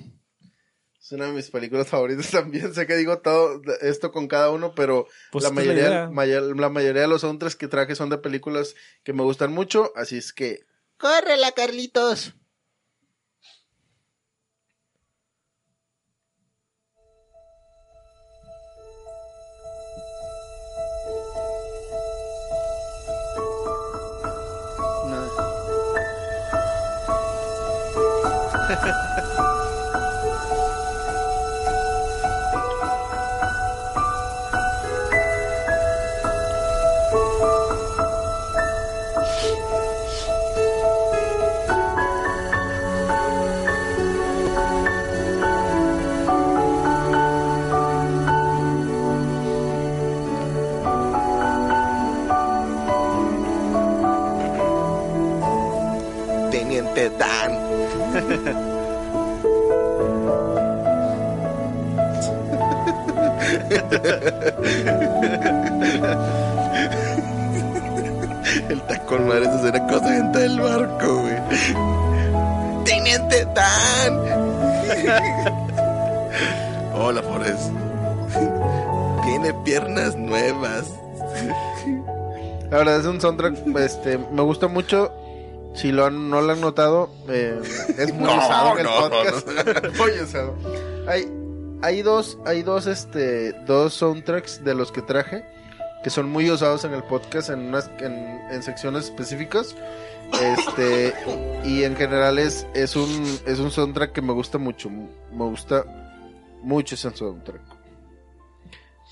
es 1.02 1.12
una 1.12 1.28
de 1.28 1.34
mis 1.34 1.50
películas 1.52 1.88
favoritas 1.88 2.30
también. 2.32 2.74
Sé 2.74 2.86
que 2.88 2.96
digo 2.96 3.20
todo 3.20 3.62
esto 3.82 4.12
con 4.12 4.28
cada 4.28 4.50
uno, 4.52 4.74
pero 4.76 5.08
Pues 5.32 5.44
la, 5.44 5.52
mayoría, 5.52 6.10
mayor- 6.10 6.60
la 6.60 6.70
mayoría 6.70 7.04
de 7.04 7.08
los 7.08 7.22
soundtracks 7.22 7.56
que 7.56 7.68
traje 7.68 7.96
son 7.96 8.10
de 8.10 8.18
películas 8.18 8.76
que 9.04 9.14
me 9.14 9.24
gustan 9.24 9.52
mucho, 9.52 9.92
así 9.96 10.18
es 10.18 10.34
que 10.34 10.66
¡Córrela, 10.98 11.52
Carlitos! 11.52 12.34
Ha 28.68 28.74
ha 28.82 28.92
ha. 29.16 29.25
El 68.70 68.80
tacón 68.84 69.28
madre 69.28 69.46
esa 69.46 69.56
escena 69.56 69.88
cosa 69.88 70.10
dentro 70.12 70.40
del 70.42 70.60
barco, 70.60 71.22
güey. 71.22 71.36
Teniente 72.86 73.46
Dan. 73.54 74.16
Hola, 76.96 77.22
Forrest. 77.24 77.72
Tiene 79.24 79.54
piernas 79.64 80.16
nuevas. 80.16 80.86
la 82.70 82.78
verdad 82.78 83.00
es 83.00 83.06
un 83.06 83.20
soundtrack, 83.20 83.56
este, 83.80 84.20
me 84.32 84.42
gusta 84.44 84.68
mucho. 84.68 85.12
Si 85.74 85.92
lo 85.92 86.06
han- 86.06 86.30
no 86.30 86.40
lo 86.42 86.54
han 86.54 86.62
notado, 86.62 87.10
eh, 87.28 87.60
es 87.98 88.14
muy 88.14 88.24
No, 88.30 88.38
usado 88.38 88.74
en 88.74 88.78
el 88.80 88.86
no, 88.86 88.92
podcast. 89.10 89.48
Muy 89.98 90.12
usado. 90.22 90.54
Hay, 91.08 91.28
hay 91.82 92.02
dos, 92.02 92.38
hay 92.46 92.64
dos, 92.64 92.88
este, 92.88 93.54
dos 93.66 93.94
soundtracks 93.94 94.64
de 94.64 94.76
los 94.76 94.92
que 94.92 95.02
traje 95.02 95.46
que 96.06 96.12
son 96.12 96.30
muy 96.30 96.52
usados 96.52 96.86
en 96.86 96.94
el 96.94 97.02
podcast 97.04 97.50
en 97.50 97.62
unas, 97.62 97.90
en, 97.98 98.14
en 98.52 98.62
secciones 98.62 99.06
específicas. 99.06 99.76
Este, 100.40 101.16
y 101.64 101.82
en 101.82 101.96
general 101.96 102.38
es, 102.38 102.68
un, 102.96 103.40
es 103.48 103.58
un 103.58 103.72
soundtrack 103.72 104.12
que 104.12 104.22
me 104.22 104.32
gusta 104.32 104.60
mucho. 104.60 104.92
Me 104.92 105.46
gusta 105.46 105.84
mucho 106.62 106.94
ese 106.94 107.10
soundtrack. 107.10 107.60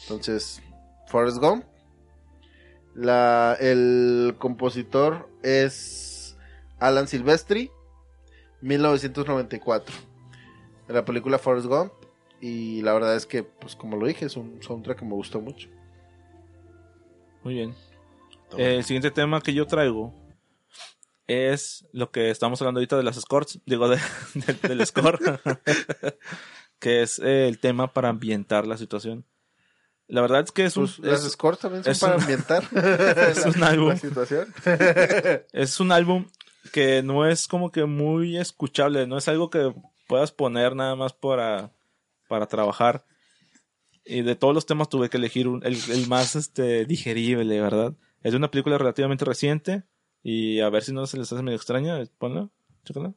Entonces, 0.03 0.61
Forrest 1.07 1.37
Gump. 1.37 1.65
La, 2.93 3.57
el 3.59 4.35
compositor 4.37 5.27
es 5.41 6.37
Alan 6.77 7.07
Silvestri, 7.07 7.71
1994. 8.61 9.95
De 10.87 10.93
la 10.93 11.03
película 11.03 11.39
Forrest 11.39 11.65
Gump. 11.65 11.91
Y 12.45 12.81
la 12.81 12.91
verdad 12.93 13.15
es 13.15 13.25
que, 13.25 13.43
pues 13.43 13.73
como 13.75 13.95
lo 13.95 14.05
dije, 14.05 14.25
es 14.25 14.35
un 14.35 14.61
soundtrack 14.61 14.99
que 14.99 15.05
me 15.05 15.13
gustó 15.13 15.39
mucho. 15.39 15.69
Muy 17.43 17.53
bien. 17.53 17.73
Eh, 18.57 18.75
el 18.75 18.83
siguiente 18.83 19.11
tema 19.11 19.39
que 19.39 19.53
yo 19.53 19.65
traigo 19.65 20.13
es 21.25 21.85
lo 21.93 22.11
que 22.11 22.29
estamos 22.29 22.61
hablando 22.61 22.79
ahorita 22.79 22.97
de 22.97 23.03
las 23.03 23.15
scores, 23.15 23.59
digo, 23.65 23.87
de- 23.87 23.97
del- 24.33 24.59
del 24.61 24.85
score, 24.85 25.19
que 26.79 27.01
es 27.01 27.19
eh, 27.19 27.47
el 27.47 27.59
tema 27.59 27.93
para 27.93 28.09
ambientar 28.09 28.67
la 28.67 28.77
situación. 28.77 29.25
La 30.07 30.19
verdad 30.19 30.41
es 30.43 30.51
que 30.51 30.65
es 30.65 30.75
un, 30.75 30.85
Pues, 30.85 30.99
las 30.99 31.23
es- 31.25 31.31
scores 31.31 31.59
también 31.59 31.83
son 31.85 31.95
para 31.99 32.15
un- 32.17 32.21
ambientar 32.23 32.63
es 33.31 33.45
un 33.45 33.61
la- 33.61 33.67
álbum. 33.67 33.87
la 33.89 33.95
situación. 33.97 34.53
es 35.53 35.79
un 35.79 35.91
álbum 35.93 36.25
que 36.73 37.01
no 37.03 37.25
es 37.25 37.47
como 37.47 37.71
que 37.71 37.85
muy 37.85 38.37
escuchable, 38.37 39.07
no 39.07 39.17
es 39.17 39.29
algo 39.29 39.49
que 39.49 39.73
puedas 40.07 40.31
poner 40.33 40.75
nada 40.75 40.95
más 40.97 41.13
para, 41.13 41.71
para 42.33 42.47
trabajar. 42.47 43.05
Y 44.03 44.23
de 44.23 44.35
todos 44.35 44.55
los 44.55 44.65
temas 44.65 44.89
tuve 44.89 45.07
que 45.07 45.17
elegir 45.17 45.47
un- 45.47 45.63
el, 45.63 45.77
más 46.07 46.35
este, 46.35 46.85
digerible, 46.85 47.61
¿verdad? 47.61 47.95
Es 48.23 48.31
de 48.31 48.37
una 48.37 48.49
película 48.49 48.79
relativamente 48.79 49.23
reciente 49.23 49.83
y 50.23 50.59
a 50.61 50.69
ver 50.69 50.81
si 50.83 50.93
no 50.93 51.05
se 51.05 51.17
les 51.17 51.31
hace 51.31 51.43
medio 51.43 51.57
extraña, 51.57 52.03
ponla, 52.17 52.49
chécala. 52.85 53.13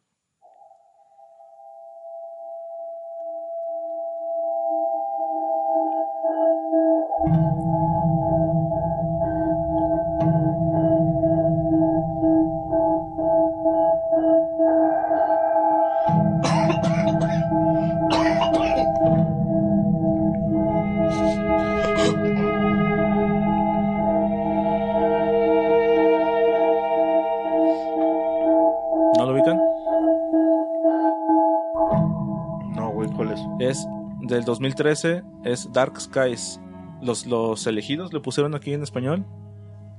2013, 34.46 35.22
es 35.44 35.70
Dark 35.72 36.00
Skies. 36.00 36.58
Los, 37.02 37.26
los 37.26 37.66
elegidos, 37.66 38.14
le 38.14 38.20
pusieron 38.20 38.54
aquí 38.54 38.72
en 38.72 38.82
español. 38.82 39.26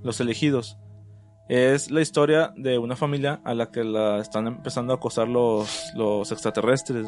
Los 0.02 0.20
elegidos. 0.20 0.78
Es 1.50 1.92
la 1.92 2.02
historia 2.02 2.52
de 2.58 2.78
una 2.80 2.96
familia 2.96 3.40
a 3.46 3.54
la 3.54 3.70
que 3.72 3.84
la 3.84 4.18
están 4.20 4.48
empezando 4.48 4.92
a 4.94 4.96
acosar 4.98 5.28
los, 5.28 5.92
los 5.96 6.32
extraterrestres. 6.32 7.08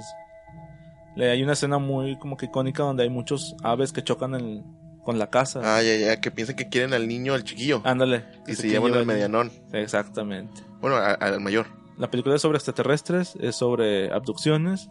Hay 1.17 1.43
una 1.43 1.53
escena 1.53 1.79
muy 1.79 2.17
como 2.19 2.37
que 2.37 2.45
icónica 2.45 2.83
donde 2.83 3.03
hay 3.03 3.09
muchos 3.09 3.55
aves 3.63 3.91
que 3.91 4.03
chocan 4.03 4.35
en- 4.35 4.63
con 5.03 5.17
la 5.17 5.29
casa. 5.29 5.61
Ah, 5.63 5.81
ya, 5.81 5.95
ya, 5.97 6.21
que 6.21 6.29
piensan 6.31 6.55
que 6.55 6.69
quieren 6.69 6.93
al 6.93 7.07
niño, 7.07 7.33
al 7.33 7.43
chiquillo. 7.43 7.81
Ándale. 7.83 8.23
y 8.47 8.53
se 8.53 8.63
que 8.63 8.73
llaman 8.73 8.91
lleva 8.91 8.97
al 8.97 9.01
el- 9.01 9.07
medianón. 9.07 9.51
Exactamente. 9.73 10.61
Bueno, 10.81 10.97
al 10.97 11.39
mayor. 11.41 11.65
La 11.97 12.09
película 12.11 12.35
es 12.35 12.41
sobre 12.41 12.57
extraterrestres, 12.57 13.35
es 13.41 13.55
sobre 13.55 14.13
abducciones. 14.13 14.89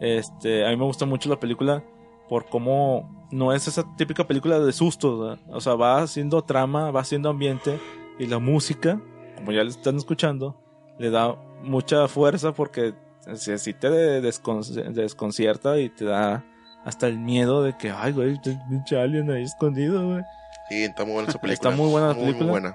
Este, 0.00 0.66
a 0.66 0.70
mí 0.70 0.76
me 0.76 0.84
gusta 0.84 1.06
mucho 1.06 1.28
la 1.28 1.38
película 1.40 1.82
por 2.28 2.46
cómo 2.46 3.26
no 3.30 3.52
es 3.52 3.68
esa 3.68 3.84
típica 3.96 4.26
película 4.26 4.58
de 4.58 4.72
sustos, 4.72 5.20
¿verdad? 5.20 5.38
o 5.54 5.60
sea, 5.60 5.74
va 5.74 5.98
haciendo 6.02 6.42
trama, 6.42 6.90
va 6.90 7.00
haciendo 7.00 7.28
ambiente 7.30 7.78
y 8.18 8.26
la 8.26 8.38
música, 8.38 9.00
como 9.36 9.52
ya 9.52 9.62
le 9.62 9.70
están 9.70 9.96
escuchando, 9.96 10.56
le 10.98 11.10
da 11.10 11.34
mucha 11.62 12.08
fuerza 12.08 12.52
porque 12.52 12.94
si, 13.34 13.56
si 13.58 13.72
te 13.74 13.88
descon- 14.22 14.92
desconcierta 14.92 15.78
y 15.78 15.88
te 15.90 16.04
da 16.04 16.44
hasta 16.84 17.06
el 17.08 17.18
miedo 17.18 17.62
de 17.62 17.76
que, 17.76 17.90
ay, 17.90 18.12
güey, 18.12 18.32
está 18.34 18.50
el 18.50 18.58
pinche 18.68 19.00
alien 19.00 19.30
ahí 19.30 19.42
escondido, 19.42 20.06
güey. 20.06 20.22
Sí, 20.68 20.84
está 20.84 21.04
muy 21.04 21.14
buena 21.14 21.28
esa 21.30 21.40
película. 21.40 21.68
Está 21.70 21.82
muy 21.82 21.90
buena 21.90 22.08
la 22.08 22.14
Muy, 22.14 22.22
película. 22.24 22.44
Muy 22.44 22.50
buena. 22.60 22.74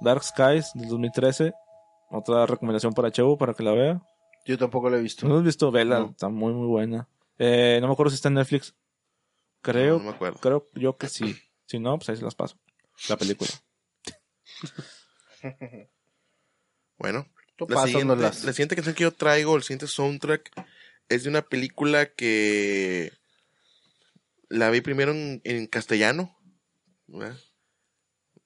Dark 0.00 0.22
Skies 0.22 0.72
del 0.74 0.88
2013, 0.88 1.52
otra 2.10 2.46
recomendación 2.46 2.92
para 2.94 3.10
Chevo 3.10 3.36
para 3.36 3.52
que 3.54 3.62
la 3.62 3.72
vea. 3.72 4.00
Yo 4.48 4.56
tampoco 4.58 4.88
lo 4.90 4.96
he 4.96 5.02
visto. 5.02 5.28
¿No 5.28 5.36
has 5.38 5.44
visto? 5.44 5.70
Vela, 5.70 5.98
No. 6.00 6.10
está 6.10 6.28
muy, 6.28 6.52
muy 6.54 6.66
buena. 6.66 7.06
Eh, 7.38 7.78
no 7.80 7.86
me 7.86 7.92
acuerdo 7.92 8.10
si 8.10 8.14
está 8.16 8.28
en 8.28 8.34
Netflix. 8.34 8.74
Creo, 9.60 9.98
No, 9.98 10.04
no 10.04 10.10
me 10.10 10.16
acuerdo. 10.16 10.38
creo 10.40 10.66
yo 10.74 10.96
que 10.96 11.08
sí. 11.08 11.36
Si 11.66 11.78
no, 11.78 11.96
pues 11.98 12.08
ahí 12.08 12.16
se 12.16 12.24
las 12.24 12.34
paso. 12.34 12.58
La 13.08 13.16
película. 13.16 13.50
Bueno, 17.00 17.28
la 17.68 17.86
siguiente, 17.86 18.16
la 18.16 18.32
siguiente 18.32 18.74
canción 18.74 18.94
que 18.96 19.04
yo 19.04 19.12
traigo, 19.12 19.54
el 19.54 19.62
siguiente 19.62 19.86
soundtrack, 19.86 20.50
es 21.08 21.22
de 21.22 21.28
una 21.30 21.42
película 21.42 22.06
que 22.06 23.12
la 24.48 24.68
vi 24.70 24.80
primero 24.80 25.12
en, 25.12 25.40
en 25.44 25.68
castellano. 25.68 26.36
¿verdad? 27.06 27.36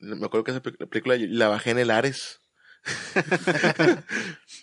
Me 0.00 0.26
acuerdo 0.26 0.44
que 0.44 0.50
esa 0.50 0.60
pe- 0.60 0.72
película 0.86 1.16
la 1.18 1.48
bajé 1.48 1.70
en 1.70 1.78
el 1.78 1.90
Ares. 1.90 2.40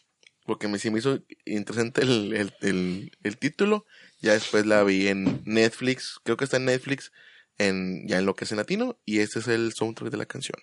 Porque 0.49 0.67
me, 0.67 0.79
sí 0.79 0.89
me 0.89 0.97
hizo 0.97 1.19
interesante 1.45 2.01
el, 2.01 2.33
el, 2.33 2.51
el, 2.61 3.11
el 3.21 3.37
título. 3.37 3.85
Ya 4.19 4.33
después 4.33 4.65
la 4.65 4.83
vi 4.83 5.07
en 5.07 5.43
Netflix. 5.45 6.19
Creo 6.23 6.37
que 6.37 6.45
está 6.45 6.57
en 6.57 6.65
Netflix. 6.65 7.11
En, 7.59 8.07
ya 8.07 8.17
en 8.17 8.25
lo 8.25 8.33
que 8.33 8.45
es 8.45 8.51
en 8.51 8.57
latino. 8.57 8.97
Y 9.05 9.19
este 9.19 9.37
es 9.37 9.47
el 9.47 9.73
soundtrack 9.73 10.09
de 10.09 10.17
la 10.17 10.25
canción. 10.25 10.57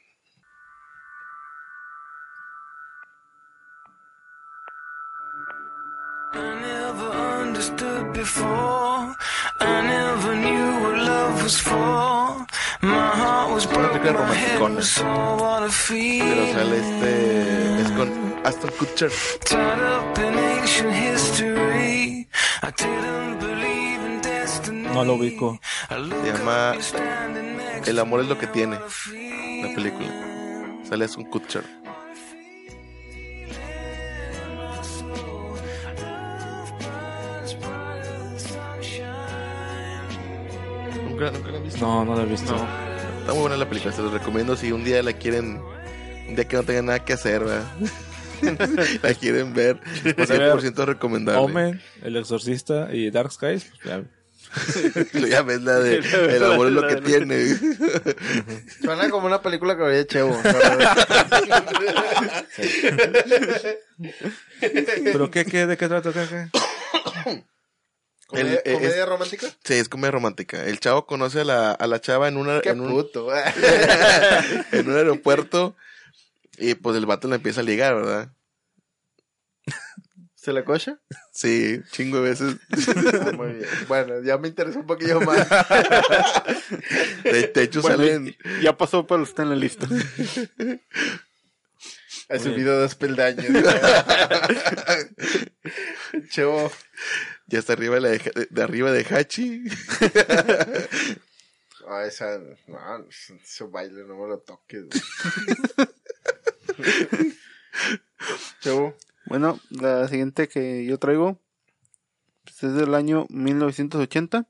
Una 13.76 13.92
película 13.92 14.12
romanticona. 14.14 14.80
Pero 15.88 16.52
sale 16.52 16.76
este. 16.76 17.82
Es 17.82 17.90
con 17.92 18.25
Aston 18.46 18.70
Kutcher. 18.78 19.10
No 24.94 25.04
lo 25.04 25.14
ubico. 25.14 25.60
Se 25.88 26.32
llama 26.32 26.74
El 27.86 27.98
amor 27.98 28.20
es 28.20 28.28
lo 28.28 28.38
que 28.38 28.46
tiene. 28.46 28.76
La 28.76 29.74
película. 29.74 30.78
Sale 30.88 31.06
Aston 31.06 31.24
Kutcher. 31.24 31.64
¿Nunca, 41.02 41.30
nunca 41.32 41.50
la 41.50 41.56
han 41.56 41.64
visto? 41.64 41.80
No, 41.80 42.04
no 42.04 42.14
lo 42.14 42.22
he 42.22 42.26
visto. 42.26 42.54
Está 43.18 43.32
muy 43.32 43.40
buena 43.40 43.56
la 43.56 43.68
película, 43.68 43.92
se 43.92 44.02
los 44.02 44.12
recomiendo 44.12 44.54
si 44.54 44.70
un 44.70 44.84
día 44.84 45.02
la 45.02 45.14
quieren, 45.14 45.60
un 46.28 46.36
día 46.36 46.46
que 46.46 46.56
no 46.56 46.62
tengan 46.62 46.86
nada 46.86 47.04
que 47.04 47.12
hacer, 47.12 47.42
¿verdad? 47.42 47.66
la 49.02 49.14
quieren 49.14 49.52
ver, 49.54 49.78
Pues, 50.14 50.30
a 50.30 50.34
ver, 50.34 50.52
100% 50.52 50.84
recomendable. 50.84 51.40
Omen, 51.42 51.82
El 52.02 52.16
Exorcista 52.16 52.88
y 52.92 53.10
Dark 53.10 53.32
Skies. 53.32 53.64
pues, 53.82 53.84
ya. 53.84 54.02
ya 55.28 55.42
ves 55.42 55.60
la 55.62 55.80
de 55.80 55.96
El 56.36 56.44
amor 56.44 56.68
es 56.68 56.72
lo 56.72 56.86
que 56.86 56.96
tiene. 56.96 57.56
Suena 58.80 59.10
como 59.10 59.26
una 59.26 59.42
película 59.42 59.76
que 59.76 59.82
vería 59.82 60.06
Chevo. 60.06 60.40
¿Pero 65.04 65.30
qué, 65.30 65.44
qué, 65.44 65.66
de 65.66 65.76
qué 65.76 65.88
trata? 65.88 66.12
¿Qué, 66.12 66.26
qué? 66.28 67.42
¿Comedia, 68.26 68.60
El- 68.64 68.72
eh, 68.72 68.74
comedia 68.74 69.02
es- 69.02 69.08
romántica? 69.08 69.46
Sí, 69.64 69.74
es 69.74 69.88
comedia 69.88 70.10
romántica. 70.12 70.64
El 70.64 70.80
chavo 70.80 71.06
conoce 71.06 71.40
a 71.40 71.44
la, 71.44 71.70
a 71.72 71.86
la 71.86 72.00
chava 72.00 72.26
en, 72.28 72.36
una, 72.36 72.60
Qué 72.60 72.70
en, 72.70 72.80
un, 72.80 73.06
en 74.72 74.88
un 74.90 74.96
aeropuerto 74.96 75.76
y 76.58 76.74
pues 76.74 76.96
el 76.96 77.06
vato 77.06 77.28
le 77.28 77.36
empieza 77.36 77.60
a 77.60 77.64
ligar, 77.64 77.94
¿verdad? 77.94 78.32
¿Se 80.34 80.52
la 80.52 80.64
cocha? 80.64 81.00
Sí, 81.32 81.80
chingo 81.90 82.20
de 82.20 82.30
veces. 82.30 82.56
Ah, 83.20 83.32
muy 83.32 83.54
bien. 83.54 83.68
Bueno, 83.88 84.22
ya 84.22 84.38
me 84.38 84.46
interesó 84.48 84.78
un 84.78 84.86
poquillo 84.86 85.20
más. 85.20 85.44
De, 87.24 87.48
de 87.48 87.62
hecho 87.62 87.82
Bueno, 87.82 87.96
salen... 87.96 88.36
Ya 88.62 88.76
pasó, 88.76 89.06
pero 89.06 89.24
está 89.24 89.42
en 89.42 89.50
la 89.50 89.56
lista. 89.56 89.88
Ha 92.28 92.38
subido 92.38 92.80
dos 92.80 92.94
peldaños. 92.94 93.46
Chevo. 96.30 96.70
Ya 97.48 97.58
está 97.58 97.72
arriba 97.72 97.96
de, 97.96 98.00
la 98.00 98.08
de, 98.10 98.48
de 98.48 98.62
arriba 98.62 98.92
de 98.92 99.04
Hachi. 99.04 99.64
Ah, 101.88 102.04
esa. 102.04 102.38
No, 102.66 103.06
ese 103.08 103.64
baile 103.64 104.04
no 104.04 104.16
me 104.16 104.28
lo 104.28 104.38
toques. 104.38 104.84
Chevo. 108.60 108.94
Bueno, 109.26 109.58
la 109.70 110.06
siguiente 110.08 110.48
que 110.48 110.84
yo 110.84 110.98
traigo 110.98 111.40
pues, 112.44 112.62
es 112.62 112.74
del 112.74 112.94
año 112.94 113.26
1980. 113.30 114.46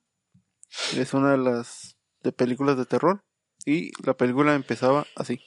Es 0.96 1.14
una 1.14 1.32
de 1.32 1.38
las 1.38 1.96
de 2.22 2.32
películas 2.32 2.76
de 2.76 2.86
terror. 2.86 3.22
Y 3.64 3.90
la 4.04 4.14
película 4.14 4.54
empezaba 4.54 5.06
así. 5.16 5.40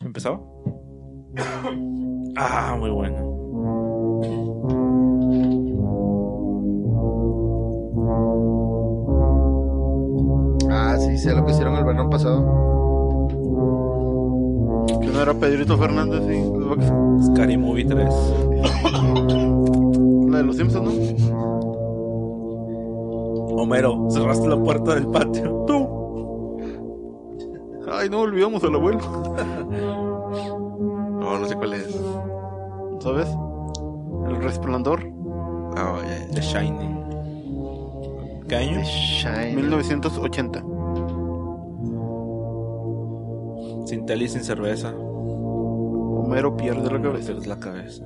¿Empezaba? 0.00 0.40
Ah, 2.36 2.76
muy 2.78 2.90
bueno. 2.90 3.18
Ah, 10.70 10.96
sí, 10.96 11.18
sé 11.18 11.34
lo 11.34 11.44
que 11.44 11.50
hicieron 11.50 11.74
el 11.74 11.84
verano 11.84 12.08
pasado. 12.08 12.69
Que 15.00 15.06
no 15.06 15.22
era 15.22 15.34
Pedrito 15.34 15.76
Fernández 15.78 16.22
y. 16.30 16.44
Scary 17.26 17.56
Movie 17.56 17.84
3. 17.84 18.08
La 20.30 20.38
de 20.38 20.44
los 20.44 20.56
Simpsons, 20.56 20.86
¿no? 20.86 20.92
Homero, 23.56 24.08
cerraste 24.10 24.48
la 24.48 24.56
puerta 24.56 24.94
del 24.94 25.06
patio. 25.08 25.64
Tú. 25.66 25.88
Ay, 27.92 28.08
no 28.08 28.20
olvidamos 28.20 28.62
al 28.64 28.74
abuelo. 28.74 29.00
No, 31.20 31.38
no 31.38 31.46
sé 31.46 31.54
cuál 31.54 31.74
es. 31.74 32.00
¿Sabes? 33.00 33.28
El 34.26 34.36
resplandor. 34.42 35.00
Ah, 35.76 35.98
ya, 36.02 36.26
ya. 36.26 36.34
The 36.34 36.40
Shining. 36.40 37.00
¿Qué 38.48 38.56
año? 38.56 38.82
Shine. 38.82 39.54
1980. 39.54 40.64
Sin 43.86 44.06
tele 44.06 44.24
y 44.24 44.28
sin 44.28 44.42
cerveza. 44.44 44.94
Homero 44.96 46.56
pierde 46.56 46.90
la 46.90 47.00
cabeza. 47.02 47.26
Pierdes 47.28 47.46
la 47.46 47.58
cabeza. 47.58 48.04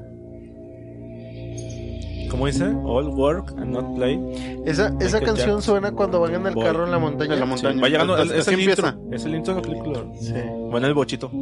¿Cómo 2.31 2.47
dice? 2.47 2.65
All 2.65 3.09
work 3.09 3.51
and 3.59 3.67
not 3.73 3.95
play. 3.95 4.19
Esa, 4.65 4.93
esa 5.01 5.21
canción 5.21 5.63
suena 5.63 5.93
cuando 5.93 6.21
van 6.21 6.35
en 6.35 6.47
el 6.47 6.55
carro 6.55 6.85
en 6.85 6.91
la 6.91 6.99
montaña. 6.99 7.35
En 7.35 7.41
la 7.41 7.47
Sí, 7.47 7.51
montaña. 7.51 7.81
va 7.83 7.89
llegando, 7.89 8.17
es, 8.17 8.31
Así 8.31 8.39
es 8.41 8.49
el 8.49 8.55
empieza. 8.55 8.89
intro. 8.89 9.15
Es 9.17 9.25
el 9.25 9.35
intro 9.37 9.55
de 9.55 9.61
la 9.61 9.67
película. 9.69 10.01
Sí. 10.21 10.35
Bueno, 10.71 10.87
el 10.89 10.95
bochito. 10.95 11.31
Si 11.31 11.37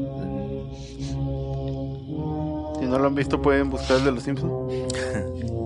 no 2.88 2.98
lo 2.98 3.06
han 3.06 3.14
visto, 3.14 3.40
pueden 3.40 3.70
buscar 3.70 3.98
el 3.98 4.04
de 4.04 4.12
los 4.12 4.22
Simpsons. 4.22 4.52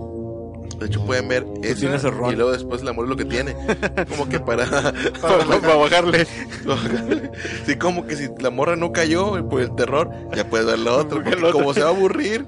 De 0.79 0.85
hecho, 0.85 1.03
pueden 1.05 1.27
ver 1.27 1.45
esa 1.63 2.09
y 2.31 2.35
luego 2.35 2.51
después 2.51 2.81
el 2.83 2.87
amor 2.87 3.05
es 3.05 3.09
lo 3.09 3.17
que 3.17 3.25
tiene. 3.25 3.55
Como 4.09 4.29
que 4.29 4.39
para... 4.39 4.65
Para, 5.21 5.45
para 5.59 5.75
bajarle. 5.75 6.25
sí, 7.65 7.75
como 7.77 8.05
que 8.05 8.15
si 8.15 8.29
la 8.39 8.49
morra 8.49 8.75
no 8.75 8.91
cayó 8.91 9.47
por 9.49 9.61
el 9.61 9.75
terror, 9.75 10.09
ya 10.35 10.47
puedes 10.49 10.67
ver 10.67 10.79
la 10.79 10.93
otra. 10.93 11.21
Porque 11.21 11.31
Porque 11.31 11.51
como 11.51 11.73
se 11.73 11.81
va 11.81 11.87
a 11.87 11.89
aburrir, 11.89 12.45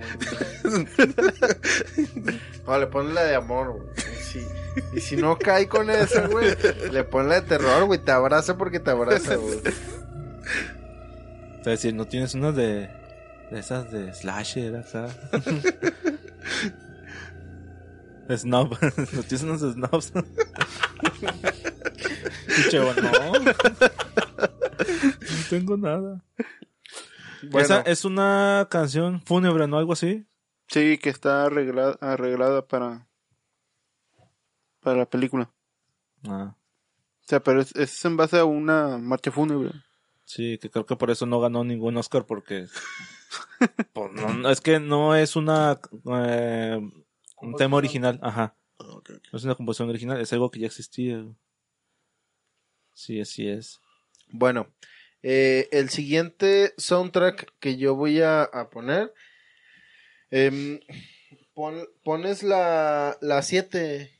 No, 2.65 2.77
le 2.77 2.87
ponen 2.87 3.15
la 3.15 3.23
de 3.23 3.35
amor, 3.35 3.73
güey. 3.73 3.87
Y 3.97 4.23
si, 4.23 4.47
y 4.93 4.99
si 5.01 5.17
no 5.17 5.37
cae 5.37 5.67
con 5.67 5.89
esa, 5.89 6.27
güey, 6.27 6.55
le 6.91 7.03
ponen 7.03 7.29
la 7.29 7.41
de 7.41 7.47
terror, 7.47 7.85
güey. 7.85 7.99
Te 7.99 8.11
abraza 8.11 8.57
porque 8.57 8.79
te 8.79 8.91
abraza, 8.91 9.35
güey. 9.35 9.57
O 11.59 11.63
sea, 11.63 11.77
si 11.77 11.91
no 11.91 12.05
tienes 12.05 12.35
unas 12.35 12.55
de, 12.55 12.89
de 13.51 13.59
esas 13.59 13.91
de 13.91 14.13
slasher 14.13 14.75
acá. 14.77 15.07
Snob. 18.37 18.77
no 19.13 19.23
tienes 19.23 19.43
unos 19.43 19.61
de 19.61 19.73
snobs. 19.73 20.13
Chevo, 22.69 22.93
no. 23.01 23.39
No 23.39 23.53
tengo 25.49 25.77
nada. 25.77 26.23
Bueno. 27.43 27.59
Esa 27.59 27.81
es 27.81 28.05
una 28.05 28.67
canción 28.69 29.21
fúnebre, 29.21 29.67
¿no? 29.67 29.77
Algo 29.77 29.93
así. 29.93 30.25
Sí, 30.67 30.97
que 30.97 31.09
está 31.09 31.45
arreglada, 31.45 31.97
arreglada 32.01 32.67
para, 32.67 33.07
para 34.81 34.97
la 34.97 35.05
película. 35.09 35.49
Ah, 36.27 36.53
O 36.55 37.27
sea, 37.27 37.39
pero 37.39 37.61
es, 37.61 37.73
es 37.75 38.03
en 38.05 38.17
base 38.17 38.37
a 38.37 38.45
una 38.45 38.97
marcha 38.97 39.31
fúnebre. 39.31 39.71
sí, 40.25 40.57
que 40.59 40.69
creo 40.69 40.85
que 40.85 40.95
por 40.95 41.09
eso 41.09 41.25
no 41.25 41.39
ganó 41.39 41.63
ningún 41.63 41.97
Oscar 41.97 42.25
porque... 42.25 42.67
pues, 43.93 44.11
no, 44.11 44.49
es 44.49 44.61
que 44.61 44.79
no 44.79 45.15
es 45.15 45.35
una... 45.35 45.79
eh, 46.05 46.79
un 47.41 47.55
tema 47.55 47.77
original, 47.77 48.19
ajá. 48.21 48.55
No 48.79 49.01
es 49.37 49.43
una 49.43 49.55
composición 49.55 49.89
original, 49.89 50.19
es 50.21 50.31
algo 50.33 50.49
que 50.51 50.59
ya 50.59 50.67
existía. 50.67 51.23
Sí, 52.93 53.19
así 53.21 53.47
es. 53.47 53.79
Bueno, 54.29 54.71
eh, 55.23 55.67
el 55.71 55.89
siguiente 55.89 56.73
soundtrack 56.77 57.53
que 57.59 57.77
yo 57.77 57.95
voy 57.95 58.21
a, 58.21 58.43
a 58.43 58.69
poner. 58.69 59.13
em, 60.31 60.79
pon- 61.53 61.87
pones 62.03 62.43
la 62.43 63.17
7, 63.41 64.11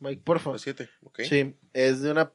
Mike, 0.00 0.22
por 0.22 0.40
favor. 0.40 0.56
la 0.56 0.62
7, 0.62 0.90
ok. 1.04 1.20
Sí, 1.22 1.54
es 1.72 2.02
de 2.02 2.10
una. 2.12 2.32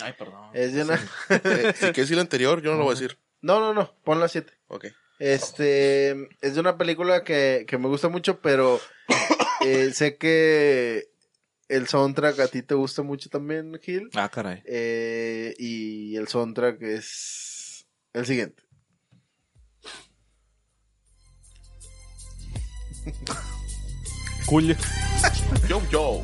Ay, 0.00 0.14
perdón. 0.18 0.50
Es 0.54 0.72
de 0.74 0.82
una. 0.84 0.94
Eh, 1.30 1.72
si 1.74 1.80
quieres 1.80 1.96
decir 1.96 2.16
lo 2.16 2.22
anterior, 2.22 2.62
yo 2.62 2.72
no 2.72 2.78
lo 2.78 2.84
voy 2.84 2.92
a 2.96 2.98
decir. 2.98 3.18
No, 3.40 3.60
no, 3.60 3.74
no, 3.74 3.94
pon 4.04 4.20
la 4.20 4.28
7. 4.28 4.52
Ok. 4.68 4.86
Este 5.22 6.28
es 6.40 6.54
de 6.54 6.60
una 6.60 6.76
película 6.76 7.22
que, 7.22 7.64
que 7.68 7.78
me 7.78 7.86
gusta 7.86 8.08
mucho, 8.08 8.40
pero 8.40 8.80
eh, 9.64 9.92
sé 9.94 10.16
que 10.16 11.10
el 11.68 11.86
soundtrack 11.86 12.40
a 12.40 12.48
ti 12.48 12.62
te 12.62 12.74
gusta 12.74 13.02
mucho 13.02 13.30
también, 13.30 13.78
Gil. 13.80 14.10
Ah, 14.14 14.28
caray. 14.28 14.64
Eh, 14.66 15.54
y 15.58 16.16
el 16.16 16.26
soundtrack 16.26 16.82
es 16.82 17.86
el 18.12 18.26
siguiente. 18.26 18.64
Cool. 24.46 24.76
Yo, 25.68 25.80
yo. 25.88 26.20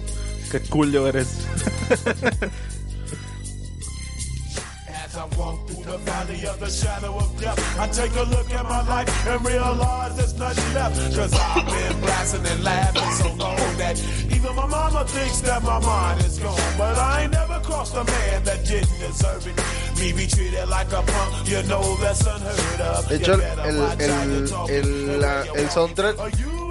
Qué 0.50 0.60
cool 0.68 0.92
eres. 0.96 1.46
I 5.18 5.24
walk 5.36 5.66
through 5.66 5.84
the 5.84 5.98
valley 5.98 6.46
of 6.46 6.60
the 6.60 6.70
shadow 6.70 7.16
of 7.16 7.40
death, 7.40 7.58
I 7.78 7.88
take 7.88 8.14
a 8.14 8.22
look 8.30 8.48
at 8.52 8.64
my 8.64 8.82
life 8.88 9.26
and 9.26 9.44
realize 9.44 10.16
there's 10.16 10.38
nothing 10.38 10.74
left. 10.74 11.16
Cause 11.16 11.32
I've 11.34 11.66
been 11.66 12.00
blasting 12.00 12.46
and 12.46 12.64
laughing 12.64 13.10
so 13.22 13.28
long 13.34 13.76
that 13.78 13.96
even 14.30 14.54
my 14.54 14.66
mama 14.66 15.04
thinks 15.06 15.40
that 15.42 15.62
my 15.64 15.80
mind 15.80 16.20
is 16.24 16.38
gone. 16.38 16.60
But 16.78 16.96
I 16.98 17.22
ain't 17.22 17.32
never 17.32 17.58
crossed 17.60 17.94
a 17.96 18.04
man 18.04 18.44
that 18.44 18.64
didn't 18.64 18.98
deserve 19.00 19.46
it. 19.48 19.56
Me 19.98 20.12
be 20.12 20.26
treated 20.28 20.68
like 20.68 20.92
a 20.92 21.02
punk, 21.02 21.48
you 21.48 21.62
know 21.64 21.96
that's 21.96 22.24
unheard 22.24 22.80
of. 22.80 23.08
De 23.08 23.16
hecho, 23.16 23.32
el, 23.34 23.76
el, 24.00 24.70
el, 24.70 25.20
la- 25.20 25.42
el 25.56 25.68
soundtrack 25.70 26.16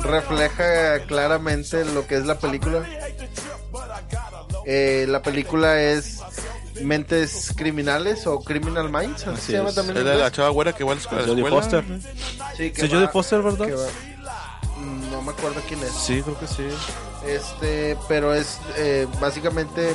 refleja 0.05 1.05
claramente 1.05 1.83
lo 1.85 2.07
que 2.07 2.15
es 2.15 2.25
la 2.25 2.35
película. 2.39 2.85
Eh, 4.65 5.05
la 5.07 5.21
película 5.21 5.81
es 5.81 6.19
Mentes 6.81 7.53
Criminales 7.55 8.25
o 8.27 8.39
Criminal 8.41 8.89
Minds, 8.91 9.27
así 9.27 9.29
Así 9.37 9.41
se 9.47 9.51
llama 9.53 9.69
es. 9.69 9.75
también. 9.75 9.97
Es 9.97 10.03
la 10.03 10.11
de 10.11 10.17
la 10.17 10.31
chava 10.31 10.49
güera 10.49 10.73
que 10.73 10.83
va 10.83 10.91
a 10.91 10.95
la 10.95 11.01
escuela. 11.01 11.25
Jodie. 11.25 11.49
Foster. 11.49 11.83
Sí, 12.55 12.71
que 12.71 12.81
Sí, 12.81 12.87
va- 12.87 12.93
Jodie 12.95 13.07
Foster, 13.09 13.41
¿verdad? 13.41 13.65
que 13.67 13.73
va- 13.75 13.87
Mm, 14.77 15.11
No 15.11 15.21
me 15.23 15.31
acuerdo 15.31 15.59
quién 15.67 15.81
es. 15.81 15.91
Sí, 15.91 16.21
creo 16.21 16.39
que 16.39 16.47
sí. 16.47 16.67
Este, 17.25 17.97
pero 18.07 18.33
es 18.33 18.59
eh, 18.77 19.07
básicamente 19.19 19.93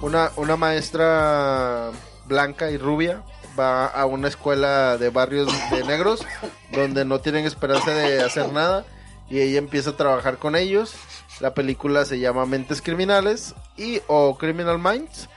una, 0.00 0.30
una 0.36 0.56
maestra 0.56 1.90
blanca 2.26 2.70
y 2.70 2.78
rubia 2.78 3.22
va 3.58 3.86
a 3.86 4.06
una 4.06 4.28
escuela 4.28 4.96
de 4.96 5.10
barrios 5.10 5.48
de 5.70 5.84
negros 5.84 6.24
donde 6.70 7.04
no 7.04 7.20
tienen 7.20 7.44
esperanza 7.44 7.90
de 7.90 8.22
hacer 8.22 8.50
nada 8.52 8.84
y 9.28 9.40
ella 9.40 9.58
empieza 9.58 9.90
a 9.90 9.96
trabajar 9.96 10.38
con 10.38 10.56
ellos. 10.56 10.92
La 11.40 11.52
película 11.54 12.04
se 12.04 12.18
llama 12.18 12.46
Mentes 12.46 12.80
Criminales 12.82 13.54
y 13.76 14.00
o 14.06 14.38
Criminal 14.38 14.78
Minds 14.78 15.28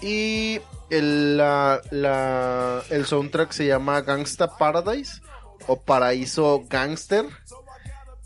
y 0.00 0.60
el, 0.90 1.36
la- 1.36 1.80
la- 1.90 2.82
el 2.90 3.04
soundtrack 3.06 3.52
se 3.52 3.66
llama 3.66 4.00
Gangsta 4.02 4.56
Paradise 4.56 5.20
o 5.66 5.80
Paraíso 5.80 6.64
Gangster 6.68 7.26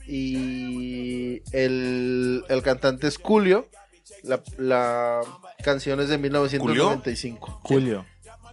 y 0.07 1.43
el, 1.57 2.45
el 2.49 2.63
cantante 2.63 3.07
es 3.09 3.19
Julio. 3.19 3.69
La, 4.23 4.41
la 4.59 5.21
canción 5.65 6.01
es 6.01 6.09
de 6.09 6.19
1995. 6.19 7.61
Julio. 7.65 8.05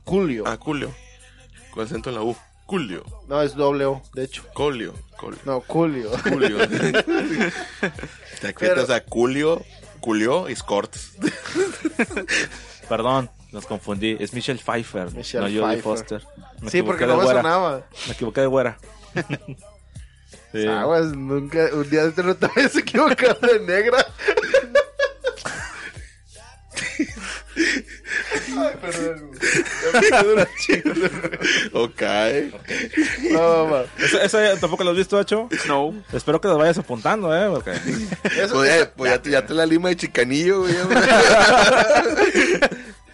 Julio. 0.06 0.44
Ah, 0.48 0.58
Julio. 0.60 0.94
Con 1.72 1.84
acento 1.86 2.10
en 2.10 2.16
la 2.16 2.22
U. 2.24 2.36
Julio. 2.66 3.04
No, 3.28 3.42
es 3.42 3.56
doble 3.56 3.86
O, 3.86 4.02
de 4.14 4.24
hecho. 4.26 4.44
Colio. 4.54 4.94
Colio. 5.18 5.40
No, 5.46 5.62
Julio. 5.68 6.12
Julio. 6.24 6.58
Te 8.42 8.48
acuerdas 8.48 8.90
a 8.92 9.04
Julio. 9.10 9.64
Julio 10.02 10.50
y 10.50 10.56
Scorts. 10.56 11.14
Perdón, 12.90 13.30
nos 13.52 13.66
confundí. 13.66 14.18
Es 14.20 14.34
Michelle 14.34 14.60
Pfeiffer, 14.60 15.12
Michelle 15.14 15.54
no 15.54 15.68
Jodie. 15.68 15.82
Foster. 15.82 16.26
Me 16.60 16.72
Sí, 16.72 16.82
porque 16.82 17.06
no 17.06 17.18
me 17.18 17.24
güera. 17.24 17.42
sonaba. 17.42 17.86
Me 18.08 18.14
equivoqué 18.14 18.42
de 18.42 18.48
güera. 18.48 18.78
Sí. 20.52 20.66
Aguas, 20.66 21.16
nunca, 21.16 21.70
un 21.74 21.88
día 21.92 22.08
de 22.08 22.24
no 22.24 22.36
te 22.36 22.48
vayas 22.48 22.76
a 22.76 22.80
equivocar 22.80 23.40
de 23.40 23.60
negra. 23.60 24.00
Ay, 28.58 28.76
perdón. 28.82 29.32
ok. 31.74 32.02
Va, 33.36 33.64
va. 33.64 33.86
¿Esa, 33.98 34.24
esa 34.24 34.60
tampoco 34.60 34.84
la 34.84 34.92
has 34.92 34.98
visto, 34.98 35.18
Hacho? 35.18 35.50
No. 35.68 35.94
Espero 36.14 36.40
que 36.40 36.48
la 36.48 36.54
vayas 36.56 36.78
apuntando, 36.78 37.36
¿eh? 37.36 37.50
Porque... 37.50 37.72
Eso- 38.42 38.56
Pues, 38.56 38.70
eh, 38.72 38.90
pues 38.96 39.12
ya, 39.12 39.22
te- 39.22 39.30
ya 39.32 39.46
te 39.46 39.54
la 39.54 39.66
lima 39.66 39.90
de 39.90 39.98
chicanillo, 39.98 40.62
güey. 40.62 40.76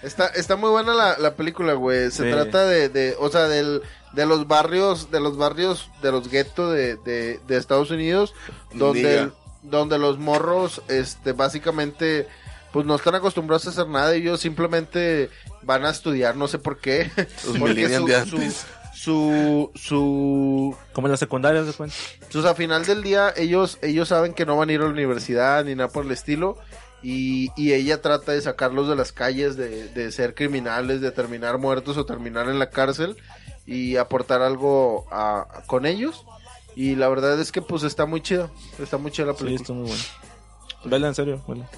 Está, 0.03 0.27
está 0.27 0.55
muy 0.55 0.69
buena 0.69 0.93
la, 0.93 1.17
la 1.17 1.35
película, 1.35 1.73
güey. 1.73 2.11
Se 2.11 2.23
Sí. 2.23 2.31
trata 2.31 2.65
de, 2.65 2.89
de, 2.89 3.15
o 3.19 3.29
sea, 3.29 3.47
del, 3.47 3.81
de 4.13 4.25
los 4.27 4.47
barrios, 4.47 5.09
de 5.09 5.19
los 5.19 5.35
barrios, 5.37 5.89
de 6.03 6.11
los 6.11 6.29
guetos 6.29 6.73
de, 6.73 6.95
de, 6.97 7.39
de 7.47 7.57
Estados 7.57 7.89
Unidos, 7.89 8.35
donde, 8.73 9.17
el- 9.19 9.33
donde 9.63 9.97
los 9.97 10.19
morros, 10.19 10.83
este, 10.89 11.31
básicamente, 11.31 12.27
pues 12.75 12.85
no 12.85 12.95
están 12.95 13.15
acostumbrados 13.15 13.65
a 13.67 13.69
hacer 13.69 13.87
nada. 13.87 14.13
Ellos 14.13 14.41
simplemente 14.41 15.29
van 15.61 15.85
a 15.85 15.91
estudiar, 15.91 16.35
no 16.35 16.49
sé 16.49 16.59
por 16.59 16.77
qué. 16.77 17.09
Los 17.45 17.57
Porque 17.57 17.87
su, 17.97 18.05
de 18.05 18.25
su, 18.25 18.35
antes. 18.35 18.65
su, 18.93 19.71
su, 19.75 20.75
Como 20.91 21.07
en 21.07 21.11
la 21.11 21.17
secundaria, 21.17 21.63
¿de 21.63 21.71
cuenta? 21.71 21.95
entonces, 22.21 22.51
a 22.51 22.53
final 22.53 22.85
del 22.85 23.01
día, 23.01 23.33
ellos, 23.37 23.77
ellos 23.81 24.09
saben 24.09 24.33
que 24.33 24.45
no 24.45 24.57
van 24.57 24.67
a 24.69 24.73
ir 24.73 24.81
a 24.81 24.83
la 24.83 24.89
universidad 24.89 25.63
ni 25.63 25.73
nada 25.73 25.87
por 25.89 26.05
el 26.05 26.11
estilo. 26.11 26.57
Y, 27.01 27.49
y 27.55 27.71
ella 27.71 28.01
trata 28.01 28.33
de 28.33 28.41
sacarlos 28.41 28.89
de 28.89 28.95
las 28.97 29.13
calles, 29.13 29.55
de, 29.55 29.87
de 29.89 30.11
ser 30.11 30.35
criminales, 30.35 30.99
de 30.99 31.11
terminar 31.11 31.57
muertos 31.59 31.95
o 31.97 32.05
terminar 32.05 32.49
en 32.49 32.59
la 32.59 32.69
cárcel 32.71 33.15
y 33.65 33.95
aportar 33.95 34.41
algo 34.41 35.05
a, 35.11 35.63
con 35.67 35.85
ellos. 35.85 36.25
Y 36.75 36.95
la 36.95 37.07
verdad 37.07 37.39
es 37.39 37.53
que 37.53 37.61
pues 37.61 37.83
está 37.83 38.05
muy 38.05 38.21
chida. 38.21 38.49
Está 38.79 38.97
muy 38.97 39.11
chida 39.11 39.27
la 39.27 39.33
Sí, 39.33 39.43
película. 39.45 39.61
está 39.61 39.73
muy 39.73 39.87
bueno. 39.87 40.03
Vela, 40.83 41.07
en 41.07 41.15
serio, 41.15 41.41
vela. 41.47 41.69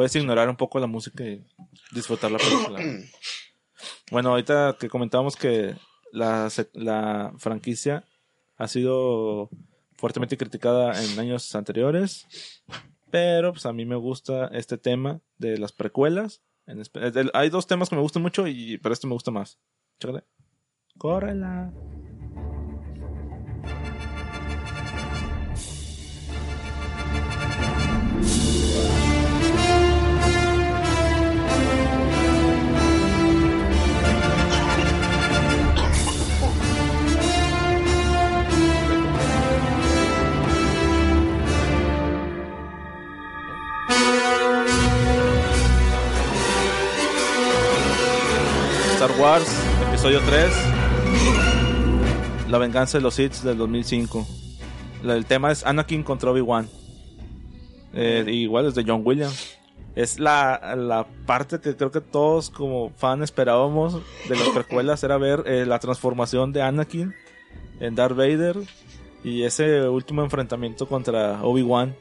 Puedes 0.00 0.16
ignorar 0.16 0.48
un 0.48 0.56
poco 0.56 0.80
la 0.80 0.86
música 0.86 1.22
y 1.26 1.44
disfrutar 1.92 2.30
la 2.30 2.38
película. 2.38 2.80
bueno, 4.10 4.30
ahorita 4.30 4.78
que 4.80 4.88
comentábamos 4.88 5.36
que 5.36 5.76
la, 6.10 6.48
la 6.72 7.34
franquicia 7.36 8.02
ha 8.56 8.66
sido 8.66 9.50
fuertemente 9.98 10.38
criticada 10.38 10.98
en 11.04 11.20
años 11.20 11.54
anteriores, 11.54 12.26
pero 13.10 13.52
pues 13.52 13.66
a 13.66 13.74
mí 13.74 13.84
me 13.84 13.96
gusta 13.96 14.46
este 14.54 14.78
tema 14.78 15.20
de 15.36 15.58
las 15.58 15.72
precuelas. 15.72 16.40
En 16.66 16.80
eh, 16.80 17.30
hay 17.34 17.50
dos 17.50 17.66
temas 17.66 17.90
que 17.90 17.96
me 17.96 18.00
gustan 18.00 18.22
mucho, 18.22 18.46
y 18.46 18.78
pero 18.78 18.94
este 18.94 19.06
me 19.06 19.12
gusta 19.12 19.30
más. 19.30 19.58
Chécale. 19.98 20.24
Córrela. 20.96 21.74
Wars, 49.20 49.48
episodio 49.88 50.20
3. 50.26 50.50
La 52.48 52.58
venganza 52.58 52.98
de 52.98 53.02
los 53.02 53.14
Sith 53.14 53.34
del 53.42 53.58
2005. 53.58 54.26
La- 55.02 55.16
el 55.16 55.26
tema 55.26 55.50
es 55.52 55.64
Anakin 55.64 56.02
contra 56.02 56.30
Obi-Wan. 56.30 56.68
Eh, 57.92 58.24
igual 58.28 58.66
es 58.66 58.74
de 58.74 58.84
John 58.86 59.02
Williams. 59.04 59.56
Es 59.96 60.18
la, 60.20 60.74
la 60.76 61.06
parte 61.26 61.58
que 61.60 61.76
creo 61.76 61.90
que 61.90 62.00
todos 62.00 62.48
como 62.50 62.90
fan 62.96 63.22
esperábamos 63.22 63.94
de 64.28 64.36
las 64.36 64.48
precuelas 64.50 65.02
era 65.02 65.18
ver 65.18 65.42
eh, 65.46 65.66
la 65.66 65.78
transformación 65.80 66.52
de 66.52 66.62
Anakin 66.62 67.14
en 67.80 67.94
Darth 67.96 68.16
Vader 68.16 68.56
y 69.24 69.42
ese 69.42 69.88
último 69.88 70.22
enfrentamiento 70.22 70.86
contra 70.88 71.42
Obi-Wan. 71.42 71.94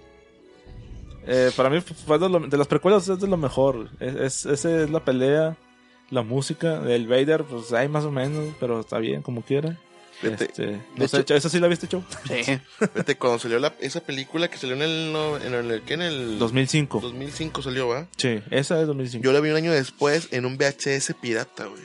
Eh, 1.25 1.51
para 1.55 1.69
mí 1.69 1.79
de, 1.79 2.29
lo- 2.29 2.39
las 2.39 2.67
precuelas 2.67 3.07
es 3.09 3.19
de 3.19 3.27
lo 3.27 3.37
mejor. 3.37 3.89
Es, 3.99 4.15
es- 4.15 4.45
esa 4.45 4.81
es 4.83 4.89
la 4.89 5.03
pelea, 5.03 5.57
la 6.09 6.21
música 6.23 6.79
del 6.79 7.07
Vader, 7.07 7.43
pues 7.43 7.71
hay 7.73 7.87
más 7.89 8.03
o 8.05 8.11
menos, 8.11 8.53
pero 8.59 8.79
está 8.79 8.97
bien 8.99 9.21
como 9.21 9.41
quiera. 9.41 9.77
Vete. 10.21 10.45
Este, 10.45 10.81
no 10.97 11.07
sé, 11.07 11.23
¿esa 11.29 11.47
sí 11.47 11.59
la 11.61 11.67
viste, 11.69 11.87
Chow? 11.87 12.03
Sí. 12.27 12.59
Vete, 12.95 13.15
cuando 13.17 13.39
salió 13.39 13.57
la, 13.57 13.73
esa 13.79 14.01
película 14.01 14.49
que 14.49 14.57
salió 14.57 14.75
en 14.75 14.81
el, 14.81 15.13
no- 15.13 15.37
en 15.37 15.53
el, 15.53 15.81
¿qué? 15.83 15.93
En 15.93 16.01
el 16.01 16.37
2005. 16.39 16.99
2005 16.99 17.61
salió, 17.61 17.87
¿va? 17.87 18.07
Sí, 18.17 18.41
esa 18.51 18.81
es 18.81 18.87
2005. 18.87 19.23
Yo 19.23 19.31
la 19.31 19.39
vi 19.39 19.49
un 19.49 19.55
año 19.55 19.71
después 19.71 20.27
en 20.31 20.45
un 20.45 20.57
VHS 20.57 21.13
pirata, 21.21 21.67
güey. 21.67 21.81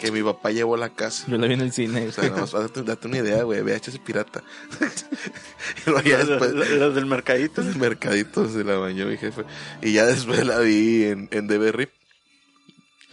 Que 0.00 0.10
mi 0.10 0.20
papá 0.22 0.50
llevó 0.50 0.74
a 0.74 0.78
la 0.78 0.90
casa. 0.90 1.26
Yo 1.28 1.38
la 1.38 1.46
vi 1.46 1.54
en 1.54 1.60
el 1.62 1.72
cine. 1.72 2.08
O 2.08 2.12
sea, 2.12 2.24
nada 2.28 2.40
más 2.42 2.52
date, 2.52 2.82
date 2.82 3.06
una 3.08 3.18
idea, 3.18 3.44
güey. 3.44 3.62
VHS 3.62 3.98
pirata. 4.04 4.42
y 5.86 5.90
luego 5.90 6.02
ya 6.06 6.18
después... 6.24 6.52
Las 6.52 6.94
del 6.94 7.06
mercadito. 7.06 7.62
El 7.62 7.76
mercadito 7.76 8.46
se 8.48 8.62
la 8.64 8.76
bañó 8.76 9.06
mi 9.06 9.16
jefe. 9.16 9.44
Y 9.80 9.92
ya 9.92 10.04
después 10.04 10.44
la 10.44 10.58
vi 10.58 11.04
en, 11.04 11.28
en 11.30 11.46
DV 11.46 11.72
RIP. 11.72 11.90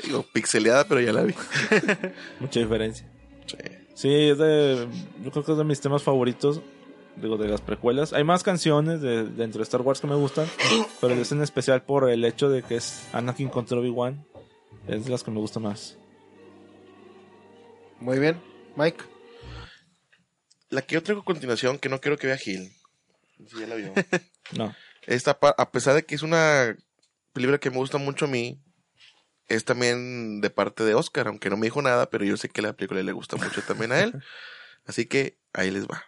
Digo, 0.02 0.24
pixeleada, 0.24 0.88
pero 0.88 1.02
ya 1.02 1.14
la 1.14 1.24
vi. 1.24 1.36
Mucha 2.40 2.60
diferencia. 2.60 3.08
Sí. 3.46 3.58
Sí, 3.94 4.12
es 4.12 4.38
de, 4.38 4.88
yo 5.24 5.32
creo 5.32 5.46
que 5.46 5.52
es 5.52 5.58
de 5.58 5.64
mis 5.64 5.80
temas 5.80 6.02
favoritos, 6.02 6.62
digo, 7.16 7.38
de 7.38 7.48
las 7.48 7.62
precuelas. 7.62 8.14
Hay 8.14 8.24
más 8.24 8.44
canciones 8.44 9.02
de, 9.02 9.24
dentro 9.24 9.60
de 9.60 9.64
Star 9.64 9.82
Wars 9.82 10.02
que 10.02 10.08
me 10.08 10.16
gustan, 10.16 10.48
pero 11.02 11.14
es 11.14 11.32
en 11.32 11.42
especial 11.42 11.84
por 11.84 12.10
el 12.10 12.26
hecho 12.26 12.50
de 12.50 12.64
que 12.64 12.76
es 12.76 13.08
Anakin 13.14 13.50
contra 13.50 13.78
Obi-Wan. 13.78 14.26
Es 14.88 15.06
de 15.06 15.12
las 15.12 15.24
que 15.24 15.32
me 15.32 15.40
gusta 15.40 15.60
más. 15.60 15.98
Muy 18.00 18.20
bien. 18.20 18.42
Mike. 18.76 19.04
La 20.70 20.82
que 20.82 20.96
yo 20.96 21.04
traigo 21.04 21.22
a 21.22 21.26
continuación, 21.26 21.78
que 21.78 21.88
no 21.88 22.02
quiero 22.02 22.18
que 22.18 22.28
vea 22.28 22.38
Gil, 22.38 22.74
Sí, 23.48 23.60
ya 23.60 23.68
la 23.68 23.76
vio. 23.76 23.94
No. 24.58 24.76
Esta, 25.06 25.38
a 25.42 25.72
pesar 25.72 25.96
de 25.96 26.04
que 26.04 26.16
es 26.16 26.22
una 26.22 26.76
película 27.32 27.58
que 27.60 27.70
me 27.70 27.78
gusta 27.78 27.98
mucho 27.98 28.26
a 28.26 28.28
mí, 28.28 28.62
es 29.48 29.66
también 29.66 30.42
de 30.42 30.50
parte 30.50 30.84
de 30.84 30.96
Oscar, 30.96 31.28
aunque 31.28 31.50
no 31.50 31.58
me 31.58 31.68
dijo 31.68 31.82
nada, 31.82 32.10
pero 32.10 32.26
yo 32.26 32.38
sé 32.38 32.50
que 32.50 32.62
la 32.62 32.74
película 32.74 33.04
le 33.04 33.12
gusta 33.12 33.38
mucho 33.38 33.62
también 33.62 33.92
a 33.92 34.00
él. 34.02 34.24
Así 34.86 35.06
que 35.06 35.38
ahí 35.54 35.72
les 35.72 35.88
va. 35.88 36.04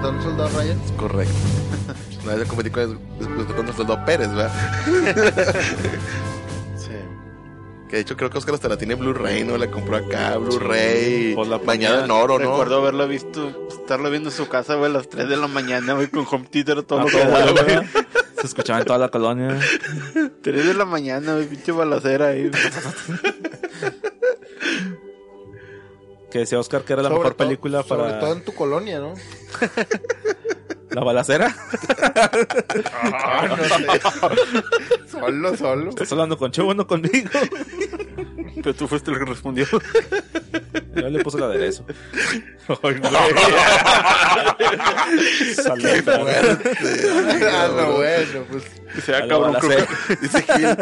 Un 0.00 0.22
soldado 0.22 0.48
Ryan. 0.58 0.78
Correcto. 0.96 1.69
Cometí 2.48 2.70
con 2.70 2.82
el, 2.82 2.98
con 3.54 3.66
el 3.68 3.74
soldado 3.74 4.04
Pérez, 4.04 4.28
¿verdad? 4.34 4.52
Sí. 6.76 6.90
Que 7.88 7.96
de 7.96 8.02
hecho 8.02 8.16
creo 8.16 8.30
que 8.30 8.38
Oscar 8.38 8.54
hasta 8.54 8.68
la 8.68 8.76
tiene 8.76 8.94
Blu-ray, 8.94 9.44
¿no? 9.44 9.56
La 9.58 9.70
compró 9.70 9.96
acá, 9.96 10.36
Blu-ray, 10.36 11.34
Pues 11.34 11.48
la 11.48 11.58
ponía- 11.58 12.04
en 12.04 12.10
oro, 12.10 12.38
¿no? 12.38 12.50
Recuerdo 12.50 12.78
haberla 12.78 13.04
visto, 13.06 13.66
estarla 13.68 14.08
viendo 14.08 14.28
en 14.30 14.34
su 14.36 14.48
casa, 14.48 14.74
güey, 14.76 14.90
a 14.90 14.94
las 14.94 15.08
3 15.08 15.28
de 15.28 15.36
la 15.36 15.46
mañana, 15.48 15.94
güey, 15.94 16.08
con 16.08 16.26
home 16.30 16.46
theater 16.50 16.82
todo 16.82 17.00
Ah, 17.00 17.02
lo 17.04 17.08
que 17.08 17.16
todo 17.18 17.30
da, 17.30 17.38
bueno, 17.44 17.52
güey. 17.52 17.64
¿verdad? 17.66 17.84
Se 18.40 18.46
escuchaba 18.46 18.78
en 18.80 18.84
toda 18.86 18.98
la 18.98 19.08
colonia. 19.08 19.58
3 20.42 20.66
de 20.66 20.74
la 20.74 20.84
mañana, 20.84 21.34
güey, 21.34 21.46
pinche 21.46 21.72
balacera 21.72 22.28
ahí. 22.28 22.50
Que 26.30 26.38
decía 26.40 26.60
Oscar 26.60 26.82
que 26.84 26.92
era 26.92 27.02
la 27.02 27.08
Sobre 27.08 27.18
mejor 27.18 27.34
todo- 27.34 27.46
película 27.46 27.82
Sobre 27.82 28.02
para 28.04 28.20
todo 28.20 28.32
en 28.34 28.44
tu 28.44 28.54
colonia, 28.54 29.00
¿no? 29.00 29.14
la 30.90 31.02
balacera. 31.02 31.54
Ah, 33.12 33.48
no 33.48 33.56
sé. 33.56 34.00
solo, 35.10 35.56
solo. 35.56 35.90
Estás 35.90 36.12
hablando 36.12 36.36
con 36.36 36.50
Chevo, 36.50 36.74
no 36.74 36.86
conmigo. 36.86 37.30
Pero 38.56 38.74
tú 38.74 38.88
fuiste 38.88 39.10
el 39.10 39.18
que 39.18 39.24
respondió. 39.24 39.66
Yo 40.94 41.08
le 41.08 41.22
puse 41.22 41.38
el 41.38 41.44
aderezo. 41.44 41.84
Qué 41.86 41.94
Salió 45.54 46.02
fuerte. 46.02 46.70
Ah, 47.50 47.68
no, 47.76 47.92
bueno, 47.92 48.44
pues. 48.50 48.64
Se 49.04 49.14
A 49.14 49.20
va 49.20 49.26
la 49.26 49.60
cabrón, 49.60 49.86
Dice 50.20 50.42
Gil, 50.42 50.76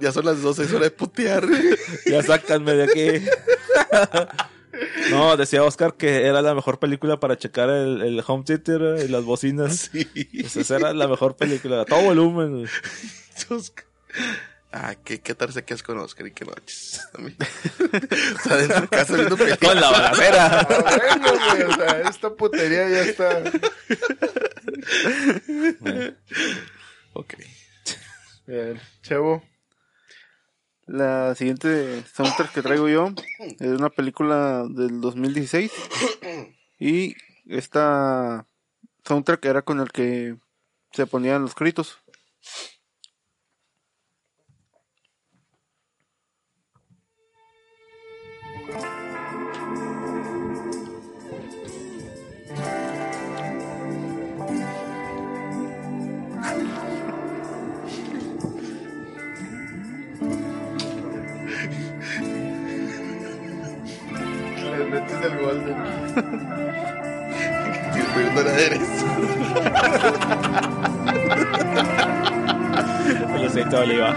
ya 0.00 0.12
son 0.12 0.26
las 0.26 0.42
12, 0.42 0.64
es 0.64 0.72
hora 0.72 0.84
de 0.84 0.90
putear. 0.90 1.44
Ya 2.04 2.22
sácanme 2.22 2.74
de 2.74 2.84
aquí. 2.84 3.26
No, 5.10 5.36
decía 5.36 5.62
Oscar 5.62 5.94
que 5.94 6.26
era 6.26 6.42
la 6.42 6.54
mejor 6.54 6.78
película 6.78 7.20
para 7.20 7.36
checar 7.38 7.70
el, 7.70 8.02
el 8.02 8.22
home 8.26 8.44
theater 8.44 9.04
y 9.04 9.08
las 9.08 9.24
bocinas. 9.24 9.90
Sí. 9.96 10.04
Pues 10.40 10.56
esa 10.56 10.76
era 10.76 10.92
la 10.92 11.08
mejor 11.08 11.36
película, 11.36 11.82
a 11.82 11.84
todo 11.84 12.02
volumen. 12.02 12.66
Ah, 14.72 14.94
qué, 14.94 15.22
qué 15.22 15.34
tarde 15.34 15.64
que 15.64 15.72
es 15.72 15.82
con 15.82 15.96
Oscar 15.98 16.26
y 16.26 16.32
qué 16.32 16.44
noches. 16.44 17.00
También. 17.12 17.36
Está 17.40 18.56
dentro 18.56 18.80
de 18.82 18.88
casa 18.88 19.14
viendo 19.14 19.36
películas. 19.36 19.72
Con 19.72 19.80
la 19.80 19.90
balacera. 19.90 20.60
Ah, 20.60 20.98
bueno, 20.98 21.32
güey, 21.32 21.62
o 21.62 21.74
sea, 21.76 22.00
esta 22.10 22.30
putería 22.34 22.88
ya 22.90 23.02
está. 23.02 23.42
Ok. 27.14 27.34
Bien. 28.46 28.80
La 30.86 31.34
siguiente 31.34 32.04
soundtrack 32.04 32.52
que 32.52 32.62
traigo 32.62 32.88
yo 32.88 33.12
es 33.58 33.70
una 33.72 33.90
película 33.90 34.66
del 34.68 35.00
2016 35.00 35.72
y 36.78 37.16
esta 37.46 38.46
soundtrack 39.04 39.44
era 39.46 39.62
con 39.62 39.80
el 39.80 39.90
que 39.90 40.36
se 40.92 41.06
ponían 41.06 41.42
los 41.42 41.56
créditos. 41.56 41.98
Oliva. 73.86 74.14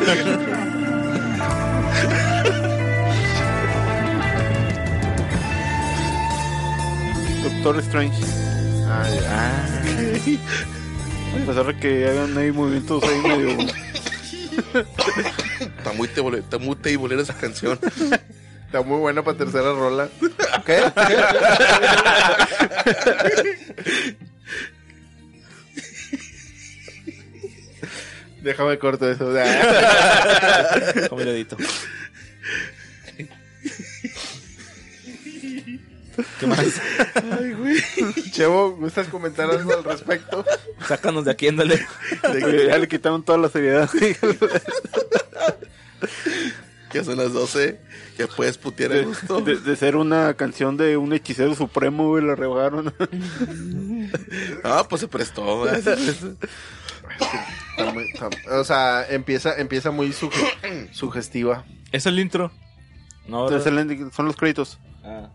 Doctor 7.44 7.80
Strange. 7.82 8.18
Ah, 8.88 9.08
ya. 9.10 9.66
A 11.42 11.46
pesar 11.46 11.66
de 11.68 11.78
que 11.78 12.08
hagan 12.10 12.38
ahí 12.38 12.52
movimientos 12.52 13.04
ahí 13.04 13.22
medio... 13.22 13.50
Está 15.78 15.94
muy, 15.94 16.08
tebole- 16.08 16.40
está 16.40 16.58
muy 16.58 16.76
teibolera 16.76 17.22
esa 17.22 17.34
canción. 17.34 17.80
Está 18.66 18.82
muy 18.82 18.98
buena 19.00 19.24
para 19.24 19.38
tercera 19.38 19.72
rola. 19.74 20.10
¿Qué? 20.66 20.82
Déjame 28.50 28.80
corto 28.80 29.08
eso. 29.08 29.26
Como 31.10 31.22
le 31.22 31.32
edito. 31.34 31.56
¿Qué 36.40 36.48
más? 36.48 36.66
Chevo, 38.32 38.72
¿gustas 38.72 39.08
comentar 39.08 39.52
algo 39.52 39.72
al 39.72 39.84
respecto? 39.84 40.44
Sácanos 40.88 41.26
de 41.26 41.32
aquí, 41.32 41.48
ándale. 41.48 41.86
Oye, 42.28 42.66
ya 42.70 42.78
le 42.80 42.88
quitaron 42.88 43.24
toda 43.24 43.38
la 43.38 43.50
seriedad. 43.50 43.88
Ya 46.92 47.04
son 47.04 47.18
las 47.18 47.32
12. 47.32 47.80
Ya 48.18 48.26
puedes 48.28 48.58
putear 48.58 48.92
De, 48.92 49.04
gusto. 49.06 49.42
de- 49.42 49.58
de 49.58 49.76
ser 49.76 49.96
una 49.96 50.34
canción 50.34 50.76
de 50.76 50.98
un 50.98 51.14
hechicero 51.14 51.54
supremo, 51.54 52.08
güey, 52.10 52.24
la 52.26 52.34
rebajaron. 52.36 52.92
Ah, 54.64 54.86
pues 54.90 55.02
se 55.02 55.08
prestó. 55.08 55.62
¿verdad? 55.62 55.96
Se 57.20 57.26
prestó. 57.26 57.38
Está 57.78 57.94
muy- 57.94 58.04
está- 58.12 58.30
o 58.60 58.64
sea, 58.64 59.06
empieza, 59.10 59.56
empieza 59.60 59.92
muy 59.92 60.10
suge- 60.10 60.90
sugestiva. 60.94 61.66
Es 61.92 62.06
el 62.06 62.20
intro. 62.20 62.52
No, 63.28 63.44
Entonces, 63.48 63.72
el 63.72 64.12
son 64.12 64.26
los 64.26 64.36
créditos. 64.36 64.80
Ah. 65.04 65.30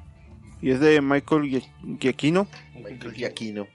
Y 0.61 0.71
es 0.71 0.81
de 0.81 1.01
Michael 1.01 1.43
Gia- 1.43 1.99
Giacchino. 2.01 2.47
Michael 2.75 3.13
Giacchino. 3.15 3.67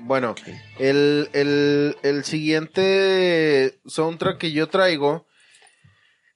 Bueno, 0.00 0.34
el, 0.78 1.28
el, 1.32 1.96
el 2.02 2.24
siguiente 2.24 3.78
soundtrack 3.86 4.38
que 4.38 4.50
yo 4.52 4.68
traigo, 4.68 5.26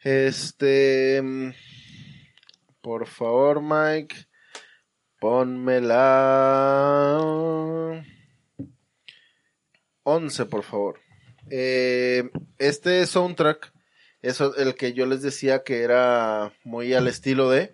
este, 0.05 1.21
mm, 1.23 1.51
por 2.81 3.09
favor, 3.09 3.61
Mike, 3.61 4.26
ponmela 5.21 7.17
11, 10.03 10.47
por 10.47 10.63
favor. 10.63 11.01
Eh, 11.51 12.31
este 12.59 13.05
soundtrack 13.07 13.73
es 14.23 14.41
el 14.41 14.75
que 14.75 14.93
yo 14.93 15.07
les 15.07 15.23
decía 15.23 15.63
que 15.63 15.83
era 15.83 16.53
muy 16.65 16.95
al 16.95 17.09
estilo 17.09 17.51
de. 17.51 17.73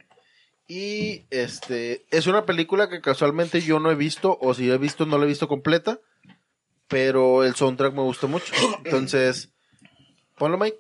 Y 0.69 1.27
este 1.31 2.07
es 2.11 2.27
una 2.27 2.47
película 2.47 2.89
que 2.89 3.01
casualmente 3.01 3.61
yo 3.61 3.79
no 3.79 3.91
he 3.91 3.95
visto, 3.95 4.39
o 4.41 4.55
si 4.55 4.71
he 4.71 4.79
visto, 4.79 5.05
no 5.05 5.19
la 5.19 5.25
he 5.25 5.29
visto 5.29 5.49
completa. 5.49 6.01
Pero 6.89 7.45
el 7.45 7.55
soundtrack 7.55 7.95
me 7.95 8.03
gustó 8.03 8.29
mucho. 8.29 8.53
Entonces, 8.85 9.51
ponlo, 10.37 10.59
Mike. 10.59 10.79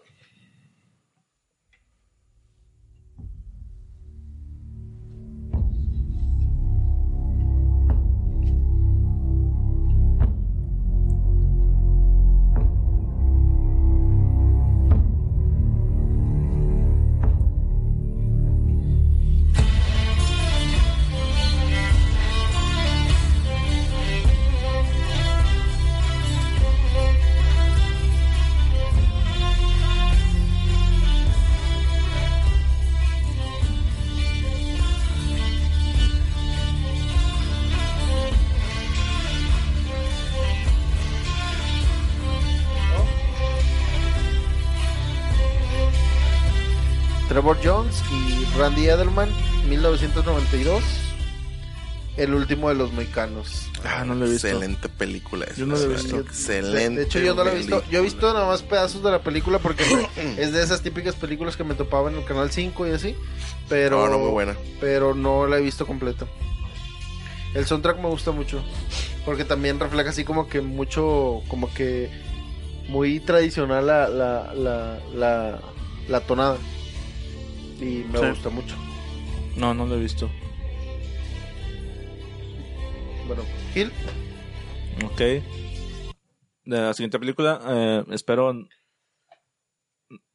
Randy 48.63 48.87
Edelman, 48.87 49.29
1992. 49.69 50.85
El 52.17 52.33
último 52.33 52.69
de 52.69 52.77
los 52.77 52.93
mexicanos. 52.93 53.69
Ah, 53.85 54.05
no 54.05 54.15
lo 54.15 54.25
he 54.25 54.31
visto. 54.31 54.47
Excelente 54.47 54.89
película. 54.89 55.47
esa, 55.47 55.57
Yo 55.57 55.67
no 55.67 55.75
la 55.75 55.83
he 55.83 55.89
visto. 55.89 56.21
Excelente. 56.21 57.01
De 57.01 57.07
hecho, 57.07 57.19
yo 57.19 57.35
no 57.35 57.43
la 57.43 57.51
he 57.53 57.57
visto. 57.57 57.83
Yo 57.91 57.99
he 57.99 58.03
visto 58.03 58.33
nada 58.33 58.47
más 58.47 58.63
pedazos 58.63 59.03
de 59.03 59.11
la 59.11 59.21
película 59.21 59.59
porque 59.59 59.83
es 60.39 60.53
de 60.53 60.63
esas 60.63 60.81
típicas 60.81 61.17
películas 61.17 61.57
que 61.57 61.65
me 61.65 61.75
topaban 61.75 62.13
en 62.13 62.21
el 62.21 62.25
canal 62.25 62.53
5 62.53 62.87
y 62.87 62.91
así. 62.93 63.17
Pero 63.69 64.07
No, 64.07 64.13
no, 64.13 64.19
muy 64.21 64.31
buena. 64.31 64.55
Pero 64.81 65.13
no 65.13 65.49
la 65.49 65.59
he 65.59 65.61
visto 65.61 65.85
completa. 65.85 66.27
El 67.55 67.67
soundtrack 67.67 67.99
me 67.99 68.11
gusta 68.11 68.31
mucho. 68.31 68.63
Porque 69.25 69.45
también 69.45 69.81
refleja 69.81 70.11
así 70.11 70.23
como 70.23 70.49
que 70.49 70.61
mucho. 70.61 71.43
Como 71.49 71.75
que. 71.75 72.11
Muy 72.87 73.19
tradicional 73.19 73.89
la, 73.89 74.09
la, 74.09 74.55
la, 74.55 75.01
la, 75.13 75.61
la 76.07 76.21
tonada. 76.21 76.59
Y 77.83 78.05
me 78.05 78.19
Sí. 78.19 78.27
gusta 78.27 78.49
mucho. 78.51 78.77
No, 79.57 79.75
no 79.75 79.87
lo 79.87 79.97
he 79.97 80.01
visto. 80.01 80.31
Bueno, 83.27 83.43
Gil. 83.75 83.91
Ok. 85.05 85.21
La 86.65 86.95
siguiente 86.95 87.19
película, 87.19 87.61
eh, 87.69 88.05
espero 88.13 88.55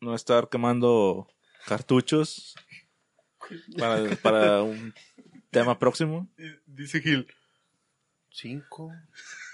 no 0.02 0.15
estar 0.15 0.49
quemando 0.49 1.28
cartuchos 1.65 2.56
para, 3.78 4.15
para 4.18 4.61
un 4.64 4.94
tema 5.52 5.78
próximo. 5.80 6.28
Dice 6.65 6.99
Gil. 7.02 7.28
¿Cinco? 8.32 8.91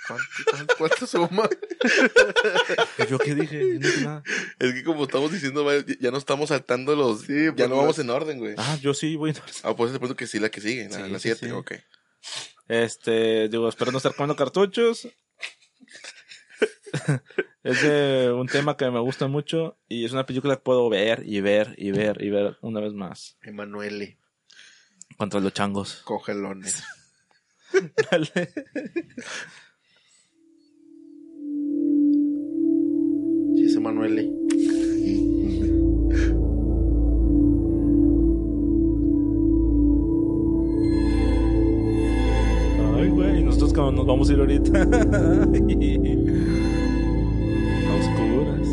¿Cuánto, 0.08 0.76
cuánto 0.78 1.08
suma? 1.08 1.50
¿Yo 3.10 3.18
qué 3.20 3.36
dije? 3.36 3.60
Yo 3.60 3.80
no 3.80 3.88
dije 3.88 4.02
nada. 4.02 4.24
Es 4.60 4.74
que 4.74 4.84
como 4.84 5.04
estamos 5.04 5.32
diciendo, 5.32 5.66
ya 6.00 6.12
no 6.12 6.18
estamos 6.18 6.50
saltando 6.50 6.96
los. 6.96 7.28
ya 7.28 7.54
pues, 7.56 7.70
no 7.70 7.78
vamos 7.78 8.00
en 8.00 8.10
orden, 8.10 8.40
güey. 8.40 8.56
Ah, 8.58 8.78
yo 8.82 8.94
sí 8.94 9.16
voy 9.16 9.32
en 9.32 9.38
Ah, 9.64 9.76
pues 9.76 9.92
te 9.92 10.00
pregunto 10.00 10.16
que 10.16 10.28
sí, 10.28 10.40
la 10.40 10.50
que 10.50 10.62
sigue, 10.62 10.90
la 10.90 11.06
Sí, 11.06 11.12
la 11.12 11.20
sí, 11.20 11.30
7, 11.34 11.46
sí. 11.46 11.52
ok. 11.52 11.72
Este, 12.68 13.50
digo, 13.50 13.68
espero 13.70 13.92
no 13.92 13.98
estar 13.98 14.16
comiendo 14.16 14.36
cartuchos. 14.36 15.08
es 17.64 17.82
de 17.82 18.32
un 18.32 18.48
tema 18.48 18.78
que 18.78 18.90
me 18.90 19.00
gusta 19.00 19.28
mucho 19.28 19.78
y 19.88 20.06
es 20.06 20.12
una 20.12 20.26
película 20.26 20.56
que 20.56 20.62
puedo 20.62 20.90
ver 20.90 21.24
y 21.26 21.42
ver 21.42 21.76
y 21.78 21.92
ver 21.92 22.22
y 22.22 22.30
ver 22.30 22.58
una 22.62 22.80
vez 22.80 22.94
más. 22.94 23.38
Emanuele. 23.42 24.18
Contra 25.18 25.40
los 25.40 25.54
changos. 25.54 26.02
Cogelones. 26.04 26.84
Dale. 28.12 28.54
Sí, 33.74 33.78
es 33.78 33.78
Emanuele. 33.78 34.32
Ay, 42.96 43.10
güey, 43.10 43.44
nosotros 43.44 43.74
cómo 43.74 43.92
nos 43.92 44.06
vamos 44.06 44.30
a 44.30 44.34
ir 44.34 44.40
ahorita. 44.40 44.72
a 44.82 44.86
oscuras. 47.98 48.68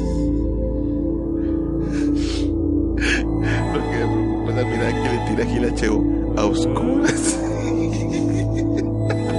Lo 3.73 3.81
que 3.81 3.97
me 3.97 4.07
preocupa 4.07 4.51
es 4.51 4.57
la 4.57 4.65
mirada 4.65 4.93
que 5.03 5.09
le 5.09 5.19
tira 5.29 5.47
Gil 5.47 5.65
a 5.65 5.75
Cheo 5.75 6.05
a 6.37 6.45
oscuras. 6.45 7.41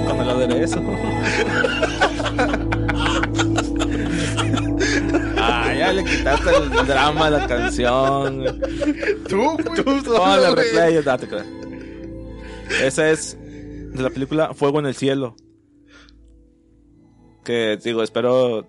Con 0.08 0.16
el 0.20 0.28
aderezo. 0.28 0.80
Quitaste 6.16 6.50
el 6.56 6.70
drama 6.86 7.26
a 7.26 7.30
la 7.30 7.46
canción. 7.46 8.44
Tú, 9.28 9.56
tú, 9.76 9.84
Ponle 9.84 10.50
güey. 10.50 10.54
replay, 10.54 11.02
date, 11.02 11.28
cara. 11.28 11.44
Esa 12.82 13.10
es 13.10 13.36
de 13.40 14.02
la 14.02 14.10
película 14.10 14.54
Fuego 14.54 14.78
en 14.80 14.86
el 14.86 14.94
Cielo. 14.94 15.36
Que 17.44 17.76
digo, 17.82 18.02
espero 18.02 18.66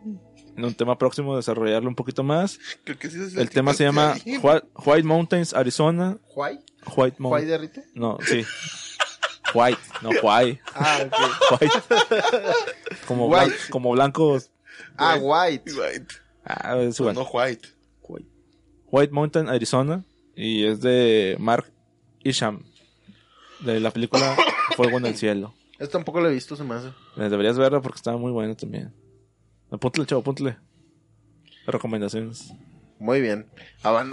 en 0.55 0.65
un 0.65 0.73
tema 0.73 0.97
próximo 0.97 1.35
desarrollarlo 1.35 1.87
un 1.89 1.95
poquito 1.95 2.23
más. 2.23 2.59
Creo 2.83 2.97
que 2.97 3.09
sí 3.09 3.21
es 3.21 3.33
la 3.33 3.41
El 3.41 3.49
tema 3.49 3.73
se 3.73 3.83
llama 3.83 4.13
plantea 4.13 4.23
Gil. 4.33 4.41
Whi- 4.41 4.63
White 4.85 5.07
Mountains, 5.07 5.53
Arizona. 5.53 6.17
¿Juay? 6.27 6.59
White 6.95 7.17
Mountains. 7.19 7.29
¿Juay 7.29 7.45
de 7.45 7.57
Rito? 7.57 7.81
No, 7.93 8.17
sí. 8.25 8.43
White, 9.53 9.79
no 10.01 10.09
white. 10.09 10.59
Ah, 10.73 10.99
ok. 11.05 11.61
White. 11.61 11.73
Como, 13.07 13.27
White. 13.27 13.45
blan- 13.45 13.69
como 13.69 13.91
blancos. 13.91 14.49
Ah, 14.97 15.17
White. 15.21 15.71
White. 15.71 16.15
Ah, 16.45 16.77
es 16.79 16.99
No, 16.99 17.09
igual. 17.11 17.15
no 17.15 17.23
White. 17.31 17.67
White 18.87 19.11
Mountain, 19.13 19.49
Arizona. 19.49 20.03
Y 20.35 20.65
es 20.65 20.81
de 20.81 21.35
Mark 21.39 21.65
Isham. 22.23 22.63
De 23.61 23.79
la 23.79 23.91
película 23.91 24.35
Fuego 24.75 24.97
en 24.97 25.05
el 25.05 25.15
Cielo. 25.15 25.53
Esto 25.79 25.97
tampoco 25.97 26.21
lo 26.21 26.29
he 26.29 26.33
visto, 26.33 26.55
se 26.55 26.63
me 26.63 26.75
hace. 26.75 26.89
Deberías 27.15 27.57
verla 27.57 27.81
porque 27.81 27.97
está 27.97 28.15
muy 28.17 28.31
buena 28.31 28.55
también. 28.55 28.93
Apúntale, 29.71 30.05
chavo, 30.05 30.21
apúntale. 30.21 30.57
Recomendaciones. 31.65 32.51
Muy 32.99 33.21
bien. 33.21 33.47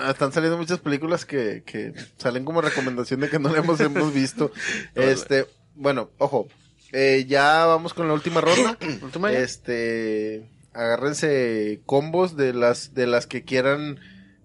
Están 0.08 0.32
saliendo 0.32 0.56
muchas 0.58 0.78
películas 0.78 1.24
que, 1.24 1.62
que 1.64 1.92
salen 2.16 2.44
como 2.44 2.60
recomendación 2.60 3.20
de 3.20 3.28
que 3.28 3.38
no 3.38 3.50
le 3.50 3.58
hemos, 3.58 3.78
hemos 3.80 4.12
visto. 4.12 4.50
Este, 4.94 5.46
bueno, 5.74 6.10
ojo. 6.18 6.48
Eh, 6.92 7.24
ya 7.28 7.66
vamos 7.66 7.94
con 7.94 8.08
la 8.08 8.14
última 8.14 8.40
ronda. 8.40 8.76
Última. 9.02 9.32
Este, 9.32 10.48
agárrense 10.72 11.80
combos 11.86 12.36
de 12.36 12.52
las 12.54 12.94
de 12.94 13.06
las 13.06 13.26
que 13.26 13.44
quieran 13.44 13.98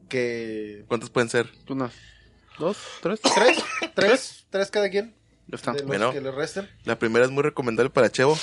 que 0.09 0.85
¿Cuántos 0.87 1.09
pueden 1.09 1.29
ser? 1.29 1.49
Una, 1.69 1.91
dos, 2.59 2.77
tres. 3.01 3.19
tres, 3.21 3.57
tres, 3.95 4.45
tres 4.49 4.71
cada 4.71 4.89
quien. 4.89 5.15
Ya 5.47 5.55
está. 5.55 5.73
De 5.73 5.79
los 5.79 5.87
Bueno. 5.87 6.11
que 6.11 6.21
le 6.21 6.31
resten. 6.31 6.69
La 6.83 6.97
primera 6.97 7.25
es 7.25 7.31
muy 7.31 7.43
recomendable 7.43 7.89
para 7.89 8.11
Chevo. 8.11 8.37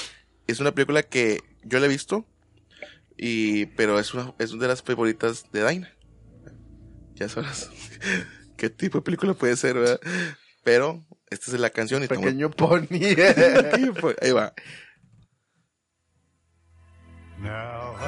Es 0.47 0.61
una 0.61 0.73
película 0.73 1.03
que 1.03 1.41
yo 1.65 1.79
la 1.79 1.87
he 1.87 1.89
visto. 1.89 2.27
Y, 3.17 3.67
pero 3.67 3.99
es 4.01 4.15
una, 4.15 4.35
es 4.39 4.53
una 4.53 4.63
de 4.63 4.69
las 4.69 4.83
favoritas 4.83 5.51
de 5.53 5.61
Daina. 5.61 5.93
Ya 7.15 7.29
sabrás 7.29 7.71
qué 8.57 8.71
tipo 8.71 8.99
de 8.99 9.03
película 9.03 9.35
puede 9.35 9.57
ser, 9.57 9.75
¿verdad? 9.75 10.01
Pero 10.65 11.05
esta 11.31 11.51
es 11.53 11.61
la 11.61 11.71
canción 11.71 12.03
y 12.03 12.09
Pequeño. 12.09 12.51
Pequeño 12.51 12.51
Pony. 12.51 14.15
Ahí 14.21 14.33
va. 14.33 14.55
Now 17.43 17.97
I 17.99 18.07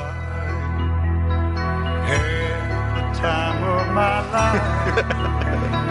had 2.06 2.94
the 2.94 3.02
time 3.18 3.60
of 3.64 3.86
my 3.92 4.22
life. 4.30 4.62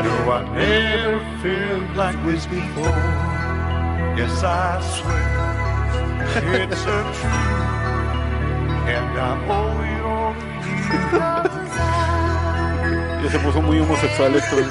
no, 0.06 0.14
I 0.32 0.34
never 0.56 1.20
felt 1.42 1.88
like 1.98 2.16
this 2.26 2.46
before. 2.46 3.04
Yes, 4.16 4.44
I 4.46 4.80
swear 4.96 5.28
it's 6.64 6.84
a 6.84 7.04
truth, 7.20 7.36
and 8.88 9.12
I 9.20 9.22
owe 9.52 9.84
it 9.92 10.02
all 10.08 10.34
to 10.64 10.72
you. 10.80 11.12
Ya 13.24 13.30
se 13.30 13.40
puso 13.40 13.62
muy 13.62 13.80
homosexual 13.80 14.36
esto. 14.36 14.56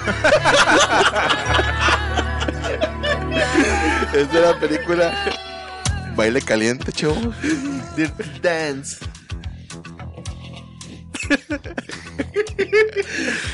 Es 4.15 4.31
de 4.31 4.41
la 4.41 4.55
película 4.59 5.11
Baile 6.17 6.41
Caliente. 6.43 6.93
Dirty 7.97 8.41
Dance. 8.41 8.97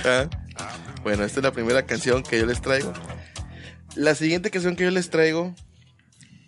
Ah, 0.05 0.29
Bueno, 1.03 1.25
esta 1.25 1.41
es 1.41 1.45
la 1.45 1.53
primera 1.53 1.87
canción 1.87 2.23
que 2.23 2.39
yo 2.39 2.47
les 2.47 2.61
traigo. 2.61 2.93
La 3.95 4.15
siguiente 4.15 4.51
canción 4.51 4.77
que 4.77 4.85
yo 4.85 4.91
les 4.91 5.11
traigo, 5.11 5.55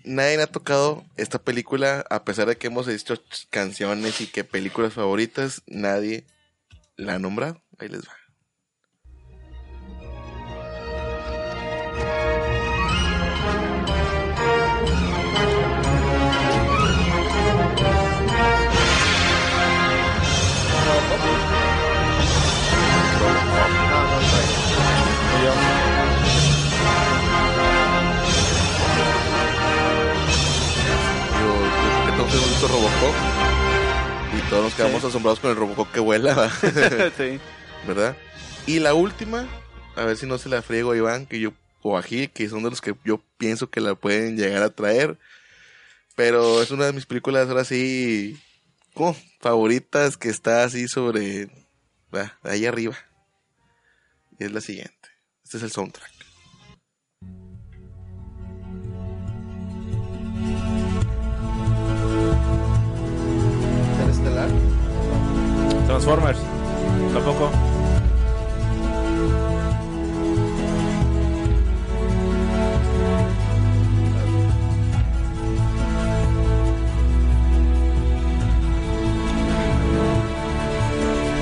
nadie 0.04 0.40
ha 0.42 0.46
tocado 0.46 1.04
esta 1.16 1.42
película, 1.42 2.04
a 2.10 2.24
pesar 2.24 2.48
de 2.48 2.56
que 2.56 2.66
hemos 2.68 2.86
visto 2.86 3.14
ch- 3.14 3.46
canciones 3.50 4.20
y 4.20 4.26
que 4.26 4.44
películas 4.44 4.92
favoritas, 4.94 5.62
nadie 5.66 6.26
la 6.96 7.14
ha 7.14 7.18
nombrado. 7.18 7.62
Ahí 7.78 7.88
les 7.88 8.02
va. 8.02 8.12
Visto 32.38 32.68
Robocop 32.68 33.14
y 34.36 34.50
todos 34.50 34.64
nos 34.64 34.74
quedamos 34.74 35.04
asombrados 35.04 35.40
con 35.40 35.50
el 35.50 35.56
Robocop 35.56 35.90
que 35.90 36.00
vuela, 36.00 36.50
sí. 37.16 37.40
¿verdad? 37.86 38.16
Y 38.66 38.78
la 38.78 38.94
última, 38.94 39.48
a 39.96 40.04
ver 40.04 40.16
si 40.16 40.26
no 40.26 40.38
se 40.38 40.48
la 40.48 40.62
friego 40.62 40.92
a 40.92 40.96
Iván, 40.96 41.26
que 41.26 41.40
yo, 41.40 41.52
o 41.82 41.98
a 41.98 42.02
Gil, 42.02 42.30
que 42.30 42.48
son 42.48 42.62
de 42.62 42.70
los 42.70 42.80
que 42.80 42.94
yo 43.04 43.20
pienso 43.36 43.70
que 43.70 43.80
la 43.80 43.94
pueden 43.94 44.36
llegar 44.36 44.62
a 44.62 44.70
traer. 44.70 45.18
Pero 46.14 46.62
es 46.62 46.70
una 46.70 46.86
de 46.86 46.92
mis 46.92 47.06
películas 47.06 47.48
ahora 47.48 47.64
sí, 47.64 48.38
como 48.94 49.16
favoritas, 49.40 50.16
que 50.16 50.28
está 50.28 50.64
así 50.64 50.86
sobre, 50.86 51.50
ahí 52.42 52.66
arriba. 52.66 52.96
Y 54.38 54.44
es 54.44 54.52
la 54.52 54.60
siguiente. 54.60 55.08
Este 55.42 55.56
es 55.56 55.62
el 55.64 55.72
soundtrack. 55.72 56.19
Transformers. 66.00 66.38
Tampoco. 67.12 67.50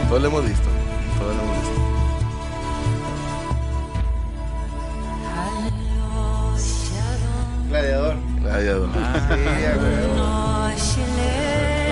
Todo 0.08 0.18
lo 0.18 0.26
hemos 0.26 0.44
visto. 0.44 0.68
Todo 1.18 1.28
lo 1.34 1.40
hemos 1.40 1.56
visto. 1.56 1.80
Gladiador. 7.68 8.16
Gladiador. 8.40 8.88
Sí, 8.92 9.64
a 9.64 9.76
huevo. 9.78 10.14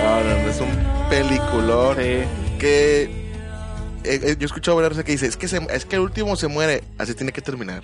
No, 0.03 0.09
no, 0.23 0.49
es 0.49 0.59
un 0.59 0.69
peliculón 1.09 1.97
que 2.57 3.03
eh, 3.03 4.19
eh, 4.23 4.35
yo 4.37 4.43
he 4.43 4.45
escuchado 4.45 4.75
varias 4.77 4.91
veces 4.91 5.05
que 5.05 5.11
dice, 5.13 5.25
es 5.27 5.37
que, 5.37 5.47
se- 5.47 5.67
es 5.73 5.85
que 5.85 5.95
el 5.97 6.01
último 6.01 6.35
se 6.35 6.47
muere, 6.47 6.83
así 6.97 7.13
tiene 7.13 7.31
que 7.31 7.41
terminar. 7.41 7.83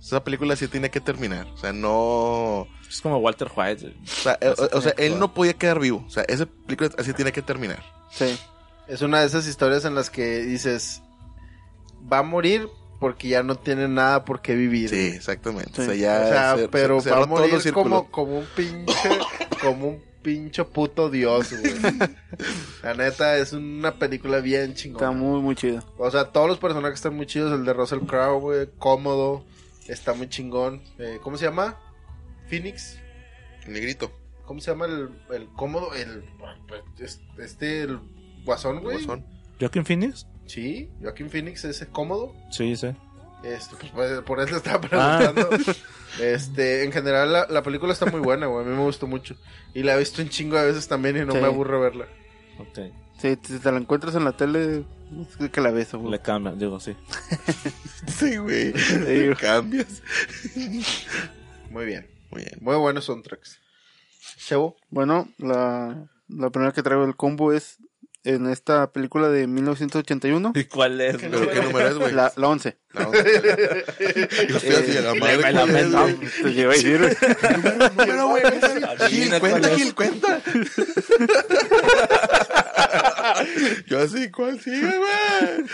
Esa 0.00 0.22
película 0.24 0.54
así 0.54 0.66
tiene 0.68 0.90
que 0.90 1.00
terminar. 1.00 1.46
O 1.54 1.56
sea, 1.58 1.72
no... 1.72 2.66
Es 2.88 3.00
como 3.00 3.18
Walter 3.18 3.48
White. 3.54 3.94
O 4.02 4.06
sea, 4.06 4.36
eh, 4.40 4.52
o- 4.58 4.78
o 4.78 4.80
sea, 4.80 4.92
él 4.98 5.18
no 5.18 5.32
podía 5.32 5.52
quedar 5.54 5.78
vivo. 5.78 6.04
O 6.06 6.10
sea, 6.10 6.24
esa 6.24 6.46
película 6.46 6.90
así 6.98 7.12
tiene 7.12 7.30
que 7.32 7.40
terminar. 7.42 7.82
Sí. 8.10 8.36
Es 8.88 9.00
una 9.02 9.20
de 9.20 9.26
esas 9.26 9.46
historias 9.46 9.84
en 9.84 9.94
las 9.94 10.10
que 10.10 10.42
dices, 10.42 11.02
va 12.12 12.18
a 12.18 12.22
morir 12.22 12.68
porque 12.98 13.28
ya 13.28 13.42
no 13.42 13.54
tiene 13.56 13.88
nada 13.88 14.24
por 14.24 14.42
qué 14.42 14.54
vivir. 14.54 14.90
Sí, 14.90 15.12
exactamente. 15.14 15.70
Sí. 15.74 15.82
O 15.82 15.84
sea, 15.86 15.94
ya 15.94 16.20
O 16.20 16.28
sea, 16.28 16.56
cer- 16.56 16.68
pero 16.70 17.00
va 17.02 17.22
a 17.22 17.26
morir 17.26 17.72
como, 17.72 18.10
como 18.10 18.38
un 18.40 18.46
pinche, 18.56 19.08
como 19.60 19.88
un 19.88 20.02
pinche 20.22 20.64
puto 20.64 21.10
dios, 21.10 21.52
güey. 21.52 21.74
La 22.82 22.94
neta, 22.94 23.36
es 23.36 23.52
una 23.52 23.94
película 23.94 24.40
bien 24.40 24.74
chingona. 24.74 25.06
Está 25.06 25.18
muy, 25.18 25.40
muy 25.40 25.54
chida. 25.54 25.84
O 25.98 26.10
sea, 26.10 26.26
todos 26.26 26.48
los 26.48 26.58
personajes 26.58 26.96
están 26.96 27.14
muy 27.14 27.26
chidos. 27.26 27.52
El 27.52 27.64
de 27.64 27.72
Russell 27.72 28.00
Crowe, 28.00 28.40
güey, 28.40 28.68
cómodo. 28.78 29.44
Está 29.88 30.14
muy 30.14 30.28
chingón. 30.28 30.82
Eh, 30.98 31.18
¿Cómo 31.22 31.36
se 31.36 31.44
llama? 31.44 31.78
Phoenix. 32.48 32.98
El 33.66 33.74
negrito. 33.74 34.12
¿Cómo 34.46 34.60
se 34.60 34.70
llama 34.70 34.86
el, 34.86 35.10
el 35.32 35.48
cómodo? 35.54 35.94
El, 35.94 36.24
este, 37.38 37.82
el 37.82 37.98
guasón, 38.44 38.80
güey. 38.80 38.98
Guasón. 38.98 39.24
¿Joaquin 39.60 39.84
Phoenix? 39.84 40.26
Sí, 40.46 40.90
Joaquin 41.00 41.30
Phoenix 41.30 41.64
es 41.64 41.86
cómodo. 41.92 42.34
Sí, 42.50 42.74
sí. 42.76 42.88
Este, 43.42 43.74
pues, 43.76 43.90
pues, 43.92 44.20
por 44.22 44.40
eso 44.40 44.56
estaba 44.56 44.76
Ah. 44.92 45.18
preguntando. 45.32 45.72
Este, 46.20 46.84
en 46.84 46.92
general 46.92 47.32
la, 47.32 47.46
la 47.48 47.62
película 47.62 47.92
está 47.92 48.06
muy 48.06 48.20
buena, 48.20 48.46
güey. 48.46 48.64
A 48.64 48.68
mí 48.68 48.74
me 48.76 48.82
gustó 48.82 49.06
mucho. 49.06 49.34
Y 49.74 49.82
la 49.82 49.94
he 49.94 49.98
visto 49.98 50.20
un 50.22 50.28
chingo 50.28 50.56
de 50.58 50.66
veces 50.66 50.86
también 50.86 51.16
y 51.16 51.24
no 51.24 51.32
Sí. 51.32 51.38
me 51.40 51.46
aburre 51.46 51.78
verla. 51.80 52.06
Ok. 52.58 52.78
Sí, 53.20 53.38
si 53.42 53.58
te 53.58 53.72
la 53.72 53.78
encuentras 53.78 54.14
en 54.14 54.24
la 54.24 54.32
tele, 54.36 54.84
es 55.40 55.50
que 55.50 55.60
la 55.60 55.70
ves, 55.70 55.92
güey. 55.94 56.10
Le 56.10 56.20
cambia, 56.20 56.52
digo, 56.52 56.78
sí. 56.80 56.94
Sí, 58.08 58.36
güey. 58.36 58.72
Sí, 58.76 58.98
güey. 58.98 59.34
Cambias. 59.36 60.02
Muy 61.70 61.84
bien. 61.86 62.06
Muy 62.30 62.42
bien. 62.42 62.58
Muy 62.60 62.76
buenos 62.76 63.04
soundtracks. 63.04 63.58
Chavo. 64.38 64.76
Bueno, 64.90 65.28
la, 65.38 66.08
la 66.28 66.50
primera 66.50 66.72
que 66.72 66.82
traigo 66.82 67.04
del 67.06 67.16
combo 67.16 67.52
es 67.52 67.78
en 68.24 68.46
esta 68.48 68.92
película 68.92 69.28
de 69.28 69.46
1981. 69.46 70.52
¿Y 70.54 70.64
cuál 70.64 71.00
es? 71.00 71.16
¿Pero 71.16 71.50
qué 71.50 71.60
número 71.62 71.88
es, 71.88 71.94
güey? 71.96 72.12
La, 72.12 72.32
la 72.36 72.48
11. 72.48 72.76
La 72.92 73.08
once. 73.08 73.22
Yo 74.48 74.56
estoy 74.58 74.74
así 74.74 74.96
a 74.96 75.00
la 75.02 75.14
madre. 75.14 75.66
me 75.66 75.82
la. 75.84 76.06
Te 76.42 76.52
lleva 76.52 76.72
a 76.72 76.76
decir, 76.76 76.98
güey. 77.00 77.16
Número, 77.96 78.28
güey. 78.28 78.42
Gil, 79.08 79.40
cuenta. 79.40 79.68
Gil, 79.76 79.94
cuenta. 79.96 80.42
Yo 83.86 84.00
así, 84.00 84.30
¿cuál 84.30 84.60
sigue, 84.60 84.96
güey? 84.96 85.64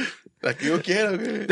La 0.40 0.54
que 0.54 0.66
yo 0.66 0.80
quiero, 0.82 1.18
güey. 1.18 1.46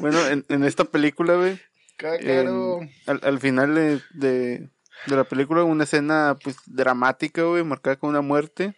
Bueno, 0.00 0.26
en, 0.28 0.44
en 0.48 0.64
esta 0.64 0.84
película, 0.84 1.34
güey, 1.34 1.60
Cácaro. 1.96 2.80
en- 2.82 2.90
al, 3.06 3.20
al 3.22 3.40
final 3.40 3.74
de, 3.74 4.00
de, 4.14 4.70
de 5.06 5.16
la 5.16 5.24
película, 5.24 5.64
una 5.64 5.84
escena 5.84 6.36
pues 6.42 6.56
dramática, 6.66 7.42
güey, 7.42 7.64
marcada 7.64 7.96
con 7.96 8.10
una 8.10 8.20
muerte. 8.20 8.74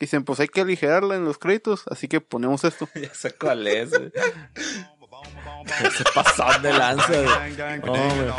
Dicen, 0.00 0.24
pues 0.24 0.38
hay 0.40 0.48
que 0.48 0.60
aligerarla 0.60 1.16
en 1.16 1.24
los 1.24 1.38
créditos, 1.38 1.84
así 1.90 2.08
que 2.08 2.20
ponemos 2.20 2.64
esto. 2.64 2.88
Ya 2.94 3.14
sé 3.14 3.32
cuál 3.32 3.66
es. 3.66 3.90
güey. 3.90 4.12
Ese 5.84 6.04
pasón 6.14 6.62
de 6.62 6.72
lanza. 6.72 7.06
güey. 7.12 7.80
Oh, 7.82 7.92
güey. 7.92 8.32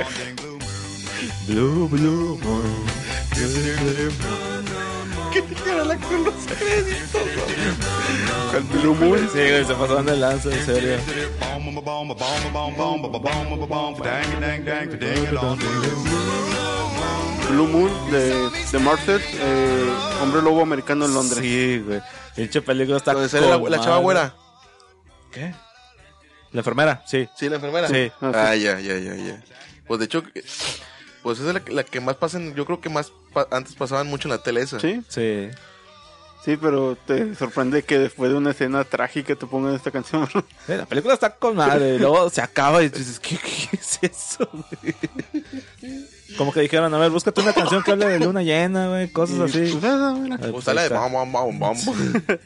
Blue, 1.48 1.88
blue, 1.90 2.40
moon. 5.30 5.34
¿Qué 5.34 5.42
te 5.42 5.56
queda 5.64 5.84
la 5.86 5.98
con 5.98 6.24
los 6.24 6.34
créditos? 6.34 7.22
¿Cuál 8.52 8.64
Blue 8.64 8.96
Moon? 8.96 9.30
Sí, 9.32 9.40
güey, 9.40 9.66
se 9.66 9.74
pasaron 9.76 10.06
de 10.06 10.18
lanza, 10.18 10.50
en 10.50 10.66
serio. 10.66 10.98
Blue 17.50 17.68
Moon 17.68 18.12
de, 18.12 18.50
de 18.72 18.80
Marcel, 18.80 19.22
eh, 19.34 19.94
hombre 20.22 20.42
lobo 20.42 20.62
americano 20.62 21.06
en 21.06 21.14
Londres. 21.14 21.40
Sí, 21.42 21.84
güey. 21.86 22.02
Pinche 22.36 22.62
película 22.62 22.98
está 22.98 23.14
Donde 23.14 23.28
sale 23.30 23.50
la, 23.50 23.60
con 23.60 23.72
la 23.72 23.80
chava 23.80 23.98
güera. 23.98 24.36
¿Qué? 25.32 25.54
La 26.52 26.62
enfermera, 26.62 27.04
sí. 27.06 27.28
Sí, 27.36 27.50
la 27.50 27.56
enfermera. 27.56 27.88
Sí. 27.88 28.12
Ah, 28.22 28.56
ya, 28.56 28.80
ya, 28.80 28.98
ya, 28.98 29.16
ya. 29.16 29.44
Pues 29.88 30.00
de 30.00 30.06
hecho, 30.06 30.24
pues 31.24 31.40
esa 31.40 31.50
es 31.50 31.54
la, 31.56 31.62
la 31.74 31.84
que 31.84 32.00
más 32.02 32.16
pasan. 32.16 32.54
Yo 32.56 32.66
creo 32.66 32.80
que 32.82 32.90
más 32.90 33.12
pa- 33.34 33.48
antes 33.52 33.76
pasaban 33.76 34.08
mucho 34.08 34.28
en 34.28 34.32
la 34.36 34.44
tele 34.44 34.62
esa. 34.62 34.80
Sí, 34.80 35.02
Sí. 35.08 35.50
sí, 36.46 36.58
pero 36.58 36.96
te 37.06 37.36
sorprende 37.36 37.84
que 37.84 37.98
después 38.00 38.32
de 38.32 38.38
una 38.38 38.52
escena 38.52 38.84
trágica 38.84 39.36
te 39.36 39.46
pongan 39.46 39.76
esta 39.76 39.92
canción. 39.92 40.28
bro. 40.32 40.44
Sí, 40.66 40.74
La 40.74 40.86
película 40.86 41.14
está 41.14 41.36
con 41.36 41.56
madre. 41.56 41.96
y 41.96 42.00
luego 42.00 42.30
se 42.30 42.42
acaba 42.42 42.82
y 42.84 42.90
dices, 42.90 43.20
¿qué, 43.20 43.38
qué 43.38 43.78
es 43.78 44.00
eso, 44.02 44.50
güey? 44.52 44.96
Como 46.38 46.54
que 46.54 46.62
dijeron, 46.62 46.94
a 46.94 46.98
ver, 47.00 47.10
búscate 47.10 47.42
una 47.42 47.54
canción 47.54 47.84
que 47.84 47.92
hable 47.92 48.06
de 48.08 48.20
luna 48.20 48.44
llena, 48.44 48.88
güey, 48.90 49.12
cosas 49.12 49.40
así. 49.42 49.72
Pues, 49.72 49.84
ah. 49.84 50.16
Ah, 50.32 50.38
O 50.48 50.52
pues 50.54 50.68
ahí 50.68 50.78
de 50.78 50.90
bam, 50.90 51.12
bam, 51.14 51.32
bam, 51.32 51.60
bam. 51.60 51.78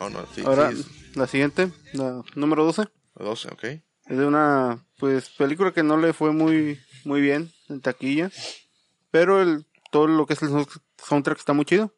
Oh, 0.00 0.08
no, 0.10 0.20
sí, 0.32 0.42
Ahora, 0.46 0.70
sí, 0.70 0.84
la 1.16 1.26
siguiente, 1.26 1.72
la 1.92 2.22
número 2.36 2.64
12. 2.64 2.82
es 2.82 2.88
12, 3.18 3.48
ok. 3.48 3.64
Es 3.64 4.16
de 4.16 4.24
una 4.24 4.84
pues 4.96 5.28
película 5.30 5.72
que 5.72 5.82
no 5.82 5.96
le 5.96 6.12
fue 6.12 6.30
muy 6.32 6.78
muy 7.04 7.20
bien 7.20 7.50
en 7.68 7.80
taquilla, 7.80 8.30
pero 9.10 9.40
el 9.42 9.66
todo 9.90 10.06
lo 10.06 10.26
que 10.26 10.34
es 10.34 10.42
el 10.42 10.50
sound- 10.50 10.80
soundtrack 11.02 11.38
está 11.38 11.52
muy 11.52 11.64
chido 11.64 11.94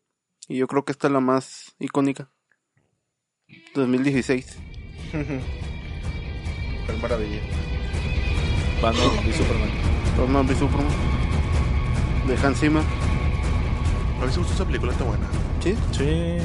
y 0.48 0.56
yo 0.59 0.66
creo 0.66 0.84
que 0.84 0.92
esta 0.92 1.06
es 1.09 1.12
la 1.12 1.20
más 1.20 1.74
icónica. 1.78 2.30
2016. 3.74 4.56
Qué 5.12 6.92
maravilla. 7.02 7.40
Batman 8.82 9.28
y 9.28 9.32
Superman. 9.32 9.70
Batman 10.18 10.47
v 10.47 10.55
Superman 10.55 10.92
de 12.26 12.36
Hans 12.47 12.60
Zimmer. 12.60 12.82
A 14.20 14.26
mí 14.26 14.32
se 14.32 14.38
gustó 14.38 14.55
esa 14.55 14.64
película, 14.66 14.92
está 14.92 15.05
buena. 15.05 15.26
Sí, 15.62 15.74
Sí. 15.92 16.38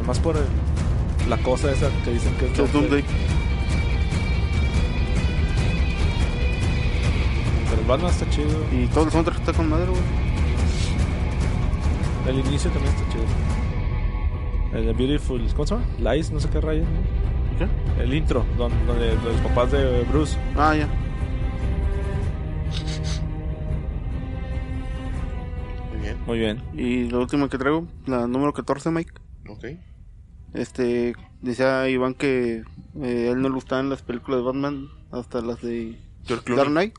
Nomás 0.00 0.18
por 0.18 0.36
eh, 0.36 0.40
la 1.28 1.36
cosa 1.38 1.70
esa 1.70 1.90
que 2.04 2.12
dicen 2.12 2.34
que 2.38 2.46
es 2.46 2.52
que 2.52 2.62
es 2.62 2.72
Doomsday. 2.72 3.04
Batman 7.90 8.12
está 8.12 8.30
chido. 8.30 8.64
Y 8.70 8.86
todo 8.86 9.06
el 9.06 9.10
soundtrack 9.10 9.40
está 9.40 9.52
con 9.52 9.68
madre, 9.68 9.86
güey. 9.86 10.00
El 12.28 12.38
inicio 12.46 12.70
también 12.70 12.94
está 12.94 13.08
chido. 13.10 13.24
El 14.72 14.86
de 14.86 14.92
Beautiful, 14.92 15.44
¿cómo 15.54 15.66
se 15.66 15.74
llama? 15.74 15.86
Lies, 15.98 16.30
no 16.30 16.38
sé 16.38 16.48
qué 16.50 16.60
raya. 16.60 16.84
¿Qué? 17.58 17.66
El 18.00 18.14
intro, 18.14 18.46
donde, 18.56 18.76
donde 18.86 19.14
los 19.16 19.40
papás 19.40 19.72
de 19.72 20.04
Bruce. 20.04 20.38
Ah, 20.56 20.76
ya. 20.76 20.86
Muy 25.90 26.00
bien, 26.00 26.16
Muy 26.28 26.38
bien. 26.38 26.62
Y 26.74 27.10
la 27.10 27.18
última 27.18 27.48
que 27.48 27.58
traigo, 27.58 27.88
la 28.06 28.28
número 28.28 28.52
14, 28.52 28.92
Mike. 28.92 29.14
ok. 29.48 29.64
Este, 30.54 31.16
decía 31.42 31.88
Iván 31.88 32.14
que 32.14 32.62
eh, 33.02 33.26
a 33.28 33.32
él 33.32 33.42
no 33.42 33.48
le 33.48 33.54
gustaban 33.56 33.90
las 33.90 34.02
películas 34.02 34.38
de 34.38 34.46
Batman 34.46 34.88
hasta 35.10 35.40
las 35.40 35.60
de. 35.60 35.98
Dark 36.28 36.44
Knight. 36.68 36.94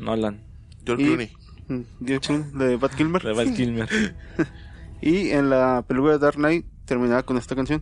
Nolan. 0.00 0.40
George 0.84 1.04
Clooney. 1.04 1.30
Mm, 1.68 1.80
George 2.04 2.26
Clooney, 2.26 2.50
de 2.52 2.76
Bat 2.76 2.94
Kilmer. 2.94 3.22
De 3.22 3.32
Val 3.32 3.54
Kilmer. 3.54 3.88
Y 5.02 5.30
en 5.30 5.48
la 5.48 5.82
película 5.88 6.12
de 6.12 6.18
Dark 6.18 6.36
Knight 6.36 6.66
terminaba 6.84 7.22
con 7.22 7.38
esta 7.38 7.56
canción. 7.56 7.80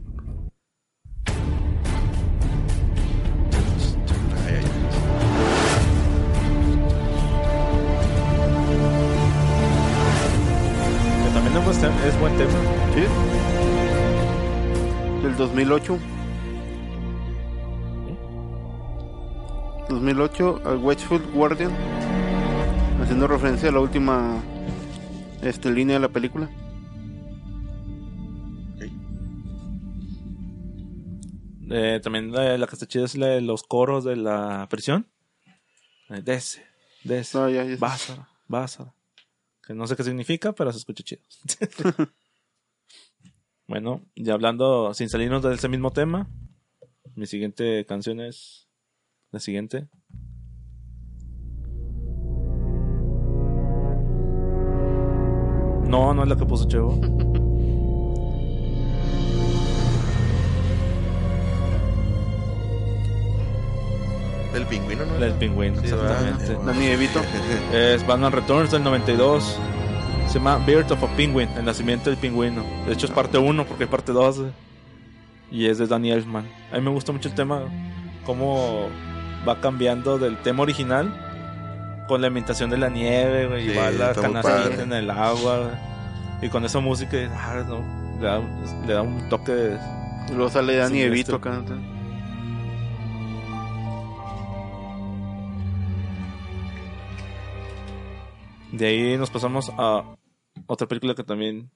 Que 11.24 11.30
también 11.34 11.56
es 11.56 11.64
buen 11.64 11.80
tema. 11.80 12.06
Es 12.06 12.20
buen 12.20 12.36
tema. 12.36 12.52
¿Sí? 12.94 13.02
Del 15.24 15.36
2008. 15.36 15.98
2008, 19.88 20.60
al 20.64 20.76
Westfield 20.78 21.32
Guardian, 21.32 21.72
haciendo 23.00 23.26
referencia 23.26 23.68
a 23.68 23.72
la 23.72 23.80
última 23.80 24.42
este, 25.42 25.70
línea 25.70 25.96
de 25.96 26.00
la 26.00 26.08
película. 26.08 26.50
Eh, 31.70 32.00
también 32.02 32.32
la, 32.32 32.56
la 32.56 32.66
que 32.66 32.74
está 32.74 32.86
chida 32.86 33.04
es 33.04 33.14
la 33.14 33.26
de 33.26 33.40
los 33.42 33.62
coros 33.62 34.04
de 34.04 34.16
la 34.16 34.66
prisión. 34.70 35.06
Eh, 36.08 36.22
Dese, 36.24 36.64
dese, 37.04 37.38
Ah, 37.38 37.50
ya, 37.50 37.64
ya 37.64 37.70
sé. 37.70 37.76
Bázara, 37.76 38.28
Bázara. 38.46 38.94
Que 39.66 39.74
no 39.74 39.86
sé 39.86 39.94
qué 39.94 40.02
significa, 40.02 40.52
pero 40.52 40.72
se 40.72 40.78
escucha 40.78 41.04
chido. 41.04 41.20
bueno, 43.68 44.02
ya 44.16 44.32
hablando, 44.32 44.94
sin 44.94 45.10
salirnos 45.10 45.42
de 45.42 45.54
ese 45.54 45.68
mismo 45.68 45.90
tema, 45.90 46.30
mi 47.14 47.26
siguiente 47.26 47.84
canción 47.84 48.20
es 48.20 48.66
la 49.30 49.40
siguiente. 49.40 49.88
No, 55.89 56.12
no 56.15 56.23
es 56.23 56.28
la 56.28 56.36
que 56.36 56.44
puso 56.44 56.69
Chevo. 56.69 56.98
Del 64.52 64.65
pingüino, 64.66 65.05
¿no? 65.05 65.15
Del 65.19 65.32
pingüino, 65.35 65.81
Sí, 65.81 65.89
exactamente. 65.89 66.47
¿verdad? 66.48 66.65
Dani 66.65 66.86
DeVito. 66.86 67.20
Es 67.73 68.06
Batman 68.06 68.32
Returns 68.32 68.70
del 68.70 68.82
92. 68.82 69.59
Se 70.27 70.35
llama 70.35 70.59
Birth 70.66 70.90
of 70.90 71.02
a 71.05 71.06
Penguin, 71.16 71.48
el 71.56 71.65
nacimiento 71.65 72.10
del 72.10 72.19
pingüino. 72.19 72.62
De 72.86 72.93
hecho 72.93 73.06
es 73.06 73.12
parte 73.12 73.39
1 73.39 73.65
porque 73.66 73.85
hay 73.85 73.90
parte 73.90 74.12
2. 74.12 74.39
eh. 74.39 74.43
Y 75.51 75.66
es 75.66 75.78
de 75.78 75.86
Danny 75.86 76.10
Elfman. 76.10 76.47
A 76.73 76.77
mí 76.77 76.82
me 76.82 76.90
gusta 76.90 77.12
mucho 77.12 77.28
el 77.28 77.35
tema, 77.35 77.62
cómo 78.27 78.89
va 79.47 79.60
cambiando 79.60 80.19
del 80.19 80.36
tema 80.39 80.62
original 80.62 81.27
con 82.09 82.20
la 82.20 82.26
imitación 82.28 82.70
de 82.70 82.78
la 82.78 82.89
nieve, 82.89 83.47
güey, 83.47 83.66
y 83.66 83.70
Sí, 83.70 83.76
va 83.76 83.90
la 83.93 84.10
está 84.10 84.22
muy 84.22 84.32
canastita 84.32 84.70
padre. 84.70 84.82
en 84.82 84.93
el 84.93 85.10
agua. 85.10 85.59
güey. 85.59 85.74
Y 86.43 86.48
con 86.48 86.64
esa 86.64 86.80
música, 86.80 87.16
ah, 87.36 87.64
no, 87.68 87.80
le, 88.20 88.26
da, 88.26 88.40
le 88.86 88.93
da 88.94 89.02
un 89.02 89.28
toque 89.28 89.52
de... 89.52 89.78
Y 90.28 90.32
luego 90.35 90.51
sale 90.51 90.74
DeVito 90.89 91.36
este- 91.36 91.48
acá. 91.48 91.62
De 98.72 98.86
ahí 98.86 99.16
nos 99.16 99.30
pasamos 99.30 99.70
a 99.78 100.16
otra 100.66 100.86
película 100.86 101.14
que 101.14 101.24
también 101.24 101.70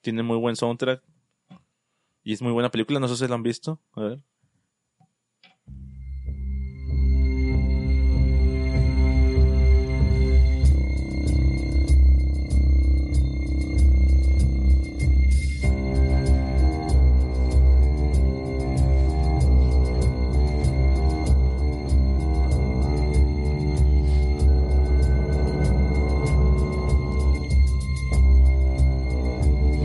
tiene 0.00 0.22
muy 0.22 0.36
buen 0.38 0.56
soundtrack. 0.56 1.02
Y 2.24 2.32
es 2.32 2.42
muy 2.42 2.52
buena 2.52 2.70
película, 2.70 3.00
no 3.00 3.08
sé 3.08 3.16
si 3.16 3.28
la 3.28 3.34
han 3.34 3.42
visto. 3.42 3.80
A 3.94 4.00
ver. 4.00 4.24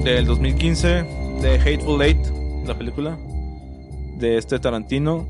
Del 0.07 0.25
2015, 0.25 0.87
de 1.41 1.59
Hateful 1.59 2.01
Eight, 2.01 2.25
la 2.65 2.77
película. 2.77 3.19
De 4.17 4.37
este 4.37 4.57
Tarantino. 4.57 5.27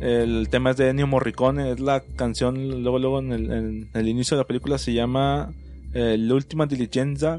El 0.00 0.48
tema 0.50 0.70
es 0.70 0.76
de 0.76 0.88
Ennio 0.88 1.06
Morricone, 1.06 1.70
es 1.70 1.78
la 1.78 2.00
canción, 2.00 2.82
luego, 2.82 2.98
luego 2.98 3.20
en 3.20 3.30
el, 3.30 3.52
en 3.52 3.90
el 3.94 4.08
inicio 4.08 4.36
de 4.36 4.42
la 4.42 4.46
película 4.48 4.78
se 4.78 4.92
llama 4.92 5.54
eh, 5.94 6.16
L'ultima 6.18 6.66
diligenza 6.66 7.38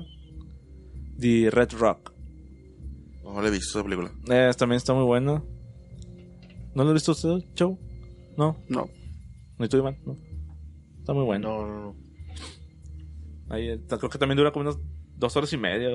di 1.18 1.50
Red 1.50 1.74
Rock. 1.74 2.14
No 3.26 3.42
le 3.42 3.50
he 3.50 3.52
visto 3.52 3.78
esa 3.78 3.84
película. 3.84 4.10
Eh, 4.30 4.50
también 4.58 4.78
está 4.78 4.94
muy 4.94 5.04
buena. 5.04 5.44
¿No 6.74 6.84
lo 6.86 6.92
has 6.92 6.94
visto 6.94 7.12
usted, 7.12 7.46
Joe? 7.60 7.78
No. 8.38 8.56
No. 8.70 8.90
¿Ni 9.60 9.68
tú, 9.68 9.76
Iván? 9.76 9.98
No. 10.06 10.16
Está 10.98 11.12
muy 11.12 11.26
bueno. 11.26 11.50
No, 11.50 11.68
no, 11.68 11.82
no. 11.82 11.96
Ahí 13.50 13.78
creo 13.86 14.10
que 14.10 14.18
también 14.18 14.38
dura 14.38 14.54
como 14.54 14.70
unas 14.70 14.80
dos 15.18 15.36
horas 15.36 15.52
y 15.52 15.58
media, 15.58 15.90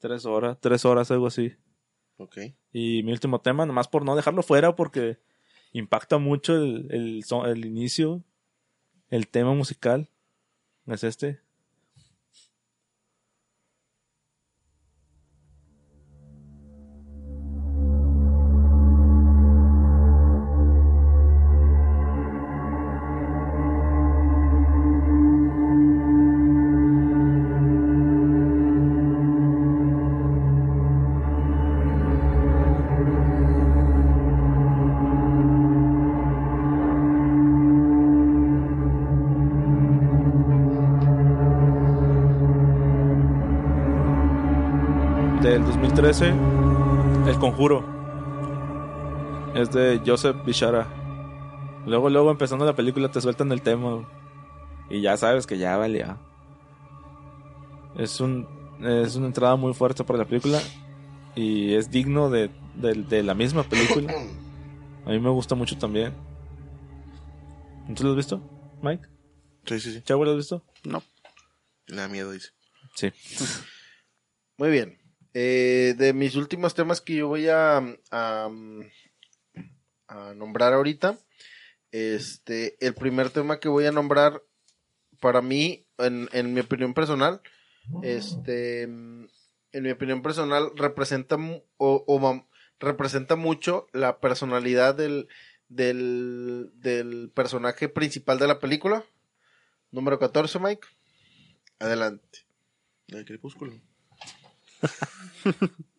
tres 0.00 0.26
horas, 0.26 0.58
tres 0.60 0.84
horas, 0.84 1.10
algo 1.10 1.28
así. 1.28 1.52
Ok. 2.16 2.38
Y 2.72 3.02
mi 3.04 3.12
último 3.12 3.40
tema, 3.40 3.64
nomás 3.64 3.86
por 3.86 4.04
no 4.04 4.16
dejarlo 4.16 4.42
fuera, 4.42 4.74
porque 4.74 5.18
impacta 5.72 6.18
mucho 6.18 6.56
el, 6.56 6.88
el, 6.90 7.24
el 7.46 7.64
inicio, 7.64 8.24
el 9.08 9.28
tema 9.28 9.54
musical. 9.54 10.10
Es 10.86 11.04
este. 11.04 11.40
Del 45.60 45.66
2013, 45.66 46.28
El 47.26 47.38
Conjuro. 47.38 47.84
Es 49.54 49.70
de 49.70 50.00
Joseph 50.06 50.36
Bishara. 50.44 50.88
Luego, 51.86 52.08
luego, 52.08 52.30
empezando 52.30 52.64
la 52.64 52.74
película, 52.74 53.10
te 53.10 53.20
sueltan 53.20 53.52
el 53.52 53.60
tema. 53.60 54.08
Y 54.88 55.02
ya 55.02 55.18
sabes 55.18 55.46
que 55.46 55.58
ya 55.58 55.76
valía. 55.76 56.16
Es, 57.98 58.20
un, 58.20 58.48
es 58.82 59.16
una 59.16 59.26
entrada 59.26 59.56
muy 59.56 59.74
fuerte 59.74 60.02
para 60.02 60.20
la 60.20 60.24
película. 60.24 60.60
Y 61.34 61.74
es 61.74 61.90
digno 61.90 62.30
de, 62.30 62.50
de, 62.76 62.94
de 62.94 63.22
la 63.22 63.34
misma 63.34 63.62
película. 63.62 64.14
A 65.04 65.10
mí 65.10 65.20
me 65.20 65.30
gusta 65.30 65.54
mucho 65.54 65.76
también. 65.76 66.14
¿Tú 67.94 68.04
lo 68.04 68.10
has 68.10 68.16
visto, 68.16 68.40
Mike? 68.82 69.06
Sí, 69.66 69.78
sí, 69.78 69.92
sí. 69.92 70.02
¿Chavo 70.02 70.24
lo 70.24 70.30
has 70.30 70.36
visto? 70.38 70.64
No. 70.84 71.02
Le 71.86 71.96
da 71.96 72.08
miedo, 72.08 72.30
dice. 72.30 72.48
Sí. 72.94 73.12
Muy 74.56 74.70
bien. 74.70 74.99
Eh, 75.32 75.94
de 75.96 76.12
mis 76.12 76.34
últimos 76.34 76.74
temas 76.74 77.00
que 77.00 77.14
yo 77.14 77.28
voy 77.28 77.48
a, 77.48 77.78
a, 78.10 78.50
a 80.08 80.34
nombrar 80.34 80.72
ahorita, 80.72 81.18
este, 81.92 82.76
el 82.84 82.94
primer 82.94 83.30
tema 83.30 83.60
que 83.60 83.68
voy 83.68 83.86
a 83.86 83.92
nombrar 83.92 84.42
para 85.20 85.42
mí, 85.42 85.86
en, 85.98 86.28
en 86.32 86.52
mi 86.52 86.60
opinión 86.60 86.94
personal, 86.94 87.42
este, 88.02 88.82
en 88.82 89.28
mi 89.72 89.90
opinión 89.90 90.22
personal 90.22 90.72
representa 90.76 91.36
o, 91.36 92.04
o 92.06 92.46
representa 92.78 93.36
mucho 93.36 93.86
la 93.92 94.18
personalidad 94.20 94.94
del, 94.94 95.28
del, 95.68 96.70
del 96.74 97.30
personaje 97.34 97.88
principal 97.88 98.38
de 98.38 98.48
la 98.48 98.58
película. 98.58 99.04
Número 99.90 100.18
14, 100.18 100.58
Mike. 100.58 100.86
Adelante. 101.78 102.40
El 103.08 103.24
crepúsculo. 103.24 103.80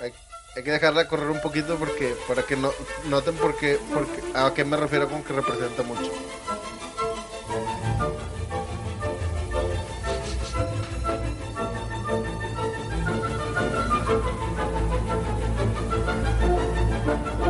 Hay, 0.00 0.12
hay 0.54 0.62
que 0.62 0.70
dejarla 0.70 1.08
correr 1.08 1.30
un 1.30 1.40
poquito 1.40 1.76
porque 1.76 2.14
para 2.28 2.42
que 2.42 2.56
no 2.56 2.70
noten 3.06 3.34
por 3.36 3.56
qué, 3.56 3.80
porque, 3.92 4.22
a 4.34 4.52
qué 4.54 4.64
me 4.64 4.76
refiero 4.76 5.08
con 5.08 5.24
que 5.24 5.32
representa 5.32 5.82
mucho. 5.82 6.12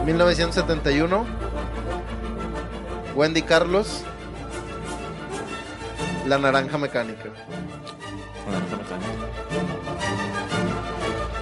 ...1971... 0.07 1.48
...Wendy 3.19 3.43
Carlos... 3.43 4.05
...La 6.25 6.39
Naranja 6.39 6.79
Mecánica... 6.79 7.31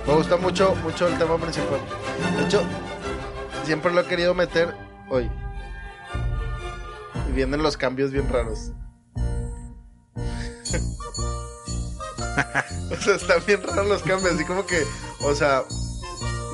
Me 0.06 0.14
gusta 0.14 0.38
mucho, 0.38 0.74
mucho 0.76 1.06
el 1.06 1.18
tema 1.18 1.36
principal. 1.36 1.80
De 2.38 2.44
hecho, 2.44 2.62
siempre 3.66 3.92
lo 3.92 4.00
he 4.00 4.06
querido 4.06 4.32
meter 4.32 4.74
hoy. 5.10 5.30
Y 7.28 7.32
vienen 7.32 7.62
los 7.62 7.76
cambios 7.76 8.10
bien 8.10 8.26
raros. 8.30 8.72
O 12.90 13.02
sea, 13.02 13.16
están 13.16 13.42
bien 13.46 13.62
raros 13.62 13.86
los 13.86 14.02
cambios, 14.02 14.34
así 14.34 14.44
como 14.44 14.64
que, 14.64 14.82
o 15.20 15.34
sea, 15.34 15.62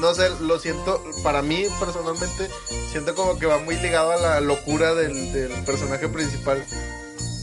no 0.01 0.15
sé, 0.15 0.31
lo 0.41 0.59
siento, 0.59 1.01
para 1.23 1.43
mí 1.43 1.67
personalmente, 1.79 2.49
siento 2.93 3.15
como 3.15 3.39
que 3.39 3.47
va 3.47 3.59
muy 3.59 3.77
ligado 3.77 4.13
a 4.13 4.17
la 4.17 4.41
locura 4.41 4.95
del, 4.95 5.33
del 5.33 5.51
personaje 5.65 6.09
principal. 6.09 6.65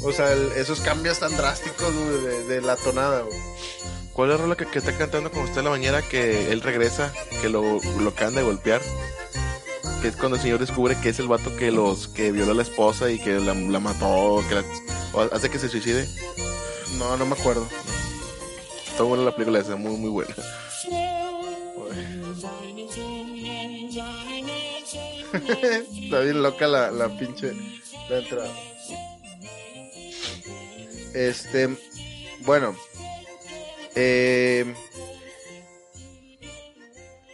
O 0.04 0.14
sea, 0.14 0.32
el- 0.32 0.52
esos 0.54 0.80
cambios 0.80 1.20
tan 1.20 1.36
drásticos 1.36 1.94
güey, 1.94 2.22
de, 2.24 2.44
de 2.46 2.62
la 2.62 2.78
tonada, 2.78 3.22
güey. 3.22 3.38
¿Cuál 4.14 4.30
es 4.32 4.38
la 4.38 4.42
rola 4.44 4.56
que, 4.56 4.66
que 4.66 4.80
está 4.80 4.94
cantando 4.98 5.30
cuando 5.32 5.48
está 5.50 5.60
en 5.60 5.66
la 5.66 5.72
bañera 5.72 6.02
que 6.02 6.52
él 6.52 6.62
regresa, 6.62 7.14
que 7.42 7.50
lo, 7.50 7.80
lo 8.00 8.10
acaban 8.10 8.36
de 8.36 8.44
golpear? 8.44 8.82
Que 10.02 10.08
es 10.10 10.16
cuando 10.16 10.38
el 10.38 10.42
señor 10.42 10.60
descubre 10.60 10.96
que 11.02 11.10
es 11.10 11.20
el 11.20 11.28
vato 11.28 11.56
que 11.58 11.72
los 11.72 12.08
que 12.08 12.32
violó 12.32 12.52
a 12.52 12.56
la 12.56 12.64
esposa 12.64 13.10
y 13.12 13.20
que 13.20 13.40
la, 13.40 13.54
la 13.54 13.80
mató, 13.80 14.42
que 14.48 14.56
la- 14.56 14.64
o 15.14 15.22
hace 15.34 15.50
que 15.50 15.60
se 15.60 15.68
suicide. 15.70 16.08
No, 16.98 17.18
no 17.18 17.26
me 17.26 17.34
acuerdo. 17.34 17.68
Está 18.92 19.04
buena 19.04 19.24
la 19.24 19.32
película 19.36 19.60
esa, 19.60 19.76
muy 19.76 19.96
muy 19.98 20.10
buena. 20.10 20.36
Está 25.34 26.19
bien 26.22 26.41
loca 26.41 26.68
la, 26.68 26.91
la 26.91 27.10
pinche 27.18 27.53
la 28.10 28.19
entrada. 28.19 28.53
Este, 31.14 31.69
bueno, 32.41 32.76
eh, 33.95 34.73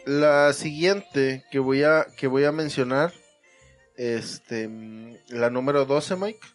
la 0.05 0.53
siguiente 0.53 1.43
que 1.51 1.59
voy 1.59 1.83
a 1.83 2.07
que 2.17 2.27
voy 2.27 2.45
a 2.45 2.51
mencionar, 2.51 3.13
este, 3.95 4.69
la 5.29 5.49
número 5.49 5.85
12, 5.85 6.15
Mike. 6.15 6.47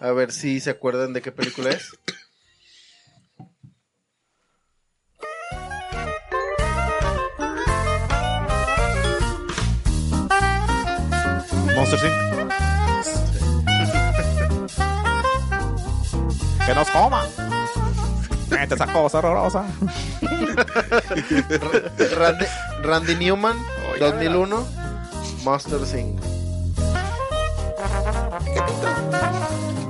A 0.00 0.12
ver 0.12 0.32
si 0.32 0.60
se 0.60 0.70
acuerdan 0.70 1.12
de 1.12 1.22
qué 1.22 1.32
película 1.32 1.70
es. 1.70 1.90
Monster 11.78 12.00
Inc. 12.06 12.14
que 16.66 16.74
nos 16.74 16.90
coma. 16.90 17.24
Mete 18.50 18.74
esa 18.74 18.86
cosa 18.88 19.18
horrorosa. 19.18 19.64
Randy, 22.16 22.46
Randy 22.82 23.14
Newman, 23.14 23.56
2001, 24.00 24.66
Monster 25.44 25.78
Inc. 26.00 26.20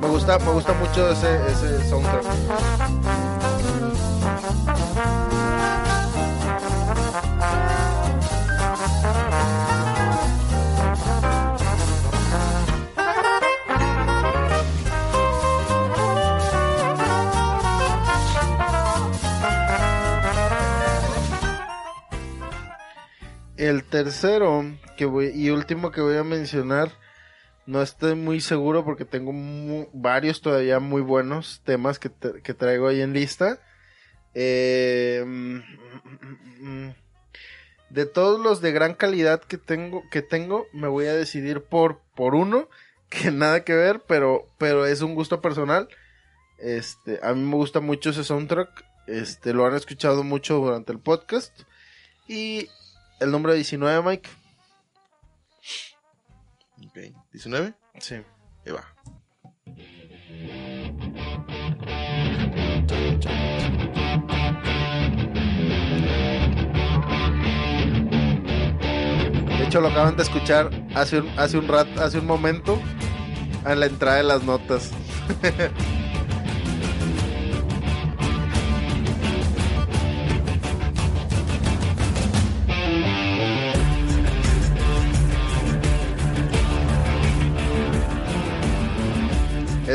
Me 0.02 0.08
gusta, 0.08 0.38
me 0.40 0.52
gusta 0.52 0.74
mucho 0.74 1.10
ese, 1.10 1.40
ese 1.50 1.88
soundtrack. 1.88 2.24
El 23.58 23.82
tercero 23.82 24.64
que 24.96 25.04
y 25.34 25.50
último 25.50 25.90
que 25.90 26.00
voy 26.00 26.16
a 26.16 26.22
mencionar, 26.22 26.92
no 27.66 27.82
estoy 27.82 28.14
muy 28.14 28.40
seguro 28.40 28.84
porque 28.84 29.04
tengo 29.04 29.32
varios 29.92 30.40
todavía 30.40 30.78
muy 30.78 31.02
buenos 31.02 31.60
temas 31.64 31.98
que, 31.98 32.08
que 32.44 32.54
traigo 32.54 32.86
ahí 32.86 33.00
en 33.00 33.12
lista. 33.12 33.60
Eh, 34.32 35.24
mm, 35.26 35.56
mm, 35.56 36.86
mm, 36.86 36.94
de 37.90 38.06
todos 38.06 38.38
los 38.38 38.60
de 38.60 38.70
gran 38.70 38.94
calidad 38.94 39.40
que 39.42 39.58
tengo, 39.58 40.04
que 40.12 40.22
tengo, 40.22 40.66
me 40.72 40.86
voy 40.86 41.06
a 41.06 41.14
decidir 41.14 41.64
por, 41.64 42.00
por 42.14 42.36
uno 42.36 42.68
que 43.08 43.32
nada 43.32 43.64
que 43.64 43.74
ver, 43.74 44.02
pero, 44.06 44.46
pero 44.58 44.86
es 44.86 45.02
un 45.02 45.16
gusto 45.16 45.40
personal. 45.40 45.88
Este, 46.58 47.18
a 47.24 47.34
mí 47.34 47.42
me 47.42 47.56
gusta 47.56 47.80
mucho 47.80 48.10
ese 48.10 48.22
soundtrack. 48.22 48.84
Este, 49.08 49.52
lo 49.52 49.66
han 49.66 49.74
escuchado 49.74 50.22
mucho 50.22 50.58
durante 50.58 50.92
el 50.92 51.00
podcast. 51.00 51.62
Y 52.28 52.68
el 53.20 53.30
número 53.30 53.54
19, 53.54 54.02
Mike. 54.02 54.30
Ok, 56.86 56.96
¿19? 57.32 57.74
Sí. 57.98 58.16
Ahí 58.66 58.72
va. 58.72 58.84
De 69.58 69.64
hecho, 69.64 69.80
lo 69.80 69.88
acaban 69.88 70.16
de 70.16 70.22
escuchar 70.22 70.70
hace 70.94 71.20
un, 71.20 71.38
hace 71.38 71.58
un 71.58 71.68
rato, 71.68 72.00
hace 72.00 72.18
un 72.18 72.26
momento, 72.26 72.80
en 73.66 73.80
la 73.80 73.86
entrada 73.86 74.18
de 74.18 74.22
las 74.22 74.42
notas. 74.44 74.90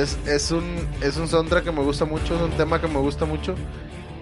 Es, 0.04 0.18
es 0.28 0.52
un 0.52 0.66
es 1.02 1.16
un 1.16 1.30
soundtrack 1.30 1.64
que 1.64 1.72
me 1.72 1.82
gusta 1.82 2.04
mucho, 2.04 2.36
es 2.36 2.42
un 2.42 2.52
tema 2.52 2.82
que 2.82 2.88
me 2.90 3.00
gusta 3.00 3.24
mucho. 3.24 3.56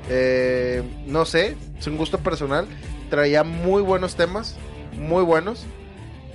Eh, 0.09 0.83
no 1.07 1.25
sé, 1.25 1.55
es 1.79 1.87
un 1.87 1.97
gusto 1.97 2.19
personal. 2.19 2.67
Traía 3.09 3.43
muy 3.43 3.81
buenos 3.81 4.15
temas, 4.15 4.57
muy 4.95 5.23
buenos. 5.23 5.65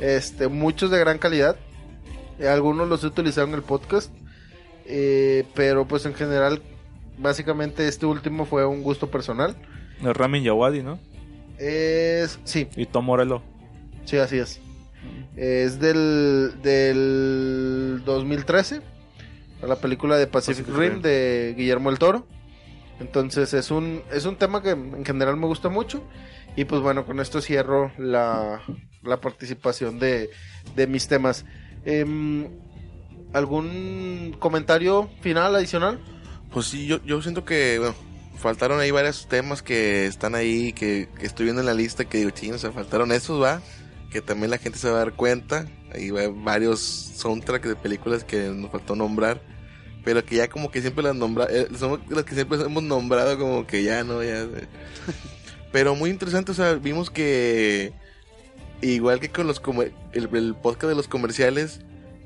Este, 0.01 0.49
muchos 0.49 0.91
de 0.91 0.99
gran 0.99 1.19
calidad. 1.19 1.57
Eh, 2.41 2.49
algunos 2.49 2.89
los 2.89 3.05
he 3.05 3.07
utilizado 3.07 3.47
en 3.47 3.55
el 3.55 3.63
podcast. 3.63 4.13
Eh, 4.85 5.45
pero 5.55 5.87
pues 5.87 6.07
en 6.07 6.15
general, 6.15 6.61
básicamente 7.19 7.87
este 7.87 8.05
último 8.05 8.47
fue 8.47 8.67
un 8.67 8.83
gusto 8.83 9.11
personal. 9.13 9.55
El 10.03 10.15
Ramin 10.15 10.43
Yawadi, 10.43 10.83
¿no? 10.83 10.99
Es, 11.59 12.41
sí, 12.45 12.67
Y 12.77 12.87
Tom 12.87 13.05
Morello. 13.05 13.43
sí, 14.07 14.19
así 14.19 14.39
es. 14.39 14.61
Es 15.37 15.79
del, 15.79 16.55
del 16.63 18.03
2013. 18.05 18.96
La 19.63 19.77
película 19.77 20.17
de 20.17 20.27
Pacific, 20.27 20.67
Pacific 20.67 20.81
Rim 20.81 20.93
Rim. 20.95 21.03
de 21.03 21.55
Guillermo 21.57 21.91
el 21.91 21.99
Toro. 21.99 22.27
Entonces 23.01 23.53
es 23.55 23.71
un, 23.71 24.03
es 24.13 24.25
un 24.25 24.37
tema 24.37 24.63
que 24.63 24.71
en 24.71 25.05
general 25.05 25.37
me 25.37 25.47
gusta 25.47 25.69
mucho. 25.69 26.03
Y 26.57 26.65
pues 26.65 26.81
bueno, 26.81 27.05
con 27.05 27.21
esto 27.21 27.41
cierro 27.41 27.93
la, 27.99 28.63
la 29.03 29.21
participación 29.21 29.99
de, 29.99 30.31
de 30.75 30.87
mis 30.87 31.09
temas. 31.09 31.45
Em, 31.85 32.49
¿Algún 33.33 34.37
comentario 34.39 35.11
final 35.21 35.55
adicional? 35.55 36.01
Pues 36.51 36.67
sí, 36.67 36.87
yo, 36.87 37.03
yo 37.05 37.21
siento 37.21 37.45
que, 37.45 37.79
bueno, 37.79 37.95
faltaron 38.39 38.81
ahí 38.81 38.91
varios 38.91 39.29
temas 39.29 39.63
que 39.63 40.07
están 40.07 40.35
ahí, 40.35 40.73
que, 40.73 41.09
que 41.19 41.27
estoy 41.27 41.45
viendo 41.45 41.61
en 41.61 41.67
la 41.67 41.75
lista, 41.75 42.07
que 42.07 42.19
digo, 42.19 42.31
ching, 42.31 42.55
o 42.55 42.59
sea, 42.59 42.73
faltaron 42.73 43.13
esos, 43.13 43.43
va, 43.43 43.61
que 44.11 44.23
también 44.23 44.51
la 44.51 44.59
gente 44.59 44.79
se 44.79 44.89
va 44.89 44.97
a 44.97 44.99
dar 44.99 45.13
cuenta. 45.13 45.67
Ahí 45.93 46.11
va 46.11 46.23
varios 46.29 46.81
soundtracks 46.81 47.69
de 47.69 47.77
películas 47.77 48.25
que 48.25 48.49
nos 48.49 48.71
faltó 48.71 48.97
nombrar, 48.97 49.41
pero 50.05 50.25
que 50.25 50.37
ya 50.37 50.49
como 50.49 50.71
que 50.71 50.81
siempre 50.81 51.05
las 51.05 51.15
nombra, 51.17 51.47
eh, 51.51 51.69
somos 51.79 52.01
las 52.09 52.25
que 52.25 52.35
siempre 52.35 52.61
hemos 52.61 52.83
nombrado 52.83 53.39
como 53.39 53.67
que 53.67 53.83
ya, 53.83 54.05
¿no? 54.05 54.23
Ya. 54.23 54.47
Pero 55.73 55.95
muy 55.95 56.11
interesante, 56.11 56.53
o 56.53 56.55
sea, 56.55 56.75
vimos 56.75 57.11
que 57.11 57.93
igual 58.83 59.21
que 59.21 59.31
con 59.31 59.47
los 59.47 59.61
comer- 59.61 59.93
el, 60.13 60.29
el 60.35 60.55
podcast 60.55 60.89
de 60.91 60.95
los 60.95 61.09
comerciales, 61.09 61.81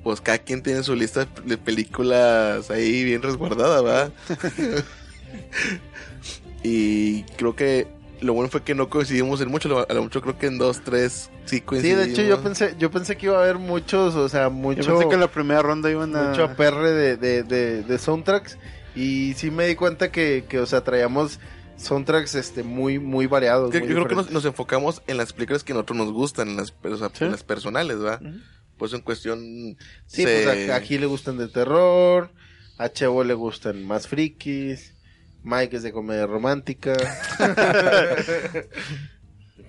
pues 0.04 0.20
cada 0.20 0.38
quien 0.38 0.62
tiene 0.62 0.82
su 0.82 0.94
lista 0.94 1.26
de 1.44 1.56
películas 1.58 2.70
ahí 2.70 3.04
bien 3.04 3.22
resguardada, 3.22 3.80
¿va? 3.82 4.10
y 6.62 7.22
creo 7.36 7.54
que 7.56 7.86
lo 8.20 8.34
bueno 8.34 8.50
fue 8.50 8.62
que 8.62 8.74
no 8.74 8.88
coincidimos 8.90 9.40
en 9.40 9.48
mucho, 9.48 9.68
lo- 9.68 9.86
a 9.88 9.92
lo 9.94 10.02
mucho 10.02 10.20
creo 10.20 10.38
que 10.38 10.46
en 10.46 10.58
dos, 10.58 10.80
tres 10.84 11.30
sí 11.44 11.56
Sí, 11.56 11.60
coincidimos. 11.62 12.04
de 12.06 12.10
hecho 12.12 12.22
yo 12.22 12.42
pensé, 12.42 12.74
yo 12.78 12.90
pensé 12.90 13.16
que 13.16 13.26
iba 13.26 13.38
a 13.38 13.42
haber 13.42 13.58
muchos, 13.58 14.14
o 14.14 14.28
sea, 14.28 14.48
mucho... 14.50 14.82
Yo 14.82 14.88
pensé 14.94 15.08
que 15.08 15.14
en 15.14 15.20
la 15.20 15.30
primera 15.30 15.62
ronda 15.62 15.90
iban 15.90 16.14
a... 16.16 16.28
mucho 16.28 16.44
aperre 16.44 16.90
de, 16.92 17.16
de, 17.16 17.42
de, 17.42 17.82
de 17.82 17.98
soundtracks 17.98 18.58
y 18.94 19.34
sí 19.34 19.50
me 19.50 19.66
di 19.66 19.74
cuenta 19.74 20.10
que, 20.12 20.44
que 20.48 20.58
o 20.58 20.66
sea, 20.66 20.82
traíamos 20.82 21.38
soundtracks 21.76 22.34
este 22.34 22.62
muy 22.62 22.98
muy 22.98 23.26
variados. 23.26 23.72
Yo, 23.72 23.80
muy 23.80 23.88
yo 23.88 23.94
creo 23.94 24.08
que 24.08 24.30
nos, 24.30 24.44
enfocamos 24.44 25.02
en 25.06 25.16
las 25.16 25.32
películas 25.32 25.64
que 25.64 25.72
a 25.72 25.76
nosotros 25.76 25.96
nos 25.98 26.12
gustan, 26.12 26.48
en 26.50 26.56
las, 26.56 26.74
o 26.82 26.96
sea, 26.96 27.10
en 27.20 27.30
las 27.30 27.42
personales, 27.42 27.96
¿va? 28.04 28.20
Pues 28.76 28.92
en 28.92 29.00
cuestión... 29.00 29.40
Sí, 30.06 30.24
se- 30.24 30.42
pues 30.44 30.68
a, 30.70 30.76
aquí 30.76 30.98
le 30.98 31.06
gustan 31.06 31.38
de 31.38 31.48
terror, 31.48 32.30
a 32.78 32.88
Chevo 32.90 33.24
le 33.24 33.34
gustan 33.34 33.86
más 33.86 34.08
frikis, 34.08 34.94
Mike 35.42 35.76
es 35.76 35.82
de 35.82 35.92
comedia 35.92 36.26
romántica. 36.26 36.92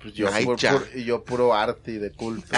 pues 0.02 0.14
yo, 0.14 0.28
Ay, 0.32 0.46
yo 1.06 1.24
puro 1.24 1.54
arte 1.54 1.92
y 1.94 1.98
de 1.98 2.12
culto. 2.12 2.58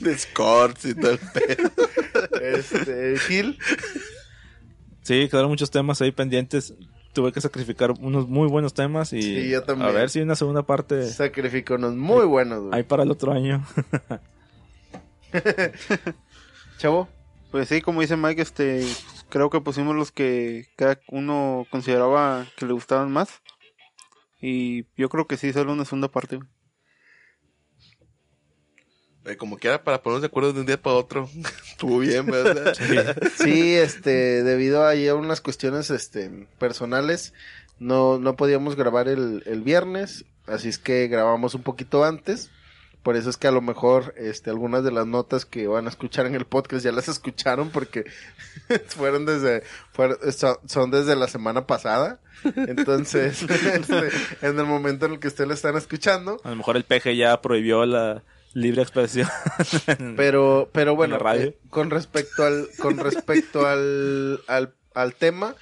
de 0.00 0.18
Scorts 0.18 0.84
y 0.84 0.94
todo 0.94 1.12
el 1.12 1.18
pedo. 1.18 1.70
este, 2.42 3.18
Gil, 3.20 3.58
Sí, 5.02 5.28
quedaron 5.28 5.50
muchos 5.50 5.70
temas 5.70 6.02
ahí 6.02 6.10
pendientes. 6.12 6.74
Tuve 7.12 7.32
que 7.32 7.40
sacrificar 7.40 7.92
unos 7.92 8.28
muy 8.28 8.48
buenos 8.48 8.74
temas 8.74 9.12
y 9.12 9.22
Sí, 9.22 9.48
yo 9.48 9.62
también. 9.62 9.88
a 9.88 9.92
ver 9.92 10.10
si 10.10 10.20
una 10.20 10.34
segunda 10.34 10.64
parte 10.66 11.08
Sacrificó 11.08 11.76
unos 11.76 11.94
muy 11.94 12.26
buenos, 12.26 12.60
güey. 12.60 12.74
hay 12.74 12.82
para 12.82 13.04
el 13.04 13.10
otro 13.10 13.32
año. 13.32 13.64
Chavo. 16.78 17.08
Pues 17.56 17.70
sí, 17.70 17.80
como 17.80 18.02
dice 18.02 18.18
Mike, 18.18 18.42
este, 18.42 18.86
creo 19.30 19.48
que 19.48 19.62
pusimos 19.62 19.96
los 19.96 20.12
que 20.12 20.68
cada 20.76 21.00
uno 21.08 21.66
consideraba 21.70 22.46
que 22.54 22.66
le 22.66 22.74
gustaban 22.74 23.10
más. 23.10 23.40
Y 24.42 24.84
yo 24.94 25.08
creo 25.08 25.26
que 25.26 25.38
sí, 25.38 25.54
solo 25.54 25.72
una 25.72 25.86
segunda 25.86 26.08
parte. 26.08 26.38
Eh, 29.24 29.38
como 29.38 29.56
quiera, 29.56 29.82
para 29.82 30.02
ponernos 30.02 30.20
de 30.20 30.26
acuerdo 30.26 30.52
de 30.52 30.60
un 30.60 30.66
día 30.66 30.82
para 30.82 30.96
otro. 30.96 31.30
Estuvo 31.70 32.00
bien, 32.00 32.26
¿verdad? 32.26 32.76
Sí, 33.38 33.74
este, 33.74 34.42
debido 34.42 34.84
a 34.84 34.90
ahí 34.90 35.08
a 35.08 35.14
unas 35.14 35.40
cuestiones, 35.40 35.88
este, 35.88 36.28
personales, 36.58 37.32
no, 37.78 38.18
no 38.18 38.36
podíamos 38.36 38.76
grabar 38.76 39.08
el, 39.08 39.42
el 39.46 39.62
viernes, 39.62 40.26
así 40.46 40.68
es 40.68 40.76
que 40.76 41.08
grabamos 41.08 41.54
un 41.54 41.62
poquito 41.62 42.04
antes. 42.04 42.50
Por 43.06 43.14
eso 43.14 43.30
es 43.30 43.36
que 43.36 43.46
a 43.46 43.52
lo 43.52 43.60
mejor, 43.62 44.12
este, 44.16 44.50
algunas 44.50 44.82
de 44.82 44.90
las 44.90 45.06
notas 45.06 45.46
que 45.46 45.68
van 45.68 45.86
a 45.86 45.90
escuchar 45.90 46.26
en 46.26 46.34
el 46.34 46.44
podcast 46.44 46.84
ya 46.84 46.90
las 46.90 47.06
escucharon 47.14 47.70
porque 47.70 48.04
fueron 48.88 49.24
desde, 49.26 49.62
fueron- 49.92 50.18
son, 50.32 50.56
son 50.66 50.90
desde 50.90 51.14
la 51.14 51.28
semana 51.28 51.68
pasada. 51.68 52.18
Entonces, 52.56 53.42
este, 53.48 54.08
en 54.42 54.58
el 54.58 54.66
momento 54.66 55.06
en 55.06 55.12
el 55.12 55.18
que 55.20 55.28
ustedes 55.28 55.46
lo 55.46 55.54
están 55.54 55.76
escuchando, 55.76 56.40
A 56.42 56.50
lo 56.50 56.56
mejor 56.56 56.76
el 56.76 56.82
PG 56.82 57.14
ya 57.16 57.40
prohibió 57.40 57.86
la 57.86 58.24
libre 58.54 58.82
expresión. 58.82 59.28
Pero, 60.16 60.68
pero 60.72 60.96
bueno, 60.96 61.16
la 61.16 61.22
radio. 61.22 61.46
eh, 61.50 61.58
con 61.70 61.90
respecto 61.90 62.44
al, 62.44 62.66
con 62.80 62.98
respecto 62.98 63.66
al, 63.66 64.40
al, 64.48 64.74
al 64.94 65.14
tema, 65.14 65.54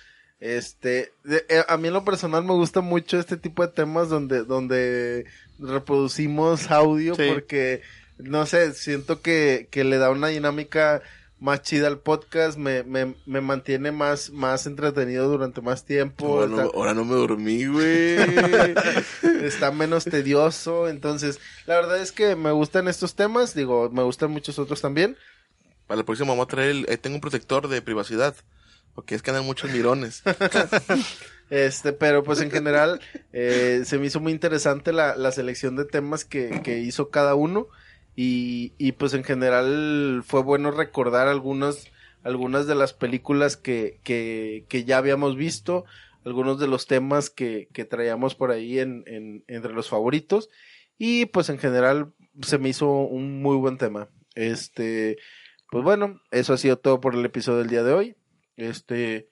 este, 0.45 1.13
de- 1.25 1.47
eh, 1.49 1.65
a 1.67 1.77
mí 1.79 1.89
en 1.89 1.95
lo 1.95 2.05
personal 2.05 2.45
me 2.45 2.53
gusta 2.53 2.83
mucho 2.83 3.19
este 3.19 3.39
tipo 3.39 3.67
de 3.67 3.73
temas 3.73 4.11
donde, 4.11 4.45
donde 4.45 5.25
reproducimos 5.59 6.71
audio 6.71 7.15
Sí. 7.15 7.23
porque, 7.33 7.81
no 8.19 8.45
sé, 8.45 8.75
siento 8.75 9.23
que, 9.23 9.69
que 9.71 9.85
le 9.85 9.97
da 9.97 10.11
una 10.11 10.29
dinámica 10.29 11.01
más 11.41 11.63
chida 11.63 11.87
al 11.89 11.99
podcast, 11.99 12.59
me, 12.59 12.83
me, 12.85 13.15
me 13.27 13.41
mantiene 13.41 13.91
más, 13.91 14.31
más 14.31 14.67
entretenido 14.67 15.29
durante 15.29 15.61
más 15.63 15.85
tiempo. 15.85 16.27
Ahora 16.41 16.47
no, 16.47 16.61
ahora 16.75 16.95
no 16.95 17.05
me 17.05 17.15
dormí, 17.15 17.65
güey. 17.67 18.17
está 19.45 19.71
menos 19.71 20.05
tedioso. 20.05 20.89
Entonces, 20.89 21.41
la 21.67 21.75
verdad 21.77 22.01
es 22.01 22.13
que 22.13 22.37
me 22.37 22.51
gustan 22.53 22.89
estos 22.89 23.15
temas. 23.15 23.55
Digo, 23.55 23.91
me 23.91 24.03
gustan 24.03 24.31
muchos 24.31 24.59
otros 24.59 24.81
también. 24.81 25.17
Para 25.87 26.01
el 26.01 26.05
próximo 26.07 26.33
vamos 26.33 26.45
a 26.45 26.49
traer 26.49 26.71
el... 26.71 26.87
eh, 26.89 26.97
tengo 26.97 27.17
un 27.17 27.21
protector 27.21 27.69
de 27.69 27.83
privacidad. 27.83 28.35
Porque 28.95 29.15
es 29.15 29.23
que 29.23 29.31
andan 29.31 29.47
muchos 29.47 29.71
mirones. 29.71 30.23
Este, 31.51 31.93
pero 31.93 32.25
pues 32.25 32.41
en 32.41 32.51
general 32.51 33.01
eh, 33.33 33.83
se 33.85 33.99
me 33.99 34.07
hizo 34.07 34.19
muy 34.19 34.33
interesante 34.33 34.93
la, 34.93 35.15
la 35.15 35.31
selección 35.31 35.77
de 35.77 35.85
temas 35.85 36.25
que, 36.25 36.63
que 36.63 36.79
hizo 36.81 37.11
cada 37.11 37.35
uno. 37.35 37.69
Y, 38.17 38.73
y 38.79 38.93
pues 38.93 39.15
en 39.15 39.25
general 39.25 40.23
fue 40.25 40.43
bueno 40.43 40.71
recordar 40.71 41.29
algunas, 41.29 41.87
algunas 42.23 42.67
de 42.67 42.75
las 42.75 42.93
películas 42.93 43.57
que, 43.57 44.01
que, 44.05 44.65
que 44.69 44.85
ya 44.85 44.99
habíamos 44.99 45.37
visto, 45.37 45.85
algunos 46.25 46.59
de 46.61 46.69
los 46.69 46.87
temas 46.87 47.29
que, 47.29 47.69
que 47.73 47.85
traíamos 47.85 48.35
por 48.35 48.51
ahí 48.51 48.79
en, 48.79 49.05
en, 49.07 49.45
entre 49.47 49.73
los 49.73 49.89
favoritos. 49.89 50.49
Y 50.97 51.27
pues 51.27 51.49
en 51.51 51.59
general 51.59 52.13
se 52.43 52.59
me 52.59 52.69
hizo 52.69 52.89
un 52.89 53.43
muy 53.43 53.57
buen 53.57 53.79
tema. 53.79 54.09
Este, 54.35 55.19
pues 55.71 55.85
bueno, 55.85 56.21
eso 56.31 56.53
ha 56.53 56.59
sido 56.59 56.79
todo 56.79 57.01
por 57.01 57.15
el 57.15 57.25
episodio 57.25 57.59
del 57.59 57.69
día 57.69 57.83
de 57.83 57.93
hoy. 57.93 58.17
Este, 58.57 59.29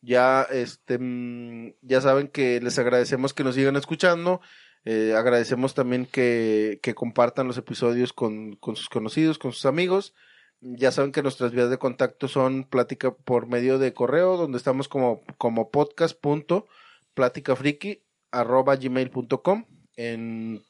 ya, 0.00 0.42
este, 0.42 0.98
mm, 0.98 1.74
ya 1.82 2.00
saben 2.00 2.28
que 2.28 2.60
les 2.60 2.78
agradecemos 2.78 3.34
que 3.34 3.44
nos 3.44 3.54
sigan 3.54 3.76
escuchando. 3.76 4.40
Eh, 4.84 5.14
agradecemos 5.16 5.74
también 5.74 6.06
que, 6.06 6.80
que 6.82 6.94
compartan 6.94 7.46
los 7.46 7.56
episodios 7.56 8.12
con, 8.12 8.56
con 8.56 8.74
sus 8.76 8.88
conocidos, 8.88 9.38
con 9.38 9.52
sus 9.52 9.66
amigos. 9.66 10.14
Ya 10.60 10.90
saben 10.92 11.12
que 11.12 11.22
nuestras 11.22 11.52
vías 11.52 11.70
de 11.70 11.78
contacto 11.78 12.28
son 12.28 12.64
plática 12.64 13.14
por 13.14 13.46
medio 13.46 13.78
de 13.78 13.92
correo, 13.92 14.36
donde 14.36 14.58
estamos 14.58 14.88
como, 14.88 15.22
como 15.38 15.70
podcast.platicafriki 15.70 18.02
arroba 18.30 18.76
gmail.com. 18.76 19.64
En 19.96 20.62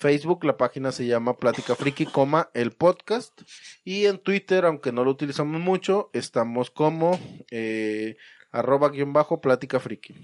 Facebook 0.00 0.44
la 0.44 0.56
página 0.56 0.92
se 0.92 1.06
llama 1.06 1.36
Plática 1.36 1.76
Friki, 1.76 2.06
coma, 2.06 2.48
el 2.54 2.72
podcast. 2.72 3.42
Y 3.84 4.06
en 4.06 4.16
Twitter, 4.18 4.64
aunque 4.64 4.92
no 4.92 5.04
lo 5.04 5.10
utilizamos 5.10 5.60
mucho, 5.60 6.08
estamos 6.14 6.70
como 6.70 7.20
eh, 7.50 8.16
arroba 8.50 8.88
guion 8.88 9.12
bajo 9.12 9.42
Plática 9.42 9.78
Friki. 9.78 10.14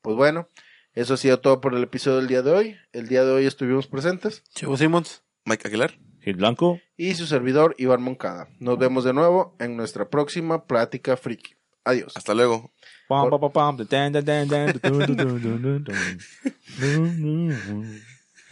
Pues 0.00 0.16
bueno, 0.16 0.48
eso 0.94 1.14
ha 1.14 1.16
sido 1.18 1.38
todo 1.38 1.60
por 1.60 1.74
el 1.74 1.82
episodio 1.82 2.16
del 2.16 2.28
día 2.28 2.40
de 2.40 2.50
hoy. 2.50 2.76
El 2.92 3.08
día 3.08 3.24
de 3.24 3.32
hoy 3.32 3.44
estuvimos 3.44 3.86
presentes. 3.86 4.42
Chevo 4.54 4.78
Simmons. 4.78 5.22
Mike 5.44 5.68
Aguilar. 5.68 5.98
Gil 6.22 6.36
Blanco. 6.36 6.80
Y 6.96 7.14
su 7.14 7.26
servidor 7.26 7.74
Iván 7.76 8.00
Moncada. 8.02 8.48
Nos 8.58 8.78
vemos 8.78 9.04
de 9.04 9.12
nuevo 9.12 9.54
en 9.60 9.76
nuestra 9.76 10.08
próxima 10.08 10.64
Plática 10.64 11.14
Friki. 11.18 11.56
Adiós. 11.84 12.14
Hasta 12.16 12.32
luego. 12.32 12.72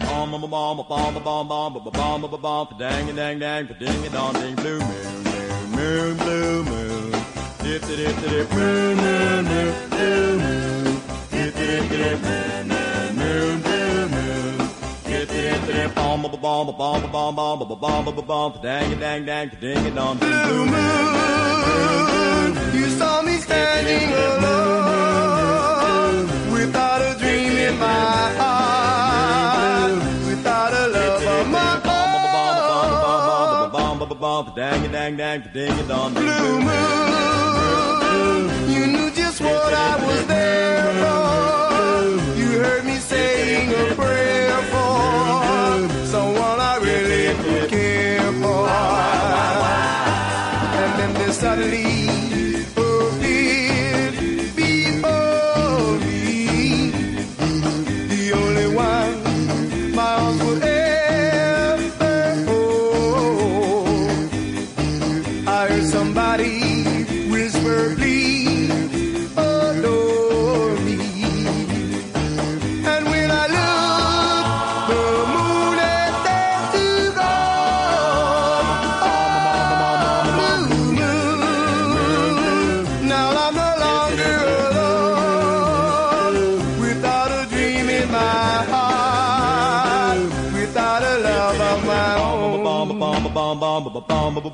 Bom 0.04 0.30
bom 0.30 0.50
bom 0.50 0.76
bom 0.76 0.86
bom 0.88 1.14
bom 1.24 1.48
bom 1.48 1.72
bom 1.92 2.20
bom 2.30 2.40
bom 2.42 2.66
dang 2.78 3.16
dang 3.16 3.38
dang 3.38 3.66
ding 3.80 4.12
dong 4.12 4.34
ding 4.34 4.54
blue 4.56 4.80
moon 4.80 5.24
moon 5.74 6.16
blue 6.16 6.62
moon 6.64 7.12
dip 7.62 7.82
dip 7.88 8.16
dip 8.22 8.52
moon 8.52 8.96
moon 9.02 9.44
moon 9.50 9.74
blue 9.90 10.38
moon 10.42 10.94
dip 11.32 11.54
dip 11.56 11.90
dip 11.90 12.18
moon 12.26 12.68
moon 13.18 13.54
blue 13.64 14.02
moon 14.14 14.56
dip 15.06 15.28
dip 15.28 15.60
dip 15.66 15.94
bom 15.94 16.22
bom 16.22 16.40
bom 16.42 16.66
bom 16.78 17.00
bom 17.12 17.12
bom 17.12 17.34
bom 17.34 17.58
bom 17.80 18.04
bom 18.04 18.26
bom 18.26 18.52
dang 18.62 18.90
dang 19.00 19.24
dang 19.26 19.48
ding 19.60 19.94
dong 19.94 20.16
ding 20.18 20.38
blue 20.46 20.64
moon 20.66 22.50
You 22.74 22.86
saw 22.98 23.22
me 23.22 23.36
standing 23.38 24.10
alone 24.12 26.16
without 26.52 27.00
a 27.00 27.14
dream 27.18 27.52
in 27.66 27.74
my 27.78 28.32
heart, 28.38 28.63
own. 34.38 34.52
dang 34.54 34.90
dang 34.90 35.16
dang 35.16 35.42
ding 35.52 35.88
dong 35.88 36.12
Blue 36.14 36.60
moon, 36.68 38.42
you 38.74 38.86
knew 38.86 39.10
just 39.10 39.40
what 39.40 39.72
I 39.72 39.92
was 40.04 40.26
there 40.26 40.92
for. 41.02 42.38
You 42.40 42.48
heard 42.64 42.84
me 42.84 42.96
saying 42.96 43.68
a 43.70 43.94
prayer 43.94 44.62
for 44.72 46.06
someone 46.06 46.58
I 46.72 46.74
really 46.88 47.24
care 47.68 48.32
for. 48.42 48.68
And 50.82 50.90
then 50.98 51.10
there 51.14 51.32
suddenly 51.32 52.03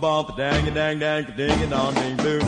bump, 0.00 0.36
dang 0.36 0.66
a 0.66 0.70
dang 0.70 0.98
dang, 0.98 1.24
ding 1.36 1.62
a 1.62 1.66
dong 1.66 1.94
ding 1.94 2.16
boom. 2.16 2.40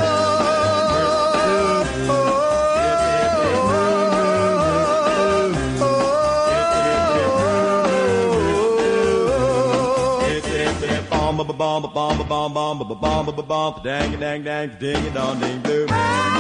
Bomb 11.10 11.40
a 11.40 11.52
bomb 11.52 11.84
a 11.84 11.88
bomb 11.88 12.20
a 12.20 12.24
bomb 12.24 12.54
bomb 12.54 12.80
a 12.80 12.94
bomb 12.94 13.28
a 13.28 13.42
bomb 13.42 13.80
dang 13.82 14.14
a 14.14 14.16
dang 14.18 14.42
dang 14.44 14.70
ding 14.78 15.06
a 15.06 15.10
dong 15.10 15.40
ding 15.40 15.60
boom 15.62 15.86
boom 15.86 16.34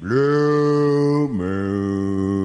Blue 0.00 1.28
moon. 1.28 2.35